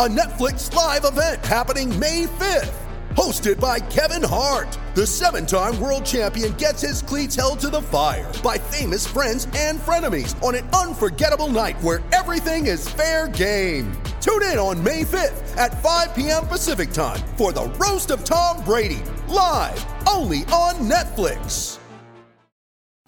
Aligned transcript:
a 0.00 0.08
Netflix 0.08 0.74
live 0.74 1.04
event 1.04 1.44
happening 1.46 1.96
May 2.00 2.24
5th. 2.24 2.74
Hosted 3.14 3.60
by 3.60 3.78
Kevin 3.78 4.28
Hart, 4.28 4.76
the 4.96 5.06
seven 5.06 5.46
time 5.46 5.80
world 5.80 6.04
champion 6.04 6.52
gets 6.54 6.82
his 6.82 7.00
cleats 7.00 7.36
held 7.36 7.60
to 7.60 7.70
the 7.70 7.80
fire 7.80 8.30
by 8.42 8.58
famous 8.58 9.06
friends 9.06 9.46
and 9.54 9.78
frenemies 9.78 10.34
on 10.42 10.56
an 10.56 10.68
unforgettable 10.70 11.46
night 11.46 11.80
where 11.80 12.02
everything 12.10 12.66
is 12.66 12.88
fair 12.88 13.28
game. 13.28 13.92
Tune 14.20 14.42
in 14.42 14.58
on 14.58 14.82
May 14.82 15.04
5th 15.04 15.56
at 15.56 15.80
5 15.80 16.14
p.m. 16.16 16.44
Pacific 16.48 16.90
time 16.90 17.20
for 17.36 17.52
the 17.52 17.66
Roast 17.78 18.10
of 18.10 18.24
Tom 18.24 18.64
Brady, 18.64 19.02
live 19.28 19.86
only 20.08 20.38
on 20.46 20.74
Netflix. 20.90 21.78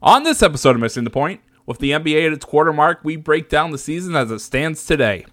On 0.02 0.22
this 0.22 0.40
episode 0.40 0.76
of 0.76 0.80
Missing 0.82 1.02
the 1.02 1.10
Point, 1.10 1.40
with 1.66 1.80
the 1.80 1.90
NBA 1.90 2.28
at 2.28 2.32
its 2.32 2.44
quarter 2.44 2.72
mark, 2.72 3.00
we 3.02 3.16
break 3.16 3.48
down 3.48 3.72
the 3.72 3.78
season 3.78 4.14
as 4.14 4.30
it 4.30 4.38
stands 4.38 4.86
today. 4.86 5.26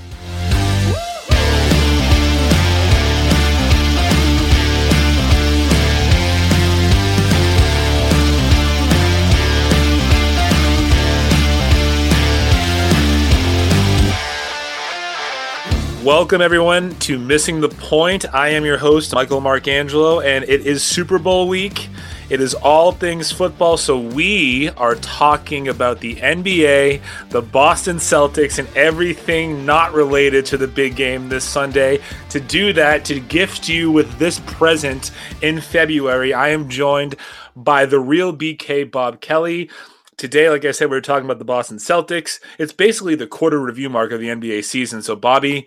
Welcome, 16.04 16.40
everyone, 16.40 16.96
to 17.00 17.16
Missing 17.16 17.60
the 17.60 17.68
Point. 17.68 18.32
I 18.34 18.48
am 18.48 18.64
your 18.64 18.76
host, 18.76 19.14
Michael 19.14 19.40
Marcangelo, 19.40 20.24
and 20.24 20.44
it 20.48 20.66
is 20.66 20.82
Super 20.82 21.16
Bowl 21.16 21.46
week. 21.46 21.88
It 22.32 22.40
is 22.40 22.54
all 22.54 22.92
things 22.92 23.30
football, 23.30 23.76
so 23.76 23.98
we 23.98 24.70
are 24.70 24.94
talking 24.94 25.68
about 25.68 26.00
the 26.00 26.16
NBA, 26.16 27.02
the 27.28 27.42
Boston 27.42 27.98
Celtics, 27.98 28.58
and 28.58 28.74
everything 28.74 29.66
not 29.66 29.92
related 29.92 30.46
to 30.46 30.56
the 30.56 30.66
big 30.66 30.96
game 30.96 31.28
this 31.28 31.44
Sunday. 31.44 31.98
To 32.30 32.40
do 32.40 32.72
that, 32.72 33.04
to 33.04 33.20
gift 33.20 33.68
you 33.68 33.90
with 33.90 34.18
this 34.18 34.40
present 34.46 35.10
in 35.42 35.60
February, 35.60 36.32
I 36.32 36.48
am 36.48 36.70
joined 36.70 37.16
by 37.54 37.84
the 37.84 38.00
real 38.00 38.34
BK 38.34 38.90
Bob 38.90 39.20
Kelly. 39.20 39.68
Today, 40.16 40.48
like 40.48 40.64
I 40.64 40.70
said, 40.70 40.88
we 40.88 40.96
are 40.96 41.02
talking 41.02 41.26
about 41.26 41.38
the 41.38 41.44
Boston 41.44 41.76
Celtics. 41.76 42.40
It's 42.58 42.72
basically 42.72 43.14
the 43.14 43.26
quarter 43.26 43.60
review 43.60 43.90
mark 43.90 44.10
of 44.10 44.20
the 44.20 44.28
NBA 44.28 44.64
season. 44.64 45.02
So, 45.02 45.16
Bobby, 45.16 45.66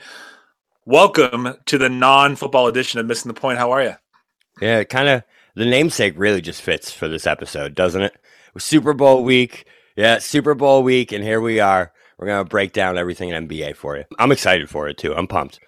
welcome 0.84 1.58
to 1.68 1.78
the 1.78 1.90
non 1.90 2.36
football 2.36 2.66
edition 2.66 3.00
of 3.00 3.06
Missing 3.06 3.30
the 3.30 3.40
Point. 3.40 3.59
How 3.59 3.70
are 3.70 3.84
you? 3.84 3.94
Yeah, 4.59 4.84
kind 4.84 5.09
of 5.09 5.24
the 5.56 5.66
namesake 5.66 6.14
really 6.18 6.42
just 6.42 6.62
fits 6.62 6.92
for 6.92 7.08
this 7.08 7.26
episode, 7.28 7.76
doesn't 7.76 8.02
it? 8.02 8.16
Super 8.58 8.94
Bowl 8.94 9.24
week. 9.24 9.66
Yeah, 9.96 10.20
Super 10.20 10.56
Bowl 10.56 10.84
week, 10.84 11.12
and 11.12 11.24
here 11.24 11.42
we 11.42 11.60
are. 11.60 11.92
We're 12.18 12.28
going 12.28 12.44
to 12.44 12.50
break 12.50 12.74
down 12.74 12.98
everything 12.98 13.30
in 13.30 13.48
NBA 13.48 13.76
for 13.76 13.98
you. 13.98 14.04
I'm 14.20 14.32
excited 14.32 14.70
for 14.70 14.88
it 14.88 14.98
too. 14.98 15.14
I'm 15.16 15.28
pumped. 15.28 15.60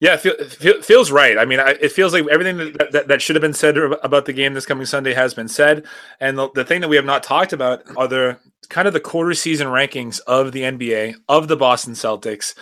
Yeah, 0.00 0.14
it 0.14 0.20
feel, 0.20 0.34
feel, 0.44 0.82
feels 0.82 1.10
right. 1.10 1.38
I 1.38 1.44
mean, 1.44 1.60
it 1.60 1.92
feels 1.92 2.12
like 2.12 2.26
everything 2.28 2.58
that, 2.58 2.92
that, 2.92 3.08
that, 3.08 3.22
should 3.22 3.36
have 3.36 3.40
been 3.40 3.54
said 3.54 3.76
about 3.78 4.26
the 4.26 4.32
game 4.32 4.52
this 4.52 4.66
coming 4.66 4.86
Sunday 4.86 5.14
has 5.14 5.32
been 5.32 5.48
said. 5.48 5.86
And 6.20 6.36
the, 6.36 6.50
the 6.50 6.64
thing 6.64 6.80
that 6.82 6.88
we 6.88 6.96
have 6.96 7.04
not 7.04 7.22
talked 7.22 7.52
about 7.52 7.84
are 7.96 8.08
the 8.08 8.38
kind 8.68 8.86
of 8.86 8.92
the 8.92 9.00
quarter 9.00 9.32
season 9.34 9.68
rankings 9.68 10.20
of 10.26 10.52
the 10.52 10.62
NBA, 10.62 11.14
of 11.28 11.48
the 11.48 11.56
Boston 11.56 11.94
Celtics, 11.94 12.54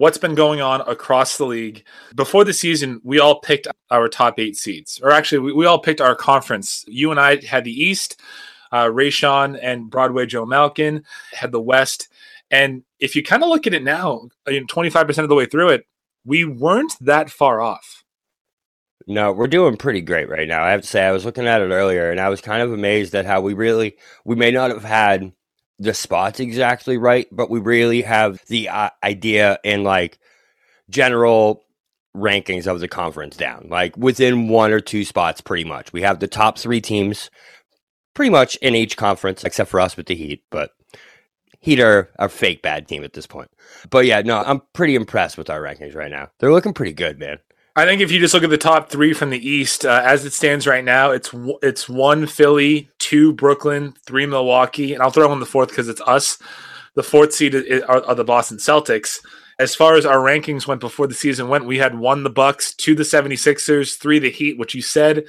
what's 0.00 0.16
been 0.16 0.34
going 0.34 0.62
on 0.62 0.80
across 0.88 1.36
the 1.36 1.44
league. 1.44 1.84
Before 2.14 2.42
the 2.42 2.54
season, 2.54 3.02
we 3.04 3.20
all 3.20 3.38
picked 3.38 3.68
our 3.90 4.08
top 4.08 4.38
eight 4.38 4.56
seeds, 4.56 4.98
or 5.02 5.10
actually, 5.10 5.40
we, 5.40 5.52
we 5.52 5.66
all 5.66 5.78
picked 5.78 6.00
our 6.00 6.14
conference. 6.14 6.86
You 6.88 7.10
and 7.10 7.20
I 7.20 7.44
had 7.44 7.64
the 7.64 7.84
East, 7.84 8.18
uh, 8.72 8.86
Rayshawn 8.86 9.58
and 9.62 9.90
Broadway 9.90 10.24
Joe 10.24 10.46
Malkin 10.46 11.04
had 11.34 11.52
the 11.52 11.60
West. 11.60 12.08
And 12.50 12.82
if 12.98 13.14
you 13.14 13.22
kind 13.22 13.42
of 13.42 13.50
look 13.50 13.66
at 13.66 13.74
it 13.74 13.84
now, 13.84 14.28
I 14.48 14.52
mean, 14.52 14.66
25% 14.66 15.18
of 15.18 15.28
the 15.28 15.34
way 15.34 15.44
through 15.44 15.68
it, 15.68 15.86
we 16.24 16.46
weren't 16.46 16.94
that 17.02 17.28
far 17.28 17.60
off. 17.60 18.02
No, 19.06 19.32
we're 19.32 19.48
doing 19.48 19.76
pretty 19.76 20.00
great 20.00 20.30
right 20.30 20.48
now. 20.48 20.64
I 20.64 20.70
have 20.70 20.82
to 20.82 20.86
say, 20.86 21.04
I 21.04 21.12
was 21.12 21.26
looking 21.26 21.46
at 21.46 21.60
it 21.60 21.70
earlier 21.70 22.10
and 22.10 22.20
I 22.20 22.30
was 22.30 22.40
kind 22.40 22.62
of 22.62 22.72
amazed 22.72 23.14
at 23.14 23.26
how 23.26 23.42
we 23.42 23.52
really, 23.52 23.96
we 24.24 24.34
may 24.34 24.50
not 24.50 24.70
have 24.70 24.84
had 24.84 25.32
the 25.80 25.94
spots 25.94 26.38
exactly 26.40 26.98
right, 26.98 27.26
but 27.32 27.50
we 27.50 27.58
really 27.58 28.02
have 28.02 28.44
the 28.48 28.68
uh, 28.68 28.90
idea 29.02 29.58
and 29.64 29.82
like 29.82 30.18
general 30.90 31.64
rankings 32.14 32.66
of 32.66 32.80
the 32.80 32.88
conference 32.88 33.36
down, 33.36 33.66
like 33.70 33.96
within 33.96 34.48
one 34.48 34.72
or 34.72 34.80
two 34.80 35.04
spots, 35.04 35.40
pretty 35.40 35.64
much. 35.64 35.92
We 35.92 36.02
have 36.02 36.20
the 36.20 36.28
top 36.28 36.58
three 36.58 36.82
teams 36.82 37.30
pretty 38.14 38.30
much 38.30 38.56
in 38.56 38.74
each 38.74 38.98
conference, 38.98 39.42
except 39.42 39.70
for 39.70 39.80
us 39.80 39.96
with 39.96 40.06
the 40.06 40.14
Heat, 40.14 40.44
but 40.50 40.72
Heat 41.60 41.80
are 41.80 42.10
a 42.18 42.28
fake 42.28 42.60
bad 42.60 42.86
team 42.86 43.02
at 43.02 43.14
this 43.14 43.26
point. 43.26 43.50
But 43.88 44.04
yeah, 44.04 44.20
no, 44.20 44.38
I'm 44.38 44.60
pretty 44.74 44.96
impressed 44.96 45.38
with 45.38 45.48
our 45.48 45.62
rankings 45.62 45.94
right 45.94 46.10
now. 46.10 46.28
They're 46.38 46.52
looking 46.52 46.74
pretty 46.74 46.92
good, 46.92 47.18
man. 47.18 47.38
I 47.76 47.84
think 47.84 48.00
if 48.00 48.10
you 48.10 48.18
just 48.18 48.34
look 48.34 48.42
at 48.42 48.50
the 48.50 48.58
top 48.58 48.90
three 48.90 49.12
from 49.12 49.30
the 49.30 49.48
East, 49.48 49.84
uh, 49.84 50.02
as 50.04 50.24
it 50.24 50.32
stands 50.32 50.66
right 50.66 50.84
now, 50.84 51.12
it's 51.12 51.30
it's 51.62 51.88
one 51.88 52.26
Philly, 52.26 52.90
two 52.98 53.32
Brooklyn, 53.32 53.94
three 54.04 54.26
Milwaukee, 54.26 54.92
and 54.92 55.02
I'll 55.02 55.10
throw 55.10 55.32
in 55.32 55.40
the 55.40 55.46
fourth 55.46 55.68
because 55.68 55.88
it's 55.88 56.00
us. 56.02 56.38
The 56.94 57.02
fourth 57.02 57.32
seed 57.32 57.54
is, 57.54 57.82
are, 57.82 58.04
are, 58.04 58.14
the 58.14 58.24
Boston 58.24 58.58
Celtics. 58.58 59.24
As 59.60 59.74
far 59.74 59.94
as 59.94 60.04
our 60.04 60.16
rankings 60.16 60.66
went 60.66 60.80
before 60.80 61.06
the 61.06 61.14
season 61.14 61.48
went, 61.48 61.64
we 61.66 61.78
had 61.78 61.96
one 61.96 62.24
the 62.24 62.30
Bucks, 62.30 62.74
two 62.74 62.94
the 62.94 63.04
76ers, 63.04 63.96
three 63.98 64.18
the 64.18 64.30
Heat, 64.30 64.58
which 64.58 64.74
you 64.74 64.82
said 64.82 65.24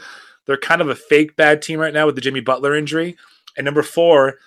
they're 0.45 0.57
kind 0.57 0.81
of 0.81 0.89
a 0.89 0.95
fake 0.95 1.35
bad 1.35 1.61
team 1.61 1.79
right 1.79 1.93
now 1.93 2.07
with 2.07 2.15
the 2.15 2.21
Jimmy 2.21 2.39
Butler 2.39 2.75
injury. 2.75 3.17
And 3.55 3.65
number 3.65 3.83
four, 3.83 4.39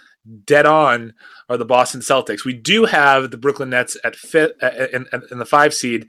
dead 0.45 0.67
on, 0.67 1.15
are 1.49 1.57
the 1.57 1.65
Boston 1.65 2.01
Celtics. 2.01 2.45
We 2.45 2.55
do 2.55 2.87
have 2.87 3.31
the 3.31 3.37
Brooklyn 3.37 3.71
Nets 3.71 3.97
at 4.03 4.17
fifth 4.17 4.53
uh, 4.63 4.89
in, 4.93 5.07
in 5.31 5.39
the 5.39 5.47
five 5.47 5.75
seed. 5.75 6.09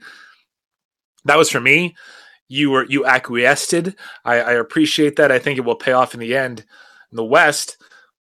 That 1.26 1.38
was 1.38 1.50
for 1.50 1.60
me. 1.60 1.96
You 2.48 2.70
were 2.70 2.86
you 2.86 3.04
acquiesced. 3.04 3.96
I, 4.24 4.40
I 4.40 4.52
appreciate 4.52 5.16
that. 5.16 5.32
I 5.32 5.38
think 5.38 5.58
it 5.58 5.64
will 5.64 5.76
pay 5.76 5.92
off 5.92 6.14
in 6.14 6.20
the 6.20 6.36
end. 6.36 6.60
In 7.10 7.16
the 7.16 7.24
West, 7.24 7.76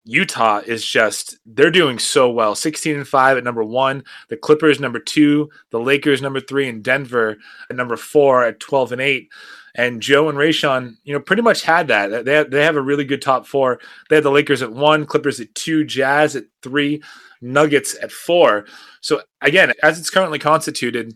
Utah 0.04 0.60
is 0.64 0.84
just 0.84 1.37
they're 1.46 1.70
doing 1.70 1.99
so 1.99 2.31
well. 2.31 2.54
16 2.54 2.96
and 2.96 3.08
5 3.08 3.38
at 3.38 3.44
number 3.44 3.62
1, 3.62 4.02
the 4.28 4.37
Clippers 4.37 4.81
number 4.81 4.99
2, 4.99 5.49
the 5.70 5.81
Lakers 5.81 6.22
number 6.22 6.40
3 6.40 6.69
and 6.69 6.82
Denver 6.82 7.37
at 7.70 7.76
number 7.76 7.96
4 7.96 8.44
at 8.44 8.60
12 8.60 8.93
and 8.93 9.00
8. 9.00 9.28
And 9.75 10.02
Joe 10.02 10.28
and 10.28 10.37
Rayshon, 10.37 10.96
you 11.05 11.14
know, 11.14 11.20
pretty 11.20 11.43
much 11.43 11.62
had 11.62 11.88
that. 11.88 12.25
They 12.25 12.44
they 12.44 12.62
have 12.62 12.76
a 12.76 12.82
really 12.82 13.05
good 13.05 13.22
top 13.22 13.46
4. 13.46 13.81
They 14.08 14.16
had 14.16 14.25
the 14.25 14.31
Lakers 14.31 14.62
at 14.62 14.72
1, 14.72 15.06
Clippers 15.06 15.40
at 15.40 15.55
2, 15.55 15.84
Jazz 15.84 16.37
at 16.37 16.44
3, 16.62 17.02
Nuggets 17.40 17.96
at 18.02 18.12
4. 18.12 18.66
So 19.00 19.22
again, 19.40 19.72
as 19.82 19.98
it's 19.98 20.10
currently 20.10 20.38
constituted, 20.38 21.14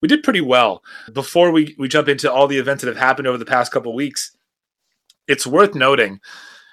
we 0.00 0.08
did 0.08 0.22
pretty 0.22 0.40
well. 0.40 0.82
Before 1.12 1.50
we 1.50 1.74
we 1.78 1.88
jump 1.88 2.08
into 2.08 2.32
all 2.32 2.46
the 2.46 2.58
events 2.58 2.82
that 2.82 2.88
have 2.88 3.02
happened 3.02 3.28
over 3.28 3.38
the 3.38 3.44
past 3.44 3.72
couple 3.72 3.94
weeks, 3.94 4.36
it's 5.26 5.46
worth 5.46 5.74
noting 5.74 6.20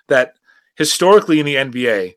that 0.07 0.33
historically 0.75 1.39
in 1.39 1.45
the 1.45 1.55
NBA, 1.55 2.15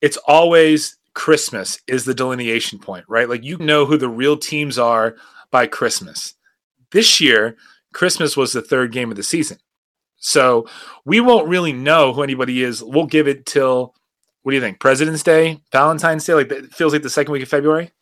it's 0.00 0.16
always 0.28 0.96
Christmas 1.14 1.80
is 1.86 2.04
the 2.04 2.14
delineation 2.14 2.78
point, 2.78 3.04
right? 3.08 3.28
Like 3.28 3.44
you 3.44 3.58
know 3.58 3.86
who 3.86 3.96
the 3.96 4.08
real 4.08 4.36
teams 4.36 4.78
are 4.78 5.16
by 5.50 5.66
Christmas. 5.66 6.34
This 6.90 7.20
year, 7.20 7.56
Christmas 7.92 8.36
was 8.36 8.52
the 8.52 8.62
third 8.62 8.92
game 8.92 9.10
of 9.10 9.16
the 9.16 9.22
season. 9.22 9.58
So 10.16 10.66
we 11.04 11.20
won't 11.20 11.48
really 11.48 11.72
know 11.72 12.12
who 12.12 12.22
anybody 12.22 12.62
is. 12.62 12.82
We'll 12.82 13.06
give 13.06 13.28
it 13.28 13.46
till 13.46 13.94
what 14.42 14.52
do 14.52 14.56
you 14.56 14.60
think? 14.60 14.78
President's 14.78 15.22
Day, 15.22 15.60
Valentine's 15.72 16.24
Day, 16.24 16.34
like 16.34 16.50
it 16.50 16.74
feels 16.74 16.92
like 16.92 17.02
the 17.02 17.10
second 17.10 17.32
week 17.32 17.42
of 17.42 17.48
February. 17.48 17.92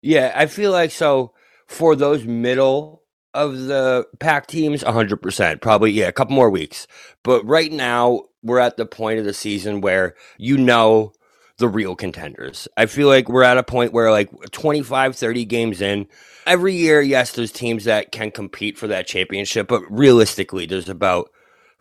Yeah, 0.00 0.32
I 0.34 0.46
feel 0.46 0.72
like 0.72 0.90
so 0.90 1.32
for 1.66 1.96
those 1.96 2.24
middle 2.24 3.02
of 3.34 3.58
the 3.58 4.06
pack 4.20 4.46
teams, 4.46 4.82
100%. 4.84 5.60
Probably, 5.60 5.90
yeah, 5.90 6.08
a 6.08 6.12
couple 6.12 6.34
more 6.34 6.50
weeks. 6.50 6.86
But 7.22 7.44
right 7.46 7.72
now, 7.72 8.22
we're 8.42 8.58
at 8.58 8.76
the 8.76 8.86
point 8.86 9.18
of 9.18 9.24
the 9.24 9.34
season 9.34 9.80
where 9.80 10.14
you 10.36 10.58
know 10.58 11.12
the 11.58 11.68
real 11.68 11.94
contenders. 11.94 12.66
I 12.76 12.86
feel 12.86 13.08
like 13.08 13.28
we're 13.28 13.44
at 13.44 13.58
a 13.58 13.62
point 13.62 13.92
where 13.92 14.10
like 14.10 14.30
25, 14.50 15.16
30 15.16 15.44
games 15.44 15.80
in, 15.80 16.08
every 16.46 16.74
year, 16.74 17.00
yes, 17.00 17.32
there's 17.32 17.52
teams 17.52 17.84
that 17.84 18.12
can 18.12 18.30
compete 18.30 18.76
for 18.76 18.88
that 18.88 19.06
championship, 19.06 19.68
but 19.68 19.82
realistically, 19.90 20.66
there's 20.66 20.88
about 20.88 21.30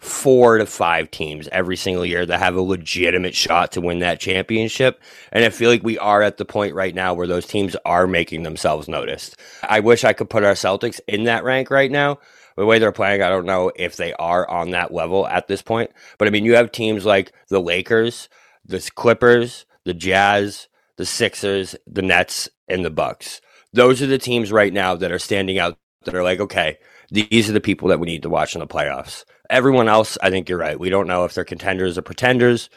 four 0.02 0.58
to 0.58 0.66
five 0.66 1.10
teams 1.12 1.48
every 1.52 1.78
single 1.78 2.06
year 2.06 2.26
that 2.26 2.40
have 2.40 2.56
a 2.56 2.62
legitimate 2.62 3.36
shot 3.36 3.72
to 3.72 3.82
win 3.82 4.00
that 4.00 4.20
championship. 4.20 5.02
And 5.32 5.46
I 5.46 5.50
feel 5.50 5.70
like 5.70 5.84
we 5.84 5.98
are 5.98 6.22
at 6.22 6.38
the 6.38 6.46
point 6.46 6.76
right 6.76 6.94
now 6.94 7.14
where 7.14 7.28
those 7.28 7.46
teams 7.46 7.76
are 7.86 8.08
making 8.08 8.44
themselves 8.44 8.88
noticed. 8.88 9.38
I 9.64 9.80
wish 9.80 10.04
I 10.04 10.14
could 10.14 10.30
put 10.30 10.44
our 10.44 10.54
Celtics 10.54 11.00
in 11.08 11.26
that 11.26 11.44
rank 11.44 11.70
right 11.70 11.92
now 11.92 12.20
the 12.58 12.66
way 12.66 12.80
they're 12.80 12.92
playing, 12.92 13.22
I 13.22 13.30
don't 13.30 13.46
know 13.46 13.72
if 13.76 13.96
they 13.96 14.14
are 14.14 14.48
on 14.48 14.72
that 14.72 14.94
level 14.94 15.28
at 15.28 15.48
this 15.48 15.62
point. 15.62 15.92
But 16.18 16.28
I 16.28 16.32
mean, 16.32 16.46
you 16.46 16.56
have 16.56 16.72
teams 16.72 17.06
like 17.06 17.32
the 17.50 17.62
Lakers, 17.62 18.30
the 18.66 18.88
Clippers, 18.96 19.66
the 19.86 19.94
Jazz, 19.94 20.68
the 20.98 21.06
Sixers, 21.06 21.76
the 21.88 22.02
Nets, 22.02 22.50
and 22.68 22.86
the 22.86 22.92
Bucks. 22.92 23.42
Those 23.74 24.02
are 24.02 24.08
the 24.08 24.18
teams 24.18 24.52
right 24.52 24.74
now 24.74 24.96
that 24.96 25.12
are 25.12 25.20
standing 25.20 25.58
out 25.58 25.78
that 26.04 26.16
are 26.16 26.24
like, 26.24 26.40
okay, 26.40 26.78
these 27.10 27.50
are 27.50 27.54
the 27.54 27.62
people 27.62 27.90
that 27.90 28.00
we 28.00 28.08
need 28.08 28.24
to 28.24 28.30
watch 28.30 28.56
in 28.56 28.60
the 28.60 28.68
playoffs. 28.68 29.24
Everyone 29.52 29.88
else, 29.88 30.18
I 30.24 30.30
think 30.30 30.50
you're 30.50 30.58
right. 30.58 30.80
We 30.80 30.90
don't 30.90 31.08
know 31.08 31.26
if 31.26 31.34
they're 31.34 31.44
contenders 31.44 31.98
or 31.98 32.02
pretenders. 32.02 32.70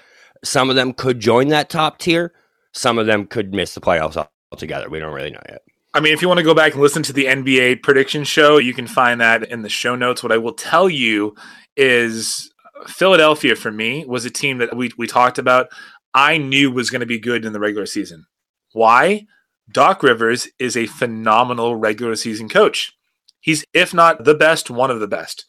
Some 0.43 0.69
of 0.69 0.76
them 0.76 0.93
could 0.93 1.21
join 1.21 1.49
that 1.49 1.71
top 1.71 1.99
tier. 1.99 2.35
Some 2.73 2.99
of 2.99 3.06
them 3.06 3.26
could 3.26 3.55
miss 3.55 3.75
the 3.75 3.81
playoffs 3.81 4.23
altogether. 4.50 4.91
We 4.91 4.99
don't 4.99 5.15
really 5.15 5.31
know 5.31 5.41
yet. 5.49 5.62
I 5.94 6.00
mean, 6.00 6.12
if 6.12 6.21
you 6.21 6.26
want 6.26 6.38
to 6.38 6.44
go 6.44 6.55
back 6.55 6.73
and 6.73 6.82
listen 6.82 7.05
to 7.05 7.12
the 7.12 7.26
NBA 7.26 7.85
prediction 7.85 8.25
show, 8.25 8.59
you 8.59 8.75
can 8.75 8.88
find 8.88 9.21
that 9.21 9.44
in 9.44 9.62
the 9.62 9.69
show 9.69 9.94
notes. 9.94 10.25
What 10.25 10.32
I 10.32 10.38
will 10.38 10.53
tell 10.53 10.91
you 10.91 11.37
is 11.76 12.53
uh, 12.75 12.88
Philadelphia 12.88 13.55
for 13.55 13.70
me 13.70 14.05
was 14.05 14.25
a 14.25 14.31
team 14.31 14.59
that 14.59 14.77
we, 14.77 14.91
we 14.99 15.06
talked 15.06 15.38
about. 15.38 15.69
I 16.12 16.38
knew 16.38 16.73
was 16.73 16.91
going 16.91 17.00
to 17.00 17.06
be 17.06 17.20
good 17.20 17.44
in 17.44 17.53
the 17.53 17.61
regular 17.61 17.87
season. 17.87 18.27
Why? 18.73 19.27
Doc 19.70 20.03
Rivers 20.03 20.49
is 20.59 20.77
a 20.77 20.87
phenomenal 20.87 21.77
regular 21.77 22.17
season 22.17 22.49
coach. 22.49 22.93
He's, 23.41 23.65
if 23.73 23.94
not 23.94 24.25
the 24.25 24.35
best, 24.35 24.70
one 24.70 24.91
of 24.91 24.99
the 24.99 25.06
best. 25.06 25.44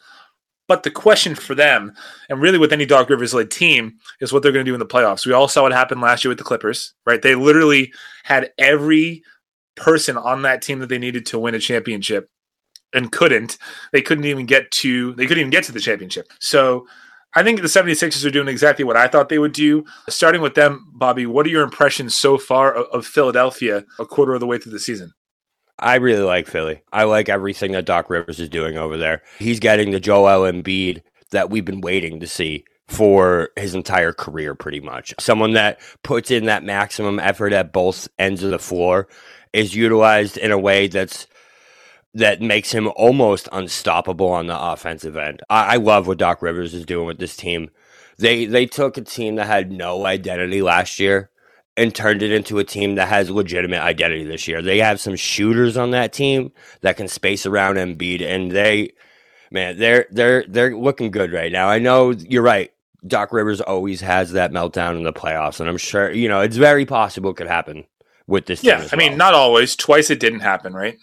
But 0.67 0.83
the 0.83 0.91
question 0.91 1.35
for 1.35 1.53
them, 1.53 1.94
and 2.29 2.41
really 2.41 2.57
with 2.57 2.73
any 2.73 2.85
Doc 2.85 3.09
Rivers 3.09 3.33
led 3.33 3.51
team, 3.51 3.97
is 4.19 4.33
what 4.33 4.41
they're 4.41 4.51
going 4.51 4.65
to 4.65 4.69
do 4.69 4.73
in 4.73 4.79
the 4.79 4.85
playoffs. 4.85 5.25
We 5.25 5.33
all 5.33 5.47
saw 5.47 5.63
what 5.63 5.71
happened 5.71 6.01
last 6.01 6.23
year 6.23 6.29
with 6.29 6.39
the 6.39 6.44
Clippers, 6.44 6.94
right? 7.06 7.21
They 7.21 7.35
literally 7.35 7.94
had 8.23 8.51
every 8.57 9.23
person 9.75 10.17
on 10.17 10.41
that 10.41 10.62
team 10.62 10.79
that 10.79 10.89
they 10.89 10.97
needed 10.97 11.25
to 11.27 11.39
win 11.39 11.53
a 11.53 11.59
championship 11.59 12.29
and 12.94 13.12
couldn't. 13.12 13.57
They 13.91 14.01
couldn't 14.01 14.25
even 14.25 14.45
get 14.45 14.71
to 14.71 15.13
they 15.13 15.25
couldn't 15.25 15.41
even 15.41 15.51
get 15.51 15.63
to 15.65 15.71
the 15.71 15.79
championship. 15.79 16.27
So 16.39 16.88
I 17.35 17.44
think 17.44 17.61
the 17.61 17.68
76ers 17.68 18.25
are 18.25 18.31
doing 18.31 18.47
exactly 18.47 18.85
what 18.85 18.95
I 18.95 19.07
thought 19.07 19.27
they 19.27 19.39
would 19.39 19.51
do. 19.51 19.83
Starting 20.07 20.41
with 20.41 20.56
them, 20.56 20.88
Bobby, 20.94 21.25
what 21.25 21.45
are 21.45 21.50
your 21.50 21.63
impressions 21.63 22.15
so 22.15 22.38
far 22.38 22.73
of, 22.73 22.88
of 22.94 23.06
Philadelphia 23.06 23.83
a 24.00 24.06
quarter 24.06 24.33
of 24.33 24.39
the 24.39 24.47
way 24.47 24.57
through 24.57 24.71
the 24.71 24.79
season? 24.79 25.13
I 25.77 25.95
really 25.95 26.24
like 26.24 26.48
Philly. 26.48 26.81
I 26.94 27.04
like 27.04 27.27
everything 27.27 27.74
that 27.74 27.86
Doc 27.86 28.10
Rivers 28.10 28.39
is 28.39 28.50
doing 28.50 28.77
over 28.77 28.98
there. 28.98 29.22
He's 29.39 29.60
getting 29.60 29.92
the 29.92 30.00
Joel 30.00 30.50
Embiid 30.50 31.01
that 31.31 31.50
we've 31.50 31.66
been 31.66 31.81
waiting 31.81 32.19
to 32.22 32.27
see 32.27 32.63
for 32.88 33.50
his 33.56 33.75
entire 33.75 34.13
career, 34.13 34.56
pretty 34.56 34.80
much. 34.80 35.13
Someone 35.19 35.54
that 35.54 35.80
puts 36.04 36.31
in 36.31 36.45
that 36.45 36.63
maximum 36.63 37.19
effort 37.19 37.51
at 37.51 37.74
both 37.74 38.07
ends 38.18 38.44
of 38.44 38.51
the 38.51 38.60
floor 38.60 39.07
is 39.54 39.75
utilized 39.75 40.38
in 40.38 40.51
a 40.51 40.60
way 40.60 40.88
that's 40.88 41.27
that 42.13 42.42
makes 42.42 42.71
him 42.71 42.89
almost 42.95 43.50
unstoppable 43.51 44.30
on 44.30 44.48
the 44.48 44.57
offensive 44.57 45.18
end. 45.18 45.42
I, 45.50 45.74
I, 45.74 45.75
love 45.75 46.07
what 46.07 46.18
Doc 46.18 46.42
Rivers 46.42 46.74
is 46.74 46.86
doing 46.86 47.06
with 47.06 47.19
this 47.19 47.36
team. 47.36 47.69
They 48.18 48.45
they 48.45 48.66
took 48.66 48.98
a 48.98 49.01
team 49.01 49.36
that 49.36 49.48
had 49.48 49.71
no 49.71 50.06
identity 50.06 50.62
last 50.62 51.00
year 51.00 51.30
and 51.77 51.94
turned 51.94 52.22
it 52.22 52.31
into 52.31 52.60
a 52.60 52.63
team 52.63 52.95
that 52.95 53.10
has 53.10 53.30
legitimate 53.30 53.81
identity 53.81 54.24
this 54.24 54.48
year. 54.48 54.62
They 54.62 54.80
have 54.80 55.00
some 55.00 55.16
shooters 55.16 55.77
on 55.77 55.92
that 55.92 56.13
team 56.13 56.51
that 56.81 56.98
can 56.98 57.07
space 57.07 57.45
around 57.45 57.75
Embiid, 57.75 58.22
and 58.22 58.51
they, 58.51 58.94
man, 59.51 59.77
they're 59.77 60.07
they're 60.12 60.45
they're 60.48 60.75
looking 60.75 61.12
good 61.12 61.33
right 61.33 61.51
now. 61.51 61.68
I 61.68 61.80
know 61.80 62.12
you're 62.12 62.44
right. 62.44 62.72
Doc 63.06 63.31
Rivers 63.31 63.62
always 63.62 64.01
has 64.01 64.31
that 64.31 64.51
meltdown 64.51 64.95
in 64.95 65.04
the 65.04 65.14
playoffs, 65.14 65.59
and 65.59 65.69
I'm 65.69 65.78
sure 65.78 66.11
you 66.11 66.28
know 66.28 66.42
it's 66.42 66.57
very 66.57 66.85
possible 66.85 67.31
it 67.31 67.38
could 67.38 67.47
happen 67.47 67.85
with 68.28 68.45
this. 68.45 68.64
Yeah, 68.64 68.88
I 68.92 68.95
mean, 68.95 69.18
not 69.18 69.33
always. 69.33 69.76
Twice 69.76 70.09
it 70.09 70.19
didn't 70.19 70.40
happen, 70.40 70.73
right? 70.73 70.97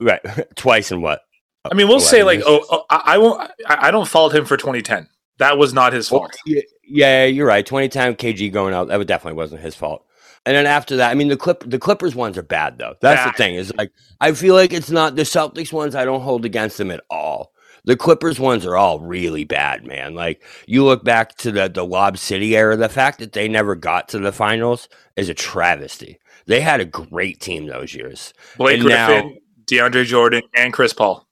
Right, 0.00 0.20
twice 0.56 0.90
and 0.90 1.02
what? 1.02 1.22
I 1.70 1.74
mean, 1.74 1.88
we'll 1.88 1.98
say 1.98 2.22
like, 2.22 2.42
oh, 2.46 2.64
oh, 2.70 2.84
I, 2.88 3.02
I 3.04 3.18
won't. 3.18 3.40
I, 3.66 3.88
I 3.88 3.90
don't 3.90 4.06
fault 4.06 4.34
him 4.34 4.44
for 4.44 4.56
2010. 4.56 5.08
That 5.38 5.58
was 5.58 5.74
not 5.74 5.92
his 5.92 6.08
fault. 6.08 6.34
Well, 6.46 6.62
yeah, 6.86 7.24
you're 7.24 7.46
right. 7.46 7.66
2010 7.66 8.14
KG 8.14 8.52
going 8.52 8.72
out, 8.72 8.88
that 8.88 9.04
definitely 9.06 9.36
wasn't 9.36 9.60
his 9.60 9.74
fault. 9.74 10.05
And 10.46 10.54
then 10.54 10.66
after 10.66 10.96
that, 10.96 11.10
I 11.10 11.14
mean, 11.14 11.26
the 11.26 11.36
clip, 11.36 11.64
the 11.66 11.78
Clippers 11.78 12.14
ones 12.14 12.38
are 12.38 12.42
bad 12.42 12.78
though. 12.78 12.94
That's 13.00 13.24
bad. 13.24 13.34
the 13.34 13.36
thing. 13.36 13.54
Is 13.56 13.74
like 13.76 13.92
I 14.20 14.32
feel 14.32 14.54
like 14.54 14.72
it's 14.72 14.90
not 14.90 15.16
the 15.16 15.22
Celtics 15.22 15.72
ones. 15.72 15.96
I 15.96 16.04
don't 16.04 16.20
hold 16.22 16.44
against 16.44 16.78
them 16.78 16.92
at 16.92 17.04
all. 17.10 17.52
The 17.84 17.96
Clippers 17.96 18.38
ones 18.38 18.64
are 18.64 18.76
all 18.76 19.00
really 19.00 19.44
bad, 19.44 19.84
man. 19.84 20.14
Like 20.14 20.42
you 20.66 20.84
look 20.84 21.04
back 21.04 21.34
to 21.38 21.50
the 21.50 21.68
the 21.68 21.84
Lob 21.84 22.16
City 22.16 22.56
era, 22.56 22.76
the 22.76 22.88
fact 22.88 23.18
that 23.18 23.32
they 23.32 23.48
never 23.48 23.74
got 23.74 24.08
to 24.10 24.20
the 24.20 24.32
finals 24.32 24.88
is 25.16 25.28
a 25.28 25.34
travesty. 25.34 26.20
They 26.46 26.60
had 26.60 26.80
a 26.80 26.84
great 26.84 27.40
team 27.40 27.66
those 27.66 27.92
years. 27.92 28.32
Blake 28.56 28.74
and 28.74 28.84
Griffin, 28.84 29.28
now, 29.28 29.88
DeAndre 29.88 30.04
Jordan, 30.04 30.42
and 30.54 30.72
Chris 30.72 30.92
Paul. 30.92 31.25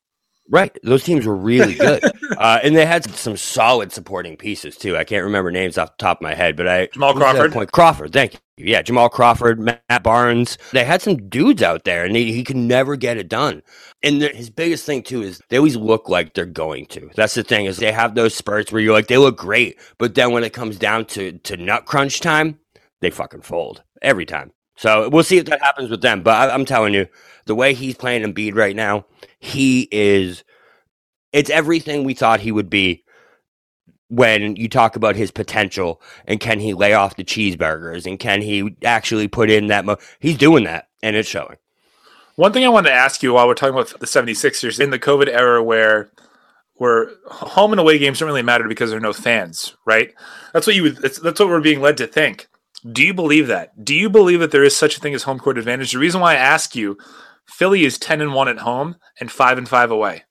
Right, 0.51 0.77
those 0.83 1.05
teams 1.05 1.25
were 1.27 1.37
really 1.37 1.75
good, 1.75 2.05
uh, 2.39 2.59
and 2.63 2.77
they 2.77 2.85
had 2.85 3.09
some 3.15 3.37
solid 3.37 3.93
supporting 3.93 4.37
pieces 4.37 4.77
too. 4.77 4.95
I 4.95 5.05
can't 5.05 5.25
remember 5.25 5.51
names 5.51 5.79
off 5.79 5.97
the 5.97 6.03
top 6.03 6.19
of 6.19 6.23
my 6.23 6.35
head, 6.35 6.55
but 6.55 6.69
I 6.69 6.87
Jamal 6.89 7.15
Crawford. 7.15 7.53
Point? 7.53 7.73
Crawford, 7.73 8.13
thank 8.13 8.35
you. 8.35 8.41
Yeah, 8.57 8.83
Jamal 8.83 9.09
Crawford, 9.09 9.59
Matt 9.59 10.03
Barnes. 10.03 10.59
They 10.73 10.85
had 10.85 11.03
some 11.03 11.29
dudes 11.29 11.63
out 11.63 11.85
there, 11.85 12.05
and 12.05 12.15
he, 12.15 12.33
he 12.33 12.45
could 12.45 12.57
never 12.57 12.95
get 12.95 13.17
it 13.17 13.29
done. 13.29 13.63
And 14.03 14.23
his 14.23 14.51
biggest 14.51 14.85
thing 14.85 15.03
too 15.03 15.23
is 15.23 15.41
they 15.49 15.57
always 15.57 15.77
look 15.77 16.09
like 16.09 16.35
they're 16.35 16.47
going 16.47 16.87
to. 16.87 17.11
That's 17.17 17.35
the 17.35 17.43
thing 17.43 17.65
is 17.65 17.79
they 17.79 17.91
have 17.91 18.15
those 18.15 18.35
spurts 18.35 18.71
where 18.71 18.83
you're 18.83 18.93
like 18.93 19.09
they 19.09 19.19
look 19.19 19.39
great, 19.39 19.79
but 19.99 20.15
then 20.15 20.33
when 20.33 20.45
it 20.45 20.53
comes 20.53 20.79
down 20.79 21.07
to 21.07 21.33
to 21.33 21.57
nut 21.57 21.87
crunch 21.87 22.21
time, 22.21 22.59
they 23.01 23.11
fucking 23.11 23.43
fold 23.43 23.83
every 24.03 24.27
time. 24.27 24.53
So 24.77 25.09
we'll 25.09 25.25
see 25.25 25.39
if 25.39 25.45
that 25.47 25.63
happens 25.63 25.91
with 25.91 26.03
them. 26.03 26.23
But 26.23 26.51
I, 26.51 26.55
am 26.55 26.65
telling 26.65 26.95
you, 26.95 27.07
the 27.47 27.55
way 27.55 27.75
he's 27.75 27.95
playing 27.95 28.23
Embiid 28.23 28.55
right 28.55 28.77
now, 28.77 29.07
he 29.39 29.89
is. 29.91 30.45
It's 31.33 31.51
everything 31.51 32.05
we 32.05 32.15
thought 32.15 32.41
he 32.41 32.53
would 32.53 32.71
be 32.71 33.05
when 34.09 34.55
you 34.55 34.69
talk 34.69 34.95
about 34.95 35.17
his 35.17 35.33
potential 35.33 36.01
and 36.27 36.39
can 36.39 36.61
he 36.61 36.75
lay 36.75 36.95
off 36.95 37.17
the 37.17 37.25
cheeseburgers 37.25 38.07
and 38.07 38.21
can 38.21 38.41
he 38.41 38.77
actually 38.85 39.27
put 39.27 39.51
in 39.51 39.67
that. 39.69 39.85
Mo- 39.85 39.99
he's 40.21 40.37
doing 40.37 40.65
that 40.65 40.89
and 41.03 41.17
it's 41.17 41.29
showing. 41.29 41.57
One 42.37 42.53
thing 42.53 42.65
I 42.65 42.69
wanted 42.69 42.91
to 42.91 42.95
ask 42.95 43.23
you 43.23 43.33
while 43.33 43.47
we're 43.47 43.55
talking 43.55 43.75
about 43.75 43.99
the 44.01 44.07
76ers 44.07 44.81
in 44.81 44.91
the 44.91 44.99
COVID 44.99 45.29
era 45.29 45.63
where 45.63 46.11
where 46.77 47.11
home 47.27 47.73
and 47.73 47.81
away 47.81 47.99
games 47.99 48.19
don't 48.19 48.27
really 48.27 48.43
matter 48.43 48.67
because 48.67 48.91
there 48.91 48.99
are 48.99 49.03
no 49.03 49.13
fans, 49.13 49.77
right? 49.87 50.13
That's 50.53 50.67
what 50.67 50.75
you 50.75 50.83
would, 50.83 50.97
that's, 50.97 51.21
that's 51.21 51.39
what 51.39 51.49
we're 51.49 51.61
being 51.61 51.81
led 51.81 51.97
to 51.99 52.07
think. 52.09 52.49
Do 52.91 53.03
you 53.03 53.15
believe 53.15 53.47
that? 53.47 53.85
Do 53.85 53.95
you 53.95 54.11
believe 54.11 54.41
that 54.41 54.51
there 54.51 54.65
is 54.65 54.77
such 54.77 54.97
a 54.97 55.01
thing 55.01 55.15
as 55.15 55.23
home 55.23 55.39
court 55.39 55.57
advantage? 55.57 55.93
The 55.93 55.99
reason 55.99 56.21
why 56.21 56.33
I 56.33 56.39
ask 56.39 56.77
you, 56.77 56.99
Philly 57.47 57.85
is 57.85 57.99
10 57.99 58.21
and 58.21 58.35
1 58.35 58.49
at 58.49 58.59
home 58.59 58.97
and 59.21 59.31
5 59.31 59.59
and 59.59 59.69
5 59.69 59.91
away. 59.91 60.25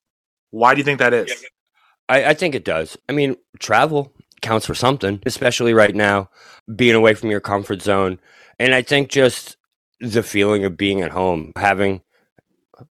Why 0.51 0.73
do 0.73 0.79
you 0.79 0.83
think 0.83 0.99
that 0.99 1.13
is? 1.13 1.43
I, 2.07 2.25
I 2.25 2.33
think 2.33 2.53
it 2.53 2.65
does. 2.65 2.97
I 3.09 3.13
mean, 3.13 3.37
travel 3.59 4.13
counts 4.41 4.67
for 4.67 4.75
something, 4.75 5.21
especially 5.25 5.73
right 5.73 5.95
now, 5.95 6.29
being 6.75 6.95
away 6.95 7.15
from 7.15 7.31
your 7.31 7.39
comfort 7.39 7.81
zone. 7.81 8.19
And 8.59 8.75
I 8.75 8.83
think 8.83 9.09
just 9.09 9.57
the 9.99 10.21
feeling 10.21 10.63
of 10.63 10.77
being 10.77 11.01
at 11.01 11.11
home, 11.11 11.53
having, 11.55 12.01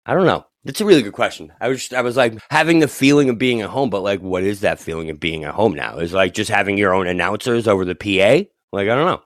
I 0.07 0.15
don't 0.15 0.27
know. 0.27 0.45
That's 0.65 0.81
a 0.81 0.85
really 0.85 1.03
good 1.03 1.15
question. 1.15 1.53
I 1.61 1.69
was, 1.69 1.93
I 1.93 2.03
was 2.03 2.17
like 2.17 2.39
having 2.51 2.79
the 2.79 2.89
feeling 2.89 3.29
of 3.29 3.39
being 3.39 3.63
at 3.63 3.71
home, 3.71 3.91
but 3.91 4.03
like, 4.03 4.21
what 4.21 4.43
is 4.43 4.61
that 4.61 4.79
feeling 4.79 5.09
of 5.11 5.19
being 5.19 5.45
at 5.45 5.55
home 5.55 5.75
now? 5.75 5.99
Is 5.99 6.13
like 6.13 6.35
just 6.35 6.51
having 6.51 6.79
your 6.79 6.95
own 6.95 7.07
announcers 7.07 7.67
over 7.67 7.85
the 7.85 7.95
PA? 7.95 8.47
Like, 8.71 8.89
I 8.89 8.95
don't 8.95 9.07
know. 9.07 9.23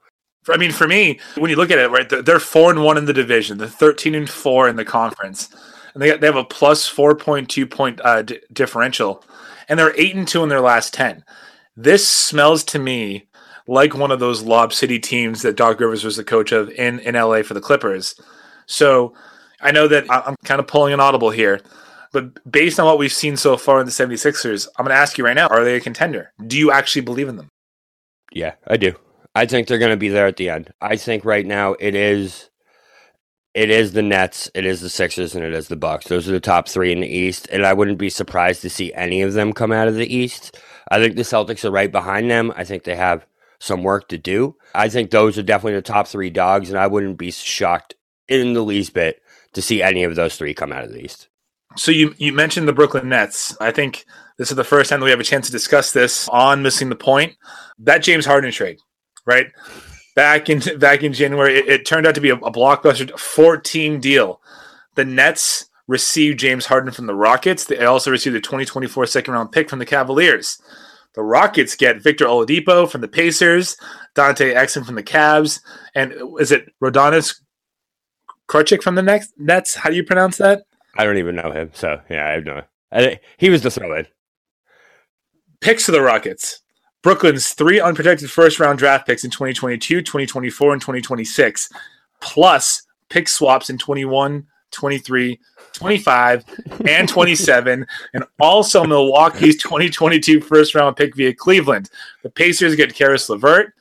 I 0.49 0.57
mean, 0.57 0.73
for 0.73 0.89
me, 0.89 1.21
when 1.37 1.51
you 1.51 1.57
look 1.57 1.71
at 1.71 1.79
it, 1.79 1.91
right, 1.91 2.09
they're 2.25 2.41
four 2.41 2.71
and 2.71 2.83
one 2.83 2.99
in 2.99 3.05
the 3.05 3.13
division, 3.13 3.59
they're 3.59 3.69
thirteen 3.69 4.15
and 4.15 4.29
four 4.29 4.69
in 4.69 4.77
the 4.77 4.85
conference, 4.85 5.49
and 5.95 6.03
they 6.03 6.09
got, 6.09 6.21
they 6.21 6.27
have 6.27 6.37
a 6.37 6.45
plus 6.45 6.87
four 6.87 7.15
point 7.15 7.49
two 7.49 7.67
point 7.67 8.01
uh, 8.05 8.23
d- 8.23 8.41
differential, 8.53 9.25
and 9.69 9.79
they're 9.79 9.99
eight 9.99 10.17
and 10.17 10.27
two 10.27 10.43
in 10.43 10.49
their 10.49 10.61
last 10.61 10.93
ten. 10.93 11.25
This 11.77 12.07
smells 12.07 12.65
to 12.65 12.79
me 12.79 13.29
like 13.69 13.95
one 13.95 14.11
of 14.11 14.21
those 14.21 14.43
Lob 14.43 14.73
City 14.73 14.99
teams 14.99 15.43
that 15.43 15.57
Doc 15.57 15.79
Rivers 15.79 16.05
was 16.05 16.17
the 16.17 16.25
coach 16.25 16.53
of 16.53 16.71
in 16.71 16.99
in 17.01 17.15
LA 17.15 17.43
for 17.43 17.55
the 17.55 17.61
Clippers. 17.61 18.21
So 18.67 19.15
I 19.61 19.71
know 19.71 19.87
that 19.89 20.07
I'm 20.11 20.37
kind 20.45 20.61
of 20.61 20.67
pulling 20.67 20.93
an 20.93 21.01
audible 21.01 21.31
here, 21.31 21.61
but 22.13 22.51
based 22.51 22.81
on 22.81 22.87
what 22.87 22.99
we've 22.99 23.13
seen 23.13 23.37
so 23.37 23.57
far 23.57 23.81
in 23.81 23.87
the 23.87 23.93
76ers, 23.93 24.67
I'm 24.77 24.85
going 24.85 24.95
to 24.95 25.01
ask 25.01 25.17
you 25.19 25.25
right 25.25 25.37
now: 25.37 25.47
Are 25.49 25.65
they 25.65 25.77
a 25.77 25.81
contender? 25.81 26.33
Do 26.47 26.59
you 26.59 26.73
actually 26.73 27.03
believe 27.03 27.29
in 27.29 27.37
them? 27.37 27.49
Yeah, 28.33 28.55
I 28.67 28.77
do. 28.77 28.95
I 29.35 29.47
think 29.47 29.67
they're 29.67 29.79
going 29.79 29.91
to 29.91 29.97
be 29.97 30.09
there 30.09 30.27
at 30.27 30.37
the 30.37 30.51
end. 30.51 30.73
I 30.81 30.97
think 30.97 31.25
right 31.25 31.47
now 31.47 31.75
it 31.81 31.95
is 31.95 32.51
it 33.55 33.69
is 33.69 33.93
the 33.93 34.03
Nets, 34.03 34.51
it 34.55 34.65
is 34.65 34.81
the 34.81 34.89
Sixers, 34.89 35.35
and 35.35 35.45
it 35.45 35.53
is 35.53 35.69
the 35.69 35.77
Bucks. 35.77 36.07
Those 36.07 36.27
are 36.29 36.33
the 36.33 36.41
top 36.41 36.69
three 36.69 36.91
in 36.91 37.01
the 37.01 37.07
East, 37.07 37.49
and 37.53 37.67
I 37.67 37.75
wouldn't 37.75 37.99
be 37.99 38.09
surprised 38.09 38.63
to 38.63 38.71
see 38.71 38.95
any 38.95 39.21
of 39.21 39.35
them 39.35 39.53
come 39.53 39.73
out 39.73 39.89
of 39.89 39.95
the 39.95 40.15
East. 40.15 40.59
I 40.91 40.99
think 40.99 41.17
the 41.17 41.23
Celtics 41.23 41.65
are 41.65 41.71
right 41.71 41.93
behind 41.93 42.31
them. 42.31 42.53
I 42.57 42.65
think 42.65 42.85
they 42.85 42.97
have 42.97 43.27
some 43.61 43.83
work 43.83 44.09
to 44.09 44.19
do. 44.19 44.57
I 44.75 44.89
think 44.89 45.11
those 45.11 45.37
are 45.37 45.43
definitely 45.43 45.75
the 45.75 45.83
top 45.83 46.09
three 46.09 46.31
dogs, 46.31 46.71
and 46.71 46.79
I 46.79 46.87
wouldn't 46.87 47.19
be 47.19 47.31
shocked 47.31 47.95
in 48.27 48.55
the 48.55 48.63
least 48.63 48.95
bit 48.95 49.21
to 49.53 49.61
see 49.61 49.83
any 49.83 50.03
of 50.05 50.17
those 50.17 50.37
three 50.37 50.55
come 50.55 50.73
out 50.73 50.85
of 50.85 50.93
the 50.93 51.05
East. 51.05 51.29
So 51.77 51.91
you 51.91 52.15
you 52.19 52.33
mentioned 52.33 52.69
the 52.69 52.73
Brooklyn 52.73 53.09
Nets. 53.09 53.57
I 53.61 53.71
think 53.71 54.05
this 54.39 54.51
is 54.51 54.57
the 54.57 54.65
first 54.65 54.91
time 54.91 55.01
that 55.01 55.05
we 55.05 55.11
have 55.11 55.21
a 55.21 55.25
chance 55.25 55.47
to 55.47 55.53
discuss 55.53 55.93
this 55.93 56.29
on 56.29 56.63
missing 56.63 56.89
the 56.89 56.97
point. 56.97 57.37
That 57.79 58.03
James 58.03 58.27
Harden 58.27 58.51
trade 58.51 58.79
right? 59.27 59.47
Back 60.15 60.51
in 60.51 60.61
back 60.79 61.03
in 61.03 61.13
January, 61.13 61.59
it, 61.59 61.69
it 61.69 61.87
turned 61.87 62.07
out 62.07 62.15
to 62.15 62.21
be 62.21 62.31
a, 62.31 62.37
a 62.37 62.53
blockbuster 62.53 63.19
14 63.19 64.01
deal. 64.01 64.41
The 64.95 65.05
Nets 65.05 65.71
received 65.89 66.39
James 66.39 66.67
Harden 66.67 66.93
from 66.93 67.07
the 67.07 67.15
Rockets. 67.15 67.65
They 67.65 67.85
also 67.85 68.11
received 68.11 68.37
a 68.37 68.41
2024 68.41 69.07
second 69.07 69.35
round 69.35 69.53
pick 69.53 69.71
from 69.71 69.79
the 69.79 69.87
Cavaliers. 69.87 70.61
The 71.15 71.23
Rockets 71.23 71.77
get 71.77 72.03
Victor 72.03 72.25
Oladipo 72.25 72.89
from 72.89 73.03
the 73.03 73.09
Pacers, 73.09 73.77
Dante 74.15 74.55
Exum 74.55 74.87
from 74.87 74.95
the 74.95 75.03
Cavs, 75.03 75.61
and 75.95 76.15
is 76.41 76.51
it 76.51 76.71
Rodonis 76.83 77.41
Krutchik 78.49 78.83
from 78.83 78.95
the 78.95 79.03
next 79.03 79.33
Nets? 79.37 79.75
How 79.75 79.91
do 79.91 79.97
you 79.97 80.05
pronounce 80.05 80.39
that? 80.39 80.63
I 80.97 81.05
don't 81.05 81.19
even 81.19 81.37
know 81.37 81.53
him, 81.53 81.71
so 81.75 82.01
yeah, 82.09 82.27
I 82.27 82.33
have 82.33 82.45
no. 82.45 82.63
I, 82.91 83.21
he 83.37 83.51
was 83.51 83.63
the 83.63 83.71
throw 83.71 83.95
in. 83.95 84.07
Picks 85.61 85.87
to 85.87 85.93
the 85.93 86.03
Rockets. 86.03 86.62
Brooklyn's 87.03 87.53
three 87.53 87.81
unprotected 87.81 88.31
first 88.31 88.61
round 88.61 88.79
draft 88.79 89.07
picks 89.07 89.25
in 89.25 89.31
2022, 89.31 90.03
2024, 90.03 90.73
and 90.73 90.81
2026, 90.81 91.69
plus 92.21 92.83
pick 93.09 93.29
swaps 93.29 93.71
in 93.71 93.79
21, 93.79 94.47
23, 94.71 95.41
25, 95.73 96.45
and 96.87 97.09
27, 97.09 97.87
and 98.15 98.25
also 98.41 98.85
Milwaukee's 98.85 99.57
2022 99.57 100.41
first 100.41 100.75
round 100.75 100.97
pick 100.97 101.17
via 101.17 101.35
Cleveland. 101.35 101.91
The 102.23 102.31
Pacers 102.31 102.77
get 102.77 102.95
Caris 102.95 103.29
LeVert 103.29 103.75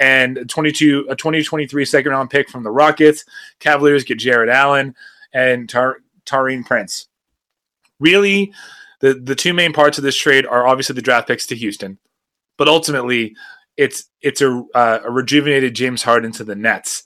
and 0.00 0.38
a 0.38 0.44
22 0.44 1.06
a 1.08 1.14
2023 1.14 1.84
second 1.84 2.10
round 2.10 2.28
pick 2.28 2.50
from 2.50 2.64
the 2.64 2.70
Rockets. 2.70 3.24
Cavaliers 3.60 4.02
get 4.02 4.18
Jarrett 4.18 4.48
Allen 4.48 4.96
and 5.32 5.68
Tar- 5.68 6.02
Taurean 6.26 6.66
Prince. 6.66 7.06
Really, 8.00 8.52
the, 8.98 9.14
the 9.14 9.36
two 9.36 9.54
main 9.54 9.72
parts 9.72 9.96
of 9.96 10.02
this 10.02 10.16
trade 10.16 10.44
are 10.44 10.66
obviously 10.66 10.96
the 10.96 11.02
draft 11.02 11.28
picks 11.28 11.46
to 11.46 11.54
Houston 11.54 11.98
but 12.56 12.68
ultimately 12.68 13.34
it's 13.76 14.10
it's 14.22 14.40
a, 14.40 14.64
uh, 14.74 15.00
a 15.04 15.10
rejuvenated 15.10 15.74
James 15.74 16.02
Harden 16.02 16.32
to 16.32 16.44
the 16.44 16.54
Nets. 16.54 17.04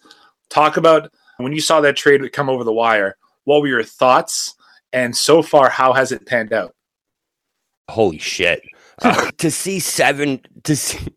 Talk 0.50 0.76
about 0.76 1.11
when 1.38 1.52
you 1.52 1.61
saw 1.61 1.81
that 1.81 1.97
trade 1.97 2.21
come 2.33 2.49
over 2.49 2.64
the 2.64 2.73
wire. 2.73 3.17
What 3.45 3.61
were 3.61 3.69
your 3.69 3.85
thoughts? 3.85 4.55
And 4.93 5.17
so 5.17 5.43
far, 5.43 5.69
how 5.69 5.93
has 5.93 6.12
it 6.12 6.26
panned 6.26 6.52
out? 6.52 6.75
Holy 7.90 8.19
shit! 8.19 8.62
Uh, 9.02 9.31
to 9.38 9.50
see 9.50 9.81
seven, 9.81 10.40
to 10.64 10.76
see, 10.76 11.14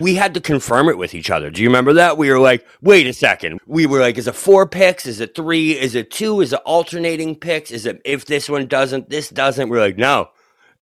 we 0.00 0.14
had 0.14 0.34
to 0.34 0.40
confirm 0.40 0.88
it 0.88 0.98
with 0.98 1.14
each 1.14 1.30
other. 1.30 1.50
Do 1.50 1.62
you 1.62 1.68
remember 1.68 1.92
that? 1.94 2.18
We 2.18 2.30
were 2.30 2.38
like, 2.38 2.66
wait 2.80 3.06
a 3.06 3.12
second. 3.12 3.60
We 3.66 3.86
were 3.86 4.00
like, 4.00 4.18
is 4.18 4.28
it 4.28 4.34
four 4.34 4.66
picks? 4.66 5.06
Is 5.06 5.20
it 5.20 5.34
three? 5.34 5.78
Is 5.78 5.94
it 5.94 6.10
two? 6.10 6.40
Is 6.40 6.52
it 6.52 6.60
alternating 6.64 7.36
picks? 7.36 7.70
Is 7.70 7.86
it 7.86 8.00
if 8.04 8.26
this 8.26 8.48
one 8.48 8.66
doesn't, 8.66 9.10
this 9.10 9.28
doesn't? 9.28 9.68
We're 9.68 9.80
like, 9.80 9.98
no, 9.98 10.30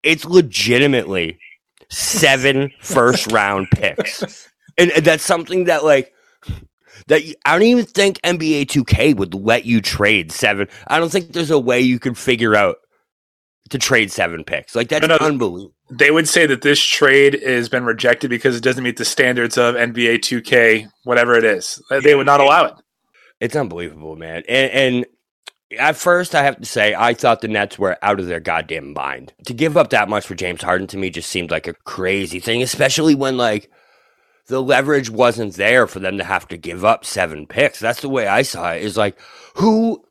it's 0.04 0.26
legitimately 0.26 1.40
seven 1.90 2.72
first 2.80 3.32
round 3.32 3.70
picks. 3.72 4.50
And, 4.78 4.92
and 4.92 5.06
that's 5.06 5.24
something 5.24 5.66
that 5.66 5.84
like 5.84 6.14
that 7.08 7.22
I 7.46 7.54
don't 7.54 7.64
even 7.64 7.86
think 7.86 8.20
NBA 8.22 8.66
2K 8.66 9.16
would 9.16 9.34
let 9.34 9.66
you 9.66 9.82
trade 9.82 10.32
seven. 10.32 10.68
I 10.88 11.00
don't 11.00 11.12
think 11.12 11.34
there's 11.34 11.52
a 11.52 11.60
way 11.60 11.80
you 11.80 12.00
can 12.00 12.14
figure 12.14 12.56
out 12.56 12.78
to 13.70 13.78
trade 13.78 14.12
seven 14.12 14.44
picks. 14.44 14.76
Like 14.76 14.90
that's 14.90 15.08
no, 15.08 15.18
no, 15.18 15.26
unbelievable. 15.26 15.74
They 15.90 16.12
would 16.12 16.28
say 16.28 16.46
that 16.48 16.62
this 16.62 16.82
trade 16.82 17.42
has 17.44 17.70
been 17.70 17.86
rejected 17.86 18.30
because 18.30 18.56
it 18.56 18.64
doesn't 18.64 18.84
meet 18.84 18.98
the 18.98 19.06
standards 19.06 19.58
of 19.58 19.76
NBA 19.76 20.20
2K, 20.20 20.90
whatever 21.04 21.36
it 21.36 21.46
is. 21.46 21.82
They 22.04 22.16
would 22.16 22.26
not 22.26 22.42
allow 22.42 22.66
it. 22.66 22.74
It's 23.40 23.56
unbelievable, 23.56 24.16
man. 24.16 24.44
And, 24.50 24.72
and 24.72 25.06
at 25.78 25.98
first, 25.98 26.36
I 26.36 26.44
have 26.44 26.58
to 26.60 26.66
say, 26.66 26.96
I 26.96 27.14
thought 27.14 27.42
the 27.42 27.48
Nets 27.48 27.80
were 27.80 27.98
out 28.02 28.20
of 28.20 28.28
their 28.28 28.40
goddamn 28.40 28.94
mind. 28.94 29.34
To 29.46 29.54
give 29.54 29.78
up 29.78 29.90
that 29.92 30.10
much 30.10 30.26
for 30.26 30.36
James 30.36 30.64
Harden 30.64 30.88
to 30.88 30.98
me 30.98 31.10
just 31.10 31.30
seemed 31.30 31.52
like 31.52 31.68
a 31.68 31.74
crazy 31.74 32.40
thing, 32.40 32.64
especially 32.64 33.16
when, 33.16 33.38
like, 33.38 33.72
the 34.48 34.62
leverage 34.64 35.10
wasn't 35.10 35.56
there 35.56 35.88
for 35.88 36.00
them 36.00 36.18
to 36.20 36.24
have 36.24 36.48
to 36.50 36.58
give 36.58 36.86
up 36.86 37.06
seven 37.06 37.48
picks. 37.48 37.80
That's 37.80 38.02
the 38.02 38.10
way 38.10 38.28
I 38.28 38.44
saw 38.44 38.74
it. 38.74 38.84
Is 38.84 38.98
like, 38.98 39.20
who, 39.56 40.04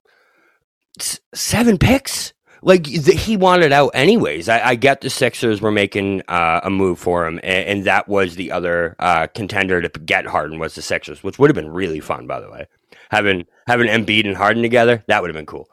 s- 1.01 1.21
seven 1.35 1.79
picks? 1.79 2.35
Like, 2.63 2.87
he 2.87 3.37
wanted 3.37 3.73
out 3.73 3.91
anyways. 3.95 4.49
I, 4.49 4.61
I 4.71 4.75
get 4.77 5.01
the 5.03 5.11
Sixers 5.11 5.61
were 5.63 5.73
making 5.73 6.23
uh, 6.29 6.61
a 6.65 6.71
move 6.71 6.99
for 6.99 7.27
him, 7.27 7.41
and, 7.45 7.69
and 7.69 7.85
that 7.85 8.09
was 8.09 8.37
the 8.37 8.53
other 8.53 8.97
uh, 8.99 9.29
contender 9.29 9.83
to 9.83 10.01
get 10.01 10.27
Harden 10.27 10.59
was 10.59 10.75
the 10.75 10.83
Sixers, 10.83 11.25
which 11.25 11.39
would 11.39 11.51
have 11.51 11.57
been 11.57 11.71
really 11.73 12.01
fun, 12.01 12.27
by 12.27 12.41
the 12.41 12.51
way 12.51 12.67
having 13.11 13.47
having 13.67 13.89
Embiid 13.89 14.27
and 14.27 14.37
Harden 14.37 14.63
together, 14.63 15.05
that 15.09 15.23
would 15.23 15.29
have 15.29 15.37
been 15.37 15.47
cool. 15.47 15.69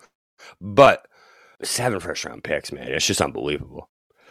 But 0.60 1.06
seven 1.62 2.00
first 2.00 2.25
round 2.25 2.44
picks, 2.44 2.72
man, 2.72 2.88
it's 2.88 3.08
just 3.08 3.22
unbelievable. 3.22 3.90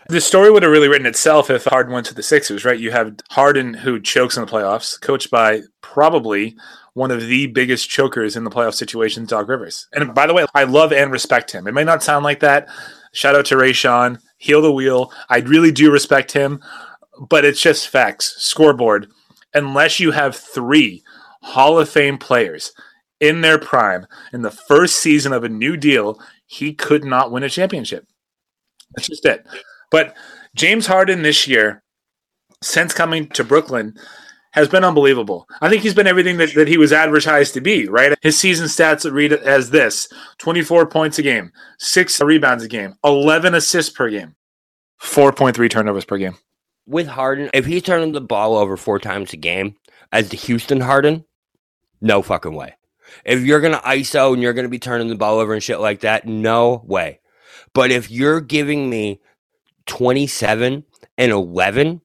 The 0.08 0.20
story 0.20 0.50
would 0.50 0.64
have 0.64 0.72
really 0.72 0.88
written 0.88 1.06
itself 1.06 1.48
if 1.48 1.64
Harden 1.64 1.92
went 1.92 2.06
to 2.06 2.14
the 2.14 2.24
Sixers, 2.24 2.64
right? 2.64 2.78
You 2.78 2.90
have 2.90 3.14
Harden 3.30 3.74
who 3.74 4.00
chokes 4.00 4.36
in 4.36 4.44
the 4.44 4.50
playoffs, 4.50 5.00
coached 5.00 5.30
by 5.30 5.62
probably 5.80 6.56
one 6.94 7.12
of 7.12 7.26
the 7.26 7.46
biggest 7.46 7.88
chokers 7.88 8.36
in 8.36 8.44
the 8.44 8.50
playoff 8.50 8.74
situation, 8.74 9.24
Doc 9.24 9.48
Rivers. 9.48 9.86
And 9.92 10.12
by 10.12 10.26
the 10.26 10.34
way, 10.34 10.44
I 10.54 10.64
love 10.64 10.92
and 10.92 11.12
respect 11.12 11.52
him. 11.52 11.66
It 11.66 11.72
may 11.72 11.84
not 11.84 12.02
sound 12.02 12.24
like 12.24 12.40
that. 12.40 12.68
Shout 13.12 13.36
out 13.36 13.46
to 13.46 13.56
Ray 13.56 13.70
Rayshawn, 13.70 14.18
heel 14.38 14.60
the 14.60 14.72
wheel. 14.72 15.12
I 15.28 15.38
really 15.38 15.70
do 15.70 15.90
respect 15.90 16.32
him, 16.32 16.60
but 17.28 17.44
it's 17.44 17.60
just 17.60 17.88
facts. 17.88 18.34
Scoreboard. 18.38 19.08
Unless 19.54 20.00
you 20.00 20.10
have 20.10 20.34
three 20.34 21.04
Hall 21.42 21.78
of 21.78 21.88
Fame 21.88 22.18
players 22.18 22.72
in 23.22 23.40
their 23.40 23.56
prime 23.56 24.04
in 24.32 24.42
the 24.42 24.50
first 24.50 24.96
season 24.96 25.32
of 25.32 25.44
a 25.44 25.48
new 25.48 25.76
deal, 25.76 26.20
he 26.44 26.74
could 26.74 27.04
not 27.04 27.30
win 27.30 27.44
a 27.44 27.48
championship. 27.48 28.04
That's 28.94 29.08
just 29.08 29.24
it. 29.24 29.46
But 29.90 30.14
James 30.54 30.86
Harden 30.86 31.22
this 31.22 31.46
year, 31.46 31.82
since 32.62 32.92
coming 32.92 33.28
to 33.30 33.44
Brooklyn, 33.44 33.94
has 34.50 34.68
been 34.68 34.84
unbelievable. 34.84 35.48
I 35.62 35.70
think 35.70 35.82
he's 35.82 35.94
been 35.94 36.08
everything 36.08 36.36
that, 36.38 36.52
that 36.54 36.68
he 36.68 36.76
was 36.76 36.92
advertised 36.92 37.54
to 37.54 37.60
be, 37.60 37.88
right? 37.88 38.18
His 38.22 38.38
season 38.38 38.66
stats 38.66 39.10
read 39.10 39.32
as 39.32 39.70
this 39.70 40.08
24 40.38 40.86
points 40.86 41.18
a 41.18 41.22
game, 41.22 41.52
six 41.78 42.20
rebounds 42.20 42.64
a 42.64 42.68
game, 42.68 42.94
11 43.04 43.54
assists 43.54 43.92
per 43.92 44.10
game, 44.10 44.34
4.3 45.00 45.70
turnovers 45.70 46.04
per 46.04 46.18
game. 46.18 46.36
With 46.86 47.06
Harden, 47.06 47.50
if 47.54 47.64
he's 47.64 47.82
turning 47.82 48.12
the 48.12 48.20
ball 48.20 48.56
over 48.56 48.76
four 48.76 48.98
times 48.98 49.32
a 49.32 49.36
game 49.36 49.76
as 50.10 50.28
the 50.28 50.36
Houston 50.36 50.80
Harden, 50.80 51.24
no 52.00 52.20
fucking 52.20 52.54
way. 52.54 52.74
If 53.24 53.42
you're 53.42 53.60
going 53.60 53.74
to 53.74 53.78
ISO 53.80 54.32
and 54.32 54.42
you're 54.42 54.52
going 54.52 54.64
to 54.64 54.70
be 54.70 54.78
turning 54.78 55.08
the 55.08 55.16
ball 55.16 55.38
over 55.38 55.52
and 55.52 55.62
shit 55.62 55.80
like 55.80 56.00
that, 56.00 56.26
no 56.26 56.82
way. 56.86 57.20
But 57.74 57.90
if 57.90 58.10
you're 58.10 58.40
giving 58.40 58.88
me 58.88 59.20
27 59.86 60.84
and 61.18 61.32
11, 61.32 62.00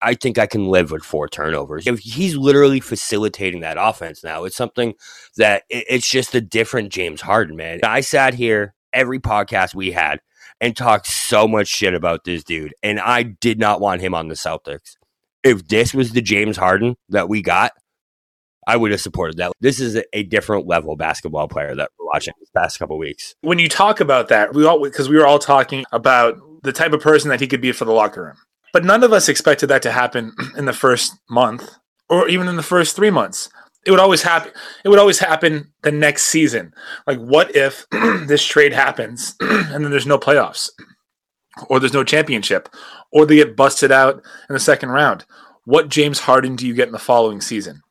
I 0.00 0.14
think 0.14 0.36
I 0.36 0.46
can 0.46 0.66
live 0.66 0.90
with 0.90 1.04
four 1.04 1.28
turnovers. 1.28 1.86
If 1.86 2.00
he's 2.00 2.36
literally 2.36 2.80
facilitating 2.80 3.60
that 3.60 3.76
offense 3.78 4.24
now, 4.24 4.44
it's 4.44 4.56
something 4.56 4.94
that 5.36 5.62
it's 5.70 6.08
just 6.08 6.34
a 6.34 6.40
different 6.40 6.92
James 6.92 7.20
Harden, 7.20 7.56
man. 7.56 7.80
I 7.84 8.00
sat 8.00 8.34
here 8.34 8.74
every 8.92 9.20
podcast 9.20 9.74
we 9.74 9.92
had 9.92 10.20
and 10.60 10.76
talked 10.76 11.06
so 11.06 11.46
much 11.46 11.68
shit 11.68 11.94
about 11.94 12.24
this 12.24 12.42
dude, 12.42 12.74
and 12.82 12.98
I 12.98 13.22
did 13.22 13.58
not 13.58 13.80
want 13.80 14.00
him 14.00 14.14
on 14.14 14.28
the 14.28 14.34
Celtics. 14.34 14.96
If 15.44 15.68
this 15.68 15.94
was 15.94 16.12
the 16.12 16.22
James 16.22 16.56
Harden 16.56 16.96
that 17.08 17.28
we 17.28 17.42
got, 17.42 17.72
I 18.66 18.76
would 18.76 18.90
have 18.92 19.00
supported 19.00 19.38
that. 19.38 19.52
This 19.60 19.80
is 19.80 20.00
a 20.12 20.22
different 20.22 20.66
level 20.66 20.96
basketball 20.96 21.48
player 21.48 21.74
that 21.74 21.90
we're 21.98 22.06
watching 22.06 22.34
this 22.38 22.50
past 22.50 22.78
couple 22.78 22.96
weeks. 22.98 23.34
When 23.40 23.58
you 23.58 23.68
talk 23.68 24.00
about 24.00 24.28
that, 24.28 24.54
we 24.54 24.64
all 24.64 24.82
because 24.82 25.08
we 25.08 25.16
were 25.16 25.26
all 25.26 25.38
talking 25.38 25.84
about 25.92 26.38
the 26.62 26.72
type 26.72 26.92
of 26.92 27.00
person 27.00 27.28
that 27.30 27.40
he 27.40 27.48
could 27.48 27.60
be 27.60 27.72
for 27.72 27.84
the 27.84 27.92
locker 27.92 28.22
room. 28.22 28.36
But 28.72 28.84
none 28.84 29.02
of 29.02 29.12
us 29.12 29.28
expected 29.28 29.66
that 29.68 29.82
to 29.82 29.92
happen 29.92 30.32
in 30.56 30.64
the 30.64 30.72
first 30.72 31.14
month 31.28 31.70
or 32.08 32.28
even 32.28 32.48
in 32.48 32.56
the 32.56 32.62
first 32.62 32.96
3 32.96 33.10
months. 33.10 33.48
It 33.84 33.90
would 33.90 34.00
always 34.00 34.22
happen 34.22 34.52
it 34.84 34.88
would 34.88 35.00
always 35.00 35.18
happen 35.18 35.72
the 35.82 35.92
next 35.92 36.24
season. 36.24 36.72
Like 37.06 37.18
what 37.18 37.54
if 37.56 37.86
this 37.90 38.44
trade 38.44 38.72
happens 38.72 39.34
and 39.40 39.84
then 39.84 39.90
there's 39.90 40.06
no 40.06 40.18
playoffs 40.18 40.70
or 41.68 41.80
there's 41.80 41.92
no 41.92 42.04
championship 42.04 42.68
or 43.10 43.26
they 43.26 43.36
get 43.36 43.56
busted 43.56 43.90
out 43.90 44.22
in 44.48 44.52
the 44.52 44.60
second 44.60 44.90
round? 44.90 45.24
What 45.64 45.88
James 45.88 46.20
Harden 46.20 46.56
do 46.56 46.66
you 46.66 46.74
get 46.74 46.88
in 46.88 46.92
the 46.92 46.98
following 46.98 47.40
season? 47.40 47.82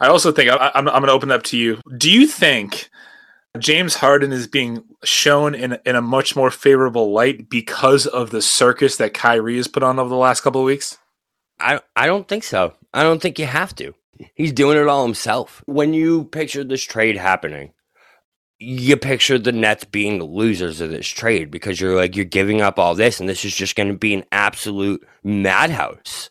I 0.00 0.08
also 0.08 0.32
think 0.32 0.50
I, 0.50 0.70
am 0.74 0.88
I'm 0.88 0.94
going 0.94 1.06
to 1.06 1.12
open 1.12 1.30
up 1.30 1.42
to 1.44 1.56
you. 1.56 1.80
Do 1.96 2.10
you 2.10 2.26
think 2.26 2.90
James 3.58 3.96
Harden 3.96 4.32
is 4.32 4.46
being 4.46 4.84
shown 5.04 5.54
in 5.54 5.78
in 5.84 5.96
a 5.96 6.02
much 6.02 6.36
more 6.36 6.50
favorable 6.50 7.12
light 7.12 7.48
because 7.48 8.06
of 8.06 8.30
the 8.30 8.42
circus 8.42 8.96
that 8.96 9.14
Kyrie 9.14 9.56
has 9.56 9.68
put 9.68 9.82
on 9.82 9.98
over 9.98 10.08
the 10.08 10.16
last 10.16 10.42
couple 10.42 10.60
of 10.60 10.66
weeks? 10.66 10.98
I 11.58 11.80
I 11.94 12.06
don't 12.06 12.28
think 12.28 12.44
so. 12.44 12.74
I 12.92 13.02
don't 13.02 13.20
think 13.20 13.38
you 13.38 13.46
have 13.46 13.74
to. 13.76 13.94
He's 14.34 14.52
doing 14.52 14.78
it 14.78 14.88
all 14.88 15.04
himself. 15.04 15.62
When 15.66 15.92
you 15.92 16.24
picture 16.24 16.64
this 16.64 16.82
trade 16.82 17.16
happening, 17.16 17.72
you 18.58 18.96
picture 18.96 19.38
the 19.38 19.52
Nets 19.52 19.84
being 19.84 20.18
the 20.18 20.24
losers 20.24 20.80
of 20.80 20.90
this 20.90 21.06
trade 21.06 21.50
because 21.50 21.80
you're 21.80 21.96
like 21.96 22.16
you're 22.16 22.24
giving 22.24 22.60
up 22.60 22.78
all 22.78 22.94
this 22.94 23.20
and 23.20 23.28
this 23.28 23.44
is 23.44 23.54
just 23.54 23.76
going 23.76 23.88
to 23.88 23.98
be 23.98 24.14
an 24.14 24.24
absolute 24.32 25.06
madhouse. 25.22 26.30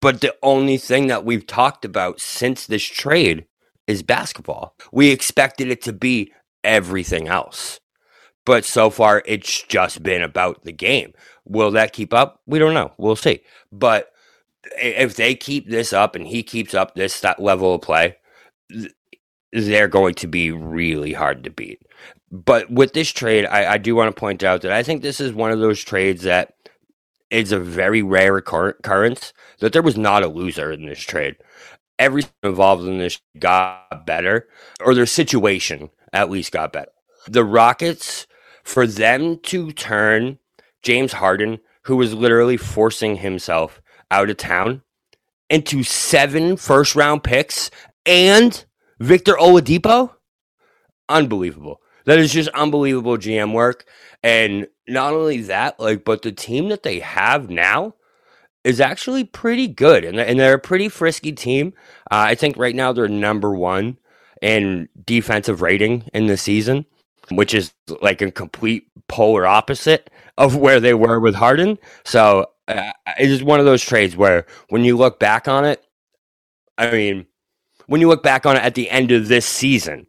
But 0.00 0.20
the 0.20 0.34
only 0.42 0.78
thing 0.78 1.08
that 1.08 1.24
we've 1.24 1.46
talked 1.46 1.84
about 1.84 2.20
since 2.20 2.66
this 2.66 2.84
trade 2.84 3.46
is 3.86 4.02
basketball. 4.02 4.74
We 4.92 5.10
expected 5.10 5.68
it 5.70 5.82
to 5.82 5.92
be 5.92 6.32
everything 6.64 7.28
else. 7.28 7.80
But 8.46 8.64
so 8.64 8.90
far, 8.90 9.22
it's 9.26 9.62
just 9.62 10.02
been 10.02 10.22
about 10.22 10.64
the 10.64 10.72
game. 10.72 11.12
Will 11.44 11.70
that 11.72 11.92
keep 11.92 12.14
up? 12.14 12.40
We 12.46 12.58
don't 12.58 12.74
know. 12.74 12.92
We'll 12.98 13.16
see. 13.16 13.40
But 13.70 14.10
if 14.80 15.16
they 15.16 15.34
keep 15.34 15.68
this 15.68 15.92
up 15.92 16.14
and 16.14 16.26
he 16.26 16.42
keeps 16.42 16.74
up 16.74 16.94
this 16.94 17.20
that 17.20 17.40
level 17.40 17.74
of 17.74 17.82
play, 17.82 18.16
they're 19.52 19.88
going 19.88 20.14
to 20.14 20.26
be 20.26 20.50
really 20.50 21.12
hard 21.12 21.44
to 21.44 21.50
beat. 21.50 21.82
But 22.30 22.70
with 22.70 22.92
this 22.92 23.10
trade, 23.10 23.46
I, 23.46 23.74
I 23.74 23.78
do 23.78 23.94
want 23.94 24.14
to 24.14 24.18
point 24.18 24.44
out 24.44 24.62
that 24.62 24.72
I 24.72 24.82
think 24.82 25.02
this 25.02 25.20
is 25.20 25.32
one 25.32 25.50
of 25.50 25.58
those 25.58 25.82
trades 25.82 26.22
that 26.22 26.54
is 27.30 27.52
a 27.52 27.58
very 27.58 28.02
rare 28.02 28.36
occurrence 28.36 29.32
that 29.60 29.72
there 29.72 29.82
was 29.82 29.96
not 29.96 30.22
a 30.22 30.28
loser 30.28 30.72
in 30.72 30.86
this 30.86 31.00
trade. 31.00 31.36
Everything 31.98 32.32
involved 32.42 32.84
in 32.84 32.98
this 32.98 33.20
got 33.38 34.06
better, 34.06 34.48
or 34.84 34.94
their 34.94 35.06
situation 35.06 35.90
at 36.12 36.30
least 36.30 36.52
got 36.52 36.72
better. 36.72 36.90
The 37.28 37.44
Rockets, 37.44 38.26
for 38.64 38.86
them 38.86 39.38
to 39.44 39.72
turn 39.72 40.38
James 40.82 41.12
Harden, 41.12 41.60
who 41.82 41.96
was 41.96 42.14
literally 42.14 42.56
forcing 42.56 43.16
himself 43.16 43.80
out 44.10 44.30
of 44.30 44.36
town, 44.38 44.82
into 45.50 45.82
seven 45.82 46.56
first 46.56 46.94
round 46.94 47.22
picks 47.24 47.70
and 48.06 48.64
Victor 48.98 49.34
Oladipo, 49.34 50.12
unbelievable. 51.08 51.80
That 52.06 52.18
is 52.18 52.32
just 52.32 52.48
unbelievable 52.50 53.18
GM 53.18 53.52
work. 53.52 53.84
And 54.22 54.68
not 54.90 55.14
only 55.14 55.42
that, 55.42 55.80
like, 55.80 56.04
but 56.04 56.22
the 56.22 56.32
team 56.32 56.68
that 56.68 56.82
they 56.82 57.00
have 57.00 57.50
now 57.50 57.94
is 58.64 58.80
actually 58.80 59.24
pretty 59.24 59.68
good, 59.68 60.04
and 60.04 60.18
and 60.20 60.38
they're 60.38 60.54
a 60.54 60.58
pretty 60.58 60.88
frisky 60.88 61.32
team. 61.32 61.72
Uh, 62.10 62.26
I 62.28 62.34
think 62.34 62.56
right 62.56 62.74
now 62.74 62.92
they're 62.92 63.08
number 63.08 63.54
one 63.54 63.98
in 64.42 64.88
defensive 65.06 65.62
rating 65.62 66.08
in 66.14 66.26
the 66.26 66.36
season, 66.36 66.86
which 67.30 67.54
is 67.54 67.72
like 68.02 68.22
a 68.22 68.30
complete 68.30 68.88
polar 69.08 69.46
opposite 69.46 70.10
of 70.38 70.56
where 70.56 70.80
they 70.80 70.94
were 70.94 71.20
with 71.20 71.34
Harden. 71.34 71.78
So 72.04 72.46
uh, 72.68 72.92
it 73.18 73.30
is 73.30 73.42
one 73.42 73.60
of 73.60 73.66
those 73.66 73.82
trades 73.82 74.16
where 74.16 74.46
when 74.70 74.84
you 74.84 74.96
look 74.96 75.18
back 75.18 75.48
on 75.48 75.64
it, 75.64 75.84
I 76.78 76.90
mean, 76.92 77.26
when 77.86 78.00
you 78.00 78.08
look 78.08 78.22
back 78.22 78.46
on 78.46 78.56
it 78.56 78.62
at 78.62 78.74
the 78.74 78.90
end 78.90 79.10
of 79.10 79.28
this 79.28 79.46
season, 79.46 80.06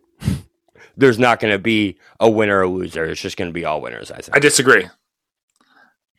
there's 0.98 1.20
not 1.20 1.40
going 1.40 1.54
to 1.54 1.60
be 1.60 1.98
a 2.20 2.30
winner 2.30 2.60
or 2.60 2.68
loser. 2.68 3.06
It's 3.06 3.22
just 3.22 3.38
going 3.38 3.50
to 3.50 3.54
be 3.54 3.66
all 3.66 3.82
winners. 3.82 4.12
I 4.12 4.18
think. 4.18 4.36
I 4.36 4.40
disagree. 4.40 4.88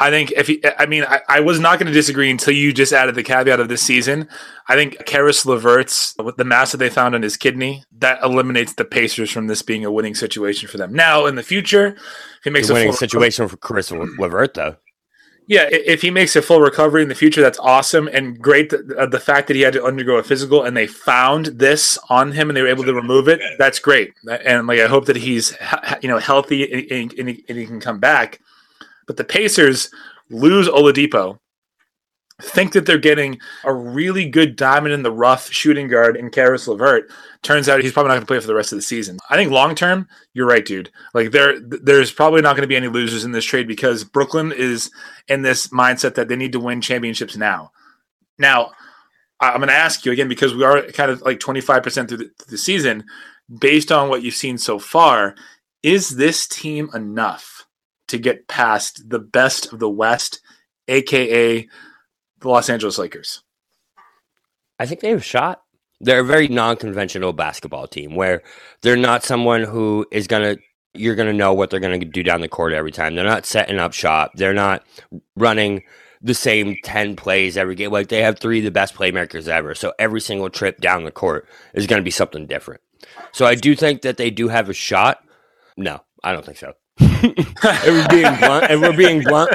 I 0.01 0.11
think 0.11 0.33
if 0.33 0.49
he, 0.49 0.61
I 0.79 0.87
mean, 0.87 1.05
I, 1.05 1.21
I 1.29 1.41
was 1.41 1.61
not 1.61 1.79
going 1.79 1.87
to 1.87 1.93
disagree 1.93 2.29
until 2.29 2.55
you 2.55 2.73
just 2.73 2.93
added 2.93 3.15
the 3.15 3.23
caveat 3.23 3.61
of 3.61 3.69
this 3.69 3.83
season. 3.83 4.29
I 4.67 4.75
think 4.75 5.05
Caris 5.07 5.47
LeVert's 5.47 6.17
with 6.21 6.37
the 6.37 6.45
mass 6.45 6.73
that 6.73 6.79
they 6.79 6.91
found 6.91 7.15
on 7.15 7.23
his 7.23 7.37
kidney 7.37 7.85
that 7.99 8.21
eliminates 8.21 8.75
the 8.75 8.85
Pacers 8.85 9.31
from 9.31 9.47
this 9.47 9.63
being 9.63 9.85
a 9.85 9.93
winning 9.93 10.17
situation 10.17 10.69
for 10.69 10.77
them. 10.77 10.93
Now 10.93 11.27
in 11.27 11.37
the 11.37 11.43
future, 11.45 11.97
he 12.43 12.51
makes 12.51 12.69
a, 12.69 12.73
a 12.73 12.75
winning 12.75 12.93
situation 12.95 13.47
for 13.47 13.57
Caris 13.59 13.93
LeVert, 13.93 14.55
though. 14.55 14.77
Yeah, 15.49 15.69
if 15.71 16.03
he 16.03 16.11
makes 16.11 16.37
a 16.37 16.43
full 16.43 16.61
recovery 16.61 17.03
in 17.03 17.09
the 17.09 17.15
future, 17.15 17.43
that's 17.43 17.59
awesome 17.59 18.09
and 18.09 18.41
great. 18.41 18.71
The, 18.71 18.95
uh, 18.97 19.07
the 19.07 19.19
fact 19.19 19.49
that 19.49 19.57
he 19.57 19.63
had 19.63 19.73
to 19.73 19.85
undergo 19.85 20.17
a 20.17 20.23
physical 20.23 20.63
and 20.63 20.77
they 20.77 20.87
found 20.87 21.47
this 21.47 21.99
on 22.09 22.33
him 22.33 22.49
and 22.49 22.57
they 22.57 22.63
were 22.63 22.69
able 22.69 22.85
to 22.85 22.95
remove 22.95 23.29
it, 23.29 23.41
that's 23.59 23.81
great. 23.81 24.15
And 24.31 24.67
like, 24.67 24.81
I 24.81 24.87
hope 24.87 25.07
that 25.07 25.17
he's 25.17 25.57
you 26.01 26.09
know 26.09 26.19
healthy 26.19 26.91
and, 26.91 27.13
and, 27.15 27.43
and 27.49 27.59
he 27.59 27.67
can 27.67 27.81
come 27.81 27.99
back. 27.99 28.41
But 29.07 29.17
the 29.17 29.25
Pacers 29.25 29.91
lose 30.31 30.69
Oladipo, 30.69 31.39
think 32.43 32.73
that 32.73 32.87
they're 32.87 32.99
getting 32.99 33.41
a 33.65 33.73
really 33.73 34.29
good 34.29 34.57
diamond 34.57 34.93
in 34.93 35.03
the 35.03 35.13
rough 35.13 35.51
shooting 35.51 35.89
guard 35.89 36.17
in 36.17 36.31
Caris 36.31 36.67
LeVert. 36.67 37.11
Turns 37.43 37.69
out 37.69 37.81
he's 37.81 37.93
probably 37.93 38.09
not 38.09 38.15
going 38.15 38.23
to 38.23 38.27
play 38.27 38.41
for 38.41 38.47
the 38.47 38.55
rest 38.55 38.73
of 38.73 38.79
the 38.79 38.83
season. 38.83 39.19
I 39.31 39.37
think 39.37 39.51
long 39.51 39.75
term, 39.75 40.09
you're 40.35 40.47
right, 40.47 40.65
dude. 40.65 40.91
Like 41.15 41.31
there, 41.31 41.59
there's 41.61 42.13
probably 42.13 42.43
not 42.43 42.57
going 42.57 42.63
to 42.63 42.69
be 42.69 42.77
any 42.77 42.89
losers 42.89 43.25
in 43.25 43.33
this 43.33 43.45
trade 43.45 43.69
because 43.69 44.05
Brooklyn 44.05 44.53
is 44.53 44.91
in 45.29 45.43
this 45.43 45.69
mindset 45.69 46.15
that 46.15 46.29
they 46.29 46.37
need 46.37 46.53
to 46.53 46.61
win 46.61 46.81
championships 46.81 47.37
now. 47.37 47.73
Now, 48.39 48.73
I'm 49.41 49.57
going 49.57 49.69
to 49.69 49.75
ask 49.75 50.05
you 50.05 50.13
again 50.13 50.29
because 50.29 50.55
we 50.55 50.65
are 50.65 50.83
kind 50.93 51.11
of 51.11 51.23
like 51.23 51.41
25% 51.41 52.09
through 52.09 52.17
the, 52.17 52.25
through 52.25 52.51
the 52.51 52.59
season. 52.59 53.05
Based 53.59 53.91
on 53.93 54.09
what 54.09 54.23
you've 54.23 54.35
seen 54.35 54.57
so 54.57 54.79
far, 54.79 55.35
is 55.83 56.11
this 56.11 56.47
team 56.47 56.89
enough 56.95 57.67
to 58.09 58.19
get 58.19 58.49
past 58.49 59.11
the 59.11 59.19
best 59.19 59.73
of 59.73 59.79
the 59.79 59.91
West, 59.91 60.41
aka 60.89 61.69
the 62.43 62.49
Los 62.49 62.69
Angeles 62.69 62.99
Lakers? 62.99 63.43
I 64.79 64.87
think 64.87 65.01
they 65.01 65.11
have 65.11 65.19
a 65.19 65.23
shot. 65.23 65.63
They're 66.01 66.21
a 66.21 66.25
very 66.25 66.49
non-conventional 66.49 67.33
basketball 67.33 67.87
team 67.87 68.17
where 68.17 68.43
they're 68.83 68.97
not 68.97 69.23
someone 69.23 69.63
who 69.63 70.05
is 70.11 70.27
gonna 70.27 70.57
you're 70.95 71.15
gonna 71.15 71.33
know 71.33 71.55
what 71.55 71.71
they're 71.71 71.81
gonna 71.81 72.05
do 72.05 72.23
down 72.23 72.41
the 72.41 72.49
court 72.49 72.73
every 72.73 72.91
time. 72.91 73.15
They're 73.15 73.25
not 73.25 73.47
setting 73.47 73.79
up 73.79 73.93
shop. 73.93 74.33
They're 74.35 74.53
not 74.53 74.85
running 75.37 75.85
the 76.23 76.35
same 76.35 76.77
10 76.85 77.17
plays 77.17 77.57
every 77.57 77.75
game. 77.75 77.91
Like 77.91 78.09
they 78.09 78.23
have 78.23 78.39
three 78.39 78.59
of 78.59 78.65
the 78.65 78.71
best 78.71 78.95
playmakers 78.95 79.49
ever. 79.49 79.75
So 79.75 79.93
every 79.99 80.21
single 80.21 80.51
trip 80.51 80.81
down 80.81 81.05
the 81.05 81.11
court 81.11 81.49
is 81.75 81.87
going 81.87 82.01
to 82.01 82.05
be 82.05 82.13
something 82.13 82.47
different. 82.47 82.81
So 83.33 83.45
I 83.45 83.57
do 83.57 83.75
think 83.75 84.03
that 84.03 84.17
they 84.17 84.31
do 84.31 84.49
have 84.49 84.69
a 84.69 84.75
shot. 84.75 85.19
No, 85.77 86.01
I 86.23 86.33
don't 86.33 86.45
think 86.45 86.59
so. 86.59 86.75
if 86.99 87.87
we're 87.87 88.09
being 88.09 88.37
blunt, 88.39 88.71
if 88.71 88.81
we're 88.81 88.97
being 88.97 89.23
blunt, 89.23 89.51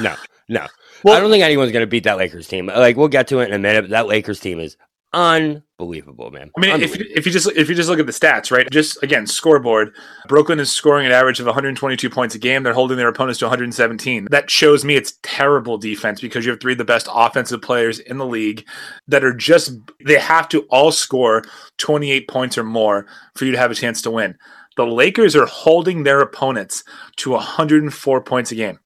no, 0.00 0.14
no. 0.48 0.66
Well, 1.04 1.16
I 1.16 1.20
don't 1.20 1.30
think 1.30 1.44
anyone's 1.44 1.72
going 1.72 1.82
to 1.82 1.86
beat 1.86 2.04
that 2.04 2.18
Lakers 2.18 2.48
team. 2.48 2.66
Like 2.66 2.96
we'll 2.96 3.08
get 3.08 3.28
to 3.28 3.40
it 3.40 3.48
in 3.48 3.54
a 3.54 3.58
minute. 3.58 3.82
But 3.82 3.90
that 3.90 4.06
Lakers 4.06 4.40
team 4.40 4.60
is 4.60 4.76
unbelievable, 5.12 6.30
man. 6.30 6.50
I 6.56 6.60
mean, 6.60 6.82
if, 6.82 6.96
if 6.96 7.24
you 7.24 7.32
just 7.32 7.46
if 7.52 7.68
you 7.68 7.74
just 7.74 7.88
look 7.88 7.98
at 7.98 8.06
the 8.06 8.12
stats, 8.12 8.50
right? 8.50 8.68
Just 8.70 9.02
again, 9.02 9.26
scoreboard. 9.26 9.94
Brooklyn 10.26 10.60
is 10.60 10.70
scoring 10.70 11.06
an 11.06 11.12
average 11.12 11.40
of 11.40 11.46
122 11.46 12.10
points 12.10 12.34
a 12.34 12.38
game. 12.38 12.62
They're 12.62 12.74
holding 12.74 12.98
their 12.98 13.08
opponents 13.08 13.38
to 13.40 13.46
117. 13.46 14.28
That 14.30 14.50
shows 14.50 14.84
me 14.84 14.96
it's 14.96 15.18
terrible 15.22 15.78
defense 15.78 16.20
because 16.20 16.44
you 16.44 16.50
have 16.50 16.60
three 16.60 16.72
of 16.72 16.78
the 16.78 16.84
best 16.84 17.08
offensive 17.12 17.62
players 17.62 17.98
in 17.98 18.18
the 18.18 18.26
league 18.26 18.66
that 19.06 19.24
are 19.24 19.34
just 19.34 19.72
they 20.04 20.18
have 20.18 20.48
to 20.50 20.62
all 20.70 20.92
score 20.92 21.44
28 21.78 22.28
points 22.28 22.58
or 22.58 22.64
more 22.64 23.06
for 23.34 23.44
you 23.44 23.52
to 23.52 23.58
have 23.58 23.70
a 23.70 23.76
chance 23.76 24.02
to 24.02 24.10
win. 24.10 24.36
The 24.76 24.86
Lakers 24.86 25.34
are 25.34 25.46
holding 25.46 26.04
their 26.04 26.20
opponents 26.20 26.84
to 27.16 27.30
104 27.30 28.22
points 28.22 28.52
a 28.52 28.54
game, 28.54 28.78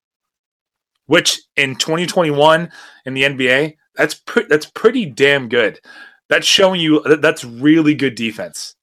which 1.06 1.40
in 1.56 1.76
2021 1.76 2.70
in 3.06 3.14
the 3.14 3.22
NBA, 3.22 3.76
that's 3.96 4.14
pre- 4.14 4.46
that's 4.48 4.66
pretty 4.66 5.06
damn 5.06 5.48
good. 5.48 5.80
That's 6.28 6.46
showing 6.46 6.80
you 6.80 7.02
that's 7.18 7.44
really 7.44 7.94
good 7.94 8.14
defense. 8.14 8.74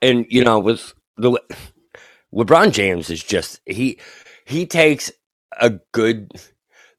And 0.00 0.26
you 0.28 0.44
know, 0.44 0.58
with 0.58 0.94
the 1.16 1.40
LeBron 2.34 2.72
James 2.72 3.10
is 3.10 3.22
just 3.22 3.60
he 3.66 3.98
he 4.44 4.66
takes 4.66 5.10
a 5.60 5.70
good. 5.92 6.30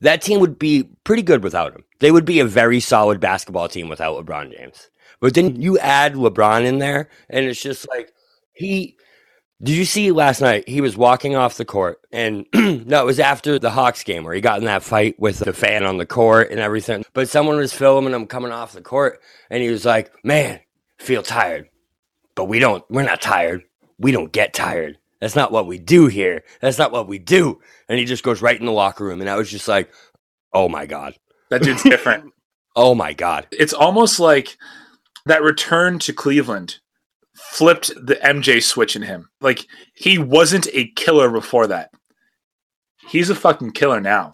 That 0.02 0.22
team 0.22 0.40
would 0.42 0.60
be 0.60 0.90
pretty 1.04 1.24
good 1.24 1.44
without 1.44 1.74
him. 1.74 1.86
They 2.00 2.12
would 2.12 2.26
be 2.26 2.40
a 2.40 2.46
very 2.46 2.80
solid 2.80 3.20
basketball 3.20 3.70
team 3.70 3.88
without 3.88 4.24
LeBron 4.24 4.56
James. 4.56 4.90
But 5.22 5.34
then 5.34 5.62
you 5.62 5.80
add 5.80 6.14
LeBron 6.16 6.66
in 6.66 6.80
there, 6.80 7.10
and 7.30 7.46
it's 7.46 7.62
just 7.62 7.88
like 7.88 8.12
he. 8.54 8.98
Did 9.64 9.76
you 9.78 9.86
see 9.86 10.12
last 10.12 10.42
night? 10.42 10.68
He 10.68 10.82
was 10.82 10.98
walking 10.98 11.36
off 11.36 11.56
the 11.56 11.64
court, 11.66 12.00
and 12.12 12.46
no, 12.54 13.02
it 13.02 13.06
was 13.06 13.20
after 13.22 13.58
the 13.58 13.70
Hawks 13.72 14.04
game 14.04 14.24
where 14.26 14.34
he 14.34 14.42
got 14.42 14.60
in 14.60 14.66
that 14.66 14.84
fight 14.84 15.18
with 15.18 15.40
the 15.40 15.54
fan 15.54 15.86
on 15.86 15.98
the 15.98 16.06
court 16.06 16.52
and 16.52 16.60
everything. 16.60 17.06
But 17.14 17.30
someone 17.30 17.56
was 17.58 17.74
filming 17.74 18.14
him 18.14 18.28
coming 18.28 18.52
off 18.52 18.74
the 18.74 18.82
court, 18.82 19.22
and 19.50 19.64
he 19.64 19.70
was 19.70 19.86
like, 19.86 20.12
"Man, 20.26 20.60
feel 21.00 21.24
tired, 21.24 21.70
but 22.36 22.46
we 22.46 22.60
don't. 22.60 22.84
We're 22.90 23.04
not 23.04 23.22
tired. 23.22 23.64
We 23.98 24.12
don't 24.12 24.32
get 24.34 24.54
tired. 24.54 24.98
That's 25.22 25.38
not 25.38 25.54
what 25.54 25.68
we 25.68 25.80
do 25.80 26.08
here. 26.08 26.44
That's 26.60 26.78
not 26.78 26.92
what 26.92 27.08
we 27.08 27.18
do." 27.18 27.62
And 27.88 27.98
he 27.98 28.04
just 28.04 28.24
goes 28.24 28.42
right 28.42 28.60
in 28.60 28.66
the 28.66 28.74
locker 28.74 29.06
room, 29.06 29.22
and 29.22 29.30
I 29.30 29.38
was 29.38 29.50
just 29.50 29.70
like, 29.70 29.90
"Oh 30.54 30.68
my 30.68 30.86
god, 30.86 31.16
That 31.50 31.64
dude's 31.64 31.84
different. 31.84 32.34
oh 32.76 32.94
my 32.94 33.14
god." 33.14 33.48
it's 33.54 33.74
almost 33.74 34.20
like 34.20 34.58
that 35.26 35.42
return 35.44 35.98
to 36.00 36.12
Cleveland 36.14 36.80
flipped 37.36 37.88
the 37.96 38.16
MJ 38.16 38.64
switch 38.64 38.96
in 38.96 39.02
him. 39.02 39.30
Like 39.42 39.66
he 39.94 40.18
wasn't 40.18 40.68
a 40.74 40.88
killer 40.96 41.30
before 41.30 41.68
that. 41.68 41.92
He's 43.10 43.30
a 43.30 43.36
fucking 43.36 43.72
killer 43.72 44.02
now. 44.02 44.32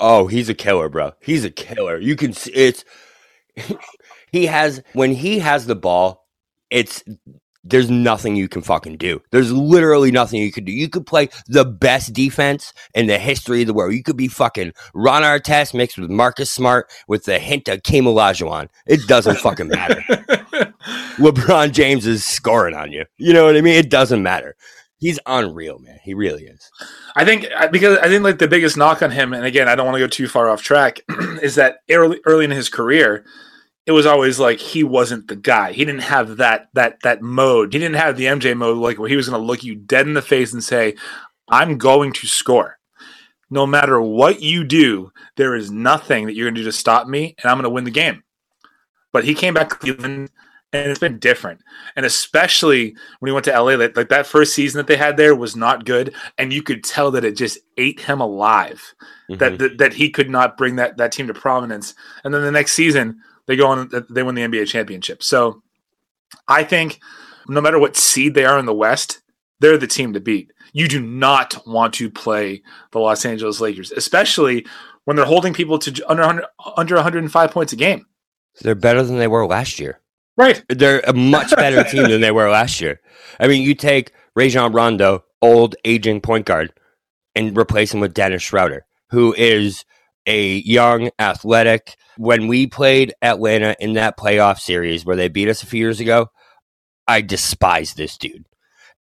Oh, 0.00 0.26
he's 0.26 0.48
a 0.48 0.54
killer, 0.54 0.88
bro. 0.88 1.12
He's 1.20 1.44
a 1.44 1.50
killer. 1.50 1.98
You 1.98 2.16
can 2.16 2.32
see 2.32 2.52
it's 2.52 2.84
he 4.32 4.46
has 4.46 4.82
when 4.92 5.12
he 5.12 5.38
has 5.38 5.66
the 5.66 5.76
ball, 5.76 6.26
it's 6.70 7.02
there's 7.64 7.90
nothing 7.90 8.36
you 8.36 8.48
can 8.48 8.60
fucking 8.60 8.98
do. 8.98 9.22
There's 9.30 9.50
literally 9.50 10.10
nothing 10.10 10.40
you 10.40 10.52
could 10.52 10.66
do. 10.66 10.72
You 10.72 10.88
could 10.88 11.06
play 11.06 11.30
the 11.46 11.64
best 11.64 12.12
defense 12.12 12.74
in 12.94 13.06
the 13.06 13.18
history 13.18 13.62
of 13.62 13.66
the 13.66 13.74
world. 13.74 13.94
You 13.94 14.02
could 14.02 14.18
be 14.18 14.28
fucking 14.28 14.72
Ron 14.92 15.22
Artest 15.22 15.72
mixed 15.72 15.96
with 15.98 16.10
Marcus 16.10 16.50
Smart 16.50 16.90
with 17.08 17.24
the 17.24 17.38
hint 17.38 17.68
of 17.68 17.76
Hakeem 17.76 18.04
Olajuwon. 18.04 18.68
It 18.86 19.06
doesn't 19.06 19.38
fucking 19.38 19.68
matter. 19.68 20.02
LeBron 21.16 21.72
James 21.72 22.06
is 22.06 22.24
scoring 22.24 22.74
on 22.74 22.92
you. 22.92 23.04
You 23.16 23.32
know 23.32 23.44
what 23.44 23.56
I 23.56 23.60
mean? 23.60 23.74
It 23.74 23.90
doesn't 23.90 24.22
matter. 24.22 24.56
He's 24.98 25.18
unreal, 25.26 25.78
man. 25.80 25.98
He 26.02 26.14
really 26.14 26.44
is. 26.44 26.70
I 27.16 27.24
think 27.24 27.46
because 27.70 27.98
I 27.98 28.08
think 28.08 28.24
like 28.24 28.38
the 28.38 28.48
biggest 28.48 28.76
knock 28.76 29.02
on 29.02 29.10
him, 29.10 29.32
and 29.32 29.44
again, 29.44 29.68
I 29.68 29.74
don't 29.74 29.86
want 29.86 29.96
to 29.96 30.00
go 30.00 30.06
too 30.06 30.28
far 30.28 30.48
off 30.48 30.62
track, 30.62 31.00
is 31.42 31.56
that 31.56 31.78
early 31.90 32.20
early 32.24 32.44
in 32.44 32.50
his 32.50 32.68
career, 32.68 33.24
it 33.86 33.92
was 33.92 34.06
always 34.06 34.38
like 34.38 34.58
he 34.58 34.82
wasn't 34.82 35.28
the 35.28 35.36
guy. 35.36 35.72
He 35.72 35.84
didn't 35.84 36.02
have 36.02 36.38
that 36.38 36.68
that 36.74 37.00
that 37.02 37.22
mode. 37.22 37.72
He 37.72 37.78
didn't 37.78 37.96
have 37.96 38.16
the 38.16 38.24
MJ 38.24 38.56
mode, 38.56 38.78
like 38.78 38.98
where 38.98 39.08
he 39.08 39.16
was 39.16 39.28
going 39.28 39.40
to 39.40 39.46
look 39.46 39.62
you 39.62 39.74
dead 39.74 40.06
in 40.06 40.14
the 40.14 40.22
face 40.22 40.52
and 40.52 40.64
say, 40.64 40.94
"I'm 41.48 41.76
going 41.76 42.12
to 42.14 42.26
score." 42.26 42.78
No 43.50 43.66
matter 43.66 44.00
what 44.00 44.40
you 44.40 44.64
do, 44.64 45.12
there 45.36 45.54
is 45.54 45.70
nothing 45.70 46.26
that 46.26 46.34
you're 46.34 46.46
going 46.46 46.54
to 46.54 46.62
do 46.62 46.64
to 46.64 46.72
stop 46.72 47.06
me, 47.06 47.34
and 47.42 47.50
I'm 47.50 47.56
going 47.56 47.64
to 47.64 47.70
win 47.70 47.84
the 47.84 47.90
game. 47.90 48.22
But 49.12 49.24
he 49.24 49.34
came 49.34 49.54
back 49.54 49.68
to 49.68 49.76
Cleveland, 49.76 50.30
and 50.74 50.90
it's 50.90 50.98
been 50.98 51.18
different. 51.18 51.60
And 51.94 52.04
especially 52.04 52.96
when 53.18 53.28
he 53.28 53.32
went 53.32 53.44
to 53.44 53.52
LA, 53.52 53.74
like, 53.76 53.96
like 53.96 54.08
that 54.08 54.26
first 54.26 54.54
season 54.54 54.78
that 54.78 54.88
they 54.88 54.96
had 54.96 55.16
there 55.16 55.34
was 55.34 55.54
not 55.54 55.84
good, 55.84 56.14
and 56.36 56.52
you 56.52 56.62
could 56.62 56.82
tell 56.82 57.10
that 57.12 57.24
it 57.24 57.36
just 57.36 57.58
ate 57.76 58.00
him 58.00 58.20
alive. 58.20 58.94
That, 59.28 59.38
mm-hmm. 59.38 59.56
that 59.56 59.78
that 59.78 59.92
he 59.94 60.10
could 60.10 60.28
not 60.28 60.56
bring 60.56 60.76
that 60.76 60.96
that 60.98 61.12
team 61.12 61.28
to 61.28 61.34
prominence. 61.34 61.94
And 62.24 62.34
then 62.34 62.42
the 62.42 62.50
next 62.50 62.72
season, 62.72 63.20
they 63.46 63.56
go 63.56 63.68
on, 63.68 63.88
uh, 63.94 64.02
they 64.10 64.22
win 64.22 64.34
the 64.34 64.42
NBA 64.42 64.66
championship. 64.66 65.22
So 65.22 65.62
I 66.48 66.64
think 66.64 67.00
no 67.48 67.60
matter 67.60 67.78
what 67.78 67.96
seed 67.96 68.34
they 68.34 68.44
are 68.44 68.58
in 68.58 68.66
the 68.66 68.74
West, 68.74 69.22
they're 69.60 69.78
the 69.78 69.86
team 69.86 70.12
to 70.12 70.20
beat. 70.20 70.52
You 70.72 70.88
do 70.88 71.00
not 71.00 71.66
want 71.66 71.94
to 71.94 72.10
play 72.10 72.62
the 72.90 72.98
Los 72.98 73.24
Angeles 73.24 73.60
Lakers, 73.60 73.92
especially 73.92 74.66
when 75.04 75.16
they're 75.16 75.24
holding 75.24 75.54
people 75.54 75.78
to 75.78 76.10
under 76.10 76.22
100, 76.22 76.44
under 76.76 76.94
105 76.96 77.50
points 77.50 77.72
a 77.72 77.76
game. 77.76 78.06
They're 78.60 78.74
better 78.74 79.02
than 79.02 79.18
they 79.18 79.28
were 79.28 79.46
last 79.46 79.78
year. 79.78 80.00
Right. 80.36 80.62
They're 80.68 81.00
a 81.00 81.12
much 81.12 81.54
better 81.56 81.84
team 81.90 82.08
than 82.08 82.20
they 82.20 82.30
were 82.32 82.50
last 82.50 82.80
year. 82.80 83.00
I 83.38 83.46
mean, 83.48 83.62
you 83.62 83.74
take 83.74 84.12
Rajon 84.34 84.72
Rondo, 84.72 85.24
old 85.40 85.76
aging 85.84 86.20
point 86.20 86.46
guard, 86.46 86.72
and 87.34 87.56
replace 87.56 87.92
him 87.92 88.00
with 88.00 88.14
Dennis 88.14 88.42
Schroeder, 88.42 88.86
who 89.10 89.34
is 89.34 89.84
a 90.26 90.56
young, 90.58 91.10
athletic. 91.18 91.96
When 92.16 92.46
we 92.46 92.66
played 92.66 93.12
Atlanta 93.22 93.76
in 93.78 93.94
that 93.94 94.18
playoff 94.18 94.58
series 94.58 95.04
where 95.04 95.16
they 95.16 95.28
beat 95.28 95.48
us 95.48 95.62
a 95.62 95.66
few 95.66 95.80
years 95.80 96.00
ago, 96.00 96.28
I 97.06 97.20
despise 97.20 97.94
this 97.94 98.16
dude. 98.16 98.46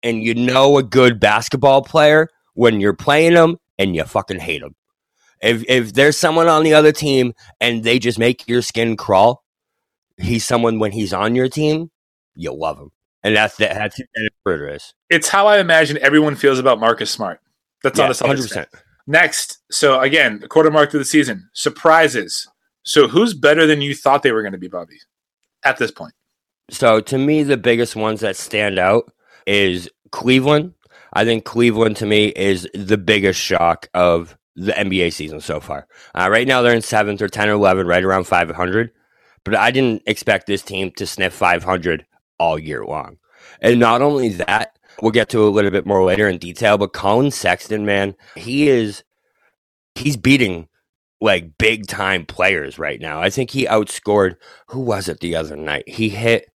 And 0.03 0.23
you 0.23 0.33
know 0.33 0.77
a 0.77 0.83
good 0.83 1.19
basketball 1.19 1.83
player 1.83 2.29
when 2.53 2.81
you're 2.81 2.93
playing 2.93 3.33
him 3.33 3.57
and 3.77 3.95
you 3.95 4.03
fucking 4.03 4.39
hate 4.39 4.63
him. 4.63 4.75
If 5.41 5.63
if 5.67 5.93
there's 5.93 6.17
someone 6.17 6.47
on 6.47 6.63
the 6.63 6.73
other 6.73 6.91
team 6.91 7.33
and 7.59 7.83
they 7.83 7.99
just 7.99 8.19
make 8.19 8.47
your 8.47 8.61
skin 8.61 8.95
crawl, 8.95 9.40
he's 10.21 10.45
someone 10.45 10.79
when 10.79 10.91
he's 10.91 11.13
on 11.13 11.35
your 11.35 11.49
team, 11.49 11.91
you 12.35 12.53
love 12.53 12.77
him. 12.77 12.91
And 13.23 13.35
that's 13.35 13.55
the, 13.57 13.65
that's 13.65 13.97
Dennis 13.97 14.31
Schroeder 14.43 14.69
is. 14.69 14.93
It's 15.09 15.29
how 15.29 15.47
I 15.47 15.59
imagine 15.59 15.97
everyone 16.01 16.35
feels 16.35 16.59
about 16.59 16.79
Marcus 16.79 17.11
Smart. 17.11 17.39
That's 17.83 17.97
Yeah, 17.99 18.07
not 18.07 18.21
a 18.21 18.23
100%. 18.23 18.65
Next, 19.07 19.59
so 19.71 19.99
again, 19.99 20.39
the 20.39 20.47
quarter 20.47 20.71
mark 20.71 20.91
through 20.91 20.99
the 20.99 21.05
season, 21.05 21.49
surprises. 21.53 22.47
So 22.83 23.07
who's 23.07 23.33
better 23.33 23.67
than 23.67 23.81
you 23.81 23.93
thought 23.93 24.23
they 24.23 24.31
were 24.31 24.41
going 24.41 24.53
to 24.53 24.57
be, 24.57 24.67
Bobby, 24.67 24.97
at 25.63 25.77
this 25.77 25.91
point? 25.91 26.13
So 26.69 26.99
to 27.01 27.17
me, 27.17 27.43
the 27.43 27.57
biggest 27.57 27.95
ones 27.95 28.21
that 28.21 28.35
stand 28.35 28.79
out 28.79 29.11
is 29.45 29.89
Cleveland. 30.11 30.73
I 31.13 31.25
think 31.25 31.43
Cleveland 31.43 31.97
to 31.97 32.05
me 32.05 32.27
is 32.27 32.67
the 32.73 32.97
biggest 32.97 33.39
shock 33.39 33.89
of 33.93 34.37
the 34.55 34.71
NBA 34.71 35.13
season 35.13 35.41
so 35.41 35.59
far. 35.59 35.87
Uh, 36.15 36.29
right 36.31 36.47
now, 36.47 36.61
they're 36.61 36.73
in 36.73 36.81
seventh 36.81 37.21
or 37.21 37.27
10 37.27 37.49
or 37.49 37.53
11, 37.53 37.87
right 37.87 38.03
around 38.03 38.25
500. 38.25 38.91
But 39.43 39.55
I 39.55 39.71
didn't 39.71 40.03
expect 40.05 40.47
this 40.47 40.61
team 40.61 40.91
to 40.97 41.05
sniff 41.07 41.33
500 41.33 42.05
all 42.39 42.59
year 42.59 42.85
long. 42.85 43.17
And 43.61 43.79
not 43.79 44.01
only 44.01 44.29
that, 44.29 44.77
we'll 45.01 45.11
get 45.11 45.29
to 45.29 45.43
a 45.43 45.49
little 45.49 45.71
bit 45.71 45.85
more 45.85 46.03
later 46.03 46.27
in 46.27 46.37
detail, 46.37 46.77
but 46.77 46.93
Collin 46.93 47.31
Sexton, 47.31 47.85
man, 47.85 48.15
he 48.35 48.67
is, 48.67 49.03
he's 49.95 50.17
beating 50.17 50.67
like 51.21 51.57
big 51.57 51.87
time 51.87 52.25
players 52.25 52.79
right 52.79 52.99
now. 52.99 53.21
I 53.21 53.29
think 53.29 53.51
he 53.51 53.65
outscored, 53.65 54.35
who 54.67 54.79
was 54.79 55.07
it 55.07 55.19
the 55.19 55.35
other 55.35 55.55
night? 55.55 55.87
He 55.87 56.09
hit, 56.09 56.49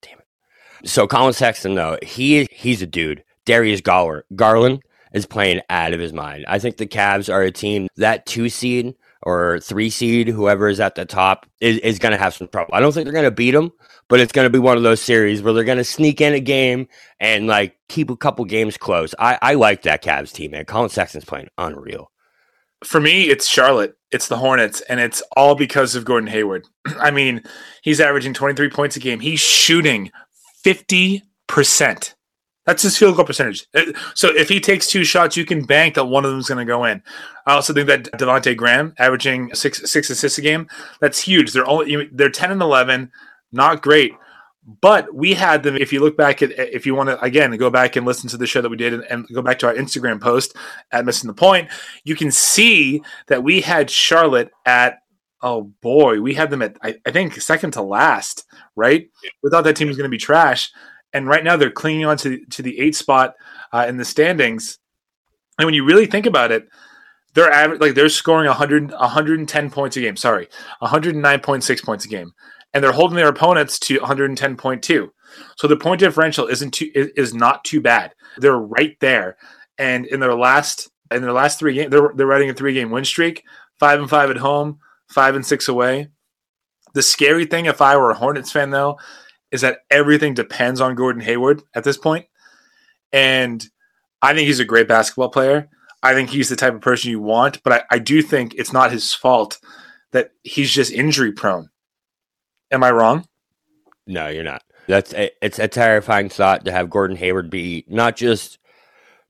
damn 0.00 0.18
it. 0.18 0.88
So 0.88 1.06
Collin 1.06 1.34
Sexton, 1.34 1.74
though, 1.74 1.98
he 2.02 2.46
he's 2.50 2.82
a 2.82 2.86
dude. 2.86 3.22
Darius 3.44 3.80
Garland, 3.80 4.24
Garland 4.34 4.82
is 5.12 5.26
playing 5.26 5.60
out 5.70 5.92
of 5.92 6.00
his 6.00 6.12
mind. 6.12 6.44
I 6.48 6.58
think 6.58 6.78
the 6.78 6.86
Cavs 6.86 7.32
are 7.32 7.42
a 7.42 7.52
team 7.52 7.88
that 7.96 8.26
two 8.26 8.48
seed 8.48 8.94
or 9.26 9.58
three 9.58 9.90
seed, 9.90 10.28
whoever 10.28 10.68
is 10.68 10.78
at 10.78 10.94
the 10.94 11.04
top, 11.04 11.46
is, 11.60 11.78
is 11.78 11.98
going 11.98 12.12
to 12.12 12.18
have 12.18 12.32
some 12.32 12.46
trouble. 12.46 12.72
I 12.72 12.78
don't 12.78 12.92
think 12.92 13.06
they're 13.06 13.12
going 13.12 13.24
to 13.24 13.32
beat 13.32 13.50
them, 13.50 13.72
but 14.08 14.20
it's 14.20 14.30
going 14.30 14.46
to 14.46 14.50
be 14.50 14.60
one 14.60 14.76
of 14.76 14.84
those 14.84 15.02
series 15.02 15.42
where 15.42 15.52
they're 15.52 15.64
going 15.64 15.78
to 15.78 15.84
sneak 15.84 16.20
in 16.20 16.32
a 16.32 16.38
game 16.38 16.86
and 17.18 17.48
like 17.48 17.76
keep 17.88 18.08
a 18.08 18.16
couple 18.16 18.44
games 18.44 18.76
close. 18.76 19.16
I, 19.18 19.36
I 19.42 19.54
like 19.54 19.82
that 19.82 20.04
Cavs 20.04 20.32
team, 20.32 20.52
man. 20.52 20.64
Collin 20.64 20.90
Sexton's 20.90 21.24
playing 21.24 21.48
unreal. 21.58 22.12
For 22.84 23.00
me, 23.00 23.24
it's 23.24 23.48
Charlotte. 23.48 23.96
It's 24.12 24.28
the 24.28 24.36
Hornets, 24.36 24.80
and 24.82 25.00
it's 25.00 25.24
all 25.36 25.56
because 25.56 25.96
of 25.96 26.04
Gordon 26.04 26.28
Hayward. 26.28 26.64
I 26.86 27.10
mean, 27.10 27.42
he's 27.82 28.00
averaging 28.00 28.32
23 28.32 28.70
points 28.70 28.94
a 28.94 29.00
game. 29.00 29.18
He's 29.18 29.40
shooting 29.40 30.12
50%. 30.64 32.14
That's 32.66 32.82
his 32.82 32.98
field 32.98 33.16
goal 33.16 33.24
percentage. 33.24 33.66
Uh, 33.74 33.92
So 34.14 34.28
if 34.34 34.48
he 34.48 34.60
takes 34.60 34.88
two 34.88 35.04
shots, 35.04 35.36
you 35.36 35.44
can 35.44 35.64
bank 35.64 35.94
that 35.94 36.06
one 36.06 36.24
of 36.24 36.32
them 36.32 36.40
is 36.40 36.48
going 36.48 36.64
to 36.66 36.70
go 36.70 36.84
in. 36.84 37.02
I 37.46 37.54
also 37.54 37.72
think 37.72 37.86
that 37.86 38.10
Devonte 38.12 38.56
Graham 38.56 38.92
averaging 38.98 39.54
six 39.54 39.90
six 39.90 40.10
assists 40.10 40.38
a 40.38 40.42
game. 40.42 40.68
That's 41.00 41.20
huge. 41.20 41.52
They're 41.52 41.68
only 41.68 42.08
they're 42.12 42.28
10 42.28 42.50
and 42.50 42.62
11, 42.62 43.10
not 43.52 43.82
great. 43.82 44.12
But 44.80 45.14
we 45.14 45.34
had 45.34 45.62
them. 45.62 45.76
If 45.76 45.92
you 45.92 46.00
look 46.00 46.16
back 46.16 46.42
at, 46.42 46.50
if 46.50 46.86
you 46.86 46.96
want 46.96 47.08
to 47.08 47.20
again 47.20 47.56
go 47.56 47.70
back 47.70 47.94
and 47.94 48.04
listen 48.04 48.28
to 48.30 48.36
the 48.36 48.48
show 48.48 48.60
that 48.60 48.68
we 48.68 48.76
did, 48.76 48.94
and, 48.94 49.04
and 49.04 49.28
go 49.32 49.40
back 49.40 49.60
to 49.60 49.68
our 49.68 49.74
Instagram 49.74 50.20
post 50.20 50.56
at 50.90 51.04
missing 51.04 51.28
the 51.28 51.34
point, 51.34 51.68
you 52.02 52.16
can 52.16 52.32
see 52.32 53.00
that 53.28 53.44
we 53.44 53.60
had 53.60 53.88
Charlotte 53.88 54.50
at 54.64 54.98
oh 55.40 55.72
boy, 55.82 56.20
we 56.20 56.34
had 56.34 56.50
them 56.50 56.62
at 56.62 56.76
I, 56.82 56.96
I 57.06 57.12
think 57.12 57.40
second 57.40 57.72
to 57.72 57.82
last, 57.82 58.44
right? 58.74 59.08
We 59.44 59.50
thought 59.50 59.62
that 59.62 59.76
team 59.76 59.86
was 59.86 59.96
going 59.96 60.10
to 60.10 60.14
be 60.14 60.18
trash, 60.18 60.72
and 61.16 61.26
right 61.26 61.42
now 61.42 61.56
they're 61.56 61.70
clinging 61.70 62.04
on 62.04 62.18
to 62.18 62.44
to 62.50 62.62
the 62.62 62.78
eight 62.78 62.94
spot 62.94 63.34
uh, 63.72 63.86
in 63.88 63.96
the 63.96 64.04
standings. 64.04 64.78
And 65.58 65.64
when 65.64 65.74
you 65.74 65.84
really 65.84 66.04
think 66.04 66.26
about 66.26 66.52
it, 66.52 66.68
they're 67.32 67.50
average 67.50 67.80
like 67.80 67.94
they're 67.94 68.10
scoring 68.10 68.46
100 68.46 68.90
110 68.90 69.70
points 69.70 69.96
a 69.96 70.00
game. 70.00 70.16
Sorry, 70.16 70.48
109.6 70.82 71.84
points 71.84 72.04
a 72.04 72.08
game, 72.08 72.32
and 72.74 72.84
they're 72.84 72.92
holding 72.92 73.16
their 73.16 73.28
opponents 73.28 73.78
to 73.80 73.98
110.2. 73.98 75.08
So 75.56 75.66
the 75.66 75.76
point 75.76 76.00
differential 76.00 76.46
isn't 76.46 76.74
too 76.74 76.90
is, 76.94 77.32
not 77.32 77.64
too 77.64 77.80
bad. 77.80 78.14
They're 78.36 78.58
right 78.58 78.96
there, 79.00 79.38
and 79.78 80.04
in 80.06 80.20
their 80.20 80.34
last 80.34 80.90
in 81.10 81.22
their 81.22 81.32
last 81.32 81.58
three 81.58 81.74
games, 81.74 81.90
they're 81.90 82.12
they're 82.14 82.26
riding 82.26 82.50
a 82.50 82.54
three 82.54 82.74
game 82.74 82.90
win 82.90 83.06
streak, 83.06 83.42
five 83.80 83.98
and 84.00 84.10
five 84.10 84.30
at 84.30 84.36
home, 84.36 84.80
five 85.08 85.34
and 85.34 85.46
six 85.46 85.66
away. 85.66 86.08
The 86.92 87.02
scary 87.02 87.46
thing, 87.46 87.66
if 87.66 87.80
I 87.80 87.96
were 87.96 88.10
a 88.10 88.14
Hornets 88.14 88.52
fan, 88.52 88.70
though, 88.70 88.98
is 89.50 89.60
that 89.60 89.80
everything 89.90 90.34
depends 90.34 90.80
on 90.80 90.94
Gordon 90.94 91.22
Hayward 91.22 91.62
at 91.74 91.84
this 91.84 91.96
point. 91.96 92.26
and 93.12 93.64
I 94.22 94.34
think 94.34 94.46
he's 94.46 94.60
a 94.60 94.64
great 94.64 94.88
basketball 94.88 95.28
player. 95.28 95.68
I 96.02 96.14
think 96.14 96.30
he's 96.30 96.48
the 96.48 96.56
type 96.56 96.74
of 96.74 96.80
person 96.80 97.10
you 97.10 97.20
want, 97.20 97.62
but 97.62 97.72
I, 97.72 97.96
I 97.96 97.98
do 97.98 98.22
think 98.22 98.54
it's 98.54 98.72
not 98.72 98.90
his 98.90 99.12
fault 99.12 99.58
that 100.12 100.30
he's 100.42 100.70
just 100.70 100.90
injury 100.90 101.32
prone. 101.32 101.68
Am 102.70 102.82
I 102.82 102.90
wrong? 102.90 103.26
No, 104.06 104.28
you're 104.28 104.42
not. 104.42 104.62
That's 104.88 105.12
a, 105.14 105.30
it's 105.42 105.58
a 105.58 105.68
terrifying 105.68 106.28
thought 106.28 106.64
to 106.64 106.72
have 106.72 106.90
Gordon 106.90 107.16
Hayward 107.16 107.50
be 107.50 107.84
not 107.88 108.16
just 108.16 108.58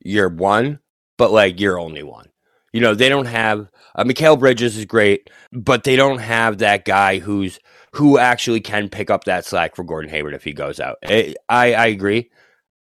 your 0.00 0.28
one, 0.28 0.78
but 1.18 1.32
like 1.32 1.60
your 1.60 1.78
only 1.78 2.02
one. 2.02 2.28
You 2.72 2.80
know, 2.80 2.94
they 2.94 3.08
don't 3.08 3.26
have 3.26 3.68
uh, 3.94 4.04
Mikal 4.04 4.38
Bridges 4.38 4.76
is 4.76 4.84
great, 4.84 5.30
but 5.52 5.84
they 5.84 5.96
don't 5.96 6.18
have 6.18 6.58
that 6.58 6.84
guy 6.84 7.18
who's 7.18 7.58
who 7.96 8.18
actually 8.18 8.60
can 8.60 8.88
pick 8.88 9.10
up 9.10 9.24
that 9.24 9.44
slack 9.44 9.76
for 9.76 9.84
Gordon 9.84 10.10
Hayward 10.10 10.34
if 10.34 10.44
he 10.44 10.52
goes 10.52 10.80
out. 10.80 10.96
I 11.04 11.34
I, 11.48 11.74
I 11.74 11.86
agree. 11.86 12.30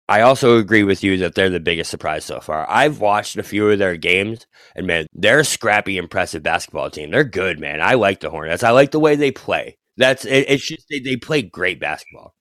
I 0.08 0.20
also 0.20 0.58
agree 0.58 0.84
with 0.84 1.02
you 1.02 1.16
that 1.18 1.34
they're 1.34 1.50
the 1.50 1.58
biggest 1.58 1.90
surprise 1.90 2.24
so 2.24 2.38
far. 2.38 2.64
I've 2.70 3.00
watched 3.00 3.36
a 3.36 3.42
few 3.42 3.68
of 3.70 3.78
their 3.80 3.96
games, 3.96 4.46
and 4.76 4.86
man, 4.86 5.06
they're 5.12 5.40
a 5.40 5.44
scrappy, 5.44 5.96
impressive 5.98 6.44
basketball 6.44 6.90
team. 6.90 7.10
They're 7.10 7.24
good, 7.24 7.58
man. 7.58 7.80
I 7.80 7.94
like 7.94 8.20
the 8.20 8.30
Hornets. 8.30 8.62
I 8.62 8.70
like 8.70 8.92
the 8.92 9.00
way 9.00 9.16
they 9.16 9.32
play. 9.32 9.78
That's 9.96 10.24
it, 10.24 10.46
it's 10.48 10.66
just 10.66 10.86
they, 10.90 11.00
they 11.00 11.16
play 11.16 11.42
great 11.42 11.80
basketball. 11.80 12.34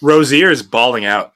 Rozier 0.00 0.50
is 0.50 0.62
balling 0.62 1.04
out. 1.04 1.32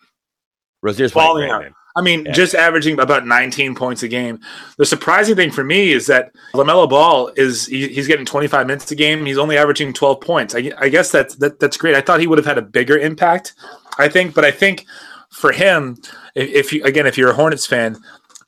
Rozier's 0.82 1.12
Balling 1.12 1.48
playing 1.48 1.50
great, 1.50 1.54
out. 1.56 1.62
man. 1.62 1.74
I 1.94 2.00
mean, 2.02 2.24
Yeah. 2.24 2.32
just 2.32 2.54
averaging 2.54 2.98
about 3.00 3.26
19 3.26 3.74
points 3.74 4.02
a 4.02 4.08
game. 4.08 4.40
The 4.78 4.86
surprising 4.86 5.36
thing 5.36 5.50
for 5.50 5.62
me 5.64 5.92
is 5.92 6.06
that 6.06 6.32
LaMelo 6.54 6.88
Ball 6.88 7.30
is 7.36 7.66
he, 7.66 7.88
he's 7.88 8.06
getting 8.06 8.24
25 8.24 8.66
minutes 8.66 8.90
a 8.90 8.94
game. 8.94 9.26
He's 9.26 9.38
only 9.38 9.58
averaging 9.58 9.92
12 9.92 10.20
points. 10.20 10.54
I, 10.54 10.72
I 10.78 10.88
guess 10.88 11.10
that's 11.10 11.36
that, 11.36 11.60
that's 11.60 11.76
great. 11.76 11.94
I 11.94 12.00
thought 12.00 12.20
he 12.20 12.26
would 12.26 12.38
have 12.38 12.46
had 12.46 12.58
a 12.58 12.62
bigger 12.62 12.96
impact. 12.98 13.54
I 13.98 14.08
think, 14.08 14.34
but 14.34 14.44
I 14.44 14.50
think 14.50 14.86
for 15.30 15.52
him, 15.52 15.98
if, 16.34 16.48
if 16.50 16.72
you 16.72 16.82
again, 16.84 17.06
if 17.06 17.18
you're 17.18 17.30
a 17.30 17.34
Hornets 17.34 17.66
fan, 17.66 17.98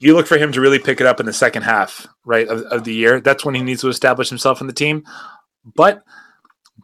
you 0.00 0.14
look 0.14 0.26
for 0.26 0.38
him 0.38 0.50
to 0.52 0.60
really 0.60 0.78
pick 0.78 1.00
it 1.00 1.06
up 1.06 1.20
in 1.20 1.26
the 1.26 1.32
second 1.32 1.62
half, 1.62 2.06
right 2.24 2.48
of, 2.48 2.62
of 2.62 2.84
the 2.84 2.94
year. 2.94 3.20
That's 3.20 3.44
when 3.44 3.54
he 3.54 3.62
needs 3.62 3.82
to 3.82 3.88
establish 3.88 4.28
himself 4.30 4.60
in 4.60 4.66
the 4.66 4.72
team. 4.72 5.04
But 5.76 6.02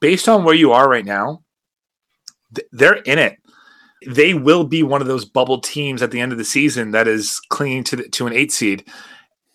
based 0.01 0.29
on 0.29 0.44
where 0.44 0.55
you 0.55 0.73
are 0.73 0.88
right 0.88 1.05
now, 1.05 1.42
th- 2.55 2.68
they're 2.73 2.94
in 2.94 3.18
it 3.18 3.38
they 4.07 4.35
will 4.35 4.65
be 4.65 4.83
one 4.83 5.01
of 5.01 5.07
those 5.09 5.25
bubble 5.25 5.61
teams 5.61 6.03
at 6.03 6.11
the 6.11 6.21
end 6.21 6.33
of 6.33 6.39
the 6.39 6.45
season 6.45 6.93
that 6.93 7.07
is 7.09 7.41
clinging 7.51 7.85
to 7.85 7.97
the, 7.97 8.09
to 8.11 8.27
an 8.27 8.33
eight 8.33 8.53
seed, 8.53 8.85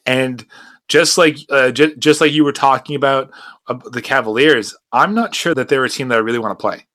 and 0.06 0.46
just 0.88 1.18
like 1.18 1.38
uh, 1.50 1.72
ju- 1.72 1.96
just 1.96 2.22
like 2.22 2.32
you 2.32 2.44
were 2.44 2.52
talking 2.52 2.96
about 2.96 3.32
uh, 3.68 3.78
the 3.92 4.02
Cavaliers, 4.02 4.76
I'm 4.92 5.14
not 5.16 5.34
sure 5.34 5.56
that 5.56 5.68
they're 5.70 5.84
a 5.86 5.90
team 5.90 6.10
that 6.10 6.16
I 6.18 6.22
really 6.22 6.40
want 6.40 6.58
to 6.58 6.62
play. 6.62 6.86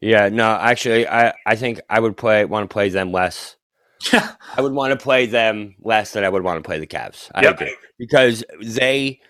Yeah, 0.00 0.28
no, 0.28 0.50
actually, 0.50 1.08
I, 1.08 1.32
I 1.46 1.56
think 1.56 1.80
I 1.88 1.98
would 1.98 2.16
play 2.16 2.44
want 2.44 2.68
to 2.68 2.72
play 2.72 2.88
them 2.90 3.10
less. 3.10 3.56
I 4.12 4.60
would 4.60 4.72
want 4.72 4.92
to 4.92 5.02
play 5.02 5.26
them 5.26 5.76
less 5.80 6.12
than 6.12 6.24
I 6.24 6.28
would 6.28 6.42
want 6.44 6.62
to 6.62 6.66
play 6.66 6.78
the 6.78 6.86
Cavs. 6.86 7.30
I 7.34 7.42
Yep. 7.42 7.54
agree 7.54 7.76
because 7.98 8.44
they 8.62 9.20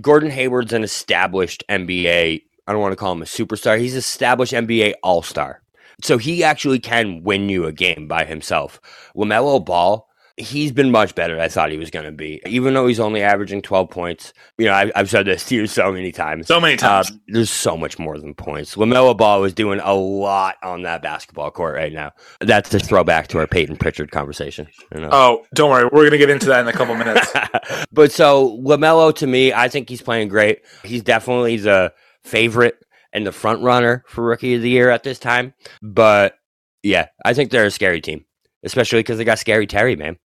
Gordon 0.00 0.30
Hayward's 0.30 0.72
an 0.72 0.82
established 0.84 1.64
NBA. 1.68 2.42
I 2.66 2.72
don't 2.72 2.80
want 2.80 2.92
to 2.92 2.96
call 2.96 3.12
him 3.12 3.22
a 3.22 3.26
superstar. 3.26 3.78
He's 3.78 3.96
established 3.96 4.52
NBA 4.52 4.94
All 5.02 5.22
Star, 5.22 5.62
so 6.02 6.18
he 6.18 6.44
actually 6.44 6.78
can 6.78 7.22
win 7.22 7.48
you 7.48 7.66
a 7.66 7.72
game 7.72 8.06
by 8.08 8.24
himself. 8.24 8.80
LaMelo 9.16 9.64
Ball. 9.64 10.06
He's 10.36 10.72
been 10.72 10.90
much 10.90 11.14
better 11.14 11.34
than 11.34 11.44
I 11.44 11.48
thought 11.48 11.70
he 11.70 11.76
was 11.76 11.90
going 11.90 12.06
to 12.06 12.12
be. 12.12 12.40
Even 12.46 12.72
though 12.72 12.86
he's 12.86 13.00
only 13.00 13.20
averaging 13.20 13.60
12 13.60 13.90
points, 13.90 14.32
you 14.56 14.64
know, 14.64 14.72
I, 14.72 14.90
I've 14.96 15.10
said 15.10 15.26
this 15.26 15.44
to 15.46 15.54
you 15.54 15.66
so 15.66 15.92
many 15.92 16.12
times. 16.12 16.46
So 16.46 16.58
many 16.58 16.78
times. 16.78 17.10
Uh, 17.10 17.14
there's 17.28 17.50
so 17.50 17.76
much 17.76 17.98
more 17.98 18.16
than 18.18 18.32
points. 18.32 18.74
LaMelo 18.74 19.14
Ball 19.14 19.44
is 19.44 19.52
doing 19.52 19.80
a 19.80 19.92
lot 19.92 20.56
on 20.62 20.82
that 20.84 21.02
basketball 21.02 21.50
court 21.50 21.74
right 21.74 21.92
now. 21.92 22.12
That's 22.40 22.72
a 22.72 22.78
throwback 22.78 23.28
to 23.28 23.38
our 23.38 23.46
Payton 23.46 23.76
Pritchard 23.76 24.12
conversation. 24.12 24.66
You 24.94 25.02
know? 25.02 25.10
oh, 25.12 25.46
don't 25.52 25.68
worry, 25.68 25.90
we're 25.92 26.04
gonna 26.04 26.16
get 26.16 26.30
into 26.30 26.46
that 26.46 26.60
in 26.60 26.68
a 26.68 26.72
couple 26.72 26.94
minutes. 26.94 27.30
but 27.92 28.10
so 28.10 28.56
LaMelo 28.62 29.14
to 29.16 29.26
me, 29.26 29.52
I 29.52 29.68
think 29.68 29.90
he's 29.90 30.00
playing 30.00 30.28
great. 30.28 30.60
He's 30.84 31.02
definitely 31.02 31.58
the 31.58 31.92
favorite 32.22 32.82
and 33.12 33.26
the 33.26 33.32
front 33.32 33.62
runner 33.62 34.04
for 34.06 34.24
rookie 34.24 34.54
of 34.54 34.62
the 34.62 34.70
year 34.70 34.90
at 34.90 35.02
this 35.02 35.18
time. 35.18 35.54
But 35.82 36.34
yeah, 36.82 37.06
I 37.24 37.34
think 37.34 37.50
they're 37.50 37.64
a 37.66 37.70
scary 37.70 38.00
team, 38.00 38.24
especially 38.64 39.00
because 39.00 39.18
they 39.18 39.24
got 39.24 39.38
scary 39.38 39.66
Terry, 39.66 39.96
man. 39.96 40.16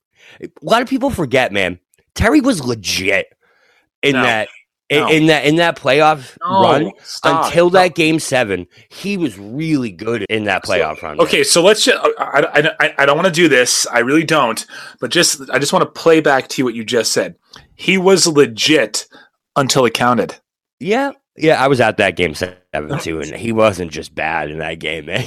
A 0.41 0.47
lot 0.61 0.81
of 0.81 0.87
people 0.89 1.09
forget, 1.09 1.51
man. 1.51 1.79
Terry 2.15 2.41
was 2.41 2.63
legit 2.63 3.27
in 4.01 4.13
No. 4.13 4.23
that. 4.23 4.47
In, 4.87 4.99
No. 4.99 5.09
in 5.09 5.25
that 5.25 5.45
in 5.45 5.55
that 5.55 5.75
playoff 5.75 6.37
No, 6.43 6.61
run 6.61 6.91
stop. 7.01 7.45
until 7.47 7.71
No. 7.71 7.79
that 7.79 7.95
game 7.95 8.19
seven, 8.19 8.67
he 8.91 9.17
was 9.17 9.35
really 9.35 9.91
good 9.91 10.27
in 10.29 10.43
that 10.43 10.63
playoff 10.63 11.01
run. 11.01 11.19
Okay, 11.19 11.43
so 11.43 11.63
let's 11.63 11.83
just. 11.83 11.97
Uh, 11.97 12.09
I, 12.19 12.41
I, 12.53 12.71
I, 12.79 12.93
I 12.99 13.05
don't 13.07 13.15
want 13.17 13.25
to 13.25 13.33
do 13.33 13.47
this. 13.49 13.87
I 13.87 13.99
really 13.99 14.23
don't. 14.23 14.63
But 14.99 15.09
just, 15.09 15.41
I 15.49 15.57
just 15.57 15.73
want 15.73 15.81
to 15.83 15.89
play 15.99 16.19
back 16.21 16.49
to 16.49 16.61
you 16.61 16.65
what 16.65 16.75
you 16.75 16.83
just 16.83 17.13
said. 17.13 17.35
He 17.73 17.97
was 17.97 18.27
legit 18.27 19.07
until 19.55 19.85
it 19.85 19.95
counted. 19.95 20.35
Yeah, 20.79 21.13
yeah, 21.37 21.61
I 21.61 21.67
was 21.67 21.81
at 21.81 21.97
that 21.97 22.15
game 22.15 22.33
seven 22.33 22.99
too, 22.99 23.19
and 23.21 23.35
he 23.35 23.51
wasn't 23.51 23.91
just 23.91 24.15
bad 24.15 24.49
in 24.49 24.59
that 24.59 24.79
game, 24.79 25.05
man. 25.05 25.25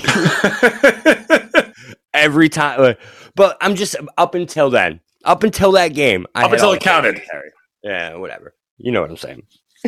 Every 2.14 2.48
time, 2.48 2.80
uh, 2.80 2.94
but 3.34 3.56
I'm 3.60 3.74
just 3.74 3.94
up 4.16 4.34
until 4.34 4.70
then, 4.70 5.00
up 5.24 5.42
until 5.42 5.72
that 5.72 5.88
game, 5.88 6.26
I 6.34 6.44
Up 6.44 6.52
until 6.52 6.72
it 6.72 6.80
the 6.80 6.84
faith 6.84 6.86
in 6.86 6.92
counted. 6.92 7.22
Terry. 7.30 7.50
Yeah, 7.82 8.16
whatever. 8.16 8.54
You 8.78 8.92
know 8.92 9.02
what 9.02 9.10
I'm 9.10 9.16
saying. 9.16 9.42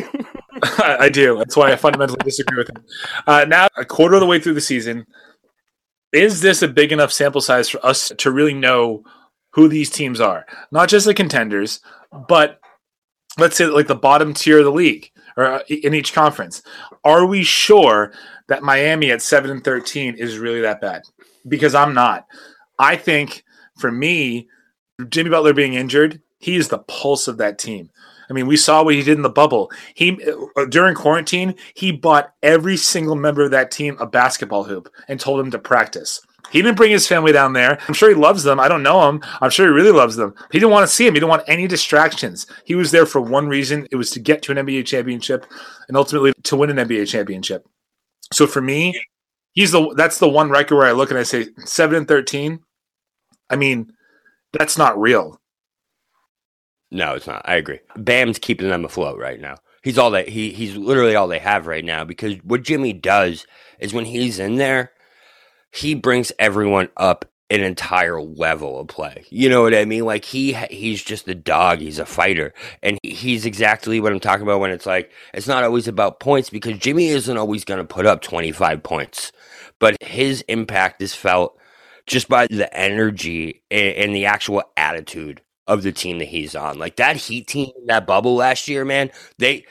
I, 0.63 0.97
I 1.01 1.09
do. 1.09 1.37
That's 1.37 1.57
why 1.57 1.71
I 1.71 1.75
fundamentally 1.75 2.19
disagree 2.23 2.57
with 2.57 2.69
him. 2.69 2.83
Uh, 3.25 3.45
now, 3.47 3.67
a 3.77 3.85
quarter 3.85 4.15
of 4.15 4.21
the 4.21 4.27
way 4.27 4.39
through 4.39 4.53
the 4.53 4.61
season, 4.61 5.05
is 6.13 6.41
this 6.41 6.61
a 6.61 6.67
big 6.67 6.91
enough 6.91 7.11
sample 7.11 7.41
size 7.41 7.69
for 7.69 7.83
us 7.85 8.11
to 8.17 8.31
really 8.31 8.53
know 8.53 9.03
who 9.53 9.67
these 9.67 9.89
teams 9.89 10.21
are? 10.21 10.45
Not 10.71 10.89
just 10.89 11.05
the 11.05 11.13
contenders, 11.13 11.79
but 12.27 12.59
let's 13.37 13.57
say 13.57 13.65
like 13.65 13.87
the 13.87 13.95
bottom 13.95 14.33
tier 14.33 14.59
of 14.59 14.65
the 14.65 14.71
league 14.71 15.10
or 15.37 15.45
uh, 15.45 15.59
in 15.67 15.93
each 15.93 16.13
conference. 16.13 16.61
Are 17.03 17.25
we 17.25 17.43
sure 17.43 18.13
that 18.47 18.63
Miami 18.63 19.11
at 19.11 19.21
seven 19.21 19.51
and 19.51 19.63
thirteen 19.63 20.15
is 20.15 20.37
really 20.37 20.61
that 20.61 20.81
bad? 20.81 21.03
Because 21.47 21.75
I'm 21.75 21.93
not. 21.93 22.27
I 22.79 22.95
think 22.95 23.43
for 23.77 23.91
me, 23.91 24.47
Jimmy 25.09 25.29
Butler 25.29 25.53
being 25.53 25.73
injured, 25.73 26.21
he 26.39 26.55
is 26.55 26.69
the 26.69 26.79
pulse 26.79 27.27
of 27.27 27.37
that 27.37 27.57
team. 27.57 27.89
I 28.29 28.33
mean, 28.33 28.47
we 28.47 28.55
saw 28.55 28.81
what 28.81 28.95
he 28.95 29.03
did 29.03 29.17
in 29.17 29.23
the 29.23 29.29
bubble. 29.29 29.71
He 29.93 30.17
uh, 30.55 30.65
during 30.65 30.95
quarantine, 30.95 31.55
he 31.73 31.91
bought 31.91 32.33
every 32.41 32.77
single 32.77 33.15
member 33.15 33.43
of 33.43 33.51
that 33.51 33.71
team 33.71 33.97
a 33.99 34.05
basketball 34.05 34.63
hoop 34.63 34.89
and 35.09 35.19
told 35.19 35.39
them 35.39 35.51
to 35.51 35.59
practice. 35.59 36.21
He 36.51 36.61
didn't 36.61 36.77
bring 36.77 36.91
his 36.91 37.07
family 37.07 37.31
down 37.31 37.53
there. 37.53 37.79
I'm 37.87 37.93
sure 37.93 38.09
he 38.09 38.15
loves 38.15 38.43
them. 38.43 38.59
I 38.59 38.67
don't 38.67 38.83
know 38.83 39.07
him. 39.07 39.21
I'm 39.41 39.49
sure 39.49 39.65
he 39.67 39.71
really 39.71 39.91
loves 39.91 40.15
them. 40.15 40.35
He 40.51 40.59
didn't 40.59 40.71
want 40.71 40.87
to 40.87 40.93
see 40.93 41.07
him. 41.07 41.13
He 41.13 41.19
didn't 41.19 41.29
want 41.29 41.43
any 41.47 41.65
distractions. 41.67 42.45
He 42.65 42.75
was 42.75 42.91
there 42.91 43.05
for 43.05 43.21
one 43.21 43.47
reason. 43.47 43.87
It 43.91 43.95
was 43.95 44.11
to 44.11 44.19
get 44.19 44.41
to 44.43 44.51
an 44.51 44.65
NBA 44.65 44.85
championship 44.85 45.45
and 45.87 45.95
ultimately 45.95 46.33
to 46.43 46.55
win 46.55 46.77
an 46.77 46.87
NBA 46.87 47.07
championship. 47.07 47.67
So 48.33 48.47
for 48.47 48.61
me, 48.61 48.99
he's 49.53 49.71
the 49.71 49.93
that's 49.95 50.19
the 50.19 50.29
one 50.29 50.49
record 50.49 50.75
where 50.75 50.87
I 50.87 50.91
look 50.91 51.09
and 51.09 51.19
I 51.19 51.23
say 51.23 51.47
seven 51.65 51.97
and 51.97 52.07
thirteen. 52.07 52.59
I 53.49 53.55
mean, 53.55 53.93
that's 54.51 54.77
not 54.77 54.99
real. 54.99 55.39
No, 56.91 57.15
it's 57.15 57.27
not. 57.27 57.41
I 57.45 57.55
agree. 57.55 57.79
Bam's 57.95 58.39
keeping 58.39 58.69
them 58.69 58.85
afloat 58.85 59.17
right 59.17 59.39
now. 59.39 59.57
He's 59.83 59.97
all 59.97 60.11
that 60.11 60.27
he 60.27 60.51
he's 60.51 60.75
literally 60.75 61.15
all 61.15 61.27
they 61.27 61.39
have 61.39 61.67
right 61.67 61.83
now 61.83 62.03
because 62.03 62.35
what 62.43 62.63
Jimmy 62.63 62.93
does 62.93 63.47
is 63.79 63.93
when 63.93 64.05
he's 64.05 64.39
in 64.39 64.55
there, 64.55 64.91
he 65.71 65.95
brings 65.95 66.31
everyone 66.39 66.89
up 66.97 67.25
an 67.51 67.61
entire 67.61 68.21
level 68.21 68.79
of 68.79 68.87
play. 68.87 69.25
You 69.29 69.49
know 69.49 69.61
what 69.61 69.75
I 69.75 69.83
mean? 69.83 70.05
Like 70.05 70.23
he 70.23 70.53
he's 70.69 71.03
just 71.03 71.27
a 71.27 71.35
dog, 71.35 71.79
he's 71.79 71.99
a 71.99 72.05
fighter. 72.05 72.53
And 72.81 72.97
he's 73.03 73.45
exactly 73.45 73.99
what 73.99 74.13
I'm 74.13 74.21
talking 74.21 74.43
about 74.43 74.61
when 74.61 74.71
it's 74.71 74.85
like 74.85 75.11
it's 75.33 75.47
not 75.47 75.63
always 75.63 75.87
about 75.87 76.21
points 76.21 76.49
because 76.49 76.77
Jimmy 76.77 77.07
isn't 77.09 77.37
always 77.37 77.65
going 77.65 77.79
to 77.79 77.83
put 77.83 78.05
up 78.05 78.21
25 78.21 78.81
points. 78.83 79.33
But 79.79 79.97
his 80.01 80.43
impact 80.47 81.01
is 81.01 81.13
felt 81.13 81.57
just 82.07 82.29
by 82.29 82.47
the 82.47 82.73
energy 82.75 83.63
and, 83.69 83.95
and 83.95 84.15
the 84.15 84.25
actual 84.25 84.63
attitude 84.77 85.41
of 85.67 85.83
the 85.83 85.91
team 85.91 86.19
that 86.19 86.27
he's 86.29 86.55
on. 86.55 86.79
Like 86.79 86.95
that 86.97 87.17
Heat 87.17 87.47
team, 87.47 87.71
that 87.87 88.07
bubble 88.07 88.35
last 88.35 88.67
year, 88.69 88.85
man. 88.85 89.11
They, 89.39 89.65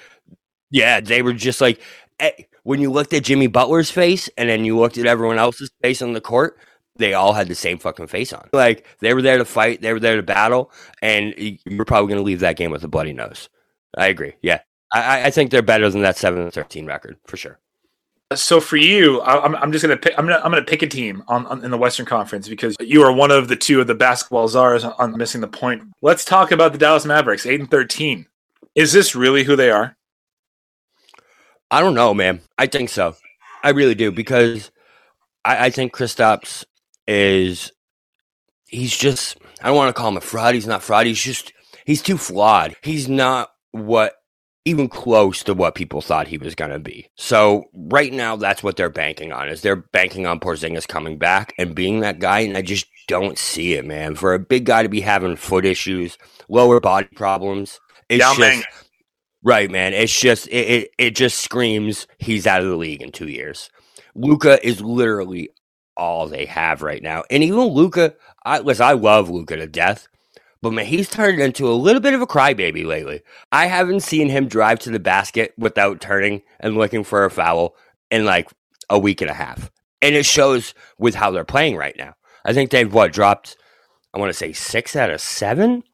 yeah, 0.70 1.00
they 1.00 1.22
were 1.22 1.32
just 1.32 1.60
like 1.62 1.80
eh, 2.18 2.32
when 2.62 2.80
you 2.80 2.90
looked 2.90 3.12
at 3.12 3.24
Jimmy 3.24 3.46
Butler's 3.46 3.90
face 3.90 4.28
and 4.36 4.48
then 4.48 4.64
you 4.64 4.78
looked 4.78 4.98
at 4.98 5.06
everyone 5.06 5.38
else's 5.38 5.70
face 5.82 6.02
on 6.02 6.12
the 6.12 6.20
court. 6.20 6.58
They 6.96 7.14
all 7.14 7.32
had 7.32 7.48
the 7.48 7.54
same 7.54 7.78
fucking 7.78 8.08
face 8.08 8.32
on. 8.32 8.48
Like 8.52 8.86
they 9.00 9.14
were 9.14 9.22
there 9.22 9.38
to 9.38 9.44
fight, 9.44 9.80
they 9.80 9.92
were 9.92 10.00
there 10.00 10.16
to 10.16 10.22
battle, 10.22 10.70
and 11.00 11.32
you're 11.38 11.84
probably 11.86 12.08
going 12.08 12.20
to 12.20 12.24
leave 12.26 12.40
that 12.40 12.56
game 12.56 12.70
with 12.70 12.84
a 12.84 12.88
bloody 12.88 13.12
nose. 13.14 13.48
I 13.96 14.08
agree. 14.08 14.34
Yeah, 14.42 14.60
I, 14.92 15.24
I- 15.26 15.30
think 15.30 15.50
they're 15.50 15.62
better 15.62 15.88
than 15.88 16.02
that 16.02 16.18
seven 16.18 16.42
and 16.42 16.52
thirteen 16.52 16.84
record 16.86 17.16
for 17.26 17.36
sure. 17.38 17.58
So 18.34 18.60
for 18.60 18.76
you, 18.76 19.20
I'm, 19.22 19.56
I'm 19.56 19.72
just 19.72 19.82
gonna 19.82 19.96
pick. 19.96 20.14
I'm 20.16 20.26
gonna 20.26 20.40
I'm 20.44 20.52
gonna 20.52 20.62
pick 20.62 20.82
a 20.82 20.86
team 20.86 21.24
on, 21.26 21.46
on 21.46 21.64
in 21.64 21.70
the 21.72 21.78
Western 21.78 22.06
Conference 22.06 22.48
because 22.48 22.76
you 22.78 23.02
are 23.02 23.12
one 23.12 23.30
of 23.32 23.48
the 23.48 23.56
two 23.56 23.80
of 23.80 23.86
the 23.88 23.94
basketball 23.94 24.46
czars 24.46 24.84
on 24.84 25.16
missing 25.16 25.40
the 25.40 25.48
point. 25.48 25.82
Let's 26.02 26.24
talk 26.24 26.52
about 26.52 26.72
the 26.72 26.78
Dallas 26.78 27.04
Mavericks, 27.04 27.46
eight 27.46 27.58
and 27.60 27.70
thirteen. 27.70 28.26
Is 28.76 28.92
this 28.92 29.16
really 29.16 29.42
who 29.42 29.56
they 29.56 29.70
are? 29.70 29.96
I 31.70 31.80
don't 31.80 31.94
know, 31.94 32.14
man. 32.14 32.40
I 32.58 32.66
think 32.66 32.88
so. 32.88 33.16
I 33.62 33.70
really 33.70 33.94
do 33.94 34.10
because 34.10 34.70
I, 35.44 35.66
I 35.66 35.70
think 35.70 35.92
Kristaps 35.92 36.64
is 37.06 37.72
he's 38.66 38.96
just 38.96 39.38
I 39.62 39.68
don't 39.68 39.76
want 39.76 39.94
to 39.94 39.98
call 39.98 40.08
him 40.08 40.16
a 40.16 40.20
fraud. 40.22 40.54
He's 40.54 40.66
not 40.66 40.82
fraud. 40.82 41.06
He's 41.06 41.22
just 41.22 41.52
he's 41.84 42.02
too 42.02 42.18
flawed. 42.18 42.76
He's 42.82 43.08
not 43.08 43.50
what 43.72 44.14
even 44.64 44.88
close 44.88 45.42
to 45.44 45.54
what 45.54 45.74
people 45.74 46.02
thought 46.02 46.28
he 46.28 46.38
was 46.38 46.54
going 46.54 46.70
to 46.70 46.78
be. 46.78 47.08
So 47.16 47.64
right 47.74 48.12
now, 48.12 48.36
that's 48.36 48.62
what 48.62 48.76
they're 48.76 48.90
banking 48.90 49.32
on. 49.32 49.48
Is 49.48 49.62
they're 49.62 49.76
banking 49.76 50.26
on 50.26 50.40
Porzingis 50.40 50.86
coming 50.86 51.18
back 51.18 51.54
and 51.58 51.74
being 51.74 52.00
that 52.00 52.18
guy, 52.18 52.40
and 52.40 52.56
I 52.56 52.62
just 52.62 52.86
don't 53.08 53.38
see 53.38 53.74
it, 53.74 53.84
man. 53.84 54.14
For 54.14 54.34
a 54.34 54.38
big 54.38 54.66
guy 54.66 54.82
to 54.82 54.88
be 54.88 55.00
having 55.00 55.36
foot 55.36 55.64
issues, 55.64 56.18
lower 56.48 56.78
body 56.80 57.08
problems, 57.14 57.80
it's 58.08 58.20
Yao 58.20 58.34
just 58.34 58.40
Ming. 58.40 58.62
Right, 59.42 59.70
man. 59.70 59.94
It's 59.94 60.18
just 60.18 60.48
it, 60.48 60.52
it 60.68 60.90
it 60.98 61.16
just 61.16 61.38
screams 61.40 62.06
he's 62.18 62.46
out 62.46 62.62
of 62.62 62.68
the 62.68 62.76
league 62.76 63.02
in 63.02 63.12
two 63.12 63.28
years. 63.28 63.70
Luka 64.14 64.64
is 64.66 64.82
literally 64.82 65.50
all 65.96 66.26
they 66.28 66.46
have 66.46 66.82
right 66.82 67.02
now, 67.02 67.24
and 67.30 67.42
even 67.42 67.60
Luka. 67.60 68.14
I 68.44 68.60
listen, 68.60 68.86
I 68.86 68.92
love 68.92 69.30
Luka 69.30 69.56
to 69.56 69.66
death. 69.66 70.08
But 70.62 70.72
man, 70.74 70.86
he's 70.86 71.08
turned 71.08 71.40
into 71.40 71.68
a 71.70 71.72
little 71.72 72.02
bit 72.02 72.14
of 72.14 72.20
a 72.20 72.26
crybaby 72.26 72.84
lately. 72.84 73.22
I 73.52 73.66
haven't 73.66 74.00
seen 74.00 74.28
him 74.28 74.46
drive 74.48 74.78
to 74.80 74.90
the 74.90 75.00
basket 75.00 75.54
without 75.56 76.02
turning 76.02 76.42
and 76.60 76.76
looking 76.76 77.04
for 77.04 77.24
a 77.24 77.30
foul 77.30 77.76
in 78.10 78.26
like 78.26 78.50
a 78.90 78.98
week 78.98 79.22
and 79.22 79.30
a 79.30 79.34
half. 79.34 79.70
And 80.02 80.14
it 80.14 80.26
shows 80.26 80.74
with 80.98 81.14
how 81.14 81.30
they're 81.30 81.44
playing 81.44 81.76
right 81.76 81.96
now. 81.96 82.14
I 82.44 82.52
think 82.52 82.70
they've 82.70 82.92
what 82.92 83.12
dropped 83.12 83.56
I 84.14 84.18
want 84.18 84.30
to 84.30 84.36
say 84.36 84.52
6 84.52 84.96
out 84.96 85.10
of 85.10 85.20
7, 85.20 85.84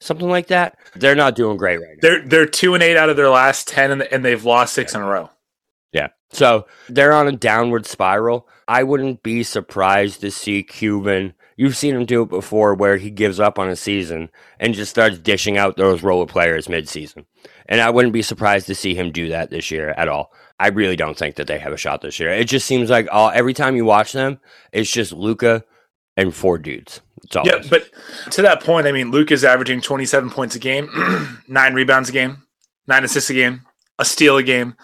something 0.00 0.28
like 0.28 0.48
that. 0.48 0.78
They're 0.94 1.14
not 1.14 1.34
doing 1.34 1.56
great 1.56 1.78
right 1.78 1.96
now. 1.96 2.08
They're 2.08 2.26
they're 2.26 2.46
two 2.46 2.74
and 2.74 2.82
eight 2.82 2.96
out 2.96 3.10
of 3.10 3.16
their 3.16 3.30
last 3.30 3.68
ten, 3.68 3.90
and, 3.90 4.02
and 4.02 4.24
they've 4.24 4.44
lost 4.44 4.74
six 4.74 4.94
in 4.94 5.00
a 5.00 5.06
row. 5.06 5.30
Yeah. 5.92 6.08
So 6.30 6.66
they're 6.88 7.12
on 7.12 7.28
a 7.28 7.32
downward 7.32 7.86
spiral. 7.86 8.48
I 8.68 8.82
wouldn't 8.82 9.22
be 9.22 9.42
surprised 9.42 10.20
to 10.20 10.30
see 10.30 10.62
Cuban. 10.62 11.34
You've 11.56 11.76
seen 11.76 11.94
him 11.94 12.04
do 12.04 12.22
it 12.22 12.28
before 12.28 12.74
where 12.74 12.98
he 12.98 13.10
gives 13.10 13.40
up 13.40 13.58
on 13.58 13.68
a 13.68 13.76
season 13.76 14.28
and 14.60 14.74
just 14.74 14.90
starts 14.90 15.18
dishing 15.18 15.56
out 15.56 15.76
those 15.76 16.02
role 16.02 16.26
players 16.26 16.66
midseason. 16.66 17.24
And 17.66 17.80
I 17.80 17.90
wouldn't 17.90 18.12
be 18.12 18.22
surprised 18.22 18.66
to 18.66 18.74
see 18.74 18.94
him 18.94 19.10
do 19.10 19.28
that 19.28 19.50
this 19.50 19.70
year 19.70 19.90
at 19.90 20.08
all. 20.08 20.32
I 20.58 20.68
really 20.68 20.96
don't 20.96 21.16
think 21.16 21.36
that 21.36 21.46
they 21.46 21.58
have 21.58 21.72
a 21.72 21.78
shot 21.78 22.02
this 22.02 22.18
year. 22.18 22.30
It 22.30 22.48
just 22.48 22.66
seems 22.66 22.90
like 22.90 23.08
all 23.10 23.30
every 23.30 23.54
time 23.54 23.76
you 23.76 23.84
watch 23.84 24.12
them, 24.12 24.40
it's 24.72 24.90
just 24.90 25.12
Luka 25.12 25.64
and 26.16 26.34
four 26.34 26.58
dudes. 26.58 27.00
Yeah, 27.44 27.62
but 27.68 27.90
to 28.32 28.42
that 28.42 28.62
point, 28.62 28.86
I 28.86 28.92
mean, 28.92 29.10
Luke 29.10 29.30
is 29.30 29.44
averaging 29.44 29.80
27 29.80 30.30
points 30.30 30.54
a 30.54 30.58
game, 30.58 30.88
nine 31.48 31.74
rebounds 31.74 32.08
a 32.08 32.12
game, 32.12 32.42
nine 32.86 33.04
assists 33.04 33.30
a 33.30 33.34
game, 33.34 33.62
a 33.98 34.04
steal 34.04 34.36
a 34.36 34.42
game, 34.42 34.76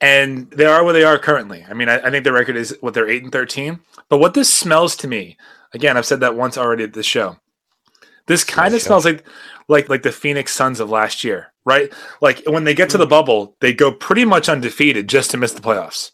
and 0.00 0.50
they 0.50 0.64
are 0.64 0.84
where 0.84 0.92
they 0.92 1.04
are 1.04 1.18
currently. 1.18 1.64
I 1.68 1.74
mean, 1.74 1.88
I, 1.88 1.98
I 1.98 2.10
think 2.10 2.24
the 2.24 2.32
record 2.32 2.56
is 2.56 2.76
what 2.80 2.94
they're 2.94 3.08
eight 3.08 3.22
and 3.22 3.32
13. 3.32 3.80
But 4.08 4.18
what 4.18 4.34
this 4.34 4.52
smells 4.52 4.96
to 4.96 5.08
me, 5.08 5.36
again, 5.72 5.96
I've 5.96 6.06
said 6.06 6.20
that 6.20 6.36
once 6.36 6.58
already 6.58 6.84
at 6.84 6.92
this 6.92 7.06
show. 7.06 7.36
This 8.26 8.44
kind 8.44 8.74
of 8.74 8.80
smells 8.80 9.04
like 9.04 9.24
like 9.68 9.88
like 9.88 10.02
the 10.02 10.12
Phoenix 10.12 10.54
Suns 10.54 10.80
of 10.80 10.90
last 10.90 11.24
year, 11.24 11.52
right? 11.64 11.92
Like 12.20 12.42
when 12.46 12.64
they 12.64 12.74
get 12.74 12.88
to 12.90 12.98
the 12.98 13.06
mm. 13.06 13.10
bubble, 13.10 13.56
they 13.60 13.72
go 13.74 13.92
pretty 13.92 14.24
much 14.24 14.48
undefeated 14.48 15.08
just 15.08 15.30
to 15.32 15.36
miss 15.36 15.52
the 15.52 15.60
playoffs. 15.60 16.12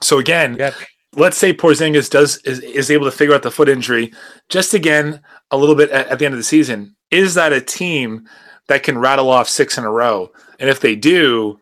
So 0.00 0.18
again, 0.18 0.56
Yep. 0.56 0.74
Let's 1.14 1.36
say 1.36 1.52
Porzingis 1.52 2.10
does 2.10 2.38
is, 2.38 2.60
is 2.60 2.90
able 2.90 3.04
to 3.04 3.10
figure 3.10 3.34
out 3.34 3.42
the 3.42 3.50
foot 3.50 3.68
injury 3.68 4.12
just 4.48 4.72
again 4.72 5.20
a 5.50 5.56
little 5.56 5.74
bit 5.74 5.90
at, 5.90 6.08
at 6.08 6.18
the 6.18 6.24
end 6.24 6.34
of 6.34 6.38
the 6.38 6.44
season. 6.44 6.96
Is 7.10 7.34
that 7.34 7.52
a 7.52 7.60
team 7.60 8.26
that 8.68 8.82
can 8.82 8.96
rattle 8.98 9.28
off 9.28 9.48
six 9.48 9.76
in 9.76 9.84
a 9.84 9.90
row? 9.90 10.32
And 10.58 10.70
if 10.70 10.80
they 10.80 10.96
do, 10.96 11.60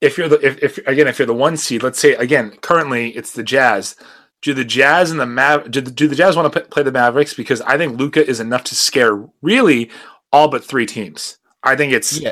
if 0.00 0.16
you're 0.16 0.28
the 0.28 0.38
if, 0.46 0.58
if 0.62 0.78
again 0.86 1.08
if 1.08 1.18
you're 1.18 1.26
the 1.26 1.34
one 1.34 1.56
seed, 1.58 1.82
let's 1.82 1.98
say 1.98 2.14
again 2.14 2.52
currently 2.62 3.10
it's 3.10 3.32
the 3.32 3.42
Jazz. 3.42 3.96
Do 4.42 4.54
the 4.54 4.64
Jazz 4.64 5.10
and 5.10 5.20
the 5.20 5.26
Mav 5.26 5.70
do 5.70 5.82
the, 5.82 5.90
do 5.90 6.08
the 6.08 6.16
Jazz 6.16 6.34
want 6.34 6.50
to 6.50 6.60
p- 6.60 6.66
play 6.68 6.82
the 6.82 6.90
Mavericks? 6.92 7.34
Because 7.34 7.60
I 7.62 7.76
think 7.76 7.98
Luka 7.98 8.26
is 8.26 8.40
enough 8.40 8.64
to 8.64 8.74
scare 8.74 9.22
really 9.42 9.90
all 10.32 10.48
but 10.48 10.64
three 10.64 10.86
teams. 10.86 11.36
I 11.62 11.76
think 11.76 11.92
it's 11.92 12.18
Yeah. 12.18 12.30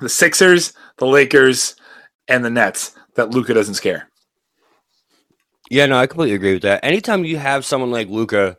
the 0.00 0.10
Sixers, 0.10 0.74
the 0.98 1.06
Lakers, 1.06 1.76
and 2.28 2.44
the 2.44 2.50
Nets 2.50 2.94
that 3.14 3.30
Luka 3.30 3.54
doesn't 3.54 3.74
scare. 3.74 4.10
Yeah, 5.70 5.86
no, 5.86 5.96
I 5.96 6.06
completely 6.06 6.34
agree 6.34 6.54
with 6.54 6.62
that. 6.62 6.84
Anytime 6.84 7.24
you 7.24 7.38
have 7.38 7.64
someone 7.64 7.90
like 7.90 8.08
Luka 8.08 8.56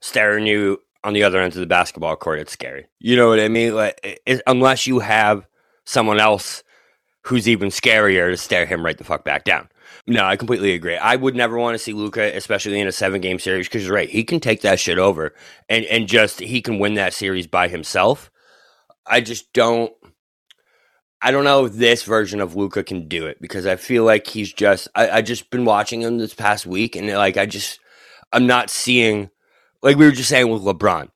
staring 0.00 0.46
you 0.46 0.78
on 1.04 1.12
the 1.14 1.22
other 1.22 1.40
end 1.40 1.54
of 1.54 1.60
the 1.60 1.66
basketball 1.66 2.16
court, 2.16 2.40
it's 2.40 2.52
scary. 2.52 2.86
You 3.00 3.16
know 3.16 3.28
what 3.28 3.40
I 3.40 3.48
mean? 3.48 3.74
Like, 3.74 4.20
it, 4.26 4.42
unless 4.46 4.86
you 4.86 5.00
have 5.00 5.46
someone 5.84 6.20
else 6.20 6.62
who's 7.24 7.48
even 7.48 7.68
scarier 7.68 8.30
to 8.30 8.36
stare 8.36 8.66
him 8.66 8.84
right 8.84 8.98
the 8.98 9.04
fuck 9.04 9.24
back 9.24 9.44
down. 9.44 9.68
No, 10.06 10.24
I 10.24 10.36
completely 10.36 10.72
agree. 10.74 10.96
I 10.96 11.16
would 11.16 11.36
never 11.36 11.56
want 11.58 11.74
to 11.74 11.78
see 11.78 11.92
Luka, 11.92 12.36
especially 12.36 12.80
in 12.80 12.88
a 12.88 12.92
seven 12.92 13.20
game 13.20 13.38
series, 13.38 13.68
because 13.68 13.84
you're 13.84 13.94
right. 13.94 14.08
He 14.10 14.24
can 14.24 14.40
take 14.40 14.62
that 14.62 14.80
shit 14.80 14.98
over 14.98 15.34
and, 15.68 15.84
and 15.86 16.08
just 16.08 16.40
he 16.40 16.60
can 16.60 16.78
win 16.78 16.94
that 16.94 17.14
series 17.14 17.46
by 17.46 17.68
himself. 17.68 18.30
I 19.06 19.20
just 19.20 19.52
don't. 19.52 19.92
I 21.22 21.30
don't 21.30 21.44
know 21.44 21.66
if 21.66 21.74
this 21.74 22.02
version 22.02 22.40
of 22.40 22.56
Luka 22.56 22.82
can 22.82 23.08
do 23.08 23.26
it 23.26 23.40
because 23.40 23.66
I 23.66 23.76
feel 23.76 24.04
like 24.04 24.26
he's 24.26 24.52
just. 24.52 24.88
I, 24.94 25.08
I 25.10 25.22
just 25.22 25.50
been 25.50 25.64
watching 25.64 26.02
him 26.02 26.18
this 26.18 26.34
past 26.34 26.66
week, 26.66 26.96
and 26.96 27.08
like 27.10 27.36
I 27.36 27.46
just, 27.46 27.80
I'm 28.32 28.46
not 28.46 28.70
seeing. 28.70 29.30
Like 29.82 29.96
we 29.96 30.04
were 30.06 30.12
just 30.12 30.28
saying 30.28 30.48
with 30.50 30.62
LeBron, 30.62 31.10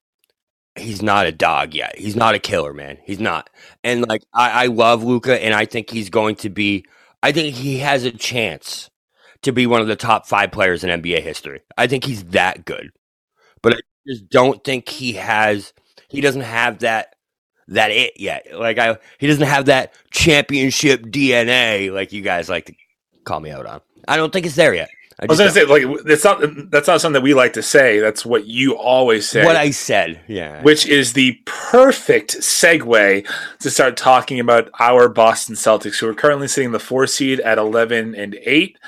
he's 0.76 1.02
not 1.02 1.26
a 1.26 1.32
dog 1.32 1.74
yet. 1.74 1.98
He's 1.98 2.16
not 2.16 2.34
a 2.34 2.38
killer, 2.38 2.72
man. 2.72 2.98
He's 3.04 3.20
not. 3.20 3.50
And 3.84 4.06
like 4.08 4.22
I, 4.34 4.64
I 4.64 4.66
love 4.66 5.04
Luka, 5.04 5.42
and 5.42 5.54
I 5.54 5.64
think 5.66 5.90
he's 5.90 6.10
going 6.10 6.36
to 6.36 6.50
be. 6.50 6.84
I 7.22 7.32
think 7.32 7.54
he 7.54 7.78
has 7.78 8.04
a 8.04 8.12
chance 8.12 8.90
to 9.42 9.52
be 9.52 9.66
one 9.66 9.80
of 9.80 9.88
the 9.88 9.96
top 9.96 10.26
five 10.26 10.52
players 10.52 10.84
in 10.84 11.02
NBA 11.02 11.22
history. 11.22 11.62
I 11.78 11.86
think 11.88 12.04
he's 12.04 12.24
that 12.26 12.64
good, 12.64 12.90
but 13.62 13.74
I 13.74 13.78
just 14.08 14.28
don't 14.30 14.64
think 14.64 14.88
he 14.88 15.14
has. 15.14 15.74
He 16.08 16.22
doesn't 16.22 16.42
have 16.42 16.80
that 16.80 17.15
that 17.68 17.90
it 17.90 18.18
yet. 18.18 18.46
Like 18.54 18.78
I, 18.78 18.98
he 19.18 19.26
doesn't 19.26 19.46
have 19.46 19.66
that 19.66 19.94
championship 20.10 21.02
DNA 21.02 21.92
like 21.92 22.12
you 22.12 22.22
guys 22.22 22.48
like 22.48 22.66
to 22.66 22.74
call 23.24 23.40
me 23.40 23.50
out 23.50 23.66
on. 23.66 23.80
I 24.08 24.16
don't 24.16 24.32
think 24.32 24.46
it's 24.46 24.56
there 24.56 24.74
yet. 24.74 24.88
I, 25.18 25.24
I 25.24 25.26
was 25.28 25.38
gonna 25.38 25.50
say 25.50 25.64
like 25.64 26.04
that's 26.04 26.24
not 26.24 26.42
that's 26.70 26.86
not 26.86 27.00
something 27.00 27.14
that 27.14 27.22
we 27.22 27.32
like 27.32 27.54
to 27.54 27.62
say. 27.62 28.00
That's 28.00 28.26
what 28.26 28.44
you 28.46 28.76
always 28.76 29.26
say. 29.26 29.46
what 29.46 29.56
I 29.56 29.70
said. 29.70 30.20
Yeah. 30.28 30.60
which 30.62 30.86
is 30.86 31.14
the 31.14 31.40
perfect 31.46 32.36
segue 32.36 33.26
to 33.60 33.70
start 33.70 33.96
talking 33.96 34.40
about 34.40 34.68
our 34.78 35.08
Boston 35.08 35.54
Celtics, 35.54 36.00
who 36.00 36.08
are 36.08 36.14
currently 36.14 36.48
sitting 36.48 36.72
the 36.72 36.78
four 36.78 37.06
seed 37.06 37.40
at 37.40 37.56
eleven 37.56 38.14
and 38.14 38.36
eight. 38.42 38.78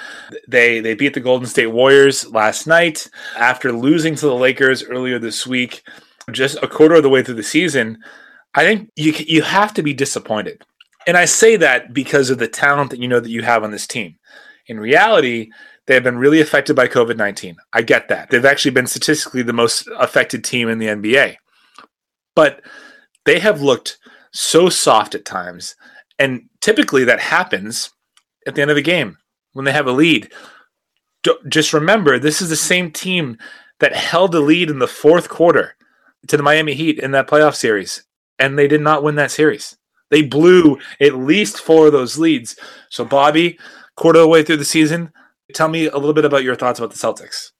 They 0.47 0.81
they 0.81 0.95
beat 0.95 1.15
the 1.15 1.21
Golden 1.21 1.47
State 1.47 1.69
Warriors 1.69 2.31
last 2.31 2.67
night 2.67 3.09
after 3.39 3.73
losing 3.73 4.15
to 4.17 4.27
the 4.27 4.35
Lakers 4.35 4.85
earlier 4.85 5.19
this 5.19 5.47
week, 5.47 5.83
just 6.31 6.59
a 6.63 6.69
quarter 6.69 6.97
of 6.97 7.03
the 7.03 7.09
way 7.09 7.23
through 7.23 7.37
the 7.37 7.43
season. 7.43 8.05
I 8.59 8.65
think 8.65 8.91
you 8.97 9.13
you 9.27 9.43
have 9.43 9.73
to 9.75 9.85
be 9.85 9.95
disappointed, 9.95 10.65
and 11.07 11.17
I 11.17 11.27
say 11.27 11.55
that 11.57 11.95
because 11.95 12.29
of 12.29 12.39
the 12.39 12.49
talent 12.49 12.91
that 12.91 12.99
you 12.99 13.07
know 13.07 13.21
that 13.21 13.31
you 13.31 13.43
have 13.43 13.63
on 13.63 13.71
this 13.71 13.87
team. 13.87 14.17
In 14.67 14.81
reality, 14.81 15.51
they 15.87 15.95
have 15.95 16.03
been 16.03 16.19
really 16.19 16.41
affected 16.41 16.75
by 16.75 16.89
COVID 16.89 17.17
19. 17.17 17.57
I 17.73 17.83
get 17.83 18.09
that. 18.09 18.31
They've 18.31 18.45
actually 18.45 18.73
been 18.73 18.89
statistically 18.89 19.43
the 19.43 19.53
most 19.53 19.89
affected 19.97 20.43
team 20.43 20.69
in 20.69 20.79
the 20.79 20.89
NBA. 20.89 21.37
But 22.35 22.61
they 23.27 23.39
have 23.39 23.63
looked 23.63 23.99
so 24.33 24.69
soft 24.69 25.15
at 25.15 25.25
times. 25.25 25.77
And 26.19 26.49
typically 26.61 27.05
that 27.05 27.21
happens 27.21 27.91
at 28.45 28.57
the 28.57 28.63
end 28.63 28.73
of 28.73 28.77
a 28.77 28.83
game 28.83 29.19
when 29.53 29.65
they 29.65 29.73
have 29.73 29.87
a 29.87 29.93
lead. 29.93 30.33
Just 31.49 31.73
remember, 31.73 32.19
this 32.19 32.43
is 32.43 32.49
the 32.49 32.57
same 32.57 32.91
team 32.91 33.39
that 33.79 33.95
held 33.95 34.33
the 34.33 34.41
lead 34.41 34.69
in 34.69 34.81
the 34.81 34.89
fourth 34.89 35.29
quarter 35.29 35.77
to 36.27 36.37
the 36.37 36.43
Miami 36.43 36.75
Heat 36.75 36.99
in 36.99 37.13
that 37.13 37.29
playoff 37.29 37.55
series. 37.55 38.03
And 38.39 38.59
they 38.59 38.69
did 38.69 38.81
not 38.81 39.03
win 39.03 39.17
that 39.17 39.31
series. 39.31 39.77
They 40.11 40.23
blew 40.23 40.79
at 41.01 41.15
least 41.15 41.61
four 41.61 41.87
of 41.87 41.93
those 41.93 42.19
leads. 42.19 42.57
So, 42.89 43.05
Bobby, 43.05 43.59
quarter 43.97 44.21
of 44.21 44.25
the 44.25 44.29
way 44.29 44.43
through 44.43 44.57
the 44.57 44.65
season, 44.65 45.13
tell 45.55 45.69
me 45.69 45.87
a 45.87 45.97
little 45.97 46.15
bit 46.15 46.25
about 46.25 46.45
your 46.45 46.55
thoughts 46.55 46.79
about 46.79 46.93
the 46.93 46.97
Celtics. 46.97 47.51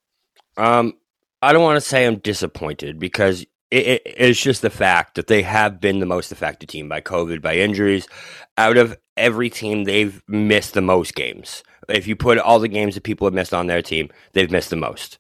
Um, 0.57 0.95
I 1.43 1.53
don't 1.53 1.63
want 1.63 1.77
to 1.77 1.89
say 1.89 2.07
I'm 2.07 2.19
disappointed 2.19 2.99
because 2.99 3.43
it, 3.71 3.87
it, 3.87 4.03
it's 4.05 4.41
just 4.41 4.63
the 4.63 4.71
fact 4.71 5.15
that 5.15 5.27
they 5.27 5.43
have 5.43 5.81
been 5.81 6.01
the 6.01 6.07
most 6.07 6.33
affected 6.33 6.69
team 6.69 6.89
by 6.89 7.01
COVID, 7.01 7.43
by 7.43 7.57
injuries. 7.57 8.09
Out 8.57 8.77
of 8.77 8.97
every 9.17 9.51
team, 9.51 9.85
they've 9.85 10.23
missed 10.27 10.75
the 10.75 10.81
most 10.81 11.15
games. 11.15 11.63
If 11.89 12.07
you 12.07 12.17
put 12.17 12.39
all 12.39 12.59
the 12.59 12.69
games 12.69 12.95
that 12.95 13.05
people 13.05 13.27
have 13.27 13.35
missed 13.35 13.55
on 13.55 13.67
their 13.67 13.83
team, 13.83 14.11
they've 14.33 14.51
missed 14.51 14.71
the 14.71 14.77
most. 14.77 15.19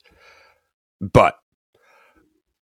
But 1.00 1.38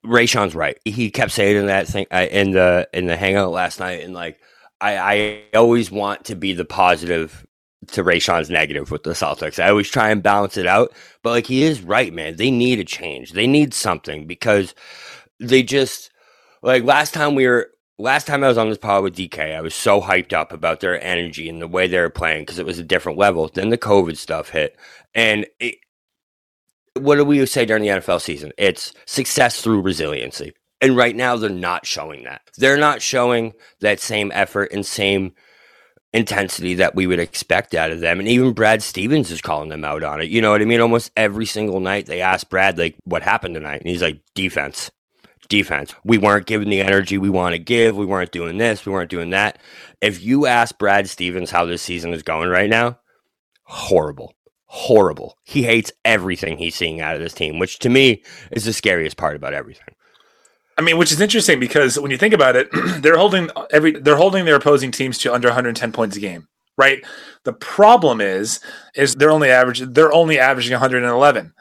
Rayshon's 0.04 0.54
right. 0.54 0.78
He 0.84 1.10
kept 1.10 1.32
saying 1.32 1.56
in 1.56 1.66
that 1.66 1.86
thing 1.86 2.06
uh, 2.10 2.26
in 2.30 2.52
the 2.52 2.88
in 2.92 3.06
the 3.06 3.16
hangout 3.16 3.52
last 3.52 3.80
night, 3.80 4.02
and 4.02 4.14
like 4.14 4.40
I, 4.80 4.96
I 4.96 5.56
always 5.56 5.90
want 5.90 6.24
to 6.26 6.34
be 6.34 6.52
the 6.52 6.64
positive 6.64 7.46
to 7.88 8.04
Rayshon's 8.04 8.50
negative 8.50 8.90
with 8.90 9.02
the 9.02 9.10
Celtics. 9.10 9.62
I 9.62 9.68
always 9.68 9.88
try 9.88 10.10
and 10.10 10.22
balance 10.22 10.56
it 10.56 10.66
out, 10.66 10.92
but 11.22 11.30
like 11.30 11.46
he 11.46 11.62
is 11.62 11.82
right, 11.82 12.12
man. 12.12 12.36
They 12.36 12.50
need 12.50 12.78
a 12.78 12.84
change. 12.84 13.32
They 13.32 13.46
need 13.46 13.74
something 13.74 14.26
because 14.26 14.74
they 15.38 15.62
just 15.62 16.10
like 16.62 16.84
last 16.84 17.12
time 17.12 17.34
we 17.34 17.46
were 17.46 17.70
last 17.98 18.26
time 18.26 18.42
I 18.42 18.48
was 18.48 18.58
on 18.58 18.68
this 18.68 18.78
pod 18.78 19.02
with 19.02 19.16
DK, 19.16 19.54
I 19.54 19.60
was 19.60 19.74
so 19.74 20.00
hyped 20.00 20.32
up 20.32 20.52
about 20.52 20.80
their 20.80 21.02
energy 21.02 21.48
and 21.48 21.60
the 21.60 21.68
way 21.68 21.86
they 21.86 21.98
were 21.98 22.10
playing 22.10 22.42
because 22.42 22.58
it 22.58 22.66
was 22.66 22.78
a 22.78 22.84
different 22.84 23.18
level. 23.18 23.50
Then 23.52 23.68
the 23.68 23.78
COVID 23.78 24.16
stuff 24.16 24.50
hit, 24.50 24.76
and 25.14 25.46
it, 25.58 25.76
what 26.94 27.16
do 27.16 27.24
we 27.24 27.44
say 27.46 27.64
during 27.64 27.82
the 27.82 27.88
NFL 27.88 28.20
season? 28.20 28.52
It's 28.58 28.92
success 29.06 29.60
through 29.60 29.82
resiliency. 29.82 30.52
And 30.80 30.96
right 30.96 31.14
now, 31.14 31.36
they're 31.36 31.50
not 31.50 31.86
showing 31.86 32.24
that. 32.24 32.42
They're 32.56 32.78
not 32.78 33.02
showing 33.02 33.52
that 33.80 34.00
same 34.00 34.32
effort 34.34 34.72
and 34.72 34.84
same 34.84 35.34
intensity 36.12 36.74
that 36.74 36.94
we 36.94 37.06
would 37.06 37.20
expect 37.20 37.74
out 37.74 37.90
of 37.90 38.00
them. 38.00 38.18
And 38.18 38.28
even 38.28 38.52
Brad 38.52 38.82
Stevens 38.82 39.30
is 39.30 39.42
calling 39.42 39.68
them 39.68 39.84
out 39.84 40.02
on 40.02 40.20
it. 40.20 40.30
You 40.30 40.40
know 40.40 40.50
what 40.50 40.62
I 40.62 40.64
mean? 40.64 40.80
Almost 40.80 41.12
every 41.16 41.46
single 41.46 41.80
night 41.80 42.06
they 42.06 42.20
ask 42.20 42.48
Brad, 42.48 42.78
like, 42.78 42.96
what 43.04 43.22
happened 43.22 43.54
tonight? 43.54 43.80
And 43.80 43.88
he's 43.88 44.02
like, 44.02 44.20
defense. 44.34 44.90
Defense. 45.48 45.94
We 46.04 46.18
weren't 46.18 46.46
giving 46.46 46.70
the 46.70 46.80
energy 46.80 47.18
we 47.18 47.30
want 47.30 47.54
to 47.54 47.58
give. 47.58 47.96
We 47.96 48.06
weren't 48.06 48.32
doing 48.32 48.58
this. 48.58 48.86
We 48.86 48.92
weren't 48.92 49.10
doing 49.10 49.30
that. 49.30 49.58
If 50.00 50.22
you 50.22 50.46
ask 50.46 50.78
Brad 50.78 51.08
Stevens 51.08 51.50
how 51.50 51.64
this 51.64 51.82
season 51.82 52.12
is 52.12 52.22
going 52.22 52.48
right 52.48 52.70
now, 52.70 52.98
horrible. 53.64 54.34
Horrible. 54.72 55.36
He 55.42 55.64
hates 55.64 55.90
everything 56.04 56.56
he's 56.56 56.76
seeing 56.76 57.00
out 57.00 57.16
of 57.16 57.20
this 57.20 57.32
team, 57.32 57.58
which 57.58 57.80
to 57.80 57.88
me 57.88 58.22
is 58.52 58.64
the 58.64 58.72
scariest 58.72 59.16
part 59.16 59.34
about 59.34 59.52
everything. 59.52 59.96
I 60.78 60.82
mean, 60.82 60.96
which 60.96 61.10
is 61.10 61.20
interesting 61.20 61.58
because 61.58 61.98
when 61.98 62.12
you 62.12 62.16
think 62.16 62.32
about 62.32 62.54
it, 62.54 62.68
they're 63.02 63.16
holding 63.16 63.50
uh, 63.56 63.66
every 63.72 63.90
they're 63.90 64.14
holding 64.14 64.44
their 64.44 64.54
opposing 64.54 64.92
teams 64.92 65.18
to 65.18 65.34
under 65.34 65.48
110 65.48 65.90
points 65.90 66.16
a 66.16 66.20
game, 66.20 66.46
right? 66.78 67.04
The 67.42 67.52
problem 67.52 68.20
is 68.20 68.60
is 68.94 69.16
they're 69.16 69.32
only 69.32 69.50
average 69.50 69.80
they're 69.80 70.12
only 70.12 70.38
averaging 70.38 70.74
111. 70.74 71.52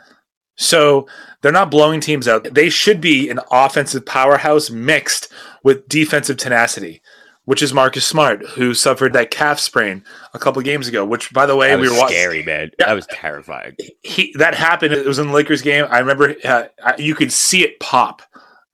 So 0.55 1.07
they're 1.41 1.51
not 1.51 1.71
blowing 1.71 2.01
teams 2.01 2.27
out. 2.27 2.53
They 2.53 2.69
should 2.69 3.01
be 3.01 3.27
an 3.27 3.39
offensive 3.49 4.05
powerhouse 4.05 4.69
mixed 4.69 5.33
with 5.63 5.89
defensive 5.89 6.37
tenacity, 6.37 7.01
which 7.49 7.63
is 7.63 7.73
Marcus 7.73 8.05
Smart, 8.05 8.45
who 8.45 8.75
suffered 8.75 9.13
that 9.13 9.31
calf 9.31 9.57
sprain 9.57 10.03
a 10.35 10.39
couple 10.39 10.61
games 10.61 10.87
ago. 10.87 11.03
Which, 11.03 11.33
by 11.33 11.47
the 11.47 11.55
way, 11.55 11.75
we 11.75 11.89
were 11.89 11.97
watching. 11.97 12.15
scary, 12.15 12.43
man. 12.43 12.69
Yeah. 12.77 12.85
That 12.85 12.93
was 12.93 13.07
terrifying. 13.07 13.75
he 14.03 14.31
that 14.37 14.53
happened. 14.53 14.93
It 14.93 15.07
was 15.07 15.17
in 15.17 15.29
the 15.29 15.33
Lakers 15.33 15.63
game. 15.63 15.87
I 15.89 15.97
remember 15.97 16.35
uh, 16.45 16.65
you 16.99 17.15
could 17.15 17.33
see 17.33 17.63
it 17.63 17.79
pop, 17.79 18.21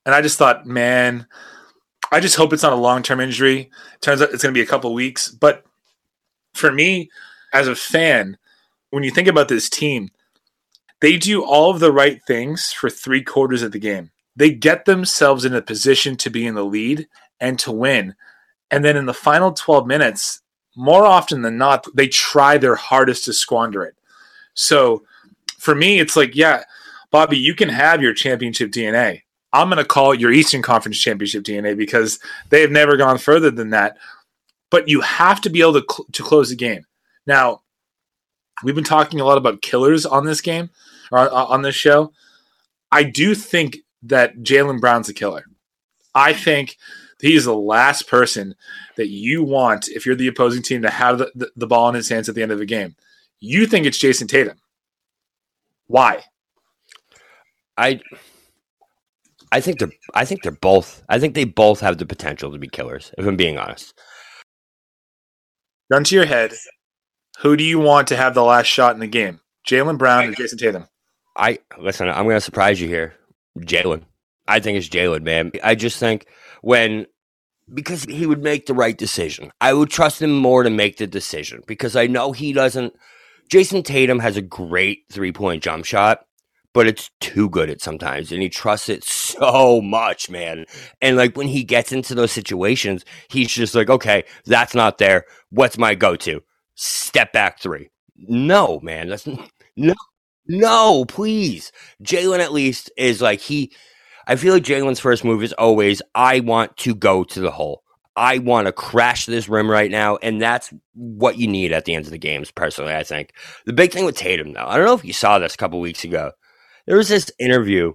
and 0.05 0.13
I 0.13 0.21
just 0.21 0.37
thought, 0.37 0.65
man, 0.65 1.25
I 2.11 2.19
just 2.19 2.35
hope 2.35 2.51
it's 2.51 2.63
not 2.63 2.73
a 2.73 2.75
long 2.75 3.01
term 3.01 3.21
injury. 3.21 3.71
Turns 4.01 4.21
out 4.21 4.31
it's 4.33 4.43
going 4.43 4.53
to 4.53 4.59
be 4.59 4.63
a 4.63 4.69
couple 4.69 4.93
weeks. 4.93 5.29
But 5.29 5.63
for 6.53 6.69
me, 6.69 7.09
as 7.53 7.69
a 7.69 7.75
fan, 7.77 8.37
when 8.89 9.03
you 9.03 9.11
think 9.11 9.29
about 9.29 9.47
this 9.47 9.69
team, 9.69 10.11
they 10.99 11.15
do 11.15 11.45
all 11.45 11.71
of 11.71 11.79
the 11.79 11.93
right 11.93 12.21
things 12.27 12.73
for 12.73 12.89
three 12.89 13.23
quarters 13.23 13.61
of 13.61 13.71
the 13.71 13.79
game. 13.79 14.11
They 14.35 14.49
get 14.51 14.83
themselves 14.83 15.45
in 15.45 15.55
a 15.55 15.61
position 15.61 16.17
to 16.17 16.29
be 16.29 16.45
in 16.45 16.55
the 16.55 16.65
lead 16.65 17.07
and 17.39 17.57
to 17.59 17.71
win. 17.71 18.15
And 18.71 18.83
then 18.83 18.97
in 18.97 19.05
the 19.05 19.13
final 19.13 19.53
12 19.53 19.87
minutes, 19.87 20.41
more 20.75 21.05
often 21.05 21.41
than 21.41 21.57
not, 21.57 21.85
they 21.95 22.07
try 22.07 22.57
their 22.57 22.75
hardest 22.75 23.25
to 23.25 23.33
squander 23.33 23.83
it. 23.83 23.95
So 24.53 25.03
for 25.57 25.75
me, 25.75 25.99
it's 25.99 26.15
like, 26.15 26.35
yeah, 26.35 26.63
Bobby, 27.11 27.37
you 27.37 27.55
can 27.55 27.69
have 27.69 28.01
your 28.01 28.13
championship 28.13 28.71
DNA. 28.71 29.21
I'm 29.53 29.69
going 29.69 29.77
to 29.77 29.85
call 29.85 30.11
it 30.11 30.19
your 30.19 30.31
Eastern 30.31 30.61
Conference 30.61 30.99
championship 30.99 31.43
DNA 31.43 31.77
because 31.77 32.19
they 32.49 32.61
have 32.61 32.71
never 32.71 32.97
gone 32.97 33.17
further 33.17 33.49
than 33.49 33.69
that. 33.69 33.97
But 34.69 34.89
you 34.89 35.01
have 35.01 35.39
to 35.41 35.49
be 35.49 35.61
able 35.61 35.81
to, 35.81 35.85
cl- 35.89 36.07
to 36.11 36.23
close 36.23 36.49
the 36.49 36.55
game. 36.55 36.85
Now, 37.25 37.61
we've 38.63 38.75
been 38.75 38.83
talking 38.83 39.19
a 39.21 39.25
lot 39.25 39.37
about 39.37 39.61
killers 39.61 40.05
on 40.05 40.25
this 40.25 40.41
game 40.41 40.71
or 41.11 41.19
on, 41.19 41.29
on 41.29 41.61
this 41.61 41.75
show. 41.75 42.11
I 42.91 43.03
do 43.03 43.33
think 43.33 43.77
that 44.03 44.37
Jaylen 44.39 44.81
Brown's 44.81 45.09
a 45.09 45.13
killer. 45.13 45.45
I 46.13 46.33
think 46.33 46.77
he 47.25 47.35
is 47.35 47.45
the 47.45 47.55
last 47.55 48.07
person 48.07 48.55
that 48.97 49.07
you 49.07 49.43
want 49.43 49.87
if 49.87 50.05
you're 50.05 50.15
the 50.15 50.27
opposing 50.27 50.61
team 50.61 50.81
to 50.81 50.89
have 50.89 51.17
the, 51.17 51.31
the, 51.35 51.51
the 51.55 51.67
ball 51.67 51.89
in 51.89 51.95
his 51.95 52.09
hands 52.09 52.29
at 52.29 52.35
the 52.35 52.43
end 52.43 52.51
of 52.51 52.59
the 52.59 52.65
game. 52.65 52.95
You 53.39 53.65
think 53.65 53.85
it's 53.85 53.97
Jayson 53.97 54.27
Tatum. 54.27 54.57
Why? 55.87 56.23
I 57.77 57.99
I 59.51 59.61
think 59.61 59.79
they're 59.79 59.91
I 60.13 60.25
think 60.25 60.43
they're 60.43 60.51
both 60.51 61.03
I 61.09 61.19
think 61.19 61.35
they 61.35 61.43
both 61.43 61.79
have 61.81 61.97
the 61.97 62.05
potential 62.05 62.51
to 62.51 62.57
be 62.57 62.67
killers, 62.67 63.11
if 63.17 63.25
I'm 63.25 63.35
being 63.35 63.57
honest. 63.57 63.93
Gun 65.91 66.03
to 66.05 66.15
your 66.15 66.25
head. 66.25 66.53
Who 67.39 67.57
do 67.57 67.63
you 67.63 67.79
want 67.79 68.07
to 68.07 68.15
have 68.15 68.33
the 68.33 68.43
last 68.43 68.67
shot 68.67 68.93
in 68.93 68.99
the 68.99 69.07
game? 69.07 69.41
Jaylen 69.67 69.97
Brown 69.97 70.29
or 70.29 70.33
Jayson 70.33 70.57
Tatum? 70.57 70.87
I 71.35 71.59
listen, 71.77 72.07
I'm 72.07 72.27
gonna 72.27 72.39
surprise 72.39 72.79
you 72.79 72.87
here. 72.87 73.15
Jaylen. 73.59 74.03
I 74.47 74.59
think 74.59 74.77
it's 74.77 74.89
Jaylen, 74.89 75.23
man. 75.23 75.51
I 75.63 75.75
just 75.75 75.99
think 75.99 76.27
when 76.61 77.07
because 77.73 78.03
he 78.03 78.25
would 78.25 78.43
make 78.43 78.65
the 78.65 78.73
right 78.73 78.97
decision. 78.97 79.51
I 79.61 79.73
would 79.73 79.89
trust 79.89 80.21
him 80.21 80.37
more 80.37 80.63
to 80.63 80.69
make 80.69 80.97
the 80.97 81.07
decision 81.07 81.61
because 81.67 81.95
I 81.95 82.07
know 82.07 82.31
he 82.31 82.53
doesn't 82.53 82.93
Jayson 83.49 83.83
Tatum 83.83 84.19
has 84.19 84.37
a 84.37 84.41
great 84.41 85.03
three 85.11 85.31
point 85.31 85.63
jump 85.63 85.85
shot, 85.85 86.25
but 86.73 86.87
it's 86.87 87.11
too 87.19 87.49
good 87.49 87.69
at 87.69 87.81
sometimes, 87.81 88.31
and 88.31 88.41
he 88.41 88.49
trusts 88.49 88.89
it 88.89 89.03
so 89.03 89.81
much, 89.81 90.29
man. 90.29 90.65
And 91.01 91.15
like 91.15 91.37
when 91.37 91.47
he 91.47 91.63
gets 91.63 91.91
into 91.91 92.15
those 92.15 92.31
situations, 92.31 93.05
he's 93.29 93.51
just 93.51 93.75
like, 93.75 93.89
okay, 93.89 94.23
that's 94.45 94.73
not 94.73 94.97
there. 94.97 95.25
What's 95.51 95.77
my 95.77 95.95
go 95.95 96.15
to? 96.17 96.41
Step 96.75 97.31
back 97.33 97.59
three. 97.59 97.89
No, 98.17 98.79
man, 98.81 99.09
that's 99.09 99.27
no, 99.77 99.93
no, 100.47 101.05
please. 101.05 101.71
Jaylen 102.03 102.39
at 102.39 102.53
least 102.53 102.91
is 102.97 103.21
like 103.21 103.41
he. 103.41 103.71
I 104.27 104.35
feel 104.35 104.53
like 104.53 104.63
Jaylen's 104.63 104.99
first 104.99 105.23
move 105.23 105.43
is 105.43 105.53
always, 105.53 106.01
I 106.13 106.39
want 106.39 106.77
to 106.77 106.95
go 106.95 107.23
to 107.23 107.39
the 107.39 107.51
hole. 107.51 107.83
I 108.15 108.37
want 108.37 108.67
to 108.67 108.71
crash 108.71 109.25
this 109.25 109.49
rim 109.49 109.69
right 109.69 109.91
now, 109.91 110.15
and 110.17 110.41
that's 110.41 110.73
what 110.93 111.37
you 111.37 111.47
need 111.47 111.73
at 111.73 111.85
the 111.85 111.93
end 111.93 112.05
of 112.05 112.11
the 112.11 112.17
games. 112.17 112.49
Personally, 112.49 112.95
I 112.95 113.03
think 113.03 113.33
the 113.65 113.73
big 113.73 113.91
thing 113.91 114.05
with 114.05 114.15
Tatum, 114.15 114.53
though, 114.53 114.65
I 114.65 114.77
don't 114.77 114.85
know 114.85 114.93
if 114.93 115.03
you 115.03 115.13
saw 115.13 115.37
this 115.37 115.53
a 115.53 115.57
couple 115.57 115.79
weeks 115.81 116.05
ago. 116.05 116.31
There 116.87 116.97
was 116.97 117.09
this 117.09 117.29
interview, 117.39 117.93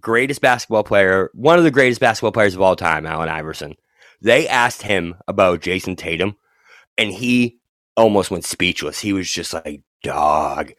greatest 0.00 0.40
basketball 0.40 0.84
player, 0.84 1.30
one 1.34 1.58
of 1.58 1.64
the 1.64 1.70
greatest 1.70 2.00
basketball 2.00 2.32
players 2.32 2.54
of 2.54 2.62
all 2.62 2.76
time, 2.76 3.04
Allen 3.04 3.28
Iverson. 3.28 3.76
They 4.22 4.48
asked 4.48 4.82
him 4.82 5.16
about 5.28 5.60
Jayson 5.60 5.96
Tatum, 5.96 6.36
and 6.96 7.12
he 7.12 7.58
almost 7.96 8.30
went 8.30 8.44
speechless. 8.44 9.00
He 9.00 9.12
was 9.12 9.30
just 9.30 9.52
like, 9.52 9.82
"Dog, 10.02 10.72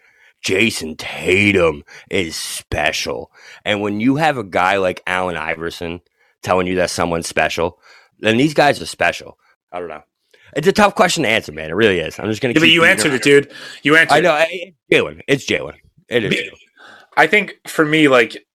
Jayson 0.43 0.95
Tatum 0.97 1.83
is 2.09 2.35
special." 2.35 3.31
And 3.65 3.81
when 3.81 3.99
you 3.99 4.17
have 4.17 4.37
a 4.37 4.43
guy 4.43 4.77
like 4.77 5.01
Allen 5.07 5.37
Iverson 5.37 6.01
telling 6.41 6.67
you 6.67 6.75
that 6.75 6.89
someone's 6.89 7.27
special, 7.27 7.79
then 8.19 8.37
these 8.37 8.53
guys 8.53 8.81
are 8.81 8.85
special. 8.85 9.37
I 9.71 9.79
don't 9.79 9.89
know. 9.89 10.03
It's 10.55 10.67
a 10.67 10.71
tough 10.71 10.95
question 10.95 11.23
to 11.23 11.29
answer, 11.29 11.51
man. 11.51 11.69
It 11.71 11.75
really 11.75 11.99
is. 11.99 12.19
I'm 12.19 12.27
just 12.29 12.41
gonna. 12.41 12.53
Yeah, 12.53 12.59
but 12.59 12.69
you 12.69 12.83
answered 12.83 13.13
it, 13.13 13.23
dude. 13.23 13.51
You 13.81 13.95
answered 13.95 14.15
I 14.15 14.19
know. 14.19 14.45
Jaylen. 14.91 15.21
It's 15.27 15.45
Jaylen. 15.45 15.75
It 16.09 16.25
is. 16.25 16.51
I 17.17 17.27
think 17.27 17.55
for 17.67 17.85
me, 17.85 18.07
like, 18.07 18.45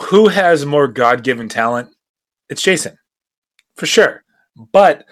who 0.00 0.28
has 0.28 0.64
more 0.66 0.86
God 0.86 1.24
given 1.24 1.48
talent? 1.48 1.88
It's 2.48 2.62
Jayson, 2.62 2.96
for 3.76 3.86
sure. 3.86 4.22
But 4.72 5.04